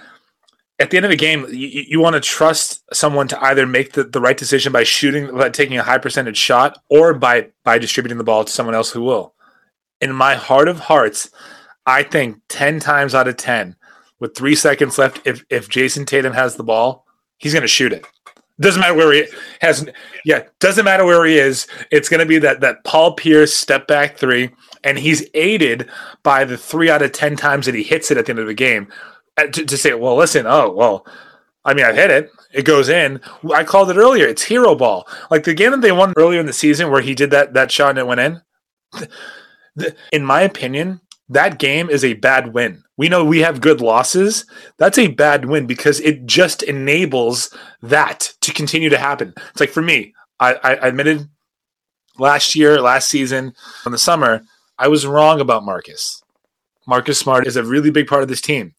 at 0.79 0.91
the 0.91 0.97
end 0.97 1.07
of 1.07 1.11
the 1.11 1.17
game, 1.17 1.47
you, 1.51 1.85
you 1.89 2.01
want 2.01 2.15
to 2.15 2.21
trust 2.21 2.83
someone 2.95 3.29
to 3.29 3.45
either 3.45 3.67
make 3.67 3.93
the, 3.93 4.05
the 4.05 4.21
right 4.21 4.37
decision 4.37 4.73
by 4.73 4.85
shooting, 4.85 5.35
by 5.37 5.51
taking 5.51 5.77
a 5.77 5.83
high 5.83 5.99
percentage 5.99 6.37
shot, 6.37 6.83
or 6.89 7.15
by 7.15 7.49
by 7.65 7.79
distributing 7.79 8.19
the 8.19 8.25
ball 8.25 8.45
to 8.45 8.53
someone 8.53 8.75
else 8.75 8.91
who 8.91 9.03
will. 9.03 9.35
In 10.01 10.13
my 10.15 10.35
heart 10.37 10.69
of 10.69 10.81
hearts, 10.81 11.31
I 11.87 12.03
think 12.03 12.41
ten 12.49 12.79
times 12.79 13.15
out 13.15 13.29
of 13.29 13.37
ten, 13.37 13.77
with 14.21 14.37
three 14.37 14.55
seconds 14.55 14.99
left, 14.99 15.27
if 15.27 15.45
if 15.51 15.69
Jayson 15.69 16.07
Tatum 16.07 16.33
has 16.33 16.57
the 16.57 16.65
ball, 16.65 17.07
he's 17.39 17.53
going 17.53 17.63
to 17.63 17.69
shoot 17.69 17.93
it. 17.93 18.07
Doesn't 18.61 18.81
matter 18.81 18.95
where 18.95 19.13
he 19.13 19.25
has. 19.61 19.89
Yeah, 20.25 20.45
doesn't 20.59 20.85
matter 20.85 21.05
where 21.05 21.25
he 21.25 21.39
is. 21.39 21.67
It's 21.93 22.09
going 22.09 22.21
to 22.21 22.27
be 22.27 22.39
that 22.39 22.61
that 22.61 22.85
Paul 22.85 23.15
Pierce 23.15 23.55
step 23.55 23.87
back 23.87 24.17
three, 24.17 24.51
and 24.83 24.99
he's 24.99 25.29
aided 25.35 25.89
by 26.23 26.45
the 26.45 26.59
three 26.59 26.91
out 26.91 27.03
of 27.03 27.13
ten 27.13 27.37
times 27.37 27.67
that 27.67 27.75
he 27.75 27.85
hits 27.85 28.11
it 28.11 28.17
at 28.17 28.27
the 28.27 28.31
end 28.31 28.41
of 28.41 28.47
the 28.47 28.55
game. 28.55 28.89
Uh, 29.39 29.47
To, 29.47 29.65
to 29.65 29.77
say, 29.77 29.95
well, 29.95 30.17
listen, 30.17 30.47
oh 30.47 30.71
well, 30.71 31.07
I 31.65 31.75
mean, 31.75 31.85
I've 31.85 31.95
hit 31.95 32.11
it. 32.11 32.31
It 32.53 32.65
goes 32.65 32.89
in. 32.89 33.21
I 33.55 33.63
called 33.63 33.91
it 33.91 33.97
earlier. 33.97 34.27
It's 34.27 34.43
hero 34.43 34.75
ball. 34.75 35.07
Like 35.31 35.45
the 35.45 35.55
game 35.55 35.71
that 35.71 35.81
they 35.81 35.93
won 35.93 36.13
earlier 36.17 36.41
in 36.41 36.47
the 36.47 36.53
season, 36.53 36.91
where 36.91 37.03
he 37.03 37.15
did 37.15 37.31
that 37.31 37.55
that 37.55 37.71
shot 37.71 37.91
and 37.91 37.99
it 37.99 38.07
went 38.07 38.21
in. 38.21 38.43
In 40.13 40.25
my 40.25 40.43
opinion, 40.43 41.01
that 41.29 41.59
game 41.59 41.89
is 41.91 42.05
a 42.05 42.15
bad 42.15 42.53
win. 42.55 42.83
We 42.97 43.09
know 43.09 43.25
we 43.25 43.41
have 43.41 43.61
good 43.61 43.81
losses. 43.81 44.45
That's 44.79 44.99
a 44.99 45.09
bad 45.09 45.45
win 45.45 45.67
because 45.67 46.01
it 46.01 46.27
just 46.27 46.63
enables 46.65 47.55
that 47.83 48.33
to 48.41 48.53
continue 48.53 48.89
to 48.89 48.99
happen. 48.99 49.35
It's 49.51 49.61
like 49.61 49.71
for 49.71 49.83
me, 49.83 50.15
I, 50.41 50.55
I 50.55 50.73
admitted 50.89 51.29
last 52.19 52.57
year, 52.57 52.81
last 52.81 53.09
season, 53.09 53.53
in 53.87 53.93
the 53.93 53.99
summer, 53.99 54.43
I 54.79 54.89
was 54.89 55.07
wrong 55.07 55.41
about 55.41 55.65
Marcus. 55.65 56.23
Marcus 56.87 57.19
Smart 57.19 57.47
is 57.47 57.57
a 57.57 57.63
really 57.63 57.91
big 57.91 58.09
part 58.09 58.23
of 58.23 58.29
this 58.29 58.41
team. 58.41 58.75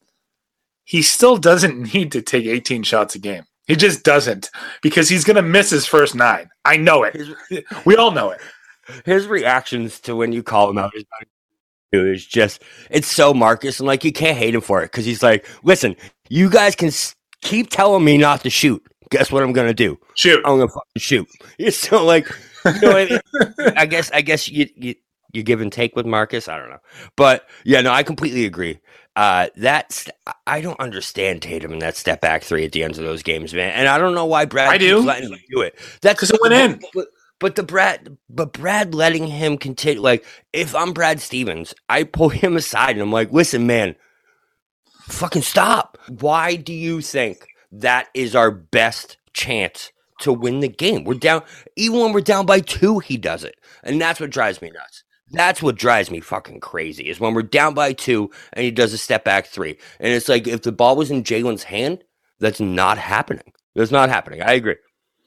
He 0.90 1.04
still 1.04 1.38
doesn't 1.38 1.94
need 1.94 2.12
to 2.14 2.22
take 2.24 2.48
18 2.48 2.82
shots 2.82 3.14
a 3.14 3.20
game. 3.20 3.44
He 3.68 3.76
just 3.76 4.04
doesn't 4.04 4.50
because 4.82 5.08
he's 5.08 5.24
going 5.24 5.36
to 5.36 5.44
miss 5.44 5.70
his 5.70 5.86
first 5.86 6.16
nine. 6.16 6.50
I 6.66 6.78
know 6.78 7.04
it. 7.04 7.16
We 7.86 7.96
all 7.96 8.10
know 8.10 8.32
it. 8.32 8.42
His 9.06 9.28
reactions 9.28 10.00
to 10.02 10.16
when 10.16 10.32
you 10.34 10.42
call 10.42 10.68
him 10.72 10.80
out 10.80 10.92
is 11.92 12.26
just 12.26 12.64
it's 12.90 13.08
so 13.08 13.36
Marcus, 13.36 13.80
and 13.80 13.86
like 13.86 14.04
you 14.04 14.12
can't 14.12 14.36
hate 14.36 14.56
him 14.56 14.62
for 14.62 14.82
it 14.82 14.86
because 14.88 15.06
he's 15.06 15.22
like, 15.22 15.46
listen, 15.62 15.96
you 16.28 16.50
guys 16.50 16.76
can 16.76 16.88
s- 16.88 17.14
keep 17.44 17.70
telling 17.70 18.04
me 18.04 18.18
not 18.18 18.42
to 18.42 18.50
shoot. 18.50 18.82
Guess 19.12 19.32
what 19.32 19.44
I'm 19.44 19.54
gonna 19.54 19.76
do? 19.76 20.00
Shoot. 20.16 20.38
I'm 20.44 20.58
gonna 20.58 20.70
fucking 20.70 20.82
shoot. 20.98 21.28
It's 21.60 21.78
so 21.78 22.04
like, 22.04 22.28
you 22.66 22.82
know, 22.82 22.98
I. 22.98 23.20
I 23.78 23.86
guess 23.86 24.10
I 24.12 24.22
guess 24.22 24.50
you, 24.50 24.68
you 24.76 24.96
you 25.34 25.44
give 25.44 25.62
and 25.62 25.72
take 25.72 25.96
with 25.96 26.08
Marcus. 26.08 26.48
I 26.48 26.58
don't 26.58 26.70
know, 26.72 26.80
but 27.16 27.48
yeah, 27.64 27.82
no, 27.82 27.92
I 27.92 28.02
completely 28.02 28.46
agree. 28.46 28.80
Uh, 29.20 29.50
that's 29.58 30.08
I 30.48 30.62
don't 30.62 30.80
understand 30.80 31.42
Tatum 31.42 31.74
and 31.74 31.82
that 31.82 31.98
step 31.98 32.22
back 32.22 32.42
three 32.42 32.64
at 32.64 32.72
the 32.72 32.86
end 32.86 32.98
of 32.98 33.04
those 33.04 33.22
games, 33.22 33.54
man, 33.54 33.74
and 33.74 33.86
I 33.90 33.98
don't 33.98 34.16
know 34.16 34.26
why 34.26 34.46
Brad 34.46 34.70
I 34.70 34.78
do. 34.78 35.00
letting 35.02 35.34
him 35.34 35.40
do 35.52 35.60
it. 35.60 35.78
That's 36.02 36.18
'Cause 36.18 36.32
it 36.32 36.40
went 36.42 36.54
in. 36.54 36.80
But, 36.94 37.08
but 37.40 37.56
the 37.56 37.64
Brad, 37.64 38.16
but 38.30 38.54
Brad 38.54 38.96
letting 38.96 39.28
him 39.28 39.58
continue. 39.58 40.02
Like, 40.02 40.26
if 40.54 40.74
I'm 40.74 40.94
Brad 40.94 41.20
Stevens, 41.20 41.74
I 41.90 42.06
pull 42.06 42.30
him 42.30 42.56
aside 42.56 42.92
and 42.92 43.02
I'm 43.02 43.12
like, 43.12 43.34
listen, 43.34 43.68
man, 43.68 43.98
fucking 45.02 45.42
stop. 45.42 45.98
Why 46.08 46.56
do 46.56 46.72
you 46.72 47.02
think 47.02 47.46
that 47.74 48.08
is 48.14 48.38
our 48.38 48.52
best 48.52 49.18
chance 49.34 49.92
to 50.22 50.32
win 50.32 50.62
the 50.62 50.70
game? 50.70 51.04
We're 51.04 51.16
down, 51.16 51.44
even 51.76 52.00
when 52.00 52.14
we're 52.14 52.22
down 52.22 52.46
by 52.46 52.62
two, 52.62 53.00
he 53.00 53.18
does 53.18 53.44
it. 53.44 53.56
And 53.84 54.00
that's 54.00 54.22
what 54.22 54.30
drives 54.30 54.62
me 54.62 54.72
nuts. 54.72 55.04
That's 55.32 55.62
what 55.62 55.76
drives 55.76 56.10
me 56.10 56.20
fucking 56.20 56.60
crazy 56.60 57.10
is 57.10 57.20
when 57.20 57.34
we're 57.34 57.44
down 57.44 57.74
by 57.74 57.94
two 57.94 58.32
and 58.54 58.64
he 58.64 58.72
does 58.72 58.94
a 58.94 58.98
step 58.98 59.24
back 59.24 59.48
three. 59.48 59.78
And 60.00 60.14
it's 60.14 60.30
like, 60.30 60.48
if 60.48 60.62
the 60.62 60.72
ball 60.72 60.96
was 60.96 61.12
in 61.12 61.24
Jaylen's 61.24 61.64
hand, 61.64 62.04
that's 62.40 62.60
not 62.60 62.98
happening. 62.98 63.54
That's 63.76 63.92
not 63.92 64.10
happening. 64.10 64.42
I 64.42 64.54
agree. 64.54 64.78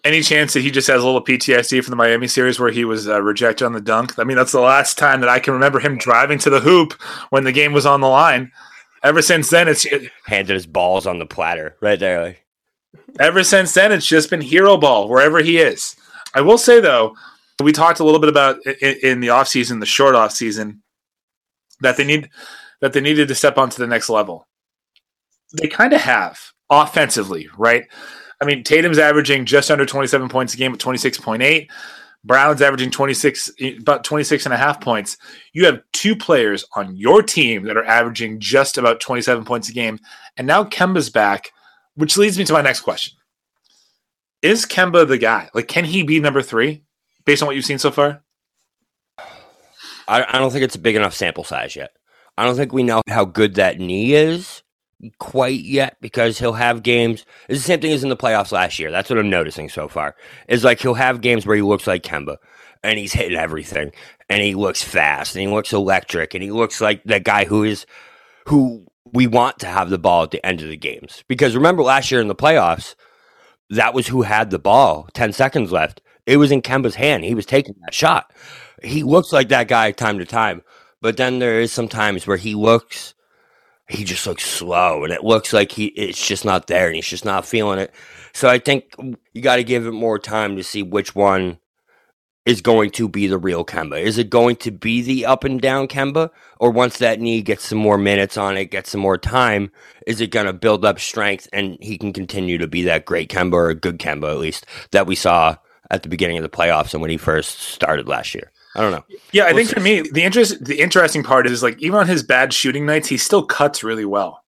Any 0.04 0.22
chance 0.22 0.52
that 0.54 0.60
he 0.60 0.72
just 0.72 0.88
has 0.88 1.00
a 1.00 1.06
little 1.06 1.24
PTSD 1.24 1.84
from 1.84 1.92
the 1.92 1.96
Miami 1.96 2.26
series 2.26 2.58
where 2.58 2.72
he 2.72 2.84
was 2.84 3.08
uh, 3.08 3.22
rejected 3.22 3.64
on 3.64 3.72
the 3.72 3.80
dunk? 3.80 4.18
I 4.18 4.24
mean, 4.24 4.36
that's 4.36 4.50
the 4.50 4.60
last 4.60 4.98
time 4.98 5.20
that 5.20 5.28
I 5.28 5.38
can 5.38 5.54
remember 5.54 5.78
him 5.78 5.96
driving 5.96 6.40
to 6.40 6.50
the 6.50 6.58
hoop 6.58 6.94
when 7.30 7.44
the 7.44 7.52
game 7.52 7.72
was 7.72 7.86
on 7.86 8.00
the 8.00 8.08
line. 8.08 8.50
Ever 9.04 9.22
since 9.22 9.50
then, 9.50 9.68
it's 9.68 9.86
Handed 10.26 10.54
his 10.54 10.66
balls 10.66 11.06
on 11.06 11.20
the 11.20 11.26
platter 11.26 11.76
right 11.80 12.00
there. 12.00 12.22
Like, 12.22 12.42
ever 13.18 13.44
since 13.44 13.74
then 13.74 13.92
it's 13.92 14.06
just 14.06 14.30
been 14.30 14.40
hero 14.40 14.76
ball 14.76 15.08
wherever 15.08 15.40
he 15.40 15.58
is. 15.58 15.96
I 16.34 16.40
will 16.40 16.58
say 16.58 16.80
though, 16.80 17.14
we 17.64 17.72
talked 17.72 18.00
a 18.00 18.04
little 18.04 18.20
bit 18.20 18.28
about 18.28 18.64
in, 18.66 19.20
the 19.20 19.28
offseason, 19.28 19.80
the 19.80 19.86
short 19.86 20.14
offseason, 20.14 20.78
that 21.80 21.96
they 21.96 22.04
need 22.04 22.30
that 22.80 22.92
they 22.92 23.00
needed 23.00 23.28
to 23.28 23.34
step 23.34 23.58
onto 23.58 23.78
the 23.78 23.86
next 23.86 24.08
level. 24.08 24.46
They 25.60 25.68
kind 25.68 25.92
of 25.92 26.00
have 26.00 26.40
offensively, 26.70 27.48
right? 27.56 27.84
I 28.40 28.44
mean, 28.44 28.64
Tatum's 28.64 28.98
averaging 28.98 29.44
just 29.44 29.70
under 29.70 29.86
27 29.86 30.28
points 30.28 30.54
a 30.54 30.56
game 30.56 30.72
at 30.72 30.80
26.8. 30.80 31.68
Brown's 32.24 32.62
averaging 32.62 32.90
26 32.90 33.50
about 33.80 34.04
26 34.04 34.46
and 34.46 34.54
a 34.54 34.56
half 34.56 34.80
points. 34.80 35.16
You 35.52 35.66
have 35.66 35.82
two 35.92 36.14
players 36.16 36.64
on 36.76 36.96
your 36.96 37.22
team 37.22 37.64
that 37.64 37.76
are 37.76 37.84
averaging 37.84 38.40
just 38.40 38.78
about 38.78 39.00
27 39.00 39.44
points 39.44 39.68
a 39.68 39.72
game. 39.72 39.98
And 40.36 40.46
now 40.46 40.64
Kemba's 40.64 41.10
back, 41.10 41.50
which 41.94 42.16
leads 42.16 42.38
me 42.38 42.44
to 42.44 42.52
my 42.52 42.62
next 42.62 42.80
question. 42.80 43.18
Is 44.40 44.66
Kemba 44.66 45.06
the 45.06 45.18
guy? 45.18 45.50
Like 45.54 45.68
can 45.68 45.84
he 45.84 46.02
be 46.02 46.20
number 46.20 46.42
3 46.42 46.82
based 47.24 47.42
on 47.42 47.46
what 47.46 47.56
you've 47.56 47.64
seen 47.64 47.78
so 47.78 47.90
far? 47.90 48.22
I, 50.08 50.24
I 50.28 50.38
don't 50.38 50.50
think 50.50 50.64
it's 50.64 50.74
a 50.74 50.80
big 50.80 50.96
enough 50.96 51.14
sample 51.14 51.44
size 51.44 51.76
yet. 51.76 51.92
I 52.36 52.44
don't 52.44 52.56
think 52.56 52.72
we 52.72 52.82
know 52.82 53.02
how 53.08 53.24
good 53.24 53.54
that 53.54 53.78
knee 53.78 54.14
is 54.14 54.62
quite 55.18 55.60
yet 55.60 55.96
because 56.00 56.38
he'll 56.38 56.52
have 56.52 56.82
games. 56.82 57.24
It's 57.48 57.60
the 57.60 57.66
same 57.66 57.80
thing 57.80 57.92
as 57.92 58.02
in 58.02 58.10
the 58.10 58.16
playoffs 58.16 58.52
last 58.52 58.78
year. 58.78 58.90
That's 58.90 59.10
what 59.10 59.18
I'm 59.18 59.30
noticing 59.30 59.68
so 59.68 59.88
far. 59.88 60.16
Is 60.48 60.64
like 60.64 60.80
he'll 60.80 60.94
have 60.94 61.20
games 61.20 61.46
where 61.46 61.56
he 61.56 61.62
looks 61.62 61.86
like 61.86 62.02
Kemba 62.02 62.36
and 62.82 62.98
he's 62.98 63.12
hitting 63.12 63.36
everything 63.36 63.92
and 64.28 64.42
he 64.42 64.54
looks 64.54 64.82
fast 64.82 65.34
and 65.34 65.42
he 65.42 65.48
looks 65.48 65.72
electric 65.72 66.34
and 66.34 66.42
he 66.42 66.50
looks 66.50 66.80
like 66.80 67.02
that 67.04 67.24
guy 67.24 67.44
who 67.44 67.64
is 67.64 67.86
who 68.46 68.86
we 69.12 69.26
want 69.26 69.58
to 69.60 69.66
have 69.66 69.90
the 69.90 69.98
ball 69.98 70.24
at 70.24 70.30
the 70.30 70.44
end 70.44 70.62
of 70.62 70.68
the 70.68 70.76
games. 70.76 71.24
Because 71.28 71.54
remember 71.54 71.82
last 71.82 72.10
year 72.10 72.20
in 72.20 72.28
the 72.28 72.34
playoffs, 72.34 72.94
that 73.70 73.94
was 73.94 74.08
who 74.08 74.22
had 74.22 74.50
the 74.50 74.58
ball 74.58 75.08
10 75.14 75.32
seconds 75.32 75.72
left. 75.72 76.01
It 76.26 76.36
was 76.36 76.52
in 76.52 76.62
Kemba's 76.62 76.94
hand. 76.94 77.24
He 77.24 77.34
was 77.34 77.46
taking 77.46 77.74
that 77.82 77.94
shot. 77.94 78.32
He 78.82 79.02
looks 79.02 79.32
like 79.32 79.48
that 79.48 79.68
guy 79.68 79.92
time 79.92 80.18
to 80.18 80.24
time. 80.24 80.62
But 81.00 81.16
then 81.16 81.38
there 81.40 81.60
is 81.60 81.72
some 81.72 81.88
times 81.88 82.26
where 82.26 82.36
he 82.36 82.54
looks 82.54 83.14
he 83.88 84.04
just 84.04 84.26
looks 84.26 84.48
slow 84.48 85.04
and 85.04 85.12
it 85.12 85.24
looks 85.24 85.52
like 85.52 85.72
he 85.72 85.86
it's 85.86 86.26
just 86.26 86.44
not 86.44 86.66
there 86.66 86.86
and 86.86 86.96
he's 86.96 87.06
just 87.06 87.24
not 87.24 87.46
feeling 87.46 87.78
it. 87.78 87.92
So 88.32 88.48
I 88.48 88.58
think 88.58 88.94
you 89.34 89.42
got 89.42 89.56
to 89.56 89.64
give 89.64 89.86
it 89.86 89.92
more 89.92 90.18
time 90.18 90.56
to 90.56 90.64
see 90.64 90.82
which 90.82 91.14
one 91.14 91.58
is 92.44 92.60
going 92.60 92.90
to 92.90 93.08
be 93.08 93.26
the 93.26 93.38
real 93.38 93.64
Kemba. 93.64 94.00
Is 94.00 94.18
it 94.18 94.30
going 94.30 94.56
to 94.56 94.72
be 94.72 95.02
the 95.02 95.26
up 95.26 95.44
and 95.44 95.60
down 95.60 95.86
Kemba 95.86 96.30
or 96.58 96.70
once 96.70 96.98
that 96.98 97.20
knee 97.20 97.42
gets 97.42 97.66
some 97.66 97.78
more 97.78 97.98
minutes 97.98 98.36
on 98.36 98.56
it, 98.56 98.66
gets 98.66 98.90
some 98.90 99.00
more 99.00 99.18
time, 99.18 99.70
is 100.06 100.20
it 100.20 100.30
going 100.32 100.46
to 100.46 100.52
build 100.52 100.84
up 100.84 100.98
strength 100.98 101.48
and 101.52 101.76
he 101.80 101.98
can 101.98 102.12
continue 102.12 102.58
to 102.58 102.66
be 102.66 102.82
that 102.84 103.04
great 103.04 103.30
Kemba 103.30 103.54
or 103.54 103.70
a 103.70 103.74
good 103.74 103.98
Kemba 103.98 104.30
at 104.30 104.38
least 104.38 104.66
that 104.90 105.06
we 105.06 105.14
saw 105.14 105.56
at 105.92 106.02
the 106.02 106.08
beginning 106.08 106.38
of 106.38 106.42
the 106.42 106.48
playoffs 106.48 106.92
and 106.92 107.00
when 107.00 107.10
he 107.10 107.16
first 107.16 107.60
started 107.60 108.08
last 108.08 108.34
year? 108.34 108.50
I 108.74 108.80
don't 108.80 108.90
know. 108.90 109.04
Yeah, 109.32 109.44
I 109.44 109.52
We'll 109.52 109.56
think 109.58 109.68
see. 109.68 109.74
for 109.74 109.80
me, 109.80 110.00
the 110.00 110.24
interest 110.24 110.64
the 110.64 110.80
interesting 110.80 111.22
part 111.22 111.46
is 111.46 111.62
like 111.62 111.80
even 111.80 111.98
on 111.98 112.08
his 112.08 112.22
bad 112.22 112.52
shooting 112.52 112.86
nights, 112.86 113.08
he 113.08 113.18
still 113.18 113.44
cuts 113.44 113.84
really 113.84 114.06
well. 114.06 114.42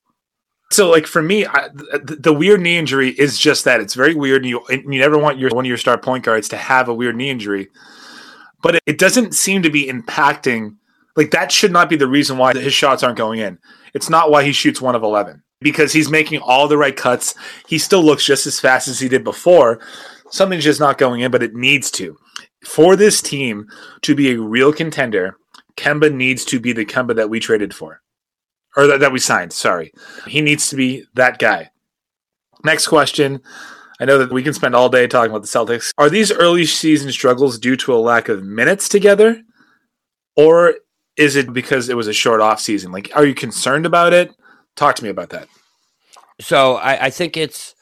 So 0.73 0.91
like 0.91 1.07
for 1.07 1.23
me, 1.23 1.47
I, 1.47 1.69
the, 1.69 2.17
the 2.19 2.33
weird 2.33 2.61
knee 2.61 2.79
injury 2.79 3.11
is 3.11 3.39
just 3.39 3.65
that. 3.65 3.81
It's 3.81 3.95
very 3.95 4.15
weird, 4.15 4.43
and 4.43 4.51
you 4.51 4.65
and 4.71 4.93
you 4.93 4.99
never 4.99 5.19
want 5.19 5.39
your 5.39 5.51
one 5.51 5.65
of 5.65 5.69
your 5.69 5.77
star 5.77 5.99
point 5.99 6.25
guards 6.25 6.49
to 6.49 6.57
have 6.57 6.89
a 6.89 6.95
weird 6.95 7.17
knee 7.17 7.31
injury. 7.31 7.69
But 8.63 8.77
it, 8.77 8.83
it 8.87 8.99
doesn't 8.99 9.35
seem 9.35 9.63
to 9.63 9.71
be 9.71 9.87
impacting. 9.87 10.77
Like 11.17 11.31
that 11.31 11.53
should 11.53 11.71
not 11.71 11.91
be 11.91 11.97
the 11.97 12.09
reason 12.09 12.39
why 12.39 12.55
his 12.55 12.73
shots 12.73 13.03
aren't 13.03 13.19
going 13.19 13.41
in. 13.41 13.59
It's 13.93 14.11
not 14.11 14.31
why 14.31 14.43
he 14.43 14.53
shoots 14.53 14.81
one 14.81 14.97
of 14.97 15.03
eleven 15.03 15.43
because 15.61 15.93
he's 15.93 16.11
making 16.11 16.41
all 16.41 16.67
the 16.67 16.79
right 16.79 16.97
cuts. 16.97 17.35
He 17.69 17.79
still 17.79 18.03
looks 18.03 18.25
just 18.25 18.47
as 18.47 18.59
fast 18.59 18.89
as 18.89 18.99
he 18.99 19.09
did 19.09 19.23
before. 19.23 19.81
Something's 20.35 20.65
just 20.65 20.81
not 20.81 20.99
going 20.99 21.21
in, 21.21 21.31
but 21.31 21.45
it 21.45 21.55
needs 21.55 21.93
to. 21.93 22.17
For 22.67 22.97
this 22.97 23.23
team 23.23 23.69
to 24.03 24.17
be 24.17 24.33
a 24.33 24.41
real 24.41 24.73
contender, 24.73 25.37
Kemba 25.77 26.13
needs 26.13 26.45
to 26.47 26.59
be 26.59 26.73
the 26.73 26.85
Kemba 26.85 27.15
that 27.15 27.31
we 27.31 27.39
traded 27.39 27.73
for, 27.73 28.03
or 28.77 28.89
that, 28.89 28.99
that 28.99 29.13
we 29.13 29.21
signed. 29.21 29.53
Sorry, 29.53 29.93
he 30.27 30.41
needs 30.41 30.69
to 30.71 30.77
be 30.77 31.05
that 31.15 31.39
guy. 31.39 31.71
Next 32.65 32.89
question. 32.89 33.43
I 34.01 34.07
know 34.07 34.19
that 34.19 34.33
we 34.33 34.43
can 34.43 34.55
spend 34.55 34.75
all 34.75 34.89
day 34.89 35.07
talking 35.07 35.31
about 35.31 35.43
the 35.43 35.47
Celtics. 35.47 35.93
Are 35.99 36.11
these 36.11 36.33
early 36.33 36.67
season 36.67 37.13
struggles 37.13 37.57
due 37.57 37.77
to 37.77 37.95
a 37.95 37.97
lack 37.97 38.29
of 38.29 38.43
minutes 38.43 38.89
together, 38.89 39.41
or 40.35 40.75
is 41.17 41.37
it 41.37 41.53
because 41.53 41.89
it 41.89 41.97
was 41.97 42.09
a 42.09 42.13
short 42.13 42.41
off 42.41 42.61
season? 42.61 42.91
Like, 42.91 43.09
are 43.15 43.25
you 43.25 43.35
concerned 43.35 43.87
about 43.87 44.13
it? 44.13 44.35
Talk 44.75 44.97
to 44.97 45.05
me 45.05 45.11
about 45.11 45.31
that. 45.31 45.47
So 46.41 46.75
I, 46.75 47.05
I 47.05 47.11
think 47.11 47.37
it's, 47.37 47.77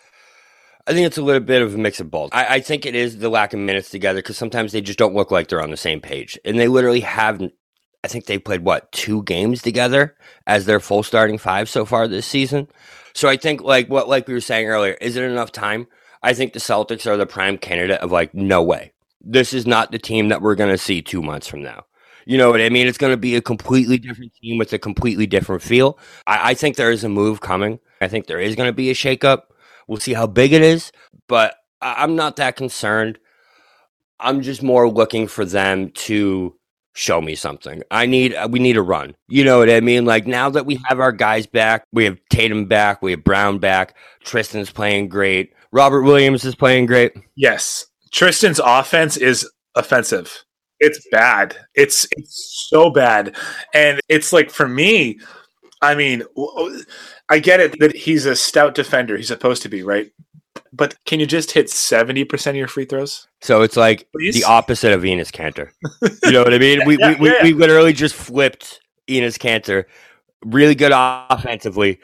I 0.86 0.92
think 0.92 1.06
it's 1.06 1.18
a 1.18 1.22
little 1.22 1.40
bit 1.40 1.62
of 1.62 1.74
a 1.74 1.78
mix 1.78 2.00
of 2.00 2.10
both. 2.10 2.30
I, 2.32 2.56
I 2.56 2.60
think 2.60 2.86
it 2.86 2.94
is 2.94 3.18
the 3.18 3.28
lack 3.28 3.52
of 3.52 3.60
minutes 3.60 3.90
together 3.90 4.18
because 4.18 4.36
sometimes 4.36 4.72
they 4.72 4.80
just 4.80 4.98
don't 4.98 5.14
look 5.14 5.30
like 5.30 5.48
they're 5.48 5.62
on 5.62 5.70
the 5.70 5.76
same 5.76 6.00
page, 6.00 6.38
and 6.44 6.58
they 6.58 6.68
literally 6.68 7.00
have. 7.00 7.42
I 8.04 8.08
think 8.08 8.26
they 8.26 8.38
played 8.38 8.64
what 8.64 8.90
two 8.90 9.22
games 9.22 9.62
together 9.62 10.16
as 10.46 10.66
their 10.66 10.80
full 10.80 11.04
starting 11.04 11.38
five 11.38 11.68
so 11.68 11.84
far 11.84 12.08
this 12.08 12.26
season. 12.26 12.68
So 13.14 13.28
I 13.28 13.36
think 13.36 13.62
like 13.62 13.88
what 13.88 14.08
like 14.08 14.26
we 14.26 14.34
were 14.34 14.40
saying 14.40 14.66
earlier, 14.66 14.94
is 14.94 15.16
it 15.16 15.22
enough 15.24 15.52
time? 15.52 15.86
I 16.22 16.34
think 16.34 16.52
the 16.52 16.58
Celtics 16.58 17.06
are 17.06 17.16
the 17.16 17.26
prime 17.26 17.58
candidate 17.58 18.00
of 18.00 18.10
like 18.10 18.34
no 18.34 18.62
way. 18.62 18.92
This 19.20 19.52
is 19.52 19.66
not 19.66 19.92
the 19.92 19.98
team 19.98 20.28
that 20.28 20.42
we're 20.42 20.56
going 20.56 20.70
to 20.70 20.78
see 20.78 21.00
2 21.00 21.22
months 21.22 21.46
from 21.46 21.62
now. 21.62 21.84
You 22.26 22.38
know 22.38 22.50
what 22.50 22.60
I 22.60 22.68
mean? 22.70 22.88
It's 22.88 22.98
going 22.98 23.12
to 23.12 23.16
be 23.16 23.36
a 23.36 23.42
completely 23.42 23.98
different 23.98 24.32
team 24.40 24.58
with 24.58 24.72
a 24.72 24.78
completely 24.78 25.26
different 25.26 25.62
feel. 25.62 25.98
I, 26.26 26.50
I 26.50 26.54
think 26.54 26.76
there 26.76 26.90
is 26.90 27.04
a 27.04 27.08
move 27.08 27.40
coming. 27.40 27.78
I 28.00 28.08
think 28.08 28.26
there 28.26 28.40
is 28.40 28.56
going 28.56 28.68
to 28.68 28.72
be 28.72 28.90
a 28.90 28.94
shakeup. 28.94 29.42
We'll 29.86 30.00
see 30.00 30.14
how 30.14 30.26
big 30.26 30.52
it 30.52 30.62
is, 30.62 30.92
but 31.28 31.54
I, 31.80 32.02
I'm 32.02 32.16
not 32.16 32.36
that 32.36 32.56
concerned. 32.56 33.18
I'm 34.20 34.42
just 34.42 34.62
more 34.62 34.88
looking 34.88 35.26
for 35.26 35.44
them 35.44 35.90
to 35.90 36.54
show 36.94 37.20
me 37.20 37.34
something. 37.34 37.82
I 37.90 38.06
need 38.06 38.34
uh, 38.34 38.48
we 38.50 38.58
need 38.58 38.76
a 38.76 38.82
run. 38.82 39.14
You 39.28 39.44
know 39.44 39.58
what 39.58 39.70
I 39.70 39.80
mean? 39.80 40.04
Like 40.04 40.26
now 40.26 40.50
that 40.50 40.66
we 40.66 40.80
have 40.86 41.00
our 41.00 41.12
guys 41.12 41.46
back, 41.46 41.84
we 41.92 42.04
have 42.04 42.18
Tatum 42.30 42.66
back, 42.66 43.02
we 43.02 43.12
have 43.12 43.24
Brown 43.24 43.58
back, 43.58 43.96
Tristan's 44.24 44.70
playing 44.70 45.08
great, 45.08 45.52
Robert 45.72 46.02
Williams 46.02 46.44
is 46.44 46.54
playing 46.54 46.86
great. 46.86 47.12
Yes, 47.34 47.86
Tristan's 48.12 48.60
offense 48.62 49.16
is 49.16 49.50
offensive. 49.74 50.44
It's 50.80 51.06
bad. 51.10 51.56
It's 51.74 52.06
it's 52.16 52.66
so 52.68 52.90
bad, 52.90 53.36
and 53.74 54.00
it's 54.08 54.32
like 54.32 54.50
for 54.50 54.68
me. 54.68 55.18
I 55.80 55.96
mean, 55.96 56.22
I 57.32 57.38
get 57.38 57.60
it 57.60 57.78
that 57.80 57.96
he's 57.96 58.26
a 58.26 58.36
stout 58.36 58.74
defender. 58.74 59.16
He's 59.16 59.28
supposed 59.28 59.62
to 59.62 59.70
be 59.70 59.82
right, 59.82 60.12
but 60.70 61.02
can 61.06 61.18
you 61.18 61.24
just 61.24 61.50
hit 61.50 61.70
seventy 61.70 62.24
percent 62.24 62.56
of 62.56 62.58
your 62.58 62.68
free 62.68 62.84
throws? 62.84 63.26
So 63.40 63.62
it's 63.62 63.74
like 63.74 64.06
Please? 64.12 64.34
the 64.34 64.44
opposite 64.44 64.92
of 64.92 65.00
Enes 65.00 65.30
Kanter. 65.32 65.70
You 66.24 66.32
know 66.32 66.42
what 66.42 66.52
I 66.52 66.58
mean? 66.58 66.82
We, 66.84 66.98
Yeah, 67.00 67.14
we, 67.14 67.16
we, 67.16 67.30
yeah. 67.30 67.42
we 67.42 67.52
literally 67.54 67.94
just 67.94 68.14
flipped 68.14 68.80
Enes 69.08 69.38
Kanter. 69.38 69.86
Really 70.44 70.74
good 70.74 70.92
offensively, 70.94 72.00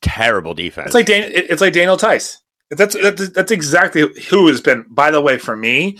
terrible 0.00 0.54
defense. 0.54 0.86
It's 0.86 0.94
like 0.94 1.06
Dan, 1.06 1.30
it's 1.30 1.60
like 1.60 1.74
Daniel 1.74 1.98
Theis. 1.98 2.38
That's 2.70 2.96
that's 3.02 3.28
that's 3.30 3.50
exactly 3.50 4.08
who 4.30 4.46
has 4.46 4.62
been. 4.62 4.86
By 4.88 5.10
the 5.10 5.20
way, 5.20 5.36
for 5.36 5.58
me, 5.58 5.98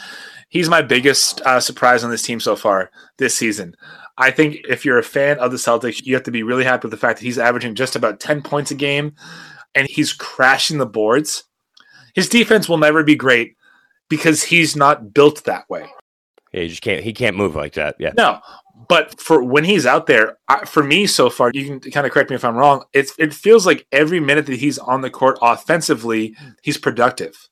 he's 0.49 0.71
my 0.71 0.81
biggest 0.81 1.43
uh, 1.43 1.61
surprise 1.61 2.03
on 2.03 2.11
this 2.11 2.23
team 2.23 2.41
so 2.41 2.57
far 2.57 2.91
this 3.19 3.35
season. 3.35 3.75
I 4.19 4.31
think 4.31 4.65
if 4.69 4.85
you're 4.85 4.99
a 4.99 5.03
fan 5.03 5.39
of 5.39 5.51
the 5.51 5.57
Celtics, 5.57 6.05
you 6.05 6.15
have 6.15 6.25
to 6.25 6.31
be 6.31 6.43
really 6.43 6.65
happy 6.65 6.87
with 6.87 6.91
the 6.93 6.97
fact 6.97 7.19
that 7.19 7.25
he's 7.25 7.39
averaging 7.39 7.75
just 7.75 7.97
about 7.97 8.21
ten 8.21 8.43
points 8.43 8.71
a 8.71 8.75
game, 8.75 9.15
and 9.75 9.89
he's 9.89 10.13
crashing 10.13 10.79
the 10.79 10.87
boards. 10.87 11.45
His 12.15 12.29
defense 12.29 12.69
will 12.69 12.79
never 12.79 13.03
be 13.03 13.15
great 13.15 13.57
because 14.09 14.43
he's 14.43 14.77
not 14.77 15.15
built 15.15 15.45
that 15.45 15.69
way. 15.71 15.87
He 16.53 16.69
just 16.69 16.83
can't. 16.83 17.03
He 17.03 17.13
can't 17.13 17.37
move 17.37 17.55
like 17.55 17.75
that. 17.75 17.97
Yeah. 17.99 18.13
No, 18.17 18.41
but 18.89 19.21
for 19.21 19.43
when 19.43 19.65
he's 19.65 19.87
out 19.87 20.07
there, 20.07 20.39
I, 20.49 20.65
for 20.65 20.83
me 20.83 21.07
so 21.07 21.31
far, 21.31 21.51
you 21.55 21.65
can 21.65 21.93
kind 21.93 22.07
of 22.07 22.13
correct 22.13 22.31
me 22.31 22.37
if 22.37 22.45
I'm 22.45 22.57
wrong. 22.57 22.85
It's 22.93 23.15
it 23.19 23.33
feels 23.33 23.67
like 23.67 23.87
every 23.93 24.21
minute 24.21 24.47
that 24.47 24.59
he's 24.59 24.79
on 24.79 25.01
the 25.01 25.11
court 25.11 25.39
offensively, 25.41 26.35
he's 26.63 26.77
productive. 26.77 27.49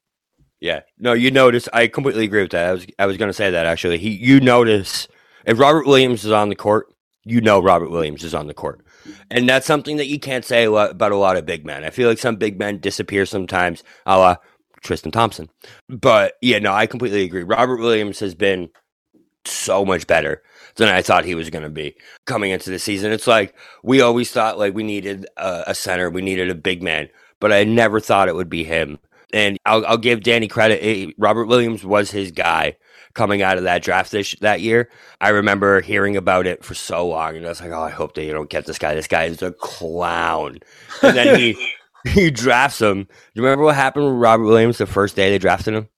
Yeah. 0.61 0.81
No, 0.99 1.13
you 1.13 1.31
notice. 1.31 1.69
I 1.73 1.87
completely 1.87 2.25
agree 2.25 2.43
with 2.43 2.51
that. 2.51 2.69
I 2.69 2.73
was 2.73 2.87
I 2.99 3.07
was 3.07 3.17
going 3.17 3.29
to 3.29 3.35
say 3.35 3.51
that 3.51 3.67
actually. 3.67 3.99
He 3.99 4.11
you 4.11 4.41
notice 4.41 5.07
if 5.45 5.59
Robert 5.59 5.87
Williams 5.87 6.25
is 6.25 6.33
on 6.33 6.49
the 6.49 6.57
court, 6.57 6.93
you 7.25 7.41
know 7.41 7.61
Robert 7.61 7.91
Williams 7.91 8.25
is 8.25 8.35
on 8.35 8.47
the 8.47 8.55
court, 8.55 8.85
and 9.31 9.49
that's 9.49 9.67
something 9.67 9.97
that 9.99 10.07
you 10.07 10.19
can't 10.19 10.45
say 10.45 10.65
about 10.65 11.13
a 11.13 11.17
lot 11.17 11.37
of 11.37 11.47
big 11.47 11.65
men. 11.65 11.85
I 11.85 11.91
feel 11.91 12.09
like 12.09 12.19
some 12.19 12.37
big 12.37 12.59
men 12.59 12.79
disappear 12.79 13.27
sometimes, 13.27 13.83
a 14.07 14.19
la 14.19 14.37
Tristan 14.83 15.13
Thompson. 15.13 15.49
But 15.89 16.35
yeah, 16.41 16.59
no, 16.59 16.73
I 16.73 16.87
completely 16.87 17.25
agree. 17.25 17.43
Robert 17.43 17.81
Williams 17.81 18.21
has 18.21 18.35
been 18.35 18.71
so 19.45 19.85
much 19.85 20.07
better 20.07 20.43
than 20.77 20.89
I 20.89 21.03
thought 21.03 21.25
he 21.25 21.35
was 21.35 21.51
going 21.51 21.65
to 21.65 21.71
be 21.71 21.97
coming 22.27 22.51
into 22.51 22.71
the 22.71 22.79
season. 22.79 23.13
It's 23.13 23.27
like 23.27 23.55
we 23.83 24.01
always 24.01 24.31
thought 24.31 24.59
like 24.59 24.75
we 24.75 24.83
needed 24.83 25.27
a, 25.37 25.65
a, 25.69 25.75
center, 25.75 26.11
we 26.11 26.23
needed 26.23 26.51
a 26.51 26.55
big 26.55 26.83
man, 26.83 27.09
but 27.41 27.53
I 27.53 27.65
never 27.65 28.01
thought 28.01 28.29
it 28.29 28.35
would 28.35 28.51
be 28.51 28.65
him. 28.65 28.99
And 29.33 29.59
I'll, 29.67 29.85
I'll 29.87 29.99
give 29.99 30.23
Danny 30.23 30.49
credit. 30.49 31.15
Robert 31.19 31.47
Williams 31.47 31.85
was 31.85 32.11
his 32.11 32.31
guy 32.31 32.77
coming 33.19 33.43
out 33.43 33.59
of 33.59 33.65
that 33.65 33.83
draft 33.83 34.13
this, 34.13 34.35
that 34.41 34.61
year. 34.61 34.89
I 35.21 35.31
remember 35.31 35.81
hearing 35.81 36.17
about 36.17 36.47
it 36.47 36.65
for 36.65 36.75
so 36.75 37.07
long, 37.09 37.37
and 37.37 37.45
I 37.45 37.51
was 37.51 37.61
like, 37.61 37.73
"Oh, 37.73 37.83
I 37.83 37.91
hope 37.91 38.15
they 38.15 38.31
don't 38.31 38.49
get 38.49 38.65
this 38.65 38.79
guy. 38.79 38.95
This 38.95 39.09
guy 39.09 39.25
is 39.25 39.43
a 39.43 39.53
clown." 39.53 40.61
And 41.03 41.17
then 41.17 41.39
he 41.39 41.73
he 42.09 42.31
drafts 42.31 42.81
him. 42.81 43.05
Do 43.05 43.11
you 43.35 43.43
remember 43.43 43.65
what 43.65 43.75
happened 43.75 44.07
with 44.07 44.15
Robert 44.15 44.45
Williams 44.45 44.79
the 44.79 44.87
first 44.87 45.17
day 45.17 45.31
they 45.31 45.39
drafted 45.39 45.75
him? 45.75 45.89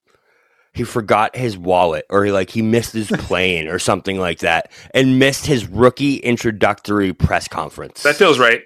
he 0.73 0.85
forgot 0.85 1.35
his 1.35 1.59
wallet 1.59 2.07
or 2.11 2.25
he, 2.25 2.33
like 2.33 2.51
he 2.51 2.63
missed 2.63 2.93
his 2.93 3.09
plane 3.19 3.69
or 3.69 3.79
something 3.79 4.19
like 4.19 4.39
that 4.41 4.71
and 4.95 5.19
missed 5.19 5.47
his 5.47 5.67
rookie 5.67 6.17
introductory 6.17 7.13
press 7.13 7.49
conference. 7.49 8.03
That 8.03 8.17
feels 8.17 8.39
right. 8.39 8.63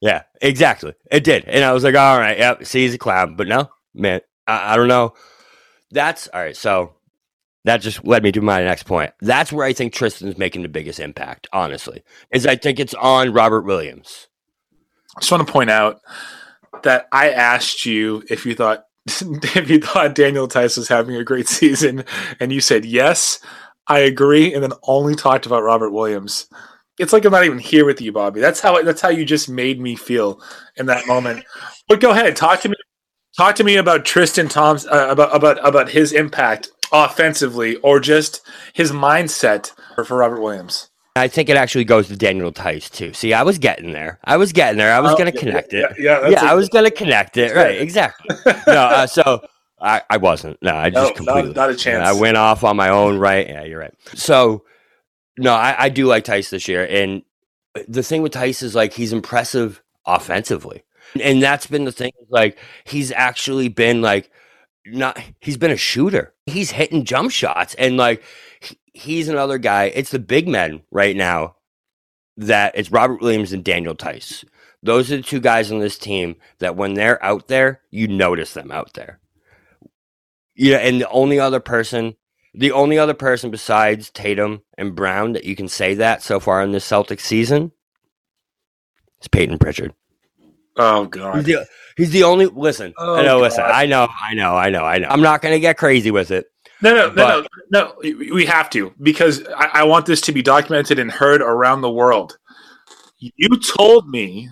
Yeah, 0.00 0.22
exactly. 0.40 0.94
It 1.10 1.24
did. 1.24 1.44
And 1.46 1.64
I 1.64 1.72
was 1.72 1.84
like, 1.84 1.94
all 1.94 2.18
right, 2.18 2.38
yep, 2.38 2.64
see, 2.66 2.82
he's 2.82 2.94
a 2.94 2.98
clown. 2.98 3.36
But 3.36 3.48
no, 3.48 3.70
man, 3.94 4.20
I, 4.46 4.74
I 4.74 4.76
don't 4.76 4.88
know. 4.88 5.14
That's 5.90 6.28
all 6.28 6.40
right. 6.40 6.56
So 6.56 6.94
that 7.64 7.80
just 7.80 8.04
led 8.04 8.22
me 8.22 8.32
to 8.32 8.40
my 8.40 8.62
next 8.62 8.84
point. 8.84 9.12
That's 9.20 9.52
where 9.52 9.66
I 9.66 9.72
think 9.72 9.92
Tristan's 9.92 10.38
making 10.38 10.62
the 10.62 10.68
biggest 10.68 11.00
impact, 11.00 11.48
honestly, 11.52 12.02
is 12.30 12.46
I 12.46 12.56
think 12.56 12.78
it's 12.78 12.94
on 12.94 13.32
Robert 13.32 13.62
Williams. 13.62 14.28
I 15.16 15.20
just 15.20 15.32
want 15.32 15.46
to 15.46 15.52
point 15.52 15.70
out 15.70 16.00
that 16.82 17.08
I 17.12 17.30
asked 17.30 17.86
you 17.86 18.22
if 18.28 18.44
you 18.44 18.54
thought 18.54 18.84
if 19.06 19.70
you 19.70 19.80
thought 19.80 20.14
Daniel 20.14 20.46
Theis 20.46 20.76
was 20.76 20.88
having 20.88 21.16
a 21.16 21.24
great 21.24 21.48
season 21.48 22.04
and 22.40 22.52
you 22.52 22.60
said 22.60 22.84
yes, 22.84 23.40
I 23.86 24.00
agree, 24.00 24.52
and 24.52 24.62
then 24.62 24.72
only 24.84 25.14
talked 25.14 25.46
about 25.46 25.62
Robert 25.62 25.90
Williams. 25.90 26.48
It's 26.98 27.12
like 27.12 27.24
I'm 27.24 27.32
not 27.32 27.44
even 27.44 27.58
here 27.58 27.84
with 27.84 28.00
you, 28.00 28.12
Bobby. 28.12 28.40
That's 28.40 28.60
how 28.60 28.80
that's 28.82 29.00
how 29.00 29.08
you 29.08 29.24
just 29.24 29.48
made 29.48 29.80
me 29.80 29.96
feel 29.96 30.40
in 30.76 30.86
that 30.86 31.06
moment. 31.06 31.44
But 31.88 32.00
go 32.00 32.10
ahead, 32.10 32.36
talk 32.36 32.60
to 32.60 32.68
me. 32.68 32.76
Talk 33.36 33.56
to 33.56 33.64
me 33.64 33.76
about 33.76 34.04
Tristan 34.04 34.48
Thompson 34.48 34.90
uh, 34.92 35.08
about 35.08 35.34
about 35.34 35.66
about 35.66 35.88
his 35.88 36.12
impact 36.12 36.70
offensively, 36.94 37.76
or 37.76 38.00
just 38.00 38.40
his 38.72 38.92
mindset 38.92 39.72
for, 39.94 40.04
for 40.04 40.16
Robert 40.18 40.40
Williams. 40.40 40.88
I 41.16 41.28
think 41.28 41.48
it 41.48 41.56
actually 41.56 41.84
goes 41.84 42.08
to 42.08 42.16
Daniel 42.16 42.50
Theis 42.50 42.90
too. 42.90 43.12
See, 43.12 43.32
I 43.32 43.42
was 43.42 43.58
getting 43.58 43.92
there. 43.92 44.18
I 44.24 44.36
was 44.36 44.52
getting 44.52 44.78
there. 44.78 44.92
I 44.92 45.00
was 45.00 45.12
oh, 45.12 45.16
going 45.16 45.30
to 45.30 45.38
connect 45.38 45.72
yeah, 45.72 45.90
it. 45.90 45.96
Yeah, 45.98 46.20
yeah, 46.22 46.28
yeah 46.28 46.50
I 46.50 46.54
was 46.54 46.68
going 46.68 46.84
to 46.86 46.90
connect 46.90 47.36
it. 47.36 47.54
Right, 47.54 47.80
exactly. 47.80 48.34
no, 48.66 48.72
uh, 48.72 49.06
so 49.06 49.46
I, 49.80 50.02
I 50.10 50.16
wasn't. 50.16 50.60
No, 50.60 50.74
I 50.74 50.90
just 50.90 51.10
no, 51.10 51.14
completely 51.14 51.52
not, 51.52 51.56
not, 51.56 51.70
a 51.70 51.76
chance. 51.76 52.04
I 52.06 52.12
went 52.12 52.36
off 52.36 52.64
on 52.64 52.76
my 52.76 52.88
own. 52.88 53.18
Right? 53.18 53.48
Yeah, 53.48 53.62
you're 53.62 53.78
right. 53.78 53.94
So 54.14 54.64
no, 55.38 55.52
I, 55.52 55.84
I 55.84 55.88
do 55.88 56.06
like 56.06 56.24
Theis 56.24 56.50
this 56.50 56.66
year, 56.66 56.84
and 56.88 57.22
the 57.86 58.02
thing 58.02 58.22
with 58.22 58.32
Theis 58.32 58.62
is 58.62 58.74
like 58.74 58.92
he's 58.92 59.12
impressive 59.12 59.82
offensively, 60.06 60.82
and 61.22 61.40
that's 61.40 61.68
been 61.68 61.84
the 61.84 61.92
thing. 61.92 62.12
Like 62.28 62.58
he's 62.84 63.12
actually 63.12 63.68
been 63.68 64.02
like 64.02 64.32
not. 64.86 65.20
He's 65.40 65.56
been 65.56 65.70
a 65.70 65.76
shooter. 65.76 66.34
He's 66.46 66.70
hitting 66.70 67.04
jump 67.04 67.30
shots, 67.30 67.74
and 67.74 67.96
like 67.96 68.22
he's 68.92 69.28
another 69.28 69.58
guy. 69.58 69.84
It's 69.86 70.10
the 70.10 70.18
big 70.18 70.48
men 70.48 70.82
right 70.90 71.16
now 71.16 71.56
that 72.36 72.72
it's 72.74 72.90
Robert 72.90 73.20
Williams 73.20 73.52
and 73.52 73.64
Daniel 73.64 73.94
Theis. 73.94 74.44
Those 74.82 75.10
are 75.10 75.16
the 75.16 75.22
two 75.22 75.40
guys 75.40 75.72
on 75.72 75.78
this 75.78 75.98
team 75.98 76.36
that 76.58 76.76
when 76.76 76.94
they're 76.94 77.22
out 77.24 77.48
there, 77.48 77.80
you 77.90 78.06
notice 78.06 78.52
them 78.52 78.70
out 78.70 78.92
there. 78.94 79.18
Yeah, 80.54 80.76
and 80.76 81.00
the 81.00 81.08
only 81.08 81.40
other 81.40 81.60
person, 81.60 82.16
the 82.52 82.72
only 82.72 82.98
other 82.98 83.14
person 83.14 83.50
besides 83.50 84.10
Tatum 84.10 84.62
and 84.76 84.94
Brown 84.94 85.32
that 85.32 85.44
you 85.44 85.56
can 85.56 85.68
say 85.68 85.94
that 85.94 86.22
so 86.22 86.38
far 86.38 86.62
in 86.62 86.72
this 86.72 86.88
Celtics 86.88 87.20
season 87.20 87.72
is 89.20 89.28
Payton 89.28 89.58
Pritchard. 89.58 89.94
Oh 90.76 91.06
God, 91.06 91.36
he's 91.36 91.44
the, 91.44 91.66
he's 91.96 92.10
the 92.10 92.24
only. 92.24 92.46
Listen, 92.46 92.92
oh, 92.98 93.14
I 93.14 93.22
know. 93.22 93.38
God. 93.38 93.42
Listen, 93.42 93.64
I 93.66 93.86
know, 93.86 94.08
I 94.22 94.34
know, 94.34 94.56
I 94.56 94.70
know, 94.70 94.84
I 94.84 94.98
know. 94.98 95.08
I'm 95.08 95.22
not 95.22 95.42
going 95.42 95.54
to 95.54 95.60
get 95.60 95.78
crazy 95.78 96.10
with 96.10 96.30
it. 96.30 96.46
No, 96.82 96.94
no, 96.94 97.10
but, 97.10 97.28
no, 97.28 97.46
no, 97.70 97.94
no. 98.02 98.34
We 98.34 98.44
have 98.46 98.68
to 98.70 98.92
because 99.00 99.46
I, 99.56 99.66
I 99.66 99.82
want 99.84 100.06
this 100.06 100.20
to 100.22 100.32
be 100.32 100.42
documented 100.42 100.98
and 100.98 101.10
heard 101.10 101.40
around 101.42 101.80
the 101.80 101.90
world. 101.90 102.36
You 103.18 103.48
told 103.60 104.08
me 104.08 104.50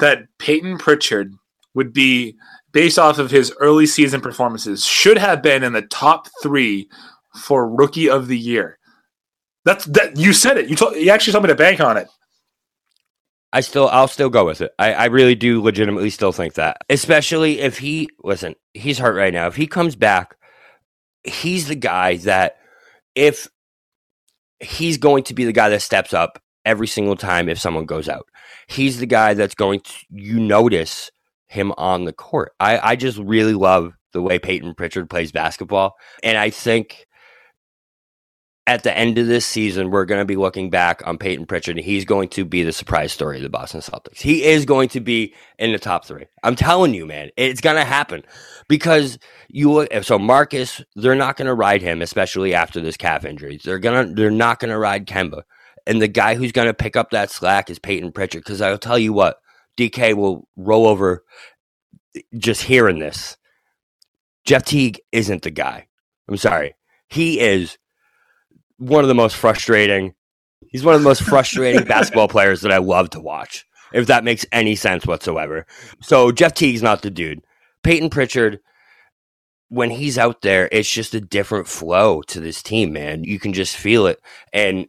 that 0.00 0.24
Payton 0.38 0.78
Pritchard 0.78 1.32
would 1.74 1.92
be 1.92 2.36
based 2.72 2.98
off 2.98 3.18
of 3.18 3.30
his 3.30 3.52
early 3.60 3.86
season 3.86 4.20
performances 4.20 4.84
should 4.84 5.16
have 5.16 5.42
been 5.42 5.62
in 5.62 5.72
the 5.72 5.82
top 5.82 6.28
three 6.42 6.88
for 7.36 7.68
rookie 7.68 8.10
of 8.10 8.26
the 8.26 8.38
year. 8.38 8.78
That's 9.64 9.86
that 9.86 10.18
you 10.18 10.32
said 10.32 10.58
it. 10.58 10.68
You 10.68 10.76
told 10.76 10.96
you 10.96 11.10
actually 11.10 11.32
told 11.32 11.44
me 11.44 11.48
to 11.48 11.54
bank 11.54 11.80
on 11.80 11.96
it. 11.96 12.08
I 13.54 13.60
still 13.60 13.88
I'll 13.88 14.08
still 14.08 14.30
go 14.30 14.44
with 14.44 14.60
it. 14.60 14.72
I, 14.78 14.92
I 14.92 15.04
really 15.06 15.34
do 15.34 15.62
legitimately 15.62 16.10
still 16.10 16.32
think 16.32 16.54
that. 16.54 16.78
Especially 16.90 17.60
if 17.60 17.78
he 17.78 18.08
listen, 18.22 18.54
he's 18.74 18.98
hurt 18.98 19.16
right 19.16 19.32
now. 19.32 19.46
If 19.46 19.56
he 19.56 19.66
comes 19.66 19.96
back 19.96 20.36
he's 21.24 21.68
the 21.68 21.74
guy 21.74 22.16
that 22.18 22.58
if 23.14 23.48
he's 24.60 24.98
going 24.98 25.24
to 25.24 25.34
be 25.34 25.44
the 25.44 25.52
guy 25.52 25.70
that 25.70 25.82
steps 25.82 26.12
up 26.12 26.40
every 26.64 26.86
single 26.86 27.16
time 27.16 27.48
if 27.48 27.58
someone 27.58 27.86
goes 27.86 28.08
out. 28.08 28.26
He's 28.66 28.98
the 28.98 29.06
guy 29.06 29.34
that's 29.34 29.54
going 29.54 29.80
to 29.80 29.92
you 30.10 30.38
notice 30.38 31.10
him 31.46 31.72
on 31.76 32.04
the 32.04 32.12
court. 32.12 32.52
I, 32.60 32.78
I 32.78 32.96
just 32.96 33.18
really 33.18 33.54
love 33.54 33.94
the 34.12 34.22
way 34.22 34.38
Payton 34.38 34.74
Pritchard 34.74 35.10
plays 35.10 35.32
basketball. 35.32 35.94
And 36.22 36.38
I 36.38 36.50
think 36.50 37.06
at 38.66 38.82
the 38.82 38.96
end 38.96 39.18
of 39.18 39.26
this 39.26 39.44
season, 39.44 39.90
we're 39.90 40.06
going 40.06 40.20
to 40.20 40.24
be 40.24 40.36
looking 40.36 40.70
back 40.70 41.06
on 41.06 41.18
Payton 41.18 41.46
Pritchard, 41.46 41.76
and 41.76 41.84
he's 41.84 42.06
going 42.06 42.28
to 42.30 42.46
be 42.46 42.62
the 42.62 42.72
surprise 42.72 43.12
story 43.12 43.36
of 43.36 43.42
the 43.42 43.50
Boston 43.50 43.80
Celtics. 43.80 44.20
He 44.20 44.44
is 44.44 44.64
going 44.64 44.88
to 44.90 45.00
be 45.00 45.34
in 45.58 45.72
the 45.72 45.78
top 45.78 46.06
three. 46.06 46.24
I'm 46.42 46.56
telling 46.56 46.94
you, 46.94 47.04
man, 47.04 47.30
it's 47.36 47.60
going 47.60 47.76
to 47.76 47.84
happen 47.84 48.22
because 48.66 49.18
you. 49.48 49.86
So 50.02 50.18
Marcus, 50.18 50.82
they're 50.96 51.14
not 51.14 51.36
going 51.36 51.46
to 51.46 51.54
ride 51.54 51.82
him, 51.82 52.00
especially 52.00 52.54
after 52.54 52.80
this 52.80 52.96
calf 52.96 53.26
injury. 53.26 53.60
They're 53.62 53.78
gonna, 53.78 54.06
they're 54.14 54.30
not 54.30 54.60
going 54.60 54.70
to 54.70 54.78
ride 54.78 55.06
Kemba, 55.06 55.42
and 55.86 56.00
the 56.00 56.08
guy 56.08 56.34
who's 56.34 56.52
going 56.52 56.68
to 56.68 56.74
pick 56.74 56.96
up 56.96 57.10
that 57.10 57.30
slack 57.30 57.68
is 57.68 57.78
Payton 57.78 58.12
Pritchard. 58.12 58.44
Because 58.44 58.62
I'll 58.62 58.78
tell 58.78 58.98
you 58.98 59.12
what, 59.12 59.36
DK 59.76 60.14
will 60.14 60.48
roll 60.56 60.86
over 60.86 61.22
just 62.38 62.62
hearing 62.62 62.98
this. 62.98 63.36
Jeff 64.46 64.64
Teague 64.64 65.00
isn't 65.12 65.42
the 65.42 65.50
guy. 65.50 65.86
I'm 66.28 66.36
sorry. 66.38 66.74
He 67.08 67.40
is 67.40 67.76
one 68.88 69.04
of 69.04 69.08
the 69.08 69.14
most 69.14 69.36
frustrating. 69.36 70.14
He's 70.68 70.84
one 70.84 70.94
of 70.94 71.00
the 71.00 71.08
most 71.08 71.22
frustrating 71.22 71.84
basketball 71.88 72.28
players 72.28 72.60
that 72.62 72.72
I 72.72 72.78
love 72.78 73.10
to 73.10 73.20
watch, 73.20 73.64
if 73.92 74.06
that 74.06 74.24
makes 74.24 74.46
any 74.52 74.76
sense 74.76 75.06
whatsoever. 75.06 75.66
So 76.02 76.32
Jeff 76.32 76.54
Teague's 76.54 76.82
not 76.82 77.02
the 77.02 77.10
dude. 77.10 77.42
Payton 77.82 78.10
Pritchard, 78.10 78.60
when 79.68 79.90
he's 79.90 80.18
out 80.18 80.42
there, 80.42 80.68
it's 80.72 80.90
just 80.90 81.14
a 81.14 81.20
different 81.20 81.66
flow 81.66 82.22
to 82.22 82.40
this 82.40 82.62
team, 82.62 82.92
man. 82.92 83.24
You 83.24 83.38
can 83.38 83.52
just 83.52 83.76
feel 83.76 84.06
it. 84.06 84.20
And 84.52 84.86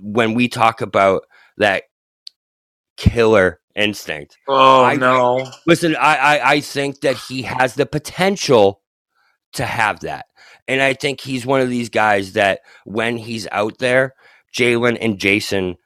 when 0.00 0.34
we 0.34 0.48
talk 0.48 0.80
about 0.80 1.22
that 1.58 1.84
killer 2.96 3.60
instinct, 3.74 4.36
oh 4.48 4.84
I, 4.84 4.96
no! 4.96 5.50
Listen, 5.66 5.96
I, 5.96 6.16
I 6.16 6.50
I 6.52 6.60
think 6.60 7.00
that 7.00 7.16
he 7.16 7.42
has 7.42 7.74
the 7.74 7.86
potential 7.86 8.82
to 9.54 9.66
have 9.66 10.00
that. 10.00 10.26
And 10.68 10.82
I 10.82 10.94
think 10.94 11.20
he's 11.20 11.46
one 11.46 11.60
of 11.60 11.68
these 11.68 11.88
guys 11.88 12.32
that 12.32 12.60
when 12.84 13.16
he's 13.16 13.46
out 13.52 13.78
there, 13.78 14.14
Jaylen 14.54 14.98
and 15.00 15.18
Jayson, 15.18 15.76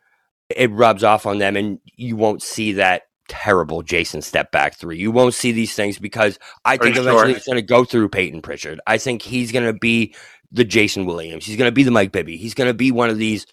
it 0.48 0.70
rubs 0.70 1.04
off 1.04 1.26
on 1.26 1.38
them, 1.38 1.56
and 1.56 1.78
you 1.96 2.16
won't 2.16 2.42
see 2.42 2.72
that 2.74 3.02
terrible 3.28 3.82
Jayson 3.82 4.22
step 4.22 4.50
back 4.52 4.76
three. 4.76 4.98
You 4.98 5.10
won't 5.10 5.34
see 5.34 5.52
these 5.52 5.74
things 5.74 5.98
because 5.98 6.38
I 6.64 6.76
think 6.76 6.96
eventually 6.96 7.32
it's 7.32 7.46
going 7.46 7.56
to 7.56 7.62
go 7.62 7.84
through 7.84 8.08
Payton 8.10 8.42
Pritchard. 8.42 8.80
I 8.86 8.98
think 8.98 9.22
he's 9.22 9.52
going 9.52 9.64
to 9.66 9.78
be 9.78 10.14
the 10.52 10.64
Jason 10.64 11.06
Williams. 11.06 11.46
He's 11.46 11.56
going 11.56 11.68
to 11.68 11.74
be 11.74 11.82
the 11.82 11.90
Mike 11.90 12.12
Bibby. 12.12 12.36
He's 12.36 12.54
going 12.54 12.68
to 12.68 12.74
be 12.74 12.90
one 12.90 13.10
of 13.10 13.18
these 13.18 13.46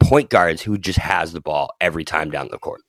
point 0.00 0.30
guards 0.30 0.62
who 0.62 0.78
just 0.78 0.98
has 0.98 1.32
the 1.32 1.40
ball 1.40 1.70
every 1.80 2.04
time 2.04 2.30
down 2.30 2.48
the 2.50 2.58
court. 2.58 2.80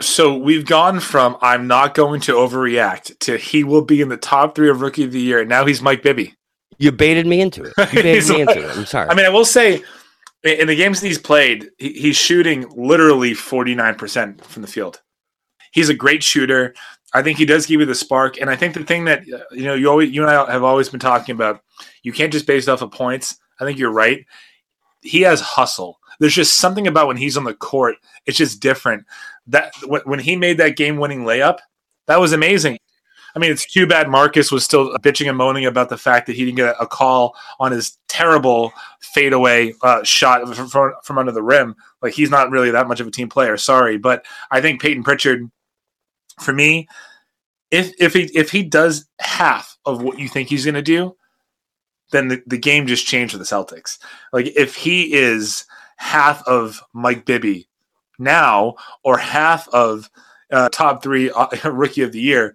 So 0.00 0.36
we've 0.36 0.64
gone 0.64 1.00
from 1.00 1.36
I'm 1.40 1.66
not 1.66 1.94
going 1.94 2.20
to 2.22 2.34
overreact 2.34 3.18
to 3.20 3.36
he 3.36 3.64
will 3.64 3.82
be 3.82 4.00
in 4.00 4.08
the 4.08 4.16
top 4.16 4.54
three 4.54 4.70
of 4.70 4.80
rookie 4.80 5.04
of 5.04 5.12
the 5.12 5.20
year. 5.20 5.40
And 5.40 5.48
now 5.48 5.64
he's 5.66 5.82
Mike 5.82 6.02
Bibby. 6.02 6.34
You 6.78 6.92
baited 6.92 7.26
me 7.26 7.40
into 7.40 7.64
it. 7.64 7.72
You 7.92 8.02
baited 8.02 8.28
me 8.28 8.40
into 8.40 8.68
it. 8.68 8.76
I'm 8.76 8.86
sorry. 8.86 9.08
I 9.08 9.14
mean, 9.14 9.26
I 9.26 9.28
will 9.28 9.44
say, 9.44 9.82
in 10.42 10.66
the 10.66 10.74
games 10.74 11.00
that 11.00 11.06
he's 11.06 11.18
played, 11.18 11.70
he's 11.78 12.16
shooting 12.16 12.68
literally 12.76 13.32
49% 13.32 14.40
from 14.42 14.62
the 14.62 14.68
field. 14.68 15.00
He's 15.72 15.88
a 15.88 15.94
great 15.94 16.22
shooter. 16.22 16.74
I 17.14 17.22
think 17.22 17.38
he 17.38 17.44
does 17.44 17.66
give 17.66 17.80
you 17.80 17.86
the 17.86 17.94
spark. 17.94 18.40
And 18.40 18.50
I 18.50 18.56
think 18.56 18.74
the 18.74 18.84
thing 18.84 19.04
that, 19.04 19.20
uh, 19.20 19.38
you 19.52 19.64
know, 19.64 19.74
you 19.74 19.88
always, 19.88 20.10
you 20.10 20.22
and 20.22 20.30
I 20.30 20.50
have 20.50 20.64
always 20.64 20.88
been 20.88 21.00
talking 21.00 21.34
about, 21.34 21.62
you 22.02 22.12
can't 22.12 22.32
just 22.32 22.46
base 22.46 22.66
it 22.66 22.70
off 22.70 22.82
of 22.82 22.90
points. 22.90 23.36
I 23.60 23.64
think 23.64 23.78
you're 23.78 23.92
right. 23.92 24.26
He 25.02 25.20
has 25.22 25.40
hustle. 25.40 26.00
There's 26.18 26.34
just 26.34 26.58
something 26.58 26.86
about 26.86 27.06
when 27.06 27.16
he's 27.16 27.36
on 27.36 27.44
the 27.44 27.54
court. 27.54 27.96
It's 28.26 28.38
just 28.38 28.60
different. 28.60 29.04
That 29.46 29.72
when, 30.04 30.20
he 30.20 30.36
made 30.36 30.58
that 30.58 30.76
game 30.76 30.98
winning 30.98 31.24
layup, 31.24 31.58
that 32.06 32.20
was 32.20 32.32
amazing. 32.32 32.78
I 33.34 33.38
mean, 33.38 33.50
it's 33.50 33.70
too 33.70 33.86
bad 33.86 34.08
Marcus 34.08 34.52
was 34.52 34.62
still 34.62 34.92
bitching 34.98 35.28
and 35.28 35.38
moaning 35.38 35.64
about 35.64 35.88
the 35.88 35.96
fact 35.96 36.26
that 36.26 36.36
he 36.36 36.44
didn't 36.44 36.58
get 36.58 36.76
a 36.78 36.86
call 36.86 37.34
on 37.58 37.72
his 37.72 37.96
terrible 38.08 38.72
fadeaway 39.00 39.72
uh, 39.82 40.02
shot 40.04 40.46
from, 40.54 40.68
from, 40.68 40.92
from 41.02 41.18
under 41.18 41.32
the 41.32 41.42
rim. 41.42 41.74
Like 42.02 42.12
he's 42.12 42.30
not 42.30 42.50
really 42.50 42.70
that 42.70 42.88
much 42.88 43.00
of 43.00 43.06
a 43.06 43.10
team 43.10 43.28
player. 43.28 43.56
Sorry, 43.56 43.96
but 43.96 44.24
I 44.50 44.60
think 44.60 44.82
Payton 44.82 45.02
Pritchard, 45.02 45.50
for 46.40 46.52
me, 46.52 46.88
if 47.70 47.92
if 47.98 48.12
he 48.12 48.24
if 48.34 48.50
he 48.50 48.62
does 48.62 49.06
half 49.18 49.78
of 49.86 50.02
what 50.02 50.18
you 50.18 50.28
think 50.28 50.48
he's 50.48 50.66
going 50.66 50.74
to 50.74 50.82
do, 50.82 51.16
then 52.10 52.28
the, 52.28 52.42
the 52.46 52.58
game 52.58 52.86
just 52.86 53.06
changed 53.06 53.32
for 53.32 53.38
the 53.38 53.44
Celtics. 53.44 53.98
Like 54.32 54.52
if 54.54 54.76
he 54.76 55.14
is 55.14 55.64
half 55.96 56.46
of 56.46 56.82
Mike 56.92 57.24
Bibby 57.24 57.68
now, 58.18 58.74
or 59.02 59.18
half 59.18 59.68
of 59.68 60.10
uh, 60.50 60.68
top 60.68 61.02
three 61.02 61.30
uh, 61.30 61.48
rookie 61.70 62.02
of 62.02 62.12
the 62.12 62.20
year 62.20 62.54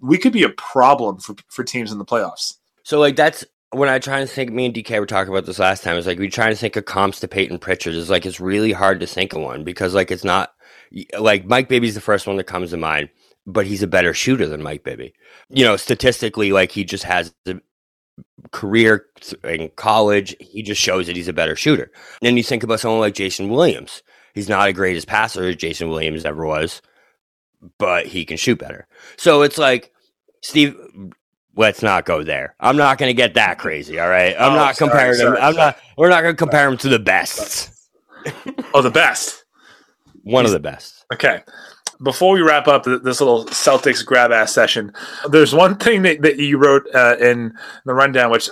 we 0.00 0.18
could 0.18 0.32
be 0.32 0.42
a 0.42 0.50
problem 0.50 1.18
for, 1.18 1.34
for 1.48 1.64
teams 1.64 1.92
in 1.92 1.98
the 1.98 2.04
playoffs. 2.04 2.54
So 2.82 2.98
like 2.98 3.16
that's 3.16 3.44
when 3.72 3.88
I 3.88 3.98
try 3.98 4.20
to 4.20 4.26
think. 4.26 4.52
Me 4.52 4.66
and 4.66 4.74
DK 4.74 4.98
were 4.98 5.06
talking 5.06 5.32
about 5.32 5.46
this 5.46 5.58
last 5.58 5.84
time. 5.84 5.96
It's 5.96 6.06
like 6.06 6.18
we 6.18 6.28
try 6.28 6.48
to 6.48 6.56
think 6.56 6.76
of 6.76 6.86
comps 6.86 7.20
to 7.20 7.28
Payton 7.28 7.58
Pritchard. 7.58 7.94
It's 7.94 8.10
like 8.10 8.26
it's 8.26 8.40
really 8.40 8.72
hard 8.72 9.00
to 9.00 9.06
think 9.06 9.32
of 9.32 9.42
one 9.42 9.64
because 9.64 9.94
like 9.94 10.10
it's 10.10 10.24
not 10.24 10.52
like 11.18 11.44
Mike 11.44 11.68
Bibby's 11.68 11.94
the 11.94 12.00
first 12.00 12.26
one 12.26 12.36
that 12.36 12.44
comes 12.44 12.70
to 12.70 12.76
mind, 12.76 13.10
but 13.46 13.66
he's 13.66 13.82
a 13.82 13.86
better 13.86 14.14
shooter 14.14 14.46
than 14.46 14.62
Mike 14.62 14.82
Bibby. 14.82 15.14
You 15.50 15.64
know, 15.64 15.76
statistically, 15.76 16.52
like 16.52 16.72
he 16.72 16.84
just 16.84 17.04
has 17.04 17.34
the 17.44 17.60
career 18.50 19.06
in 19.44 19.70
college. 19.76 20.34
He 20.40 20.62
just 20.62 20.80
shows 20.80 21.06
that 21.06 21.16
he's 21.16 21.28
a 21.28 21.32
better 21.32 21.54
shooter. 21.54 21.84
And 21.84 22.26
then 22.26 22.36
you 22.36 22.42
think 22.42 22.62
about 22.62 22.80
someone 22.80 23.00
like 23.00 23.14
Jason 23.14 23.50
Williams. 23.50 24.02
He's 24.34 24.48
not 24.48 24.68
a 24.68 24.72
greatest 24.72 25.06
passer 25.06 25.44
as 25.48 25.56
Jason 25.56 25.88
Williams 25.90 26.24
ever 26.24 26.44
was, 26.46 26.82
but 27.78 28.06
he 28.06 28.24
can 28.24 28.36
shoot 28.36 28.58
better. 28.58 28.86
So 29.16 29.42
it's 29.42 29.58
like, 29.58 29.92
Steve, 30.42 30.76
let's 31.56 31.82
not 31.82 32.06
go 32.06 32.22
there. 32.22 32.54
I'm 32.60 32.76
not 32.76 32.98
going 32.98 33.10
to 33.10 33.14
get 33.14 33.34
that 33.34 33.58
crazy. 33.58 33.98
All 33.98 34.08
right. 34.08 34.34
I'm 34.38 34.52
Oh, 34.52 34.56
not 34.56 34.76
sorry, 34.76 34.90
comparing 34.90 35.14
sorry, 35.14 35.36
them. 35.36 35.44
I'm 35.44 35.54
sorry. 35.54 35.66
not, 35.66 35.78
we're 35.98 36.08
not 36.08 36.22
going 36.22 36.34
to 36.34 36.38
compare 36.38 36.68
them 36.68 36.78
to 36.78 36.88
the 36.88 36.98
best. 36.98 37.70
Oh, 38.74 38.82
the 38.82 38.90
best. 38.90 39.44
One 40.24 40.44
of 40.44 40.50
the 40.52 40.60
best. 40.60 41.06
Okay. 41.12 41.42
Before 42.02 42.34
we 42.34 42.42
wrap 42.42 42.68
up 42.68 42.84
this 42.84 43.18
little 43.20 43.46
Celtics 43.46 44.04
grab 44.04 44.30
ass 44.30 44.52
session, 44.52 44.92
there's 45.30 45.54
one 45.54 45.76
thing 45.76 46.02
that, 46.02 46.20
that 46.20 46.36
you 46.38 46.58
wrote 46.58 46.82
uh, 46.94 47.16
in 47.18 47.54
the 47.86 47.94
rundown, 47.94 48.30
which 48.30 48.50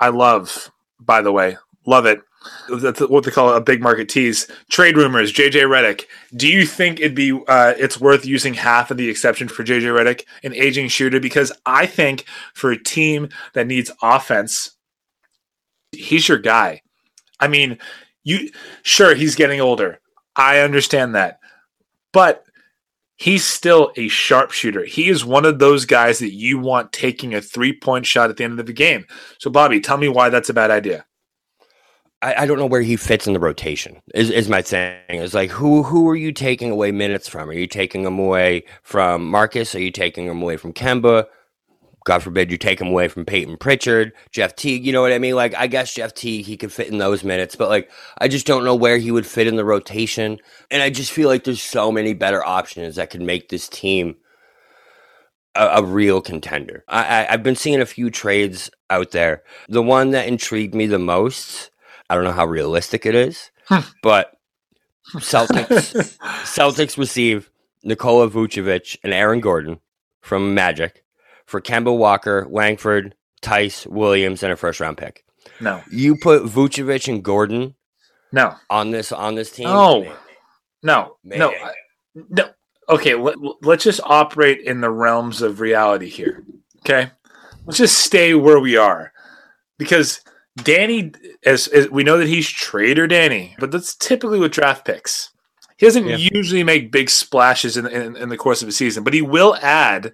I 0.00 0.08
love, 0.10 0.70
by 1.00 1.22
the 1.22 1.32
way. 1.32 1.56
Love 1.86 2.04
it. 2.04 2.20
That's 2.68 3.00
what 3.00 3.24
they 3.24 3.30
call 3.30 3.54
a 3.54 3.60
big 3.60 3.80
market 3.80 4.08
tease. 4.08 4.50
Trade 4.70 4.96
rumors, 4.96 5.32
JJ 5.32 5.62
Redick. 5.62 6.04
Do 6.34 6.48
you 6.48 6.66
think 6.66 7.00
it'd 7.00 7.14
be 7.14 7.32
uh, 7.48 7.74
it's 7.78 8.00
worth 8.00 8.26
using 8.26 8.54
half 8.54 8.90
of 8.90 8.96
the 8.96 9.08
exception 9.08 9.48
for 9.48 9.64
JJ 9.64 9.82
Redick, 9.82 10.24
an 10.42 10.54
aging 10.54 10.88
shooter? 10.88 11.20
Because 11.20 11.52
I 11.64 11.86
think 11.86 12.24
for 12.54 12.70
a 12.70 12.82
team 12.82 13.28
that 13.54 13.66
needs 13.66 13.90
offense, 14.02 14.72
he's 15.92 16.28
your 16.28 16.38
guy. 16.38 16.82
I 17.40 17.48
mean, 17.48 17.78
you 18.24 18.50
sure 18.82 19.14
he's 19.14 19.34
getting 19.34 19.60
older. 19.60 20.00
I 20.34 20.60
understand 20.60 21.14
that. 21.14 21.40
But 22.12 22.44
he's 23.16 23.44
still 23.44 23.92
a 23.96 24.08
sharpshooter. 24.08 24.84
He 24.84 25.08
is 25.08 25.24
one 25.24 25.44
of 25.44 25.58
those 25.58 25.84
guys 25.84 26.18
that 26.18 26.32
you 26.32 26.58
want 26.58 26.92
taking 26.92 27.34
a 27.34 27.40
three-point 27.40 28.06
shot 28.06 28.30
at 28.30 28.36
the 28.36 28.44
end 28.44 28.60
of 28.60 28.66
the 28.66 28.72
game. 28.72 29.06
So 29.38 29.50
Bobby, 29.50 29.80
tell 29.80 29.96
me 29.96 30.08
why 30.08 30.28
that's 30.28 30.50
a 30.50 30.54
bad 30.54 30.70
idea. 30.70 31.05
I, 32.22 32.42
I 32.42 32.46
don't 32.46 32.58
know 32.58 32.66
where 32.66 32.82
he 32.82 32.96
fits 32.96 33.26
in 33.26 33.34
the 33.34 33.40
rotation. 33.40 34.00
Is 34.14 34.30
is 34.30 34.48
my 34.48 34.62
thing? 34.62 34.96
It's 35.08 35.34
like 35.34 35.50
who 35.50 35.82
who 35.82 36.08
are 36.08 36.16
you 36.16 36.32
taking 36.32 36.70
away 36.70 36.92
minutes 36.92 37.28
from? 37.28 37.48
Are 37.48 37.54
you 37.54 37.66
taking 37.66 38.04
them 38.04 38.18
away 38.18 38.64
from 38.82 39.26
Marcus? 39.30 39.74
Are 39.74 39.80
you 39.80 39.90
taking 39.90 40.26
them 40.26 40.42
away 40.42 40.56
from 40.56 40.72
Kemba? 40.72 41.26
God 42.06 42.22
forbid 42.22 42.52
you 42.52 42.56
take 42.56 42.80
him 42.80 42.86
away 42.86 43.08
from 43.08 43.24
Payton 43.24 43.56
Pritchard, 43.56 44.12
Jeff 44.30 44.54
Teague. 44.54 44.86
You 44.86 44.92
know 44.92 45.02
what 45.02 45.12
I 45.12 45.18
mean? 45.18 45.34
Like 45.34 45.54
I 45.56 45.66
guess 45.66 45.92
Jeff 45.92 46.14
Teague 46.14 46.46
he 46.46 46.56
could 46.56 46.72
fit 46.72 46.88
in 46.88 46.98
those 46.98 47.24
minutes, 47.24 47.56
but 47.56 47.68
like 47.68 47.90
I 48.18 48.28
just 48.28 48.46
don't 48.46 48.64
know 48.64 48.76
where 48.76 48.96
he 48.96 49.10
would 49.10 49.26
fit 49.26 49.46
in 49.46 49.56
the 49.56 49.64
rotation. 49.64 50.38
And 50.70 50.82
I 50.82 50.90
just 50.90 51.12
feel 51.12 51.28
like 51.28 51.44
there's 51.44 51.62
so 51.62 51.92
many 51.92 52.14
better 52.14 52.44
options 52.44 52.96
that 52.96 53.10
could 53.10 53.22
make 53.22 53.48
this 53.48 53.68
team 53.68 54.16
a, 55.56 55.66
a 55.66 55.84
real 55.84 56.20
contender. 56.20 56.84
I, 56.88 57.24
I 57.24 57.32
I've 57.32 57.42
been 57.42 57.56
seeing 57.56 57.80
a 57.80 57.86
few 57.86 58.08
trades 58.08 58.70
out 58.88 59.10
there. 59.10 59.42
The 59.68 59.82
one 59.82 60.12
that 60.12 60.28
intrigued 60.28 60.74
me 60.74 60.86
the 60.86 60.98
most. 60.98 61.70
I 62.08 62.14
don't 62.14 62.24
know 62.24 62.32
how 62.32 62.46
realistic 62.46 63.04
it 63.06 63.14
is, 63.14 63.50
but 64.02 64.32
Celtics 65.16 66.16
Celtics 66.44 66.96
receive 66.98 67.50
Nikola 67.84 68.28
Vucevic 68.30 68.96
and 69.02 69.12
Aaron 69.12 69.40
Gordon 69.40 69.80
from 70.20 70.54
Magic 70.54 71.04
for 71.46 71.60
Kemba 71.60 71.96
Walker, 71.96 72.46
Langford, 72.50 73.14
Theis, 73.42 73.86
Williams, 73.86 74.42
and 74.42 74.52
a 74.52 74.56
first 74.56 74.80
round 74.80 74.98
pick. 74.98 75.24
No. 75.60 75.82
You 75.90 76.16
put 76.20 76.42
Vucevic 76.44 77.08
and 77.08 77.22
Gordon 77.22 77.74
No. 78.32 78.54
on 78.70 78.90
this 78.90 79.12
on 79.12 79.34
this 79.36 79.50
team. 79.50 79.66
No. 79.68 80.12
No. 80.82 81.16
Man. 81.24 81.38
No. 81.38 81.50
I- 81.50 81.72
No. 82.14 82.50
Okay, 82.88 83.14
let, 83.16 83.34
let's 83.62 83.82
just 83.82 84.00
operate 84.04 84.60
in 84.60 84.80
the 84.80 84.90
realms 84.90 85.42
of 85.42 85.60
reality 85.60 86.08
here. 86.08 86.44
Okay? 86.80 87.10
Let's 87.64 87.78
just 87.78 87.98
stay 87.98 88.32
where 88.34 88.60
we 88.60 88.76
are. 88.76 89.12
Because 89.76 90.20
Danny, 90.62 91.12
as, 91.44 91.68
as 91.68 91.88
we 91.90 92.02
know 92.04 92.18
that 92.18 92.28
he's 92.28 92.48
trader 92.48 93.06
Danny, 93.06 93.54
but 93.58 93.70
that's 93.70 93.94
typically 93.94 94.38
with 94.38 94.52
draft 94.52 94.84
picks. 94.84 95.30
He 95.76 95.84
doesn't 95.86 96.06
Yeah. 96.06 96.16
usually 96.16 96.62
make 96.64 96.90
big 96.90 97.10
splashes 97.10 97.76
in, 97.76 97.86
in, 97.86 98.16
in 98.16 98.28
the 98.30 98.36
course 98.38 98.62
of 98.62 98.68
a 98.68 98.72
season, 98.72 99.04
but 99.04 99.12
he 99.12 99.20
will 99.22 99.56
add 99.56 100.12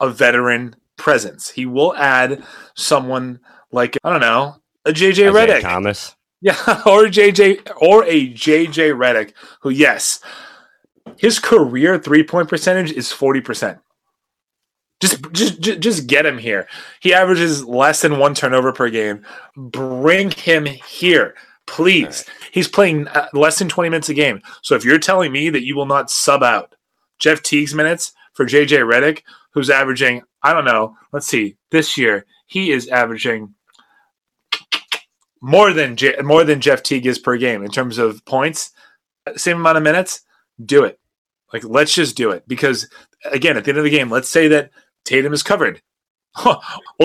a 0.00 0.10
veteran 0.10 0.74
presence. 0.96 1.50
He 1.50 1.66
will 1.66 1.94
add 1.96 2.42
someone 2.74 3.38
like, 3.70 3.96
I 4.02 4.10
don't 4.10 4.20
know, 4.20 4.56
a 4.84 4.90
JJ 4.90 5.30
Redick. 5.32 5.60
Thomas. 5.62 6.14
Yeah, 6.40 6.52
or 6.84 7.04
JJ 7.04 7.70
or 7.80 8.04
a 8.04 8.28
JJ 8.34 8.92
Redick, 8.94 9.32
who 9.62 9.70
yes, 9.70 10.20
his 11.16 11.38
career 11.38 11.98
three 11.98 12.22
point 12.22 12.50
percentage 12.50 12.92
is 12.92 13.10
forty 13.10 13.40
percent. 13.40 13.78
Just, 15.04 15.32
just, 15.32 15.80
just 15.80 16.06
get 16.06 16.24
him 16.24 16.38
here. 16.38 16.66
He 17.00 17.12
averages 17.12 17.62
less 17.62 18.00
than 18.00 18.18
one 18.18 18.34
turnover 18.34 18.72
per 18.72 18.88
game. 18.88 19.22
Bring 19.54 20.30
him 20.30 20.64
here, 20.64 21.34
please. 21.66 22.24
He's 22.52 22.68
playing 22.68 23.08
uh, 23.08 23.28
less 23.34 23.58
than 23.58 23.68
twenty 23.68 23.90
minutes 23.90 24.08
a 24.08 24.14
game. 24.14 24.40
So 24.62 24.74
if 24.74 24.82
you're 24.82 24.98
telling 24.98 25.30
me 25.30 25.50
that 25.50 25.64
you 25.64 25.76
will 25.76 25.84
not 25.84 26.10
sub 26.10 26.42
out 26.42 26.74
Jeff 27.18 27.42
Teague's 27.42 27.74
minutes 27.74 28.12
for 28.32 28.46
JJ 28.46 28.90
Redick, 28.90 29.24
who's 29.50 29.68
averaging, 29.68 30.22
I 30.42 30.54
don't 30.54 30.64
know, 30.64 30.96
let's 31.12 31.26
see, 31.26 31.56
this 31.70 31.98
year 31.98 32.24
he 32.46 32.70
is 32.70 32.88
averaging 32.88 33.54
more 35.42 35.74
than 35.74 35.96
J- 35.96 36.16
more 36.22 36.44
than 36.44 36.62
Jeff 36.62 36.82
Teague 36.82 37.04
is 37.04 37.18
per 37.18 37.36
game 37.36 37.62
in 37.62 37.70
terms 37.70 37.98
of 37.98 38.24
points, 38.24 38.72
same 39.36 39.58
amount 39.58 39.76
of 39.76 39.82
minutes, 39.82 40.22
do 40.64 40.84
it. 40.84 40.98
Like 41.52 41.62
let's 41.64 41.92
just 41.92 42.16
do 42.16 42.30
it 42.30 42.48
because 42.48 42.88
again, 43.30 43.58
at 43.58 43.64
the 43.64 43.70
end 43.70 43.78
of 43.78 43.84
the 43.84 43.90
game, 43.90 44.10
let's 44.10 44.28
say 44.28 44.48
that 44.48 44.70
Tatum 45.04 45.32
is 45.32 45.42
covered. 45.42 45.80
or 46.46 46.58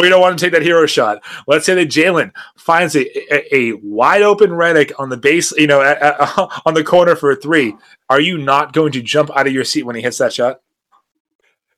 you 0.03 0.09
don't 0.09 0.21
want 0.21 0.37
to 0.37 0.43
take 0.43 0.53
that 0.53 0.63
hero 0.63 0.87
shot. 0.87 1.21
Let's 1.45 1.65
say 1.65 1.75
that 1.75 1.89
Jaylen 1.89 2.31
finds 2.57 2.95
a, 2.95 3.05
a, 3.33 3.55
a 3.55 3.73
wide 3.83 4.23
open 4.23 4.49
Redick 4.49 4.91
on 4.97 5.09
the 5.09 5.17
base, 5.17 5.51
you 5.51 5.67
know, 5.67 5.81
a- 5.81 5.97
a- 5.99 6.49
on 6.65 6.73
the 6.73 6.83
corner 6.83 7.15
for 7.15 7.31
a 7.31 7.35
three. 7.35 7.75
Are 8.09 8.19
you 8.19 8.39
not 8.39 8.73
going 8.73 8.91
to 8.93 9.01
jump 9.03 9.29
out 9.35 9.45
of 9.45 9.53
your 9.53 9.63
seat 9.63 9.83
when 9.83 9.95
he 9.95 10.01
hits 10.01 10.17
that 10.17 10.33
shot? 10.33 10.61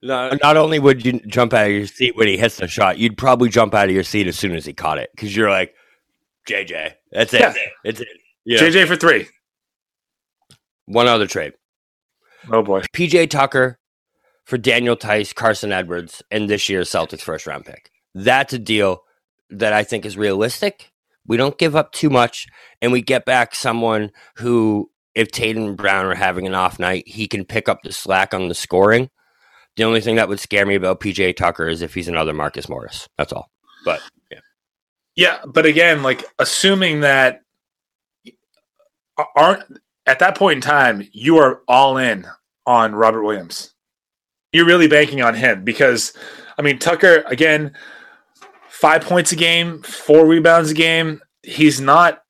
Not, 0.01 0.41
not 0.41 0.57
only 0.57 0.79
would 0.79 1.05
you 1.05 1.19
jump 1.27 1.53
out 1.53 1.67
of 1.67 1.71
your 1.73 1.85
seat 1.87 2.15
when 2.15 2.27
he 2.27 2.37
hits 2.37 2.55
the 2.55 2.67
shot, 2.67 2.97
you'd 2.97 3.17
probably 3.17 3.49
jump 3.49 3.75
out 3.75 3.89
of 3.89 3.93
your 3.93 4.03
seat 4.03 4.27
as 4.27 4.39
soon 4.39 4.55
as 4.55 4.65
he 4.65 4.73
caught 4.73 4.97
it 4.97 5.11
because 5.13 5.35
you're 5.35 5.49
like, 5.49 5.75
JJ, 6.47 6.93
that's 7.11 7.33
it. 7.33 7.41
Yeah. 7.41 7.53
It's 7.83 7.99
it. 7.99 8.07
Yeah. 8.45 8.59
JJ 8.59 8.87
for 8.87 8.95
three. 8.95 9.27
One 10.85 11.07
other 11.07 11.27
trade. 11.27 11.53
Oh 12.49 12.63
boy. 12.63 12.81
PJ 12.93 13.29
Tucker 13.29 13.77
for 14.45 14.57
Daniel 14.57 14.95
Theis, 14.95 15.33
Carson 15.33 15.71
Edwards, 15.71 16.21
and 16.31 16.49
this 16.49 16.69
year's 16.69 16.89
Celtics 16.89 17.21
first 17.21 17.47
round 17.47 17.65
pick. 17.65 17.91
That's 18.13 18.53
a 18.53 18.59
deal 18.59 19.03
that 19.49 19.73
I 19.73 19.83
think 19.83 20.05
is 20.05 20.17
realistic. 20.17 20.91
We 21.27 21.37
don't 21.37 21.57
give 21.57 21.75
up 21.75 21.91
too 21.91 22.09
much, 22.09 22.47
and 22.81 22.91
we 22.91 23.01
get 23.01 23.25
back 23.25 23.53
someone 23.53 24.11
who, 24.37 24.89
if 25.15 25.31
Tatum 25.31 25.75
Brown 25.75 26.05
are 26.05 26.15
having 26.15 26.47
an 26.47 26.55
off 26.55 26.79
night, 26.79 27.07
he 27.07 27.27
can 27.27 27.45
pick 27.45 27.69
up 27.69 27.79
the 27.83 27.93
slack 27.93 28.33
on 28.33 28.47
the 28.47 28.55
scoring. 28.55 29.09
The 29.77 29.83
only 29.83 30.01
thing 30.01 30.15
that 30.15 30.27
would 30.27 30.39
scare 30.39 30.65
me 30.65 30.75
about 30.75 30.99
PJ 30.99 31.35
Tucker 31.37 31.67
is 31.67 31.81
if 31.81 31.93
he's 31.93 32.07
another 32.07 32.33
Marcus 32.33 32.67
Morris. 32.67 33.07
That's 33.17 33.31
all. 33.31 33.49
But 33.85 34.01
yeah. 34.29 34.39
Yeah, 35.15 35.39
but 35.45 35.65
again, 35.65 36.03
like 36.03 36.25
assuming 36.39 37.01
that 37.01 37.41
aren't 39.35 39.63
at 40.05 40.19
that 40.19 40.37
point 40.37 40.57
in 40.57 40.61
time, 40.61 41.07
you 41.13 41.37
are 41.37 41.61
all 41.67 41.97
in 41.97 42.25
on 42.65 42.95
Robert 42.95 43.23
Williams. 43.23 43.70
You're 44.53 44.65
really 44.65 44.87
banking 44.87 45.21
on 45.21 45.33
him 45.33 45.63
because, 45.63 46.13
I 46.57 46.61
mean, 46.61 46.77
Tucker 46.77 47.23
again, 47.27 47.73
five 48.69 49.01
points 49.03 49.31
a 49.31 49.35
game, 49.35 49.81
four 49.83 50.25
rebounds 50.25 50.71
a 50.71 50.73
game. 50.73 51.21
He's 51.43 51.79
not. 51.79 52.23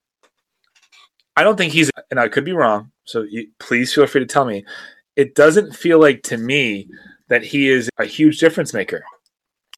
I 1.35 1.43
don't 1.43 1.57
think 1.57 1.73
he's, 1.73 1.89
and 2.11 2.19
I 2.19 2.27
could 2.27 2.45
be 2.45 2.51
wrong. 2.51 2.91
So 3.05 3.23
you, 3.23 3.47
please 3.59 3.93
feel 3.93 4.05
free 4.05 4.21
to 4.21 4.27
tell 4.27 4.45
me. 4.45 4.65
It 5.15 5.35
doesn't 5.35 5.75
feel 5.75 5.99
like 5.99 6.23
to 6.23 6.37
me 6.37 6.89
that 7.29 7.43
he 7.43 7.69
is 7.69 7.89
a 7.97 8.05
huge 8.05 8.39
difference 8.39 8.73
maker. 8.73 9.03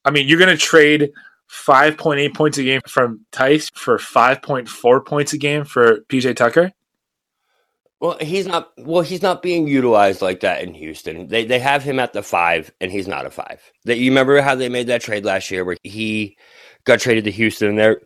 I 0.05 0.11
mean, 0.11 0.27
you're 0.27 0.39
going 0.39 0.49
to 0.49 0.57
trade 0.57 1.11
5.8 1.49 2.33
points 2.33 2.57
a 2.57 2.63
game 2.63 2.81
from 2.87 3.25
Theis 3.31 3.69
for 3.75 3.97
5.4 3.97 5.05
points 5.05 5.33
a 5.33 5.37
game 5.37 5.63
for 5.63 5.99
PJ 6.09 6.35
Tucker. 6.35 6.71
Well, 8.03 8.17
he's 8.19 8.45
not. 8.45 8.73
Well, 8.77 9.01
he's 9.01 9.21
not 9.21 9.41
being 9.41 9.65
utilized 9.65 10.21
like 10.21 10.41
that 10.41 10.61
in 10.61 10.73
Houston. 10.73 11.27
They 11.29 11.45
they 11.45 11.57
have 11.59 11.83
him 11.83 11.99
at 12.01 12.11
the 12.11 12.21
five, 12.21 12.69
and 12.81 12.91
he's 12.91 13.07
not 13.07 13.25
a 13.25 13.29
five. 13.29 13.61
That 13.85 13.97
you 13.97 14.11
remember 14.11 14.41
how 14.41 14.55
they 14.55 14.67
made 14.67 14.87
that 14.87 15.01
trade 15.01 15.23
last 15.23 15.49
year, 15.49 15.63
where 15.63 15.77
he 15.83 16.37
got 16.83 16.99
traded 16.99 17.23
to 17.23 17.31
Houston. 17.31 17.69
And 17.69 17.79
they're 17.79 18.01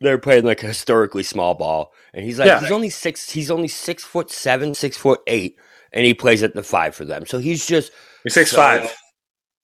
they're 0.00 0.18
playing 0.18 0.44
like 0.46 0.64
a 0.64 0.66
historically 0.66 1.22
small 1.22 1.54
ball, 1.54 1.92
and 2.12 2.24
he's 2.24 2.40
like 2.40 2.48
Yeah. 2.48 2.58
he's 2.60 2.72
only 2.72 2.90
six. 2.90 3.30
He's 3.30 3.48
only 3.52 3.68
six 3.68 4.02
foot 4.02 4.32
seven, 4.32 4.74
six 4.74 4.96
foot 4.96 5.20
eight, 5.28 5.56
and 5.92 6.04
he 6.04 6.12
plays 6.12 6.42
at 6.42 6.54
the 6.54 6.64
five 6.64 6.96
for 6.96 7.04
them. 7.04 7.24
So 7.24 7.38
he's 7.38 7.64
just 7.66 7.92
He's 8.24 8.34
six 8.34 8.50
so- 8.50 8.56
five. 8.56 8.92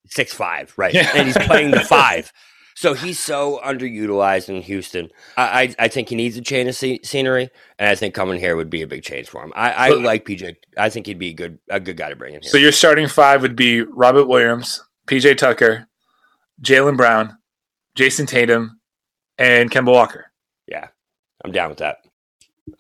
six 0.07 0.33
five, 0.33 0.73
right? 0.77 0.95
Yeah. 0.95 1.11
And 1.13 1.27
he's 1.27 1.37
playing 1.39 1.73
the 1.73 1.81
five. 1.81 2.33
So 2.75 2.95
he's 2.95 3.19
so 3.19 3.61
underutilized 3.65 4.49
in 4.49 4.63
Houston. 4.63 5.11
I, 5.37 5.63
I, 5.63 5.75
I 5.85 5.89
think 5.89 6.09
he 6.09 6.15
needs 6.17 6.37
a 6.37 6.41
change 6.41 6.69
of 6.69 6.75
sce- 6.75 7.05
scenery, 7.05 7.51
and 7.79 7.89
I 7.89 7.95
think 7.95 8.15
coming 8.15 8.41
here 8.41 8.57
would 8.57 8.71
be 8.71 8.83
a 8.83 8.87
big 8.87 9.03
change 9.03 9.29
for 9.29 9.43
him. 9.45 9.53
I, 9.55 9.87
I 9.87 9.89
But- 9.91 10.01
like 10.03 10.25
PJ. 10.25 10.57
I 10.79 10.89
think 10.89 11.07
he'd 11.07 11.19
be 11.19 11.31
a 11.31 11.35
good 11.35 11.59
a 11.69 11.79
good 11.81 11.97
guy 11.97 12.09
to 12.09 12.17
bring 12.17 12.35
in 12.35 12.43
here. 12.43 12.51
So 12.51 12.59
your 12.59 12.73
starting 12.73 13.09
five 13.09 13.43
would 13.43 13.57
be 13.57 13.83
Robert 13.83 14.27
Williams, 14.27 14.83
PJ 15.07 15.37
Tucker, 15.39 15.87
Jaylen 16.63 16.97
Brown, 16.97 17.37
Jayson 17.97 18.27
Tatum, 18.27 18.81
and 19.39 19.71
Kemba 19.71 19.93
Walker. 19.93 20.33
yeah, 20.67 20.89
I'm 21.45 21.53
down 21.53 21.69
with 21.69 21.79
that. 21.79 21.99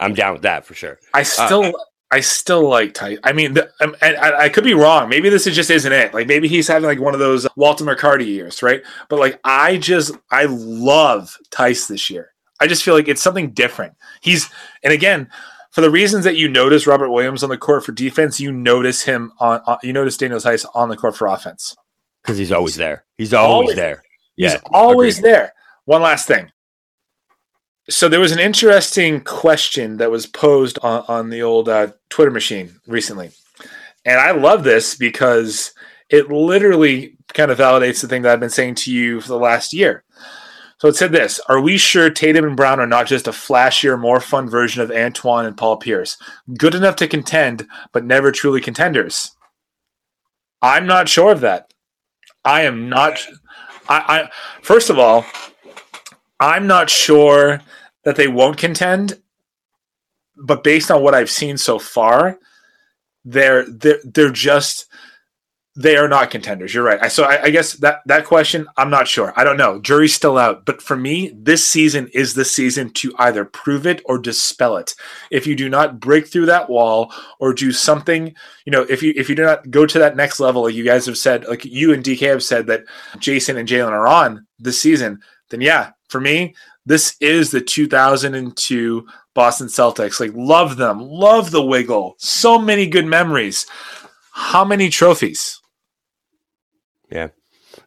I'm 0.01 0.14
down 0.14 0.32
with 0.34 0.43
that 0.43 0.64
for 0.64 0.74
sure. 0.74 0.99
I 1.12 1.20
uh, 1.22 1.24
still, 1.24 1.72
I 2.12 2.20
still 2.20 2.68
like 2.68 2.92
Ty. 2.94 3.16
I 3.24 3.32
mean, 3.32 3.54
the, 3.54 3.70
um, 3.80 3.96
and 4.02 4.16
I, 4.18 4.42
I 4.44 4.48
could 4.50 4.64
be 4.64 4.74
wrong. 4.74 5.08
Maybe 5.08 5.30
this 5.30 5.46
is 5.46 5.56
just 5.56 5.70
isn't 5.70 5.92
it. 5.92 6.12
Like 6.12 6.26
maybe 6.26 6.46
he's 6.46 6.68
having 6.68 6.86
like 6.86 7.00
one 7.00 7.14
of 7.14 7.20
those 7.20 7.46
Walter 7.56 7.84
McCarty 7.84 8.26
years, 8.26 8.62
right? 8.62 8.82
But 9.08 9.18
like 9.18 9.40
I 9.44 9.78
just, 9.78 10.12
I 10.30 10.44
love 10.44 11.36
Theis 11.50 11.88
this 11.88 12.10
year. 12.10 12.32
I 12.60 12.66
just 12.66 12.82
feel 12.84 12.94
like 12.94 13.08
it's 13.08 13.22
something 13.22 13.52
different. 13.52 13.94
He's, 14.20 14.48
and 14.84 14.92
again, 14.92 15.28
for 15.70 15.80
the 15.80 15.90
reasons 15.90 16.24
that 16.24 16.36
you 16.36 16.48
notice 16.48 16.86
Robert 16.86 17.10
Williams 17.10 17.42
on 17.42 17.48
the 17.48 17.56
court 17.56 17.82
for 17.84 17.92
defense, 17.92 18.38
you 18.38 18.52
notice 18.52 19.00
him 19.02 19.32
on, 19.40 19.60
on 19.66 19.78
you 19.82 19.94
notice 19.94 20.18
Daniel 20.18 20.38
Theis 20.38 20.66
on 20.74 20.90
the 20.90 20.96
court 20.98 21.16
for 21.16 21.26
offense. 21.28 21.74
Because 22.22 22.36
he's 22.38 22.52
always 22.52 22.76
there. 22.76 23.04
He's 23.16 23.32
always, 23.34 23.70
Always. 23.70 23.76
there. 23.76 24.02
He's 24.36 24.52
Yeah, 24.52 24.60
always 24.70 25.18
agreed. 25.18 25.32
there. 25.32 25.52
One 25.86 26.02
last 26.02 26.28
thing. 26.28 26.52
So 27.91 28.09
there 28.09 28.20
was 28.20 28.33
an 28.33 28.39
interesting 28.39 29.20
question 29.22 29.97
that 29.97 30.11
was 30.11 30.26
posed 30.26 30.78
on, 30.83 31.05
on 31.09 31.30
the 31.30 31.43
old 31.43 31.68
uh, 31.68 31.89
Twitter 32.11 32.30
machine 32.30 32.76
recently, 32.87 33.30
and 34.05 34.20
I 34.20 34.30
love 34.30 34.62
this 34.62 34.95
because 34.95 35.72
it 36.09 36.30
literally 36.30 37.16
kind 37.35 37.51
of 37.51 37.59
validates 37.59 38.01
the 38.01 38.09
thing 38.09 38.22
that 38.22 38.33
I've 38.33 38.41
been 38.41 38.51
saying 38.51 38.76
to 38.76 38.93
you 38.93 39.20
for 39.20 39.28
the 39.28 39.39
last 39.39 39.72
year. 39.72 40.05
So 40.78 40.89
it 40.89 40.95
said 40.95 41.11
this: 41.11 41.41
Are 41.49 41.61
we 41.61 41.76
sure 41.76 42.09
Tatum 42.09 42.45
and 42.45 42.57
Brown 42.57 42.78
are 42.78 42.87
not 42.87 43.07
just 43.07 43.26
a 43.26 43.33
flashier, 43.33 43.99
more 43.99 44.20
fun 44.20 44.49
version 44.49 44.83
of 44.83 44.91
Antoine 44.91 45.47
and 45.47 45.57
Paul 45.57 45.76
Pierce, 45.76 46.16
good 46.57 46.74
enough 46.76 46.97
to 46.97 47.09
contend 47.09 47.66
but 47.93 48.05
never 48.05 48.30
truly 48.30 48.61
contenders? 48.61 49.33
I'm 50.61 50.87
not 50.87 51.09
sure 51.09 51.33
of 51.33 51.41
that. 51.41 51.72
I 52.45 52.62
am 52.62 52.89
not. 52.89 53.18
I, 53.89 53.99
I 53.99 54.30
first 54.62 54.89
of 54.89 54.99
all, 55.01 55.24
I'm 56.43 56.66
not 56.66 56.90
sure 56.90 57.61
that 58.03 58.16
they 58.16 58.26
won't 58.26 58.59
contend, 58.59 59.22
but 60.36 60.64
based 60.64 60.90
on 60.90 61.01
what 61.01 61.14
I've 61.14 61.30
seen 61.30 61.57
so 61.57 61.78
far, 61.78 62.36
they're 63.24 63.64
they're 63.70 64.01
they're 64.03 64.32
just 64.32 64.86
they 65.76 65.97
are 65.97 66.09
not 66.09 66.32
contenders. 66.32 66.74
You're 66.74 66.82
right. 66.82 67.11
So 67.12 67.22
I, 67.22 67.45
I 67.45 67.51
guess 67.51 67.74
that 67.74 68.01
that 68.07 68.26
question, 68.26 68.66
I'm 68.76 68.90
not 68.90 69.07
sure. 69.07 69.32
I 69.36 69.45
don't 69.45 69.57
know. 69.57 69.80
Jury's 69.80 70.14
still 70.14 70.36
out. 70.36 70.66
But 70.66 70.82
for 70.82 70.97
me, 70.97 71.32
this 71.32 71.64
season 71.64 72.09
is 72.12 72.34
the 72.34 72.45
season 72.45 72.90
to 72.95 73.14
either 73.20 73.45
prove 73.45 73.86
it 73.86 74.03
or 74.05 74.18
dispel 74.18 74.76
it. 74.78 74.97
If 75.30 75.47
you 75.47 75.55
do 75.55 75.68
not 75.68 76.01
break 76.01 76.26
through 76.26 76.47
that 76.47 76.68
wall 76.68 77.14
or 77.38 77.55
do 77.55 77.70
something, 77.70 78.34
you 78.66 78.72
know, 78.72 78.82
if 78.90 79.01
you 79.01 79.12
if 79.14 79.28
you 79.28 79.36
do 79.36 79.45
not 79.45 79.70
go 79.70 79.86
to 79.86 79.99
that 80.01 80.16
next 80.16 80.40
level, 80.40 80.62
like 80.62 80.74
you 80.74 80.84
guys 80.84 81.07
have 81.07 81.18
said, 81.18 81.47
like 81.47 81.64
you 81.64 81.93
and 81.93 82.03
DK 82.03 82.26
have 82.26 82.43
said 82.43 82.66
that 82.66 82.82
Jayson 83.18 83.57
and 83.57 83.68
Jaylen 83.68 83.93
are 83.93 84.09
on 84.09 84.45
this 84.59 84.82
season, 84.82 85.20
then 85.51 85.61
yeah, 85.61 85.93
for 86.12 86.20
me, 86.20 86.54
this 86.86 87.16
is 87.20 87.50
the 87.50 87.60
2002 87.60 89.06
Boston 89.34 89.66
Celtics. 89.66 90.20
Like, 90.20 90.32
love 90.34 90.76
them, 90.76 91.00
love 91.00 91.50
the 91.50 91.64
wiggle. 91.64 92.14
So 92.18 92.58
many 92.58 92.86
good 92.86 93.06
memories. 93.06 93.66
How 94.32 94.64
many 94.64 94.88
trophies? 94.90 95.60
Yeah. 97.10 97.28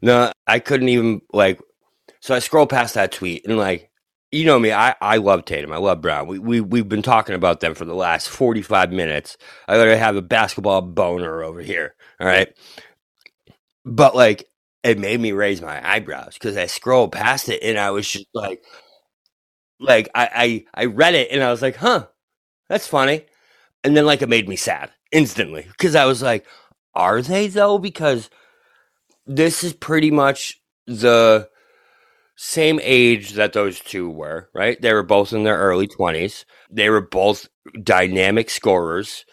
No, 0.01 0.31
I 0.47 0.59
couldn't 0.59 0.89
even 0.89 1.21
like. 1.31 1.59
So 2.19 2.35
I 2.35 2.39
scroll 2.39 2.67
past 2.67 2.95
that 2.95 3.11
tweet 3.11 3.45
and 3.45 3.57
like, 3.57 3.91
you 4.31 4.45
know 4.45 4.59
me, 4.59 4.71
I 4.71 4.95
I 4.99 5.17
love 5.17 5.45
Tatum, 5.45 5.71
I 5.71 5.77
love 5.77 6.01
Brown. 6.01 6.27
We 6.27 6.39
we 6.39 6.61
we've 6.61 6.89
been 6.89 7.01
talking 7.01 7.35
about 7.35 7.59
them 7.59 7.75
for 7.75 7.85
the 7.85 7.95
last 7.95 8.29
forty 8.29 8.61
five 8.61 8.91
minutes. 8.91 9.37
I 9.67 9.77
literally 9.77 9.99
have 9.99 10.15
a 10.15 10.21
basketball 10.21 10.81
boner 10.81 11.43
over 11.43 11.61
here. 11.61 11.95
All 12.19 12.27
right, 12.27 12.49
but 13.85 14.15
like, 14.15 14.47
it 14.85 14.99
made 14.99 15.21
me 15.21 15.33
raise 15.33 15.61
my 15.61 15.85
eyebrows 15.89 16.35
because 16.35 16.57
I 16.57 16.67
scrolled 16.67 17.13
past 17.13 17.49
it 17.49 17.63
and 17.63 17.79
I 17.79 17.91
was 17.91 18.07
just 18.09 18.27
like, 18.35 18.63
like 19.79 20.09
I 20.15 20.65
I 20.75 20.83
I 20.83 20.85
read 20.87 21.15
it 21.15 21.31
and 21.31 21.43
I 21.43 21.51
was 21.51 21.61
like, 21.61 21.77
huh, 21.77 22.07
that's 22.69 22.87
funny, 22.87 23.25
and 23.83 23.97
then 23.97 24.05
like 24.05 24.21
it 24.23 24.29
made 24.29 24.49
me 24.49 24.57
sad 24.57 24.91
instantly 25.11 25.67
because 25.69 25.95
I 25.95 26.05
was 26.05 26.23
like, 26.23 26.45
are 26.95 27.21
they 27.21 27.47
though? 27.47 27.79
Because 27.79 28.29
this 29.27 29.63
is 29.63 29.73
pretty 29.73 30.11
much 30.11 30.61
the 30.87 31.49
same 32.37 32.79
age 32.83 33.33
that 33.33 33.53
those 33.53 33.79
two 33.81 34.09
were, 34.09 34.49
right? 34.53 34.81
They 34.81 34.93
were 34.93 35.03
both 35.03 35.33
in 35.33 35.43
their 35.45 35.59
early 35.59 35.87
20s. 35.87 36.45
They 36.71 36.89
were 36.89 37.01
both 37.01 37.49
dynamic 37.83 38.51
scorers, 38.51 39.25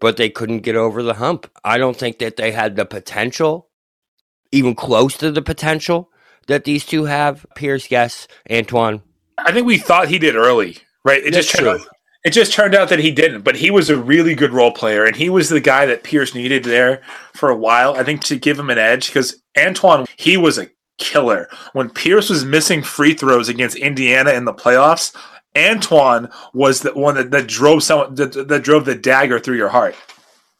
but 0.00 0.18
they 0.18 0.30
couldn't 0.30 0.60
get 0.60 0.76
over 0.76 1.02
the 1.02 1.14
hump. 1.14 1.50
I 1.64 1.78
don't 1.78 1.96
think 1.96 2.20
that 2.20 2.36
they 2.36 2.52
had 2.52 2.76
the 2.76 2.86
potential, 2.86 3.69
even 4.52 4.74
close 4.74 5.16
to 5.18 5.30
the 5.30 5.42
potential 5.42 6.10
that 6.46 6.64
these 6.64 6.84
two 6.84 7.04
have. 7.04 7.46
Pierce, 7.54 7.90
yes. 7.90 8.26
Antoine, 8.50 9.02
I 9.38 9.52
think 9.52 9.66
we 9.66 9.78
thought 9.78 10.08
he 10.08 10.18
did 10.18 10.36
early, 10.36 10.78
right? 11.04 11.22
It 11.22 11.32
That's 11.32 11.46
just 11.46 11.56
turned 11.56 11.80
true. 11.80 11.86
out, 11.86 11.94
it 12.24 12.30
just 12.30 12.52
turned 12.52 12.74
out 12.74 12.88
that 12.90 12.98
he 12.98 13.10
didn't, 13.10 13.42
but 13.42 13.56
he 13.56 13.70
was 13.70 13.88
a 13.88 13.96
really 13.96 14.34
good 14.34 14.52
role 14.52 14.72
player, 14.72 15.04
and 15.04 15.16
he 15.16 15.30
was 15.30 15.48
the 15.48 15.60
guy 15.60 15.86
that 15.86 16.02
Pierce 16.02 16.34
needed 16.34 16.64
there 16.64 17.02
for 17.34 17.48
a 17.48 17.56
while. 17.56 17.94
I 17.94 18.04
think 18.04 18.22
to 18.24 18.36
give 18.36 18.58
him 18.58 18.70
an 18.70 18.78
edge 18.78 19.06
because 19.06 19.40
Antoine, 19.58 20.06
he 20.16 20.36
was 20.36 20.58
a 20.58 20.68
killer 20.98 21.48
when 21.72 21.88
Pierce 21.88 22.28
was 22.28 22.44
missing 22.44 22.82
free 22.82 23.14
throws 23.14 23.48
against 23.48 23.76
Indiana 23.76 24.32
in 24.32 24.44
the 24.44 24.52
playoffs. 24.52 25.16
Antoine 25.56 26.28
was 26.52 26.80
the 26.80 26.92
one 26.92 27.16
that, 27.16 27.30
that 27.32 27.48
drove 27.48 27.82
someone 27.82 28.14
that, 28.16 28.48
that 28.48 28.62
drove 28.62 28.84
the 28.84 28.94
dagger 28.94 29.40
through 29.40 29.56
your 29.56 29.68
heart. 29.68 29.96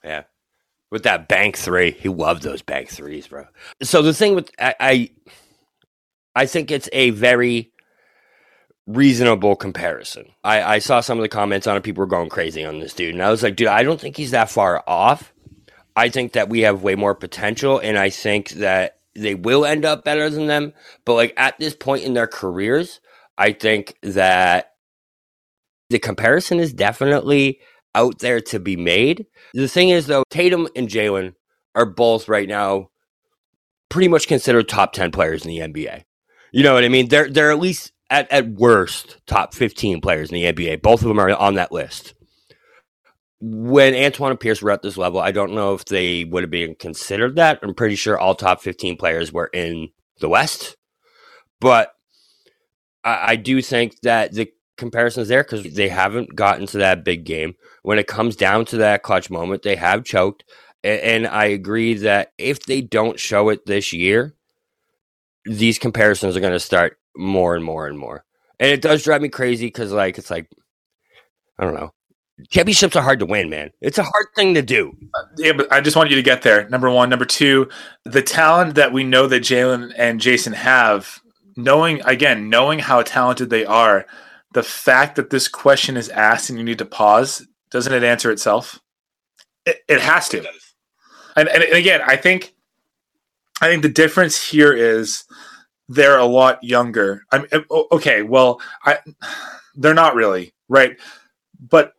Yeah. 0.02 0.24
With 0.90 1.04
that 1.04 1.28
bank 1.28 1.56
three. 1.56 1.92
He 1.92 2.08
loved 2.08 2.42
those 2.42 2.62
bank 2.62 2.88
threes, 2.88 3.28
bro. 3.28 3.46
So 3.82 4.02
the 4.02 4.14
thing 4.14 4.34
with 4.34 4.50
I 4.58 4.74
I, 4.80 5.10
I 6.34 6.46
think 6.46 6.70
it's 6.70 6.88
a 6.92 7.10
very 7.10 7.72
reasonable 8.86 9.54
comparison. 9.56 10.26
I, 10.42 10.62
I 10.62 10.78
saw 10.80 11.00
some 11.00 11.18
of 11.18 11.22
the 11.22 11.28
comments 11.28 11.66
on 11.66 11.76
it, 11.76 11.82
people 11.82 12.00
were 12.00 12.06
going 12.06 12.28
crazy 12.28 12.64
on 12.64 12.80
this 12.80 12.92
dude. 12.92 13.14
And 13.14 13.22
I 13.22 13.30
was 13.30 13.42
like, 13.42 13.56
dude, 13.56 13.68
I 13.68 13.82
don't 13.82 14.00
think 14.00 14.16
he's 14.16 14.32
that 14.32 14.50
far 14.50 14.82
off. 14.86 15.32
I 15.96 16.08
think 16.08 16.32
that 16.32 16.48
we 16.48 16.60
have 16.60 16.82
way 16.82 16.94
more 16.94 17.14
potential, 17.14 17.78
and 17.78 17.98
I 17.98 18.10
think 18.10 18.50
that 18.50 18.98
they 19.14 19.34
will 19.34 19.64
end 19.64 19.84
up 19.84 20.04
better 20.04 20.30
than 20.30 20.46
them. 20.46 20.72
But 21.04 21.14
like 21.14 21.34
at 21.36 21.58
this 21.58 21.74
point 21.74 22.04
in 22.04 22.14
their 22.14 22.26
careers, 22.26 23.00
I 23.36 23.52
think 23.52 23.96
that 24.02 24.72
the 25.90 25.98
comparison 25.98 26.60
is 26.60 26.72
definitely 26.72 27.60
out 27.94 28.18
there 28.20 28.40
to 28.40 28.58
be 28.58 28.76
made. 28.76 29.26
The 29.54 29.68
thing 29.68 29.90
is, 29.90 30.06
though, 30.06 30.24
Tatum 30.30 30.68
and 30.76 30.88
Jaylen 30.88 31.34
are 31.74 31.86
both 31.86 32.28
right 32.28 32.48
now 32.48 32.90
pretty 33.88 34.08
much 34.08 34.28
considered 34.28 34.68
top 34.68 34.92
ten 34.92 35.10
players 35.10 35.44
in 35.44 35.50
the 35.50 35.58
NBA. 35.58 36.04
You 36.52 36.62
know 36.62 36.74
what 36.74 36.84
I 36.84 36.88
mean? 36.88 37.08
They're 37.08 37.28
they're 37.28 37.50
at 37.50 37.58
least 37.58 37.92
at, 38.08 38.30
at 38.32 38.48
worst 38.48 39.20
top 39.26 39.54
fifteen 39.54 40.00
players 40.00 40.30
in 40.30 40.34
the 40.34 40.52
NBA. 40.52 40.82
Both 40.82 41.02
of 41.02 41.08
them 41.08 41.18
are 41.18 41.30
on 41.30 41.54
that 41.54 41.72
list. 41.72 42.14
When 43.42 43.94
Antoine 43.94 44.32
and 44.32 44.40
Pierce 44.40 44.60
were 44.60 44.70
at 44.70 44.82
this 44.82 44.98
level, 44.98 45.18
I 45.18 45.32
don't 45.32 45.54
know 45.54 45.72
if 45.74 45.86
they 45.86 46.24
would 46.24 46.42
have 46.42 46.50
been 46.50 46.74
considered 46.74 47.36
that. 47.36 47.60
I'm 47.62 47.74
pretty 47.74 47.96
sure 47.96 48.18
all 48.18 48.34
top 48.34 48.60
fifteen 48.60 48.96
players 48.96 49.32
were 49.32 49.50
in 49.52 49.88
the 50.18 50.28
West, 50.28 50.76
but 51.60 51.94
I, 53.04 53.32
I 53.32 53.36
do 53.36 53.62
think 53.62 54.00
that 54.02 54.32
the 54.32 54.52
comparison 54.80 55.22
is 55.22 55.28
there 55.28 55.44
because 55.44 55.62
they 55.74 55.88
haven't 55.88 56.34
gotten 56.34 56.66
to 56.66 56.78
that 56.78 57.04
big 57.04 57.24
game. 57.24 57.54
When 57.82 57.98
it 57.98 58.08
comes 58.08 58.34
down 58.34 58.64
to 58.66 58.78
that 58.78 59.04
clutch 59.04 59.30
moment, 59.30 59.62
they 59.62 59.76
have 59.76 60.04
choked. 60.04 60.44
And, 60.82 61.00
and 61.00 61.26
I 61.28 61.44
agree 61.44 61.94
that 61.94 62.32
if 62.38 62.64
they 62.64 62.80
don't 62.80 63.20
show 63.20 63.50
it 63.50 63.66
this 63.66 63.92
year, 63.92 64.34
these 65.44 65.78
comparisons 65.78 66.36
are 66.36 66.40
going 66.40 66.52
to 66.52 66.58
start 66.58 66.98
more 67.16 67.54
and 67.54 67.64
more 67.64 67.86
and 67.86 67.98
more. 67.98 68.24
And 68.58 68.70
it 68.70 68.82
does 68.82 69.04
drive 69.04 69.22
me 69.22 69.28
crazy 69.28 69.66
because, 69.66 69.92
like, 69.92 70.18
it's 70.18 70.30
like, 70.30 70.50
I 71.58 71.64
don't 71.64 71.74
know. 71.74 71.92
Championships 72.50 72.96
are 72.96 73.02
hard 73.02 73.18
to 73.20 73.26
win, 73.26 73.50
man. 73.50 73.70
It's 73.80 73.98
a 73.98 74.02
hard 74.02 74.26
thing 74.34 74.54
to 74.54 74.62
do. 74.62 74.96
Uh, 75.14 75.22
yeah, 75.38 75.52
but 75.52 75.70
I 75.72 75.80
just 75.80 75.96
want 75.96 76.10
you 76.10 76.16
to 76.16 76.22
get 76.22 76.42
there. 76.42 76.68
Number 76.68 76.90
one. 76.90 77.08
Number 77.08 77.24
two, 77.24 77.68
the 78.04 78.22
talent 78.22 78.74
that 78.74 78.92
we 78.92 79.04
know 79.04 79.26
that 79.26 79.42
Jaylen 79.42 79.92
and 79.96 80.20
Jayson 80.20 80.54
have, 80.54 81.20
knowing, 81.56 82.00
again, 82.02 82.48
knowing 82.48 82.78
how 82.78 83.02
talented 83.02 83.50
they 83.50 83.64
are, 83.64 84.06
the 84.52 84.62
fact 84.62 85.16
that 85.16 85.30
this 85.30 85.48
question 85.48 85.96
is 85.96 86.08
asked 86.08 86.50
and 86.50 86.58
you 86.58 86.64
need 86.64 86.78
to 86.78 86.84
pause, 86.84 87.46
doesn't 87.70 87.92
it 87.92 88.02
answer 88.02 88.30
itself? 88.30 88.80
It, 89.64 89.78
it 89.88 90.00
has 90.00 90.28
to. 90.30 90.38
And, 91.36 91.48
and, 91.48 91.62
and 91.62 91.74
again, 91.74 92.00
I 92.04 92.16
think, 92.16 92.54
I 93.60 93.68
think 93.68 93.82
the 93.82 93.88
difference 93.88 94.42
here 94.42 94.72
is 94.72 95.24
they're 95.88 96.18
a 96.18 96.24
lot 96.24 96.62
younger. 96.64 97.22
I'm 97.30 97.46
okay. 97.70 98.22
Well, 98.22 98.60
I, 98.84 98.98
they're 99.74 99.94
not 99.94 100.14
really 100.14 100.52
right, 100.68 100.96
but 101.58 101.94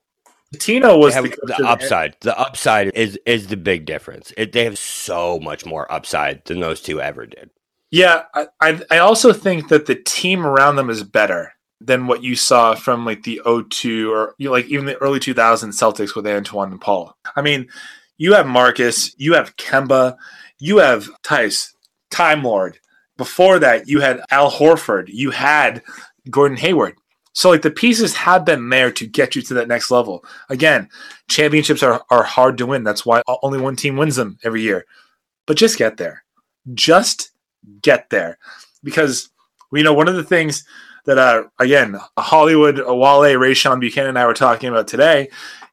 Tino 0.58 0.98
was 0.98 1.14
the, 1.14 1.38
the 1.44 1.66
upside. 1.66 2.16
The 2.22 2.38
upside 2.38 2.96
is 2.96 3.20
is 3.26 3.48
the 3.48 3.58
big 3.58 3.86
difference. 3.86 4.34
It, 4.38 4.54
they 4.54 4.64
have 4.64 4.78
so 4.78 5.40
much 5.40 5.66
more 5.66 5.92
upside 5.92 6.46
than 6.46 6.60
those 6.60 6.82
two 6.82 7.02
ever 7.02 7.26
did. 7.26 7.52
Yeah, 7.92 8.24
I, 8.34 8.48
I 8.60 8.82
I 8.90 8.98
also 9.00 9.34
think 9.34 9.68
that 9.68 9.86
the 9.86 9.96
team 9.96 10.46
around 10.46 10.78
them 10.78 10.90
is 10.90 11.04
better 11.04 11.54
than 11.84 12.08
what 12.08 12.24
you 12.24 12.36
saw 12.36 12.76
from 12.76 13.06
like 13.06 13.24
the 13.24 13.42
02 13.46 14.12
or 14.12 14.36
you 14.38 14.48
know, 14.48 14.52
like 14.52 14.68
even 14.68 14.86
the 14.86 14.98
early 14.98 15.20
2000 15.20 15.72
Celtics 15.72 16.16
with 16.16 16.28
Antoine 16.28 16.72
and 16.72 16.82
Paul. 16.82 17.18
I 17.36 17.42
mean, 17.42 17.68
you 18.18 18.34
have 18.34 18.46
Marcus, 18.46 19.16
you 19.18 19.34
have 19.34 19.56
Kemba, 19.56 20.16
you 20.60 20.78
have 20.78 21.10
Theis, 21.24 21.74
Time 22.12 22.44
Lord. 22.44 22.78
Before 23.18 23.60
that, 23.60 23.88
you 23.88 24.00
had 24.00 24.22
Al 24.30 24.52
Horford, 24.52 25.06
you 25.08 25.32
had 25.32 25.82
Gordon 26.30 26.58
Hayward. 26.58 26.96
So 27.34 27.50
like 27.50 27.62
the 27.62 27.72
pieces 27.72 28.14
have 28.16 28.46
been 28.46 28.70
there 28.70 28.92
to 28.92 29.08
get 29.08 29.36
you 29.36 29.42
to 29.44 29.54
that 29.56 29.68
next 29.68 29.90
level. 29.90 30.24
Again, 30.50 30.90
championships 31.30 31.82
are, 31.82 32.04
are 32.12 32.24
hard 32.24 32.58
to 32.58 32.66
win. 32.66 32.84
That's 32.84 33.06
why 33.06 33.22
only 33.42 33.60
one 33.60 33.76
team 33.76 33.96
wins 33.96 34.18
them 34.18 34.38
every 34.44 34.62
year. 34.62 34.86
But 35.48 35.58
just 35.58 35.78
get 35.78 35.98
there. 35.98 36.24
Just 36.74 37.32
get 37.82 38.10
there. 38.10 38.38
Because 38.84 39.30
we 39.72 39.82
know 39.82 39.94
one 39.94 40.10
of 40.10 40.16
the 40.16 40.24
things 40.24 40.66
that 41.06 41.18
uh 41.18 41.44
again, 41.60 42.00
Hollywood 42.18 42.78
Wale, 42.78 43.38
Rayshon 43.40 43.80
Buchanan 43.80 44.10
and 44.10 44.20
I 44.20 44.26
were 44.26 44.34
talking 44.34 44.70
about 44.70 44.88
today 44.88 45.30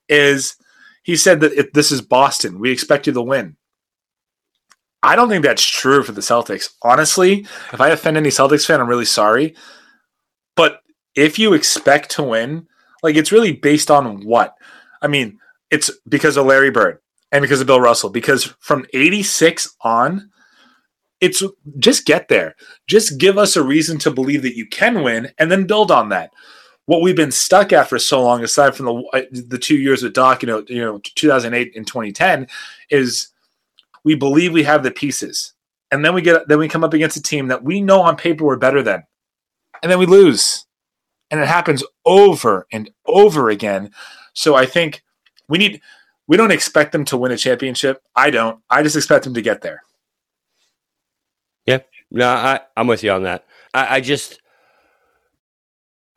is 0.09 0.57
he 1.03 1.17
said 1.17 1.41
that 1.41 1.53
if 1.53 1.73
this 1.73 1.91
is 1.91 2.01
Boston, 2.01 2.59
we 2.59 2.71
expect 2.71 3.07
you 3.07 3.13
to 3.13 3.23
win. 3.23 3.57
I 5.03 5.17
don't 5.17 5.29
think 5.29 5.45
that's 5.45 5.65
true 5.65 6.03
for 6.03 6.13
the 6.13 6.21
Celtics. 6.21 6.71
Honestly, 6.83 7.47
if 7.73 7.81
I 7.81 7.91
offend 7.91 8.17
any 8.17 8.31
Celtics 8.31 8.67
fan, 8.67 8.81
I'm 8.81 8.89
really 8.89 9.05
sorry. 9.05 9.55
But 10.57 10.83
if 11.15 11.39
you 11.39 11.53
expect 11.53 12.11
to 12.13 12.23
win, 12.23 12.67
like 13.03 13.17
it's 13.17 13.33
really 13.33 13.53
based 13.53 13.91
on 13.91 14.25
what? 14.25 14.55
I 15.01 15.07
mean, 15.07 15.39
it's 15.71 15.91
because 16.09 16.37
of 16.37 16.47
Larry 16.47 16.71
Bird 16.71 16.99
and 17.31 17.43
because 17.43 17.61
of 17.61 17.67
Bill 17.67 17.81
Russell. 17.81 18.11
Because 18.11 18.45
from 18.59 18.87
86 18.93 19.77
on, 19.83 20.31
it's 21.21 21.43
just 21.79 22.07
get 22.07 22.29
there. 22.29 22.55
Just 22.87 23.19
give 23.19 23.39
us 23.39 23.57
a 23.57 23.63
reason 23.63 23.99
to 23.99 24.11
believe 24.11 24.43
that 24.43 24.57
you 24.57 24.67
can 24.67 25.03
win 25.03 25.31
and 25.39 25.51
then 25.51 25.67
build 25.67 25.91
on 25.91 26.09
that. 26.11 26.31
What 26.87 27.03
we've 27.03 27.17
been 27.17 27.33
stuck 27.33 27.73
at 27.73 27.89
for 27.89 27.99
so 27.99 28.23
long, 28.23 28.43
aside 28.43 28.75
from 28.75 28.87
the 28.87 28.95
uh, 29.13 29.23
the 29.31 29.59
two 29.59 29.77
years 29.77 30.03
with 30.03 30.15
Doc, 30.15 30.43
you 30.43 30.47
know, 30.47 30.65
you 30.69 30.81
know, 30.81 30.99
2008 30.99 31.77
and 31.77 31.87
2010, 31.87 32.47
is 32.91 33.29
we 34.05 34.15
believe 34.15 34.53
we 34.53 34.63
have 34.63 34.83
the 34.83 34.91
pieces, 34.91 35.53
and 35.91 36.03
then 36.03 36.15
we 36.15 36.23
get 36.23 36.49
then 36.49 36.59
we 36.59 36.69
come 36.69 36.85
up 36.85 36.95
against 36.95 37.19
a 37.19 37.23
team 37.23 37.49
that 37.49 37.63
we 37.63 37.83
know 37.83 38.01
on 38.01 38.17
paper 38.17 38.45
we're 38.45 38.57
better 38.57 38.83
than, 38.83 39.03
and 39.83 39.93
then 39.93 39.99
we 39.99 40.07
lose, 40.07 40.65
and 41.31 41.41
it 41.41 41.49
happens 41.49 41.85
over 42.07 42.67
and 42.73 42.91
over 43.05 43.51
again. 43.51 43.91
So 44.33 44.55
I 44.55 44.65
think 44.65 45.03
we 45.47 45.59
need 45.59 45.83
we 46.27 46.39
don't 46.39 46.53
expect 46.53 46.93
them 46.93 47.05
to 47.07 47.19
win 47.19 47.33
a 47.33 47.37
championship. 47.37 48.03
I 48.17 48.31
don't. 48.31 48.61
I 48.71 48.83
just 48.83 48.97
expect 48.97 49.25
them 49.25 49.35
to 49.35 49.43
get 49.43 49.61
there. 49.61 49.83
No, 52.11 52.29
I, 52.29 52.61
I'm 52.77 52.87
with 52.87 53.05
you 53.05 53.13
on 53.13 53.25
that. 53.25 53.47
I, 53.75 53.97
I 53.97 54.01
just, 54.01 54.41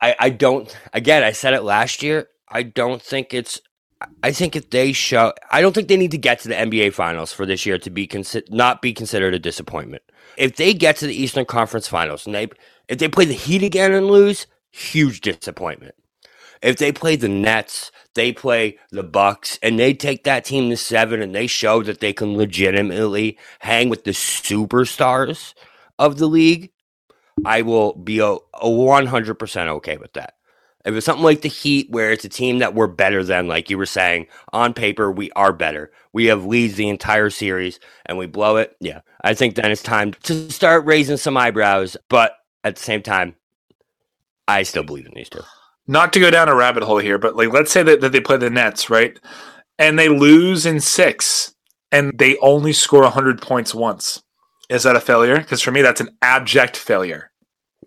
I, 0.00 0.16
I 0.18 0.30
don't. 0.30 0.74
Again, 0.92 1.24
I 1.24 1.32
said 1.32 1.54
it 1.54 1.62
last 1.62 2.02
year. 2.02 2.28
I 2.48 2.64
don't 2.64 3.02
think 3.02 3.34
it's. 3.34 3.60
I 4.22 4.32
think 4.32 4.56
if 4.56 4.70
they 4.70 4.92
show, 4.92 5.32
I 5.50 5.60
don't 5.62 5.74
think 5.74 5.88
they 5.88 5.96
need 5.96 6.12
to 6.12 6.18
get 6.18 6.40
to 6.40 6.48
the 6.48 6.54
NBA 6.56 6.92
Finals 6.94 7.32
for 7.32 7.46
this 7.46 7.66
year 7.66 7.78
to 7.78 7.90
be 7.90 8.08
consi- 8.08 8.50
not 8.50 8.82
be 8.82 8.92
considered 8.92 9.34
a 9.34 9.38
disappointment. 9.40 10.02
If 10.36 10.56
they 10.56 10.74
get 10.74 10.96
to 10.98 11.06
the 11.06 11.14
Eastern 11.14 11.46
Conference 11.46 11.88
Finals 11.88 12.26
and 12.26 12.34
they, 12.34 12.48
if 12.88 12.98
they 12.98 13.08
play 13.08 13.26
the 13.26 13.34
Heat 13.34 13.62
again 13.62 13.92
and 13.92 14.08
lose, 14.08 14.46
huge 14.72 15.20
disappointment. 15.22 15.94
If 16.62 16.78
they 16.78 16.92
play 16.92 17.16
the 17.16 17.28
Nets, 17.28 17.92
they 18.14 18.32
play 18.32 18.78
the 18.90 19.02
Bucks, 19.04 19.58
and 19.62 19.78
they 19.78 19.94
take 19.94 20.24
that 20.24 20.44
team 20.44 20.70
to 20.70 20.76
seven, 20.76 21.22
and 21.22 21.34
they 21.34 21.46
show 21.46 21.82
that 21.84 22.00
they 22.00 22.12
can 22.12 22.36
legitimately 22.36 23.38
hang 23.60 23.88
with 23.88 24.04
the 24.04 24.12
superstars 24.12 25.54
of 25.98 26.18
the 26.18 26.26
league. 26.26 26.70
I 27.44 27.62
will 27.62 27.94
be 27.94 28.18
a, 28.18 28.32
a 28.32 28.38
100% 28.64 29.68
okay 29.68 29.96
with 29.96 30.12
that. 30.14 30.34
If 30.84 30.94
it's 30.94 31.06
something 31.06 31.24
like 31.24 31.42
the 31.42 31.48
Heat, 31.48 31.90
where 31.90 32.10
it's 32.10 32.24
a 32.24 32.28
team 32.28 32.58
that 32.58 32.74
we're 32.74 32.88
better 32.88 33.22
than, 33.22 33.46
like 33.46 33.70
you 33.70 33.78
were 33.78 33.86
saying, 33.86 34.26
on 34.52 34.74
paper, 34.74 35.12
we 35.12 35.30
are 35.32 35.52
better. 35.52 35.92
We 36.12 36.26
have 36.26 36.44
leads 36.44 36.74
the 36.74 36.88
entire 36.88 37.30
series 37.30 37.78
and 38.06 38.18
we 38.18 38.26
blow 38.26 38.56
it. 38.56 38.76
Yeah, 38.80 39.00
I 39.22 39.34
think 39.34 39.54
then 39.54 39.70
it's 39.70 39.82
time 39.82 40.12
to 40.24 40.50
start 40.50 40.84
raising 40.84 41.16
some 41.16 41.36
eyebrows. 41.36 41.96
But 42.08 42.32
at 42.64 42.76
the 42.76 42.82
same 42.82 43.02
time, 43.02 43.36
I 44.48 44.64
still 44.64 44.82
believe 44.82 45.06
in 45.06 45.14
these 45.14 45.28
two. 45.28 45.42
Not 45.86 46.12
to 46.14 46.20
go 46.20 46.30
down 46.30 46.48
a 46.48 46.54
rabbit 46.54 46.82
hole 46.82 46.98
here, 46.98 47.18
but 47.18 47.36
like 47.36 47.52
let's 47.52 47.72
say 47.72 47.82
that, 47.84 48.00
that 48.00 48.12
they 48.12 48.20
play 48.20 48.36
the 48.36 48.50
Nets, 48.50 48.90
right? 48.90 49.18
And 49.78 49.98
they 49.98 50.08
lose 50.08 50.66
in 50.66 50.80
six 50.80 51.54
and 51.92 52.16
they 52.18 52.36
only 52.38 52.72
score 52.72 53.02
100 53.02 53.40
points 53.40 53.74
once. 53.74 54.22
Is 54.72 54.84
that 54.84 54.96
a 54.96 55.00
failure? 55.00 55.36
Because 55.38 55.60
for 55.60 55.70
me, 55.70 55.82
that's 55.82 56.00
an 56.00 56.16
abject 56.22 56.76
failure. 56.76 57.30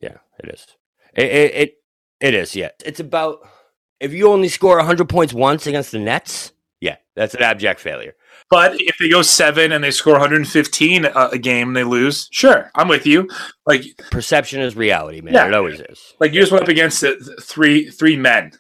Yeah, 0.02 0.18
it 0.44 0.54
is. 0.54 0.68
It, 1.16 1.26
it, 1.26 1.56
it 1.56 1.74
it 2.22 2.34
is, 2.34 2.56
yeah. 2.56 2.70
It's 2.86 3.00
about 3.00 3.40
if 4.00 4.14
you 4.14 4.30
only 4.30 4.50
score 4.50 4.78
100 4.78 5.10
points 5.10 5.34
once 5.34 5.68
against 5.68 5.92
the 5.92 6.00
Nets, 6.00 6.52
yeah, 6.82 6.98
that's 7.16 7.34
an 7.34 7.42
abject 7.42 7.80
failure. 7.80 8.14
But 8.50 8.80
if 8.80 8.98
they 9.00 9.10
go 9.10 9.24
seven 9.24 9.72
and 9.72 9.84
they 9.84 9.90
score 9.92 10.14
115 10.14 11.06
a, 11.06 11.30
a 11.32 11.38
game, 11.40 11.74
they 11.74 11.84
lose. 11.84 12.28
Sure, 12.32 12.70
I'm 12.76 12.88
with 12.88 13.08
you. 13.08 13.28
Like 13.66 13.84
Perception 14.12 14.62
is 14.62 14.76
reality, 14.76 15.22
man. 15.22 15.34
Yeah. 15.34 15.48
It 15.48 15.54
always 15.56 15.80
is. 15.80 16.14
like 16.20 16.34
you 16.34 16.42
just 16.42 16.52
went 16.52 16.64
up 16.64 16.70
against 16.70 17.04
uh, 17.04 17.16
three 17.42 17.90
three 17.90 18.18
men. 18.18 18.52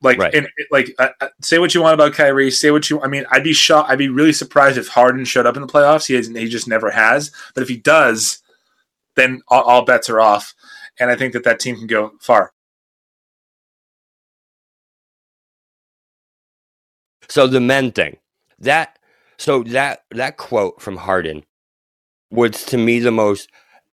Like 0.00 0.18
Right. 0.18 0.34
and 0.34 0.48
like 0.70 0.94
uh, 0.98 1.08
uh, 1.20 1.28
say 1.42 1.58
what 1.58 1.74
you 1.74 1.82
want 1.82 1.94
about 1.94 2.12
Kyrie, 2.12 2.50
say 2.52 2.70
what 2.70 2.88
you. 2.88 3.02
I 3.02 3.08
mean, 3.08 3.24
I'd 3.32 3.42
be 3.42 3.52
shocked. 3.52 3.90
I'd 3.90 3.98
be 3.98 4.08
really 4.08 4.32
surprised 4.32 4.78
if 4.78 4.86
Harden 4.88 5.24
showed 5.24 5.46
up 5.46 5.56
in 5.56 5.62
the 5.62 5.66
playoffs. 5.68 6.06
He 6.06 6.14
has, 6.14 6.28
he 6.28 6.48
just 6.48 6.68
never 6.68 6.90
has. 6.90 7.32
But 7.54 7.62
if 7.62 7.68
he 7.68 7.76
does, 7.78 8.40
then 9.16 9.42
all, 9.48 9.62
all 9.62 9.84
bets 9.84 10.08
are 10.08 10.20
off. 10.20 10.54
And 11.00 11.10
I 11.10 11.16
think 11.16 11.32
that 11.32 11.44
that 11.44 11.58
team 11.58 11.76
can 11.76 11.88
go 11.88 12.12
far. 12.20 12.52
So 17.28 17.46
the 17.46 17.60
men 17.60 17.92
thing, 17.92 18.16
that 18.60 18.98
so 19.36 19.62
that 19.64 20.04
that 20.12 20.36
quote 20.36 20.80
from 20.80 20.96
Harden 20.96 21.44
was 22.30 22.64
to 22.66 22.78
me 22.78 23.00
the 23.00 23.10
most. 23.10 23.50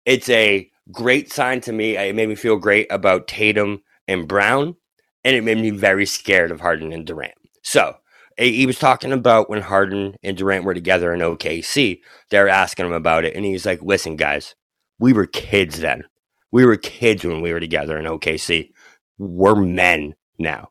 It's 0.06 0.30
a 0.30 0.70
great 0.92 1.32
sign 1.32 1.62
to 1.62 1.72
me. 1.72 1.96
It 1.98 2.16
made 2.16 2.30
me 2.30 2.36
feel 2.36 2.58
great 2.58 2.88
about 2.92 3.28
Tatum 3.28 3.82
and 4.08 4.28
Brown, 4.28 4.76
and 5.24 5.36
it 5.36 5.44
made 5.44 5.58
me 5.60 5.70
very 5.70 6.06
scared 6.06 6.52
of 6.52 6.62
Harden 6.62 6.92
and 6.94 7.06
Durant. 7.06 7.34
So 7.62 7.96
he 8.38 8.66
was 8.66 8.80
talking 8.80 9.12
about 9.12 9.50
when 9.50 9.62
Harden 9.62 10.16
and 10.24 10.36
Durant 10.38 10.66
were 10.66 10.74
together 10.74 11.14
in 11.14 11.22
OKC. 11.22 12.02
They 12.30 12.40
were 12.40 12.50
asking 12.50 12.86
him 12.88 12.94
about 12.94 13.26
it, 13.26 13.36
and 13.36 13.46
he's 13.46 13.66
like, 13.66 13.82
"Listen, 13.82 14.16
guys, 14.16 14.56
we 15.00 15.14
were 15.14 15.28
kids 15.28 15.80
then. 15.80 16.04
We 16.52 16.66
were 16.66 16.78
kids 16.78 17.24
when 17.24 17.42
we 17.42 17.54
were 17.54 17.60
together 17.60 17.98
in 17.98 18.06
OKC. 18.06 18.72
We're 19.18 19.56
men 19.56 20.16
now." 20.40 20.70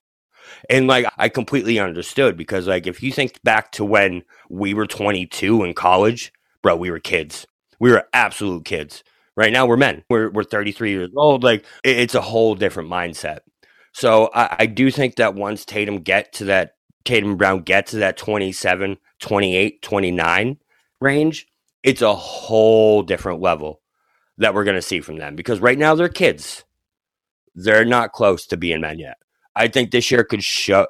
And 0.71 0.87
like 0.87 1.07
I 1.19 1.29
completely 1.29 1.79
understood 1.79 2.37
because 2.37 2.67
like 2.67 2.87
if 2.87 3.03
you 3.03 3.13
think 3.13 3.43
back 3.43 3.73
to 3.73 3.85
when 3.85 4.23
we 4.51 4.75
were 4.75 4.87
22 4.87 5.65
in 5.65 5.75
college, 5.75 6.33
bro, 6.63 6.77
we 6.77 6.91
were 6.91 7.01
kids. 7.01 7.47
We 7.81 7.91
were 7.91 8.07
absolute 8.13 8.65
kids. 8.65 9.03
Right 9.37 9.53
now 9.53 9.67
we're 9.67 9.77
men. 9.77 10.05
We're 10.11 10.31
we're 10.31 10.45
33 10.45 10.91
years 10.93 11.11
old. 11.17 11.43
Like 11.45 11.65
it- 11.85 11.99
it's 11.99 12.15
a 12.15 12.21
whole 12.21 12.55
different 12.55 12.91
mindset. 12.91 13.41
So 13.93 14.31
I, 14.35 14.57
I 14.61 14.67
do 14.67 14.91
think 14.91 15.17
that 15.17 15.35
once 15.35 15.65
Tatum 15.65 15.99
get 16.01 16.33
to 16.35 16.47
that 16.47 16.75
Tatum 17.05 17.37
Brown 17.37 17.61
get 17.63 17.87
to 17.89 17.97
that 17.99 18.17
27, 18.17 18.97
28, 19.21 19.83
29 19.83 20.59
range, 21.01 21.49
it's 21.83 22.03
a 22.03 22.15
whole 22.15 23.03
different 23.03 23.41
level 23.41 23.81
that 24.39 24.55
we're 24.55 24.65
going 24.65 24.77
to 24.77 24.83
see 24.83 25.01
from 25.01 25.19
them 25.19 25.37
because 25.37 25.61
right 25.61 25.79
now 25.79 25.95
they're 25.95 26.09
kids. 26.09 26.65
They're 27.55 27.85
not 27.85 28.13
close 28.13 28.47
to 28.47 28.57
being 28.57 28.81
men 28.81 28.99
yet. 28.99 29.19
I 29.55 29.69
think 29.69 29.91
this 29.91 30.11
year 30.11 30.25
could 30.25 30.43
show 30.43 30.87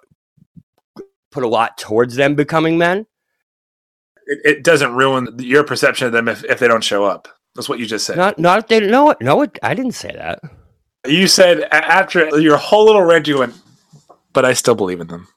put 1.30 1.42
a 1.42 1.48
lot 1.48 1.78
towards 1.78 2.14
them 2.14 2.34
becoming 2.34 2.78
men. 2.78 3.06
It, 4.26 4.40
it 4.44 4.64
doesn't 4.64 4.94
ruin 4.94 5.34
your 5.40 5.64
perception 5.64 6.06
of 6.06 6.12
them 6.12 6.28
if, 6.28 6.44
if 6.44 6.60
they 6.60 6.68
don't 6.68 6.84
show 6.84 7.04
up. 7.04 7.26
That's 7.54 7.68
what 7.68 7.80
you 7.80 7.86
just 7.86 8.06
said. 8.06 8.16
Not 8.16 8.38
not 8.38 8.58
if 8.60 8.68
they 8.68 8.80
no 8.80 9.10
it 9.10 9.18
no 9.20 9.42
it, 9.42 9.58
I 9.62 9.74
didn't 9.74 9.92
say 9.92 10.12
that. 10.12 10.40
You 11.06 11.26
said 11.26 11.62
after 11.72 12.38
your 12.38 12.56
whole 12.56 12.84
little 12.84 13.02
rant, 13.02 13.26
you 13.26 13.38
went, 13.38 13.54
but 14.32 14.44
I 14.44 14.52
still 14.52 14.74
believe 14.74 15.00
in 15.00 15.08
them. 15.08 15.28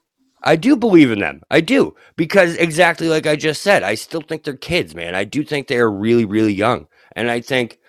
I 0.42 0.54
do 0.54 0.76
believe 0.76 1.10
in 1.10 1.18
them. 1.18 1.42
I 1.50 1.60
do. 1.60 1.96
Because 2.16 2.54
exactly 2.56 3.08
like 3.08 3.26
I 3.26 3.34
just 3.34 3.62
said, 3.62 3.82
I 3.82 3.96
still 3.96 4.20
think 4.20 4.44
they're 4.44 4.54
kids, 4.56 4.94
man. 4.94 5.16
I 5.16 5.24
do 5.24 5.42
think 5.42 5.66
they 5.66 5.78
are 5.78 5.90
really, 5.90 6.24
really 6.24 6.54
young. 6.54 6.86
And 7.16 7.30
I 7.30 7.40
think 7.40 7.80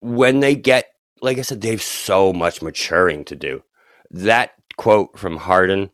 when 0.00 0.40
they 0.40 0.54
get, 0.54 0.86
like 1.20 1.38
I 1.38 1.42
said, 1.42 1.60
they 1.60 1.70
have 1.70 1.82
so 1.82 2.32
much 2.32 2.62
maturing 2.62 3.24
to 3.24 3.36
do. 3.36 3.64
That 4.10 4.52
quote 4.76 5.18
from 5.18 5.38
Harden 5.38 5.90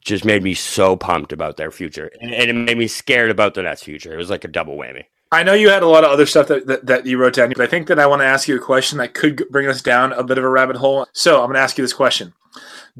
just 0.00 0.24
made 0.24 0.42
me 0.42 0.54
so 0.54 0.96
pumped 0.96 1.32
about 1.32 1.56
their 1.56 1.70
future. 1.70 2.10
And, 2.20 2.34
and 2.34 2.50
it 2.50 2.54
made 2.54 2.78
me 2.78 2.88
scared 2.88 3.30
about 3.30 3.54
the 3.54 3.62
Nets' 3.62 3.82
future. 3.82 4.12
It 4.12 4.16
was 4.16 4.30
like 4.30 4.44
a 4.44 4.48
double 4.48 4.76
whammy. 4.76 5.04
I 5.30 5.42
know 5.42 5.52
you 5.52 5.68
had 5.68 5.82
a 5.82 5.88
lot 5.88 6.04
of 6.04 6.10
other 6.10 6.24
stuff 6.24 6.48
that, 6.48 6.66
that, 6.66 6.86
that 6.86 7.06
you 7.06 7.18
wrote 7.18 7.34
down, 7.34 7.50
but 7.50 7.60
I 7.60 7.66
think 7.66 7.86
that 7.88 7.98
I 7.98 8.06
want 8.06 8.22
to 8.22 8.26
ask 8.26 8.48
you 8.48 8.56
a 8.56 8.60
question 8.60 8.98
that 8.98 9.14
could 9.14 9.44
bring 9.50 9.68
us 9.68 9.82
down 9.82 10.12
a 10.12 10.24
bit 10.24 10.38
of 10.38 10.44
a 10.44 10.48
rabbit 10.48 10.76
hole. 10.76 11.06
So 11.12 11.40
I'm 11.40 11.48
going 11.48 11.54
to 11.54 11.60
ask 11.60 11.76
you 11.76 11.84
this 11.84 11.92
question 11.92 12.32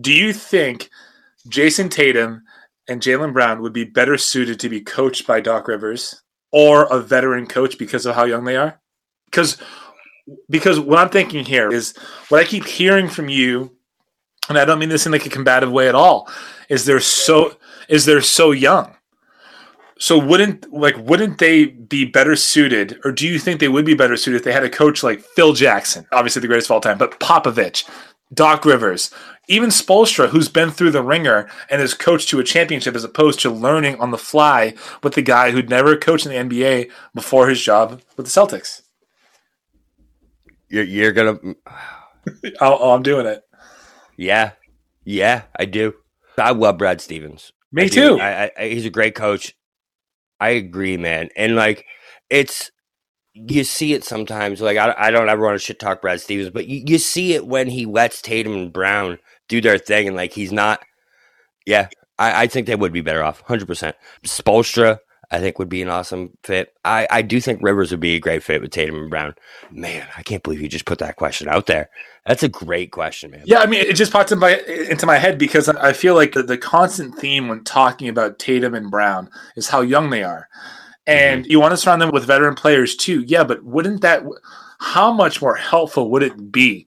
Do 0.00 0.12
you 0.12 0.32
think 0.32 0.90
Jayson 1.48 1.88
Tatum 1.90 2.42
and 2.86 3.00
Jaylen 3.00 3.32
Brown 3.32 3.62
would 3.62 3.72
be 3.72 3.84
better 3.84 4.18
suited 4.18 4.60
to 4.60 4.68
be 4.68 4.80
coached 4.80 5.26
by 5.26 5.40
Doc 5.40 5.68
Rivers 5.68 6.22
or 6.52 6.84
a 6.84 7.00
veteran 7.00 7.46
coach 7.46 7.78
because 7.78 8.04
of 8.04 8.14
how 8.14 8.24
young 8.24 8.44
they 8.44 8.56
are? 8.56 8.78
Because 9.26 9.56
because 10.50 10.78
what 10.78 10.98
I'm 10.98 11.08
thinking 11.08 11.44
here 11.44 11.72
is 11.72 11.96
what 12.28 12.40
I 12.40 12.44
keep 12.44 12.66
hearing 12.66 13.08
from 13.08 13.30
you, 13.30 13.74
and 14.50 14.58
I 14.58 14.66
don't 14.66 14.78
mean 14.78 14.90
this 14.90 15.06
in 15.06 15.12
like 15.12 15.24
a 15.24 15.30
combative 15.30 15.72
way 15.72 15.88
at 15.88 15.94
all, 15.94 16.30
is 16.68 16.84
they're 16.84 17.00
so 17.00 17.56
is 17.88 18.04
they're 18.04 18.20
so 18.20 18.50
young. 18.50 18.94
So 20.00 20.16
wouldn't 20.18 20.72
like 20.72 20.96
wouldn't 20.96 21.38
they 21.38 21.66
be 21.66 22.04
better 22.04 22.36
suited, 22.36 23.00
or 23.04 23.10
do 23.12 23.26
you 23.26 23.38
think 23.38 23.58
they 23.60 23.68
would 23.68 23.84
be 23.84 23.94
better 23.94 24.16
suited 24.16 24.36
if 24.38 24.44
they 24.44 24.52
had 24.52 24.62
a 24.64 24.70
coach 24.70 25.02
like 25.02 25.20
Phil 25.20 25.52
Jackson, 25.54 26.06
obviously 26.12 26.40
the 26.40 26.46
greatest 26.48 26.68
of 26.68 26.72
all 26.74 26.80
time, 26.80 26.98
but 26.98 27.18
Popovich, 27.18 27.88
Doc 28.32 28.64
Rivers, 28.64 29.10
even 29.48 29.70
Spoelstra, 29.70 30.28
who's 30.28 30.48
been 30.48 30.70
through 30.70 30.92
the 30.92 31.02
ringer 31.02 31.50
and 31.68 31.80
has 31.80 31.94
coached 31.94 32.28
to 32.28 32.38
a 32.38 32.44
championship, 32.44 32.94
as 32.94 33.02
opposed 33.02 33.40
to 33.40 33.50
learning 33.50 33.98
on 34.00 34.12
the 34.12 34.18
fly 34.18 34.74
with 35.02 35.14
the 35.14 35.22
guy 35.22 35.50
who'd 35.50 35.68
never 35.70 35.96
coached 35.96 36.26
in 36.26 36.48
the 36.48 36.56
NBA 36.56 36.90
before 37.14 37.48
his 37.48 37.60
job 37.60 38.00
with 38.16 38.26
the 38.26 38.30
Celtics? 38.40 38.82
You're, 40.68 40.84
you're 40.84 41.12
going 41.12 41.56
to, 41.64 42.52
Oh, 42.60 42.78
oh, 42.80 42.90
I'm 42.92 43.02
doing 43.02 43.26
it. 43.26 43.42
yeah. 44.16 44.52
Yeah, 45.04 45.44
I 45.58 45.64
do. 45.64 45.94
I 46.36 46.50
love 46.50 46.76
Brad 46.76 47.00
Stevens. 47.00 47.50
Me 47.72 47.84
I 47.84 47.88
too. 47.88 48.20
I, 48.20 48.50
I, 48.58 48.68
he's 48.68 48.84
a 48.84 48.90
great 48.90 49.14
coach. 49.14 49.54
I 50.40 50.50
agree, 50.50 50.96
man. 50.96 51.30
And 51.36 51.56
like, 51.56 51.86
it's 52.30 52.70
you 53.34 53.64
see 53.64 53.94
it 53.94 54.04
sometimes. 54.04 54.60
Like, 54.60 54.76
I, 54.76 54.94
I 54.96 55.10
don't 55.10 55.28
ever 55.28 55.44
want 55.44 55.54
to 55.56 55.64
shit 55.64 55.78
talk 55.80 56.00
Brad 56.02 56.20
Stevens, 56.20 56.50
but 56.50 56.66
you, 56.68 56.82
you 56.86 56.98
see 56.98 57.34
it 57.34 57.46
when 57.46 57.68
he 57.68 57.86
lets 57.86 58.22
Tatum 58.22 58.54
and 58.54 58.72
Brown 58.72 59.18
do 59.48 59.60
their 59.60 59.78
thing, 59.78 60.08
and 60.08 60.16
like 60.16 60.32
he's 60.32 60.52
not. 60.52 60.80
Yeah, 61.66 61.88
I, 62.18 62.44
I 62.44 62.46
think 62.46 62.66
they 62.66 62.76
would 62.76 62.92
be 62.92 63.00
better 63.00 63.22
off, 63.22 63.40
hundred 63.42 63.66
percent. 63.68 63.96
Spoelstra, 64.24 64.98
I 65.30 65.40
think 65.40 65.58
would 65.58 65.68
be 65.68 65.82
an 65.82 65.90
awesome 65.90 66.38
fit. 66.42 66.74
I, 66.84 67.06
I 67.10 67.22
do 67.22 67.40
think 67.40 67.62
Rivers 67.62 67.90
would 67.90 68.00
be 68.00 68.16
a 68.16 68.20
great 68.20 68.42
fit 68.42 68.62
with 68.62 68.70
Tatum 68.70 68.96
and 68.96 69.10
Brown. 69.10 69.34
Man, 69.70 70.06
I 70.16 70.22
can't 70.22 70.42
believe 70.42 70.60
you 70.60 70.68
just 70.68 70.86
put 70.86 71.00
that 71.00 71.16
question 71.16 71.48
out 71.48 71.66
there. 71.66 71.90
That's 72.26 72.42
a 72.42 72.48
great 72.48 72.92
question, 72.92 73.32
man. 73.32 73.42
Yeah, 73.44 73.58
I 73.58 73.66
mean, 73.66 73.80
it 73.80 73.94
just 73.94 74.12
popped 74.12 74.32
in 74.32 74.38
my, 74.38 74.58
into 74.90 75.04
my 75.04 75.18
head 75.18 75.38
because 75.38 75.68
I 75.68 75.92
feel 75.92 76.14
like 76.14 76.32
the, 76.32 76.42
the 76.42 76.56
constant 76.56 77.18
theme 77.18 77.48
when 77.48 77.62
talking 77.64 78.08
about 78.08 78.38
Tatum 78.38 78.74
and 78.74 78.90
Brown 78.90 79.30
is 79.54 79.68
how 79.68 79.82
young 79.82 80.10
they 80.10 80.22
are. 80.22 80.48
Mm-hmm. 81.06 81.34
And 81.34 81.46
you 81.46 81.60
want 81.60 81.72
to 81.72 81.76
surround 81.76 82.00
them 82.00 82.10
with 82.10 82.24
veteran 82.24 82.54
players 82.54 82.96
too. 82.96 83.22
Yeah, 83.26 83.44
but 83.44 83.62
wouldn't 83.64 84.00
that, 84.00 84.22
how 84.80 85.12
much 85.12 85.42
more 85.42 85.56
helpful 85.56 86.10
would 86.10 86.22
it 86.22 86.50
be 86.50 86.86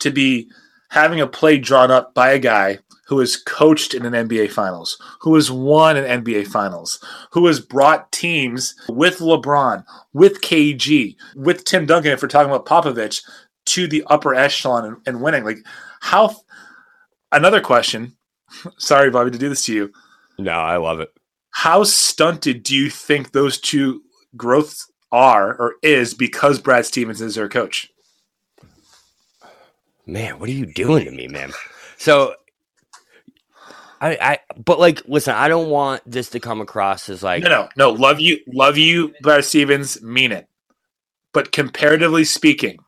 to 0.00 0.10
be 0.10 0.50
having 0.90 1.20
a 1.20 1.26
play 1.26 1.58
drawn 1.58 1.90
up 1.90 2.14
by 2.14 2.30
a 2.30 2.38
guy 2.38 2.78
who 3.08 3.18
has 3.20 3.36
coached 3.36 3.94
in 3.94 4.04
an 4.04 4.28
NBA 4.28 4.50
Finals, 4.50 5.00
who 5.20 5.34
has 5.34 5.50
won 5.50 5.96
an 5.96 6.22
NBA 6.22 6.46
Finals, 6.46 7.02
who 7.32 7.46
has 7.46 7.58
brought 7.58 8.12
teams 8.12 8.74
with 8.88 9.18
LeBron, 9.18 9.82
with 10.12 10.42
KG, 10.42 11.16
with 11.34 11.64
Tim 11.64 11.86
Duncan, 11.86 12.12
if 12.12 12.20
we're 12.20 12.28
talking 12.28 12.52
about 12.52 12.66
Popovich, 12.66 13.22
to 13.66 13.88
the 13.88 14.04
upper 14.08 14.34
echelon 14.34 14.84
and, 14.84 14.96
and 15.06 15.22
winning. 15.22 15.44
Like, 15.44 15.58
how? 16.00 16.36
Another 17.32 17.62
question. 17.62 18.12
Sorry, 18.78 19.10
Bobby, 19.10 19.30
to 19.30 19.38
do 19.38 19.48
this 19.48 19.64
to 19.64 19.74
you. 19.74 19.92
No, 20.38 20.52
I 20.52 20.76
love 20.76 21.00
it. 21.00 21.08
How 21.50 21.84
stunted 21.84 22.62
do 22.62 22.76
you 22.76 22.90
think 22.90 23.32
those 23.32 23.58
two 23.58 24.02
growths 24.36 24.90
are 25.10 25.56
or 25.56 25.76
is 25.82 26.12
because 26.12 26.60
Brad 26.60 26.84
Stevens 26.84 27.22
is 27.22 27.36
their 27.36 27.48
coach? 27.48 27.90
Man, 30.06 30.38
what 30.38 30.50
are 30.50 30.52
you 30.52 30.66
doing 30.66 31.06
to 31.06 31.10
me, 31.10 31.26
man? 31.26 31.52
So 31.96 32.34
I, 34.00 34.18
I, 34.20 34.38
but 34.56 34.78
like, 34.78 35.02
listen, 35.06 35.34
I 35.34 35.48
don't 35.48 35.70
want 35.70 36.02
this 36.06 36.30
to 36.30 36.40
come 36.40 36.60
across 36.60 37.08
as 37.08 37.22
like, 37.22 37.42
No, 37.42 37.48
no, 37.48 37.68
no. 37.76 37.90
Love 37.90 38.20
you, 38.20 38.38
love 38.46 38.76
you, 38.76 39.14
Brad 39.22 39.44
Stevens. 39.44 40.00
Mean 40.02 40.32
it. 40.32 40.48
But 41.32 41.52
comparatively 41.52 42.24
speaking, 42.24 42.78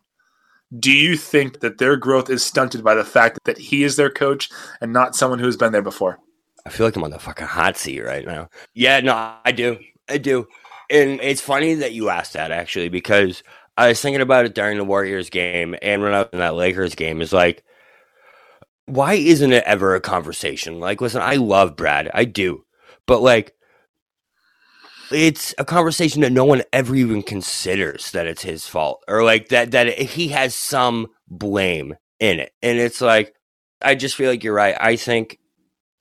do 0.78 0.92
you 0.92 1.16
think 1.16 1.60
that 1.60 1.78
their 1.78 1.96
growth 1.96 2.30
is 2.30 2.44
stunted 2.44 2.84
by 2.84 2.94
the 2.94 3.04
fact 3.04 3.40
that 3.44 3.58
he 3.58 3.82
is 3.82 3.96
their 3.96 4.10
coach 4.10 4.50
and 4.80 4.92
not 4.92 5.16
someone 5.16 5.38
who's 5.38 5.56
been 5.56 5.72
there 5.72 5.82
before? 5.82 6.18
I 6.64 6.70
feel 6.70 6.86
like 6.86 6.94
I'm 6.96 7.04
on 7.04 7.10
the 7.10 7.18
fucking 7.18 7.46
hot 7.46 7.76
seat 7.76 8.00
right 8.00 8.24
now. 8.24 8.48
Yeah, 8.74 9.00
no, 9.00 9.34
I 9.44 9.52
do, 9.52 9.78
I 10.08 10.18
do, 10.18 10.46
and 10.90 11.20
it's 11.20 11.40
funny 11.40 11.74
that 11.74 11.92
you 11.92 12.08
asked 12.08 12.34
that 12.34 12.50
actually 12.50 12.88
because 12.88 13.42
I 13.76 13.88
was 13.88 14.00
thinking 14.00 14.20
about 14.20 14.44
it 14.44 14.54
during 14.54 14.76
the 14.76 14.84
Warriors 14.84 15.30
game 15.30 15.74
and 15.80 16.02
when 16.02 16.12
I 16.12 16.20
was 16.20 16.28
in 16.32 16.40
that 16.40 16.54
Lakers 16.54 16.94
game. 16.94 17.22
Is 17.22 17.32
like, 17.32 17.64
why 18.92 19.14
isn't 19.14 19.52
it 19.52 19.64
ever 19.64 19.94
a 19.94 20.00
conversation? 20.00 20.80
Like, 20.80 21.00
listen, 21.00 21.22
I 21.22 21.36
love 21.36 21.76
Brad, 21.76 22.10
I 22.14 22.24
do, 22.24 22.64
but 23.06 23.20
like, 23.22 23.54
it's 25.12 25.54
a 25.58 25.64
conversation 25.64 26.20
that 26.22 26.30
no 26.32 26.44
one 26.44 26.62
ever 26.72 26.94
even 26.94 27.22
considers 27.22 28.12
that 28.12 28.26
it's 28.26 28.42
his 28.42 28.66
fault 28.68 29.02
or 29.08 29.24
like 29.24 29.48
that 29.48 29.72
that 29.72 29.98
he 29.98 30.28
has 30.28 30.54
some 30.54 31.08
blame 31.28 31.94
in 32.20 32.38
it. 32.38 32.52
And 32.62 32.78
it's 32.78 33.00
like 33.00 33.34
I 33.82 33.94
just 33.96 34.14
feel 34.14 34.30
like 34.30 34.44
you're 34.44 34.54
right. 34.54 34.76
I 34.78 34.94
think 34.96 35.38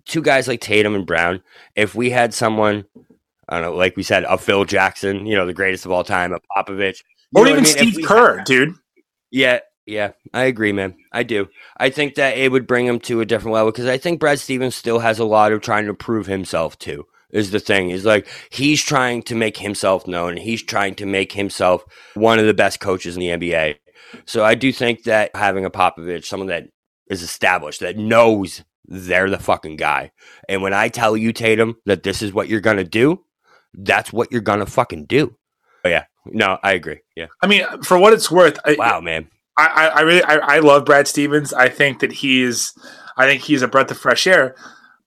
two 0.05 0.21
guys 0.21 0.47
like 0.47 0.61
Tatum 0.61 0.93
and 0.93 1.07
Brown, 1.07 1.41
if 1.75 1.95
we 1.95 2.11
had 2.11 2.33
someone 2.35 2.85
I 3.47 3.55
don't 3.59 3.71
know, 3.71 3.75
like 3.77 3.97
we 3.97 4.03
said, 4.03 4.25
a 4.25 4.37
Phil 4.37 4.63
Jackson, 4.65 5.25
you 5.25 5.35
know, 5.35 5.47
the 5.47 5.55
greatest 5.55 5.85
of 5.87 5.91
all 5.91 6.03
time, 6.03 6.31
a 6.31 6.39
Popovich, 6.55 6.99
Or 7.33 7.47
even 7.47 7.61
I 7.61 7.63
mean? 7.63 7.65
Steve 7.65 8.05
Kerr, 8.05 8.37
had- 8.37 8.45
dude. 8.45 8.75
yeah, 9.31 9.59
yeah, 9.89 10.11
I 10.35 10.43
agree, 10.43 10.71
man. 10.71 10.95
I 11.11 11.23
do. 11.23 11.49
I 11.77 11.89
think 11.89 12.13
that 12.15 12.37
it 12.37 12.51
would 12.51 12.67
bring 12.67 12.85
him 12.85 12.99
to 13.01 13.21
a 13.21 13.25
different 13.25 13.55
level 13.55 13.71
because 13.71 13.87
I 13.87 13.97
think 13.97 14.19
Brad 14.19 14.39
Stevens 14.39 14.75
still 14.75 14.99
has 14.99 15.17
a 15.17 15.25
lot 15.25 15.51
of 15.51 15.61
trying 15.61 15.87
to 15.87 15.93
prove 15.95 16.27
himself 16.27 16.77
too. 16.77 17.07
Is 17.31 17.51
the 17.51 17.59
thing 17.59 17.89
is 17.89 18.05
like 18.05 18.27
he's 18.51 18.83
trying 18.83 19.23
to 19.23 19.35
make 19.35 19.57
himself 19.57 20.07
known. 20.07 20.37
He's 20.37 20.63
trying 20.63 20.95
to 20.95 21.05
make 21.05 21.31
himself 21.31 21.83
one 22.13 22.39
of 22.39 22.45
the 22.45 22.53
best 22.53 22.79
coaches 22.79 23.15
in 23.15 23.19
the 23.19 23.27
NBA. 23.27 23.75
So 24.25 24.43
I 24.43 24.55
do 24.55 24.71
think 24.71 25.03
that 25.03 25.35
having 25.35 25.65
a 25.65 25.69
Popovich, 25.71 26.25
someone 26.25 26.47
that 26.47 26.69
is 27.07 27.21
established, 27.23 27.81
that 27.81 27.97
knows 27.97 28.63
they're 28.85 29.29
the 29.29 29.37
fucking 29.39 29.77
guy, 29.77 30.11
and 30.47 30.61
when 30.61 30.73
I 30.73 30.89
tell 30.89 31.17
you 31.17 31.33
Tatum 31.33 31.77
that 31.85 32.03
this 32.03 32.21
is 32.21 32.33
what 32.33 32.47
you're 32.47 32.61
gonna 32.61 32.83
do, 32.83 33.23
that's 33.73 34.13
what 34.13 34.31
you're 34.31 34.41
gonna 34.41 34.65
fucking 34.65 35.05
do. 35.05 35.35
But 35.83 35.89
yeah, 35.89 36.05
no, 36.25 36.57
I 36.63 36.73
agree. 36.73 37.01
Yeah, 37.15 37.27
I 37.41 37.47
mean, 37.47 37.63
for 37.83 37.99
what 37.99 38.13
it's 38.13 38.31
worth, 38.31 38.59
I, 38.65 38.75
wow, 38.77 39.01
man. 39.01 39.29
I, 39.67 39.87
I, 39.87 40.01
really 40.01 40.23
I, 40.23 40.35
I 40.35 40.59
love 40.59 40.85
Brad 40.85 41.07
Stevens. 41.07 41.53
I 41.53 41.69
think 41.69 41.99
that 41.99 42.11
he 42.11 42.43
is 42.43 42.73
I 43.17 43.25
think 43.25 43.41
he's 43.41 43.61
a 43.61 43.67
breath 43.67 43.91
of 43.91 43.97
fresh 43.97 44.25
air, 44.27 44.55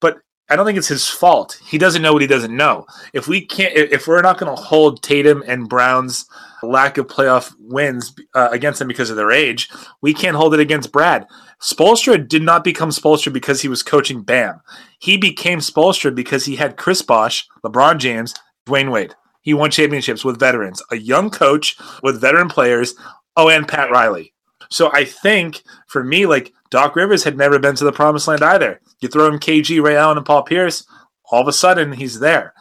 but 0.01 0.19
I 0.51 0.57
don't 0.57 0.67
think 0.67 0.77
it's 0.77 0.89
his 0.89 1.09
fault. 1.09 1.59
He 1.65 1.79
doesn't 1.79 2.03
know 2.03 2.13
what 2.13 2.21
he 2.21 2.29
doesn't 2.29 2.55
know. 2.55 2.87
If 3.15 3.27
we 3.27 3.47
can't, 3.47 3.75
if 3.75 4.07
we're 4.07 4.21
not 4.21 4.39
going 4.39 4.55
to 4.55 4.63
hold 4.63 5.03
Tatum 5.03 5.43
and 5.47 5.69
Brown's 5.69 6.27
lack 6.63 6.99
of 6.99 7.07
playoff 7.07 7.55
wins 7.59 8.15
uh, 8.35 8.51
against 8.53 8.79
them 8.79 8.89
because 8.89 9.09
of 9.09 9.17
their 9.17 9.31
age, 9.31 9.71
we 10.03 10.13
can't 10.13 10.37
hold 10.37 10.53
it 10.53 10.61
against 10.61 10.93
Brad. 10.93 11.27
Spoelstra 11.63 12.29
did 12.29 12.43
not 12.43 12.65
become 12.65 12.91
Spoelstra 12.91 13.33
because 13.33 13.63
he 13.63 13.69
was 13.69 13.83
coaching 13.83 14.21
Bam. 14.23 14.61
He 14.99 15.17
became 15.17 15.61
Spoelstra 15.61 16.15
because 16.15 16.45
he 16.45 16.57
had 16.57 16.77
Chris 16.77 17.01
Bosh, 17.01 17.49
LeBron 17.65 17.99
James, 17.99 18.35
Dwyane 18.67 18.93
Wade. 18.93 19.15
He 19.41 19.55
won 19.55 19.71
championships 19.71 20.25
with 20.25 20.39
veterans, 20.39 20.83
a 20.91 20.97
young 20.97 21.31
coach 21.31 21.77
with 22.03 22.21
veteran 22.21 22.49
players. 22.49 22.95
Oh, 23.37 23.49
and 23.49 23.67
Pat 23.67 23.91
Riley. 23.91 24.35
So 24.73 24.91
I 24.93 25.05
think 25.05 25.63
for 25.87 26.03
me, 26.03 26.27
like 26.27 26.53
Doc 26.71 26.97
Rivers 26.97 27.25
had 27.25 27.37
never 27.37 27.59
been 27.59 27.75
to 27.77 27.85
the 27.85 27.93
promised 27.93 28.27
land 28.27 28.43
either. 28.43 28.81
You 29.01 29.09
throw 29.09 29.27
him 29.29 29.39
KG, 29.39 29.83
Ray 29.83 29.97
Allen, 29.97 30.17
and 30.17 30.27
Paul 30.27 30.43
Pierce, 30.43 30.87
all 31.31 31.43
of 31.43 31.49
a 31.49 31.53
sudden 31.53 31.93
he's 31.93 32.21
there. 32.21 32.55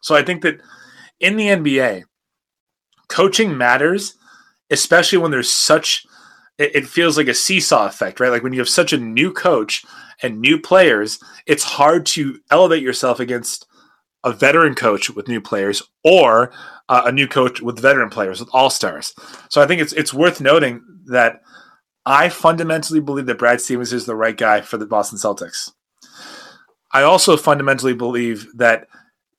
So 0.00 0.14
I 0.14 0.22
think 0.22 0.42
that 0.42 0.60
in 1.20 1.36
the 1.36 1.46
NBA, 1.46 2.02
coaching 3.08 3.56
matters, 3.56 4.16
especially 4.70 5.18
when 5.18 5.30
there's 5.30 5.52
such 5.52 6.04
it, 6.58 6.86
feels 6.86 7.16
like 7.16 7.28
a 7.28 7.34
seesaw 7.34 7.86
effect, 7.86 8.20
right? 8.20 8.30
Like 8.30 8.42
when 8.42 8.52
you 8.52 8.60
have 8.60 8.68
such 8.68 8.92
a 8.92 8.98
new 8.98 9.32
coach 9.32 9.84
and 10.22 10.40
new 10.40 10.60
players, 10.60 11.18
it's 11.46 11.64
hard 11.64 12.06
to 12.06 12.38
elevate 12.50 12.82
yourself 12.82 13.20
against 13.20 13.66
a 14.24 14.32
veteran 14.32 14.74
coach 14.74 15.10
with 15.10 15.28
new 15.28 15.40
players 15.40 15.82
or 16.04 16.52
uh, 16.88 17.02
a 17.06 17.12
new 17.12 17.26
coach 17.26 17.60
with 17.60 17.80
veteran 17.80 18.10
players 18.10 18.40
with 18.40 18.48
all 18.52 18.70
stars. 18.70 19.14
So 19.48 19.60
I 19.60 19.66
think 19.66 19.80
it's 19.80 19.92
it's 19.92 20.14
worth 20.14 20.40
noting 20.40 20.82
that 21.06 21.42
I 22.04 22.28
fundamentally 22.28 23.00
believe 23.00 23.26
that 23.26 23.38
Brad 23.38 23.60
Stevens 23.60 23.92
is 23.92 24.06
the 24.06 24.16
right 24.16 24.36
guy 24.36 24.60
for 24.60 24.76
the 24.76 24.86
Boston 24.86 25.18
Celtics. 25.18 25.72
I 26.92 27.02
also 27.02 27.36
fundamentally 27.36 27.94
believe 27.94 28.46
that 28.56 28.86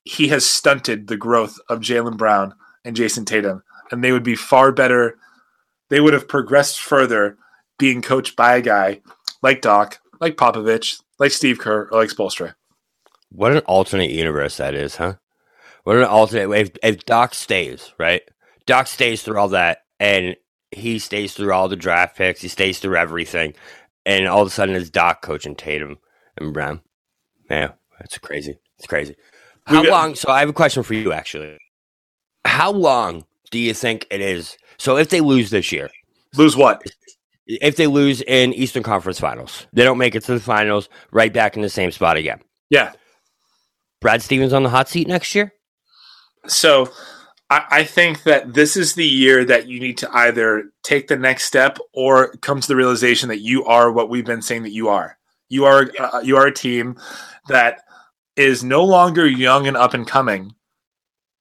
he 0.04 0.28
has 0.28 0.44
stunted 0.44 1.06
the 1.06 1.16
growth 1.16 1.58
of 1.68 1.80
Jaylen 1.80 2.16
Brown 2.16 2.54
and 2.84 2.96
Jayson 2.96 3.24
Tatum, 3.24 3.62
and 3.90 4.02
they 4.02 4.12
would 4.12 4.22
be 4.22 4.34
far 4.34 4.72
better. 4.72 5.18
They 5.88 6.00
would 6.00 6.12
have 6.12 6.28
progressed 6.28 6.80
further 6.80 7.38
being 7.78 8.02
coached 8.02 8.36
by 8.36 8.56
a 8.56 8.62
guy 8.62 9.00
like 9.42 9.60
Doc, 9.60 10.00
like 10.20 10.36
Popovich, 10.36 11.00
like 11.18 11.30
Steve 11.30 11.58
Kerr, 11.58 11.88
or 11.90 12.00
like 12.00 12.10
Spoelstra. 12.10 12.54
What 13.34 13.52
an 13.52 13.58
alternate 13.66 14.10
universe 14.10 14.56
that 14.58 14.74
is, 14.74 14.96
huh? 14.96 15.14
What 15.82 15.96
an 15.96 16.04
alternate. 16.04 16.50
If, 16.52 16.70
if 16.82 17.04
Doc 17.04 17.34
stays, 17.34 17.92
right? 17.98 18.22
Doc 18.66 18.86
stays 18.86 19.22
through 19.22 19.38
all 19.38 19.48
that, 19.48 19.78
and 19.98 20.36
he 20.70 20.98
stays 20.98 21.34
through 21.34 21.52
all 21.52 21.68
the 21.68 21.76
draft 21.76 22.16
picks. 22.16 22.40
He 22.42 22.48
stays 22.48 22.78
through 22.78 22.96
everything, 22.96 23.54
and 24.06 24.26
all 24.28 24.42
of 24.42 24.48
a 24.48 24.50
sudden, 24.50 24.76
it's 24.76 24.88
Doc 24.90 25.20
coaching 25.22 25.54
Tatum 25.56 25.98
and 26.38 26.54
Brown. 26.54 26.80
Yeah, 27.50 27.72
that's 27.98 28.18
crazy. 28.18 28.56
It's 28.78 28.86
crazy. 28.86 29.16
How 29.66 29.82
got- 29.82 29.90
long? 29.90 30.14
So 30.14 30.30
I 30.30 30.40
have 30.40 30.48
a 30.48 30.54
question 30.54 30.82
for 30.82 30.94
you, 30.94 31.12
actually. 31.12 31.58
How 32.44 32.70
long 32.70 33.24
do 33.50 33.58
you 33.58 33.74
think 33.74 34.06
it 34.10 34.20
is? 34.20 34.56
So 34.78 34.96
if 34.96 35.08
they 35.10 35.20
lose 35.20 35.50
this 35.50 35.72
year, 35.72 35.90
Lose 36.36 36.56
what? 36.56 36.82
if 37.46 37.76
they 37.76 37.86
lose 37.86 38.20
in 38.22 38.52
Eastern 38.52 38.82
Conference 38.82 39.20
Finals, 39.20 39.66
they 39.72 39.84
don't 39.84 39.98
make 39.98 40.14
it 40.14 40.22
to 40.24 40.34
the 40.34 40.40
finals, 40.40 40.88
right 41.12 41.32
back 41.32 41.56
in 41.56 41.62
the 41.62 41.68
same 41.68 41.90
spot 41.90 42.16
again. 42.16 42.40
Yeah. 42.70 42.92
Brad 44.04 44.20
Stevens 44.20 44.52
on 44.52 44.62
the 44.62 44.68
hot 44.68 44.90
seat 44.90 45.08
next 45.08 45.34
year. 45.34 45.54
So 46.46 46.90
I, 47.48 47.64
I 47.70 47.84
think 47.84 48.24
that 48.24 48.52
this 48.52 48.76
is 48.76 48.94
the 48.94 49.06
year 49.06 49.46
that 49.46 49.66
you 49.66 49.80
need 49.80 49.96
to 49.96 50.14
either 50.14 50.64
take 50.82 51.08
the 51.08 51.16
next 51.16 51.44
step 51.44 51.78
or 51.94 52.32
come 52.42 52.60
to 52.60 52.68
the 52.68 52.76
realization 52.76 53.30
that 53.30 53.40
you 53.40 53.64
are 53.64 53.90
what 53.90 54.10
we've 54.10 54.26
been 54.26 54.42
saying 54.42 54.64
that 54.64 54.72
you 54.72 54.90
are. 54.90 55.16
You 55.48 55.64
are 55.64 55.90
uh, 55.98 56.20
you 56.22 56.36
are 56.36 56.46
a 56.46 56.52
team 56.52 56.98
that 57.48 57.80
is 58.36 58.62
no 58.62 58.84
longer 58.84 59.26
young 59.26 59.66
and 59.66 59.76
up 59.76 59.94
and 59.94 60.06
coming. 60.06 60.52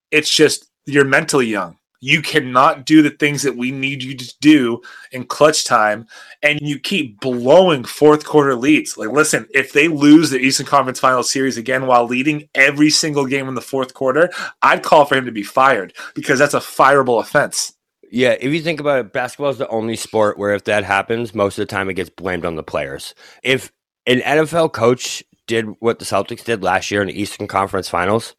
It's 0.10 0.34
just 0.34 0.72
you're 0.86 1.04
mentally 1.04 1.48
young. 1.48 1.78
You 2.06 2.22
cannot 2.22 2.86
do 2.86 3.02
the 3.02 3.12
things 3.12 3.44
that 3.44 3.56
we 3.56 3.72
need 3.72 4.04
you 4.04 4.14
to 4.14 4.34
do 4.42 4.82
in 5.14 5.24
clutch 5.24 5.64
time, 5.64 6.06
and 6.42 6.60
you 6.62 6.78
keep 6.78 7.22
blowing 7.22 7.86
fourth 7.86 8.26
quarter 8.26 8.56
leads. 8.56 8.98
Like, 8.98 9.08
listen, 9.08 9.48
if 9.54 9.72
they 9.72 9.88
lose 9.88 10.30
the 10.30 10.38
Eastern 10.38 10.66
Conference 10.66 11.00
Final 11.00 11.24
Series 11.24 11.56
again 11.56 11.88
while 11.88 12.06
leading 12.06 12.50
every 12.56 12.90
single 12.90 13.26
game 13.26 13.48
in 13.48 13.56
the 13.56 13.62
fourth 13.62 13.94
quarter, 13.94 14.30
I'd 14.62 14.84
call 14.84 15.06
for 15.06 15.16
him 15.16 15.24
to 15.24 15.32
be 15.32 15.44
fired 15.44 15.94
because 16.14 16.40
that's 16.40 16.54
a 16.54 16.60
fireable 16.60 17.22
offense. 17.22 17.72
Yeah, 18.12 18.36
if 18.38 18.52
you 18.52 18.62
think 18.62 18.82
about 18.82 19.00
it, 19.00 19.14
basketball 19.14 19.52
is 19.52 19.58
the 19.58 19.70
only 19.70 19.96
sport 19.96 20.38
where 20.38 20.54
if 20.54 20.66
that 20.66 20.84
happens, 20.84 21.34
most 21.34 21.58
of 21.58 21.62
the 21.62 21.74
time 21.74 21.90
it 21.90 21.94
gets 21.94 22.10
blamed 22.10 22.44
on 22.44 22.56
the 22.56 22.64
players. 22.64 23.16
If 23.44 23.72
an 24.06 24.20
NFL 24.20 24.74
coach 24.74 25.24
did 25.48 25.68
what 25.80 26.00
the 26.00 26.06
Celtics 26.06 26.44
did 26.44 26.64
last 26.64 26.92
year 26.92 27.02
in 27.02 27.08
the 27.08 27.18
Eastern 27.18 27.48
Conference 27.48 27.88
Finals, 27.88 28.36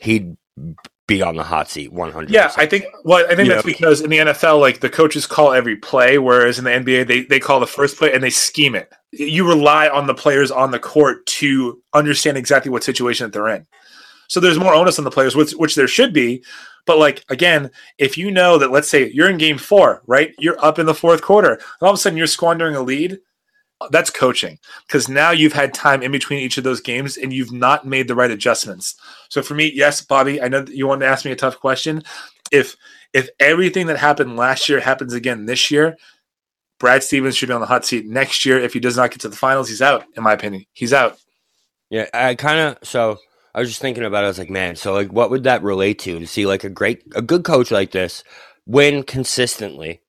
he'd 0.00 0.36
be 1.06 1.22
on 1.22 1.36
the 1.36 1.44
hot 1.44 1.70
seat 1.70 1.92
100. 1.92 2.30
Yeah, 2.30 2.52
I 2.56 2.66
think. 2.66 2.84
Well, 3.04 3.24
I 3.26 3.34
think 3.36 3.48
You 3.48 3.54
that's 3.54 3.64
know- 3.66 3.72
because 3.72 4.00
in 4.00 4.10
the 4.10 4.18
NFL, 4.18 4.60
like 4.60 4.80
the 4.80 4.90
coaches 4.90 5.26
call 5.26 5.52
every 5.52 5.76
play, 5.76 6.18
whereas 6.18 6.58
in 6.58 6.64
the 6.64 6.70
NBA, 6.72 7.06
they 7.06 7.22
they 7.22 7.38
call 7.40 7.60
the 7.60 7.66
first 7.66 7.96
play 7.96 8.12
and 8.12 8.22
they 8.22 8.30
scheme 8.30 8.74
it. 8.74 8.92
You 9.12 9.46
rely 9.48 9.88
on 9.88 10.06
the 10.06 10.14
players 10.14 10.50
on 10.50 10.72
the 10.72 10.78
court 10.80 11.24
to 11.26 11.80
understand 11.94 12.36
exactly 12.36 12.70
what 12.70 12.82
situation 12.84 13.24
that 13.26 13.32
they're 13.32 13.48
in. 13.48 13.66
So 14.28 14.40
there's 14.40 14.58
more 14.58 14.74
onus 14.74 14.98
on 14.98 15.04
the 15.04 15.10
players, 15.12 15.36
which 15.36 15.52
which 15.52 15.76
there 15.76 15.88
should 15.88 16.12
be. 16.12 16.42
But 16.86 16.98
like 16.98 17.24
again, 17.28 17.70
if 17.98 18.18
you 18.18 18.30
know 18.32 18.58
that, 18.58 18.72
let's 18.72 18.88
say 18.88 19.08
you're 19.10 19.30
in 19.30 19.38
game 19.38 19.58
four, 19.58 20.02
right? 20.06 20.34
You're 20.38 20.62
up 20.64 20.78
in 20.80 20.86
the 20.86 20.94
fourth 20.94 21.22
quarter, 21.22 21.52
and 21.52 21.62
all 21.82 21.90
of 21.90 21.94
a 21.94 21.98
sudden 21.98 22.16
you're 22.16 22.26
squandering 22.26 22.74
a 22.74 22.82
lead. 22.82 23.18
That's 23.90 24.08
coaching 24.08 24.58
because 24.86 25.06
now 25.06 25.32
you've 25.32 25.52
had 25.52 25.74
time 25.74 26.02
in 26.02 26.10
between 26.10 26.38
each 26.40 26.56
of 26.56 26.64
those 26.64 26.80
games 26.80 27.18
and 27.18 27.30
you've 27.30 27.52
not 27.52 27.86
made 27.86 28.08
the 28.08 28.14
right 28.14 28.30
adjustments. 28.30 28.94
So 29.28 29.42
for 29.42 29.54
me, 29.54 29.72
yes, 29.74 30.00
Bobby, 30.02 30.40
I 30.40 30.48
know 30.48 30.62
that 30.62 30.74
you 30.74 30.86
wanted 30.86 31.06
to 31.06 31.10
ask 31.10 31.24
me 31.24 31.32
a 31.32 31.36
tough 31.36 31.58
question. 31.58 32.02
If 32.52 32.76
if 33.12 33.28
everything 33.40 33.86
that 33.86 33.98
happened 33.98 34.36
last 34.36 34.68
year 34.68 34.80
happens 34.80 35.12
again 35.12 35.46
this 35.46 35.70
year, 35.70 35.96
Brad 36.78 37.02
Stevens 37.02 37.36
should 37.36 37.48
be 37.48 37.54
on 37.54 37.60
the 37.60 37.66
hot 37.66 37.84
seat 37.84 38.06
next 38.06 38.44
year. 38.44 38.58
If 38.58 38.72
he 38.72 38.80
does 38.80 38.96
not 38.96 39.10
get 39.10 39.20
to 39.22 39.28
the 39.28 39.36
finals, 39.36 39.68
he's 39.68 39.82
out. 39.82 40.04
In 40.16 40.22
my 40.22 40.32
opinion, 40.32 40.64
he's 40.72 40.92
out. 40.92 41.18
Yeah, 41.90 42.06
I 42.12 42.34
kind 42.34 42.58
of 42.60 42.86
so 42.86 43.18
I 43.54 43.60
was 43.60 43.68
just 43.68 43.80
thinking 43.80 44.04
about 44.04 44.22
it. 44.22 44.26
I 44.26 44.28
was 44.28 44.38
like, 44.38 44.50
man, 44.50 44.76
so 44.76 44.92
like, 44.92 45.10
what 45.12 45.30
would 45.30 45.44
that 45.44 45.62
relate 45.62 45.98
to? 46.00 46.20
To 46.20 46.26
see 46.26 46.46
like 46.46 46.64
a 46.64 46.68
great, 46.68 47.02
a 47.14 47.22
good 47.22 47.42
coach 47.42 47.70
like 47.70 47.90
this 47.90 48.22
win 48.66 49.02
consistently 49.02 50.02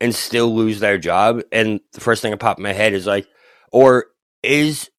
and 0.00 0.14
still 0.14 0.54
lose 0.54 0.80
their 0.80 0.98
job, 0.98 1.40
and 1.52 1.80
the 1.92 2.00
first 2.00 2.20
thing 2.20 2.32
that 2.32 2.40
popped 2.40 2.58
in 2.58 2.64
my 2.64 2.72
head 2.72 2.92
is 2.92 3.06
like, 3.06 3.26
or 3.70 4.06
is 4.42 4.90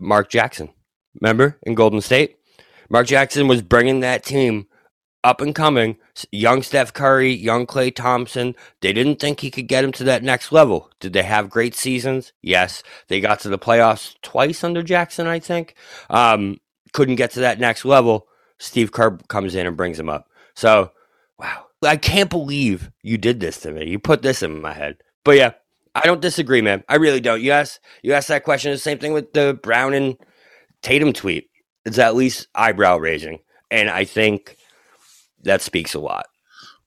Mark 0.00 0.30
Jackson? 0.30 0.70
Remember 1.20 1.58
in 1.62 1.74
Golden 1.74 2.00
State, 2.00 2.37
Mark 2.88 3.06
Jackson 3.06 3.48
was 3.48 3.62
bringing 3.62 4.00
that 4.00 4.24
team 4.24 4.66
up 5.24 5.40
and 5.40 5.54
coming. 5.54 5.96
Young 6.30 6.62
Steph 6.62 6.92
Curry, 6.92 7.32
young 7.32 7.66
Klay 7.66 7.94
Thompson. 7.94 8.54
They 8.80 8.92
didn't 8.92 9.20
think 9.20 9.40
he 9.40 9.50
could 9.50 9.66
get 9.66 9.84
him 9.84 9.92
to 9.92 10.04
that 10.04 10.22
next 10.22 10.52
level. 10.52 10.90
Did 11.00 11.12
they 11.12 11.22
have 11.22 11.50
great 11.50 11.74
seasons? 11.74 12.32
Yes. 12.42 12.82
They 13.08 13.20
got 13.20 13.40
to 13.40 13.48
the 13.48 13.58
playoffs 13.58 14.14
twice 14.22 14.64
under 14.64 14.82
Jackson, 14.82 15.26
I 15.26 15.38
think. 15.38 15.74
Um, 16.08 16.60
couldn't 16.92 17.16
get 17.16 17.32
to 17.32 17.40
that 17.40 17.60
next 17.60 17.84
level. 17.84 18.26
Steve 18.58 18.92
Kerr 18.92 19.18
comes 19.28 19.54
in 19.54 19.66
and 19.66 19.76
brings 19.76 19.98
him 19.98 20.08
up. 20.08 20.28
So, 20.54 20.92
wow. 21.38 21.66
I 21.82 21.96
can't 21.96 22.30
believe 22.30 22.90
you 23.02 23.18
did 23.18 23.38
this 23.38 23.60
to 23.60 23.70
me. 23.70 23.86
You 23.86 23.98
put 24.00 24.22
this 24.22 24.42
in 24.42 24.60
my 24.60 24.72
head. 24.72 24.96
But 25.24 25.36
yeah, 25.36 25.52
I 25.94 26.06
don't 26.06 26.20
disagree, 26.20 26.60
man. 26.60 26.82
I 26.88 26.96
really 26.96 27.20
don't. 27.20 27.40
You 27.40 27.52
asked, 27.52 27.80
you 28.02 28.14
asked 28.14 28.28
that 28.28 28.42
question. 28.42 28.72
The 28.72 28.78
same 28.78 28.98
thing 28.98 29.12
with 29.12 29.32
the 29.32 29.58
Brown 29.62 29.94
and 29.94 30.16
Tatum 30.82 31.12
tweet. 31.12 31.47
It's 31.88 31.98
at 31.98 32.14
least 32.14 32.48
eyebrow 32.54 32.98
raising. 32.98 33.38
And 33.70 33.88
I 33.90 34.04
think 34.04 34.56
that 35.42 35.62
speaks 35.62 35.94
a 35.94 35.98
lot. 35.98 36.26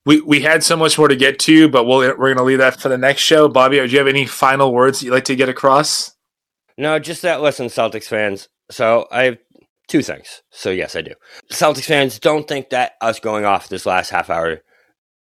We 0.06 0.22
we 0.22 0.41
had 0.41 0.64
so 0.64 0.76
much 0.76 0.98
more 0.98 1.07
to 1.07 1.15
get 1.15 1.38
to, 1.40 1.69
but 1.69 1.86
we'll, 1.86 1.99
we're 1.99 2.15
going 2.15 2.38
to 2.38 2.44
leave 2.44 2.57
that 2.60 2.80
for 2.80 2.90
the 2.90 2.98
next 2.98 3.22
show. 3.22 3.48
Bobby, 3.48 3.78
do 3.78 3.86
you 3.86 3.98
have 3.98 4.07
any 4.07 4.26
final 4.26 4.73
words 4.73 5.03
you'd 5.03 5.11
like 5.11 5.26
to 5.26 5.36
get 5.36 5.49
across? 5.49 6.15
No, 6.78 6.98
just 6.99 7.22
that. 7.22 7.41
Listen, 7.41 7.68
Celtics 7.68 8.06
fans. 8.06 8.48
So 8.72 9.07
I 9.11 9.23
have 9.23 9.38
two 9.88 10.02
things. 10.02 10.41
So 10.52 10.72
yes, 10.72 10.95
I 10.95 11.02
do. 11.02 11.14
Celtics 11.52 11.86
fans 11.86 12.18
don't 12.18 12.48
think 12.48 12.69
that 12.69 12.94
us 13.02 13.19
going 13.19 13.45
off 13.45 13.69
this 13.69 13.86
last 13.86 14.10
half 14.10 14.30
hour 14.30 14.61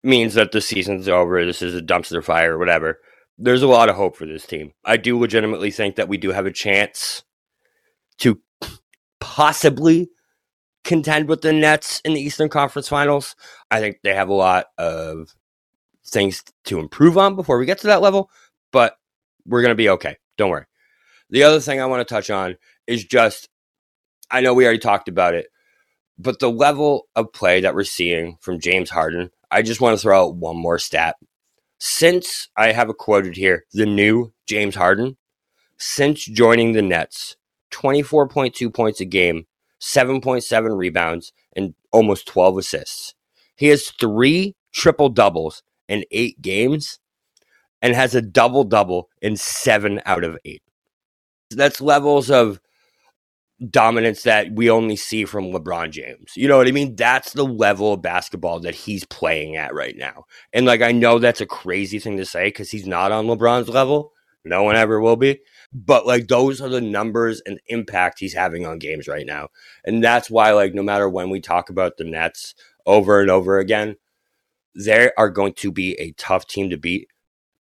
means 0.04 0.34
that 0.34 0.52
the 0.52 0.60
season's 0.60 1.08
over. 1.08 1.44
This 1.44 1.62
is 1.62 1.74
a 1.74 1.82
dumpster 1.82 2.22
fire 2.22 2.54
or 2.54 2.58
whatever. 2.58 2.98
There's 3.36 3.62
a 3.62 3.68
lot 3.68 3.88
of 3.88 3.96
hope 3.96 4.16
for 4.16 4.26
this 4.26 4.46
team. 4.46 4.72
I 4.84 4.96
do 4.96 5.18
legitimately 5.18 5.70
think 5.70 5.96
that 5.96 6.08
we 6.08 6.18
do 6.18 6.30
have 6.30 6.46
a 6.46 6.52
chance 6.52 7.22
to 8.18 8.40
possibly 9.38 10.10
contend 10.82 11.28
with 11.28 11.42
the 11.42 11.52
Nets 11.52 12.00
in 12.04 12.12
the 12.12 12.20
Eastern 12.20 12.48
Conference 12.48 12.88
Finals. 12.88 13.36
I 13.70 13.78
think 13.78 13.98
they 14.02 14.12
have 14.12 14.28
a 14.28 14.34
lot 14.34 14.66
of 14.78 15.32
things 16.04 16.42
to 16.64 16.80
improve 16.80 17.16
on 17.16 17.36
before 17.36 17.56
we 17.56 17.64
get 17.64 17.78
to 17.78 17.86
that 17.86 18.02
level, 18.02 18.32
but 18.72 18.96
we're 19.46 19.62
going 19.62 19.70
to 19.70 19.76
be 19.76 19.90
okay. 19.90 20.16
Don't 20.38 20.50
worry. 20.50 20.64
The 21.30 21.44
other 21.44 21.60
thing 21.60 21.80
I 21.80 21.86
want 21.86 22.00
to 22.00 22.12
touch 22.12 22.30
on 22.30 22.56
is 22.88 23.04
just 23.04 23.48
I 24.28 24.40
know 24.40 24.54
we 24.54 24.64
already 24.64 24.80
talked 24.80 25.08
about 25.08 25.34
it, 25.34 25.46
but 26.18 26.40
the 26.40 26.50
level 26.50 27.06
of 27.14 27.32
play 27.32 27.60
that 27.60 27.76
we're 27.76 27.84
seeing 27.84 28.38
from 28.40 28.58
James 28.58 28.90
Harden, 28.90 29.30
I 29.52 29.62
just 29.62 29.80
want 29.80 29.96
to 29.96 30.02
throw 30.02 30.20
out 30.20 30.34
one 30.34 30.56
more 30.56 30.80
stat. 30.80 31.14
Since 31.78 32.48
I 32.56 32.72
have 32.72 32.90
it 32.90 32.98
quoted 32.98 33.36
here, 33.36 33.66
the 33.72 33.86
new 33.86 34.32
James 34.48 34.74
Harden, 34.74 35.16
since 35.78 36.24
joining 36.24 36.72
the 36.72 36.82
Nets, 36.82 37.36
24.2 37.70 38.72
points 38.72 39.00
a 39.00 39.04
game, 39.04 39.46
7.7 39.80 40.76
rebounds, 40.76 41.32
and 41.54 41.74
almost 41.92 42.26
12 42.26 42.58
assists. 42.58 43.14
He 43.56 43.68
has 43.68 43.90
three 43.90 44.54
triple 44.72 45.08
doubles 45.08 45.62
in 45.88 46.04
eight 46.10 46.40
games 46.40 46.98
and 47.82 47.94
has 47.94 48.14
a 48.14 48.22
double 48.22 48.64
double 48.64 49.08
in 49.20 49.36
seven 49.36 50.00
out 50.06 50.24
of 50.24 50.38
eight. 50.44 50.62
That's 51.50 51.80
levels 51.80 52.30
of 52.30 52.60
dominance 53.70 54.22
that 54.22 54.52
we 54.52 54.70
only 54.70 54.96
see 54.96 55.24
from 55.24 55.46
LeBron 55.46 55.90
James. 55.90 56.32
You 56.36 56.46
know 56.46 56.58
what 56.58 56.68
I 56.68 56.72
mean? 56.72 56.94
That's 56.94 57.32
the 57.32 57.44
level 57.44 57.94
of 57.94 58.02
basketball 58.02 58.60
that 58.60 58.74
he's 58.74 59.04
playing 59.04 59.56
at 59.56 59.74
right 59.74 59.96
now. 59.96 60.24
And 60.52 60.66
like 60.66 60.82
I 60.82 60.92
know 60.92 61.18
that's 61.18 61.40
a 61.40 61.46
crazy 61.46 61.98
thing 61.98 62.16
to 62.18 62.24
say 62.24 62.50
cuz 62.50 62.70
he's 62.70 62.86
not 62.86 63.12
on 63.12 63.26
LeBron's 63.26 63.68
level. 63.68 64.12
No 64.44 64.62
one 64.62 64.76
ever 64.76 65.00
will 65.00 65.16
be. 65.16 65.40
But 65.72 66.06
like 66.06 66.28
those 66.28 66.60
are 66.60 66.68
the 66.68 66.80
numbers 66.80 67.42
and 67.44 67.60
impact 67.66 68.20
he's 68.20 68.34
having 68.34 68.64
on 68.64 68.78
games 68.78 69.06
right 69.06 69.26
now. 69.26 69.48
And 69.84 70.02
that's 70.02 70.30
why 70.30 70.52
like 70.52 70.74
no 70.74 70.82
matter 70.82 71.08
when 71.08 71.30
we 71.30 71.40
talk 71.40 71.68
about 71.70 71.96
the 71.96 72.04
Nets 72.04 72.54
over 72.86 73.20
and 73.20 73.30
over 73.30 73.58
again, 73.58 73.96
they 74.74 75.10
are 75.18 75.28
going 75.28 75.54
to 75.54 75.72
be 75.72 75.94
a 75.94 76.12
tough 76.12 76.46
team 76.46 76.70
to 76.70 76.76
beat. 76.76 77.08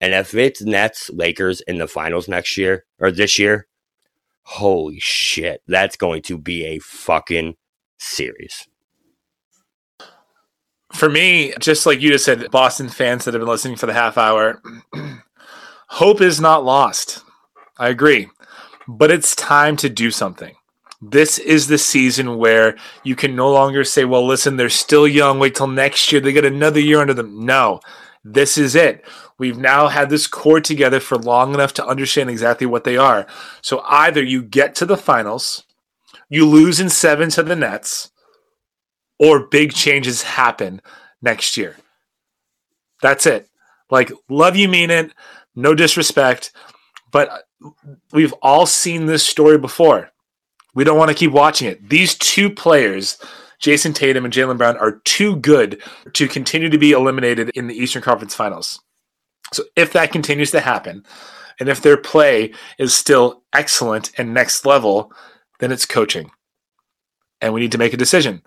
And 0.01 0.15
if 0.15 0.35
it's 0.35 0.63
Nets 0.63 1.11
Lakers 1.11 1.61
in 1.61 1.79
the 1.79 1.87
finals 1.87 2.29
next 2.29 2.57
year 2.57 2.85
or 2.99 3.13
this 3.13 3.39
year, 3.39 3.69
holy 4.43 4.99
shit, 4.99 5.63
that's 5.69 5.97
going 5.97 6.23
to 6.23 6.39
be 6.39 6.65
a 6.65 6.81
fucking 6.81 7.55
series. 7.99 8.67
For 10.93 11.09
me, 11.09 11.55
just 11.59 11.87
like 11.87 12.01
you 12.01 12.11
just 12.11 12.25
said, 12.25 12.51
Boston 12.51 12.89
fans 12.89 13.25
that 13.25 13.35
have 13.35 13.41
been 13.41 13.49
listening 13.49 13.77
for 13.77 13.87
the 13.87 13.95
half 13.95 14.19
hour, 14.19 14.61
hope 15.89 16.21
is 16.21 16.41
not 16.41 16.65
lost. 16.65 17.23
I 17.79 17.89
agree. 17.89 18.29
But 18.87 19.11
it's 19.11 19.37
time 19.37 19.77
to 19.79 19.89
do 19.89 20.11
something. 20.11 20.55
This 21.01 21.39
is 21.39 21.67
the 21.67 21.79
season 21.79 22.39
where 22.39 22.77
you 23.03 23.17
can 23.17 23.35
no 23.35 23.53
longer 23.53 23.83
say, 23.83 24.05
well, 24.05 24.25
listen, 24.25 24.57
they're 24.57 24.69
still 24.69 25.09
young. 25.09 25.39
Wait 25.39 25.55
till 25.55 25.67
next 25.67 26.13
year. 26.13 26.21
They 26.21 26.33
get 26.33 26.45
another 26.45 26.81
year 26.81 27.01
under 27.01 27.15
them. 27.15 27.45
No, 27.45 27.81
this 28.23 28.57
is 28.57 28.77
it. 28.77 29.05
We've 29.39 29.59
now 29.59 29.89
had 29.89 30.11
this 30.11 30.29
core 30.29 30.61
together 30.61 31.01
for 31.01 31.19
long 31.19 31.55
enough 31.55 31.75
to 31.75 31.87
understand 31.87 32.31
exactly 32.31 32.67
what 32.67 32.85
they 32.85 32.97
are. 32.97 33.27
So 33.63 33.81
either 33.81 34.23
you 34.23 34.43
get 34.43 34.77
to 34.77 34.87
the 34.87 34.97
finals, 34.97 35.65
you 36.29 36.47
lose 36.47 36.79
in 36.79 36.89
seven 36.89 37.31
to 37.31 37.43
the 37.43 37.57
Nets, 37.57 38.13
or 39.19 39.49
big 39.49 39.73
changes 39.73 40.23
happen 40.23 40.81
next 41.21 41.57
year. 41.57 41.77
That's 43.01 43.27
it. 43.27 43.49
Like, 43.91 44.13
love 44.29 44.55
you, 44.55 44.69
mean 44.69 44.91
it. 44.91 45.13
No 45.57 45.75
disrespect. 45.75 46.53
But 47.11 47.45
we've 48.13 48.35
all 48.43 48.67
seen 48.67 49.07
this 49.07 49.27
story 49.27 49.59
before. 49.59 50.11
We 50.75 50.85
don't 50.85 50.99
want 50.99 51.11
to 51.11 51.17
keep 51.17 51.33
watching 51.33 51.69
it. 51.69 51.89
These 51.89 52.15
two 52.17 52.49
players, 52.49 53.19
Jayson 53.61 53.95
Tatum 53.95 54.25
and 54.25 54.33
Jaylen 54.33 54.59
Brown, 54.59 54.77
are 54.79 55.01
too 55.05 55.37
good 55.37 55.83
to 56.15 56.29
continue 56.29 56.71
to 56.71 56.79
be 56.79 56.93
eliminated 56.93 57.51
in 57.51 57.67
the 57.67 57.75
Eastern 57.75 58.03
Conference 58.03 58.35
Finals. 58.35 58.81
So 59.53 59.65
if 59.77 59.93
that 59.93 60.13
continues 60.13 60.51
to 60.53 60.61
happen, 60.61 61.05
and 61.61 61.69
if 61.69 61.83
their 61.83 61.97
play 61.97 62.53
is 62.79 62.95
still 62.95 63.43
excellent 63.53 64.13
and 64.19 64.33
next 64.33 64.65
level, 64.65 65.13
then 65.61 65.71
it's 65.71 65.85
coaching. 65.85 66.31
And 67.41 67.53
we 67.53 67.61
need 67.61 67.73
to 67.73 67.79
make 67.79 67.93
a 67.93 67.99
decision. 67.99 68.43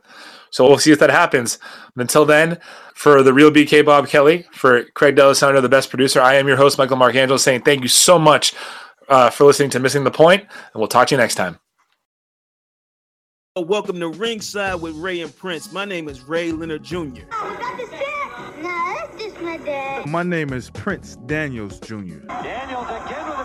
So 0.49 0.65
we'll 0.67 0.77
see 0.77 0.91
if 0.91 0.99
that 0.99 1.09
happens. 1.09 1.59
Until 1.95 2.25
then, 2.25 2.59
for 2.93 3.23
the 3.23 3.33
real 3.33 3.51
BK 3.51 3.85
Bob 3.85 4.07
Kelly, 4.07 4.45
for 4.51 4.83
Craig 4.95 5.15
Delisano, 5.15 5.61
the 5.61 5.69
best 5.69 5.89
producer, 5.89 6.21
I 6.21 6.35
am 6.35 6.47
your 6.47 6.57
host, 6.57 6.77
Michael 6.77 6.97
Marcangelo, 6.97 7.39
saying 7.39 7.61
thank 7.61 7.83
you 7.83 7.89
so 7.89 8.17
much 8.17 8.53
uh, 9.09 9.29
for 9.29 9.45
listening 9.45 9.69
to 9.71 9.79
Missing 9.79 10.03
the 10.03 10.11
Point, 10.11 10.41
and 10.41 10.49
we'll 10.75 10.87
talk 10.87 11.07
to 11.09 11.15
you 11.15 11.19
next 11.19 11.35
time. 11.35 11.59
Welcome 13.57 14.01
to 14.01 14.09
Ringside 14.09 14.81
with 14.81 14.95
Ray 14.95 15.21
and 15.21 15.33
Prince. 15.33 15.71
My 15.71 15.85
name 15.85 16.09
is 16.09 16.21
Ray 16.23 16.51
Leonard 16.51 16.83
Jr. 16.83 16.97
Oh, 17.31 17.57
that 17.57 17.79
is 17.79 17.89
it? 17.89 18.61
No, 18.61 18.69
that's 18.69 19.23
just 19.23 19.41
my 19.41 19.55
dad. 19.55 20.05
My 20.07 20.23
name 20.23 20.51
is 20.51 20.69
Prince 20.71 21.15
Daniels 21.25 21.79
Jr. 21.79 21.95
Daniels 21.95 22.87
again 22.89 23.29
with 23.29 23.39
a 23.39 23.44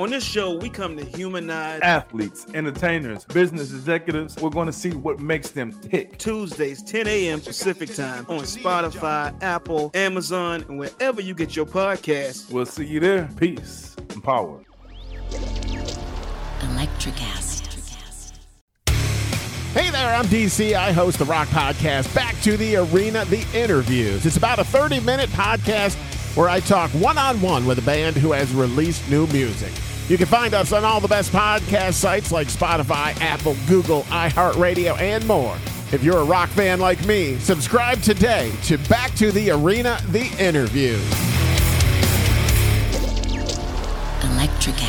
On 0.00 0.08
this 0.08 0.24
show, 0.24 0.54
we 0.54 0.70
come 0.70 0.96
to 0.96 1.04
humanize 1.04 1.82
athletes, 1.82 2.46
entertainers, 2.54 3.26
business 3.26 3.70
executives. 3.70 4.34
We're 4.40 4.48
going 4.48 4.64
to 4.64 4.72
see 4.72 4.92
what 4.92 5.20
makes 5.20 5.50
them 5.50 5.72
tick. 5.72 6.16
Tuesdays, 6.16 6.82
10 6.82 7.06
a.m. 7.06 7.38
Pacific 7.38 7.94
time 7.94 8.24
on 8.30 8.44
Spotify, 8.44 9.34
Apple, 9.42 9.90
Amazon, 9.92 10.64
and 10.70 10.78
wherever 10.78 11.20
you 11.20 11.34
get 11.34 11.54
your 11.54 11.66
podcasts. 11.66 12.50
We'll 12.50 12.64
see 12.64 12.86
you 12.86 12.98
there. 12.98 13.28
Peace 13.36 13.94
and 14.08 14.24
power. 14.24 14.62
Electric 16.62 17.22
acid. 17.22 17.68
Hey 19.74 19.90
there, 19.90 20.16
I'm 20.16 20.24
DC. 20.24 20.72
I 20.72 20.92
host 20.92 21.18
the 21.18 21.26
Rock 21.26 21.48
Podcast, 21.48 22.12
Back 22.14 22.40
to 22.40 22.56
the 22.56 22.76
Arena, 22.76 23.26
The 23.26 23.46
Interviews. 23.52 24.24
It's 24.24 24.38
about 24.38 24.60
a 24.60 24.64
30 24.64 25.00
minute 25.00 25.28
podcast 25.28 25.94
where 26.38 26.48
I 26.48 26.60
talk 26.60 26.90
one 26.92 27.18
on 27.18 27.38
one 27.42 27.66
with 27.66 27.78
a 27.78 27.82
band 27.82 28.16
who 28.16 28.32
has 28.32 28.50
released 28.54 29.06
new 29.10 29.26
music. 29.26 29.72
You 30.10 30.18
can 30.18 30.26
find 30.26 30.54
us 30.54 30.72
on 30.72 30.84
all 30.84 30.98
the 30.98 31.06
best 31.06 31.30
podcast 31.30 31.92
sites 31.92 32.32
like 32.32 32.48
Spotify, 32.48 33.16
Apple, 33.20 33.54
Google, 33.68 34.02
iHeartRadio, 34.08 34.98
and 34.98 35.24
more. 35.24 35.56
If 35.92 36.02
you're 36.02 36.18
a 36.18 36.24
rock 36.24 36.48
fan 36.48 36.80
like 36.80 37.06
me, 37.06 37.38
subscribe 37.38 38.02
today 38.02 38.50
to 38.64 38.76
Back 38.88 39.14
to 39.14 39.30
the 39.30 39.52
Arena, 39.52 40.00
The 40.08 40.26
Interview. 40.44 40.98
Electric 44.32 44.82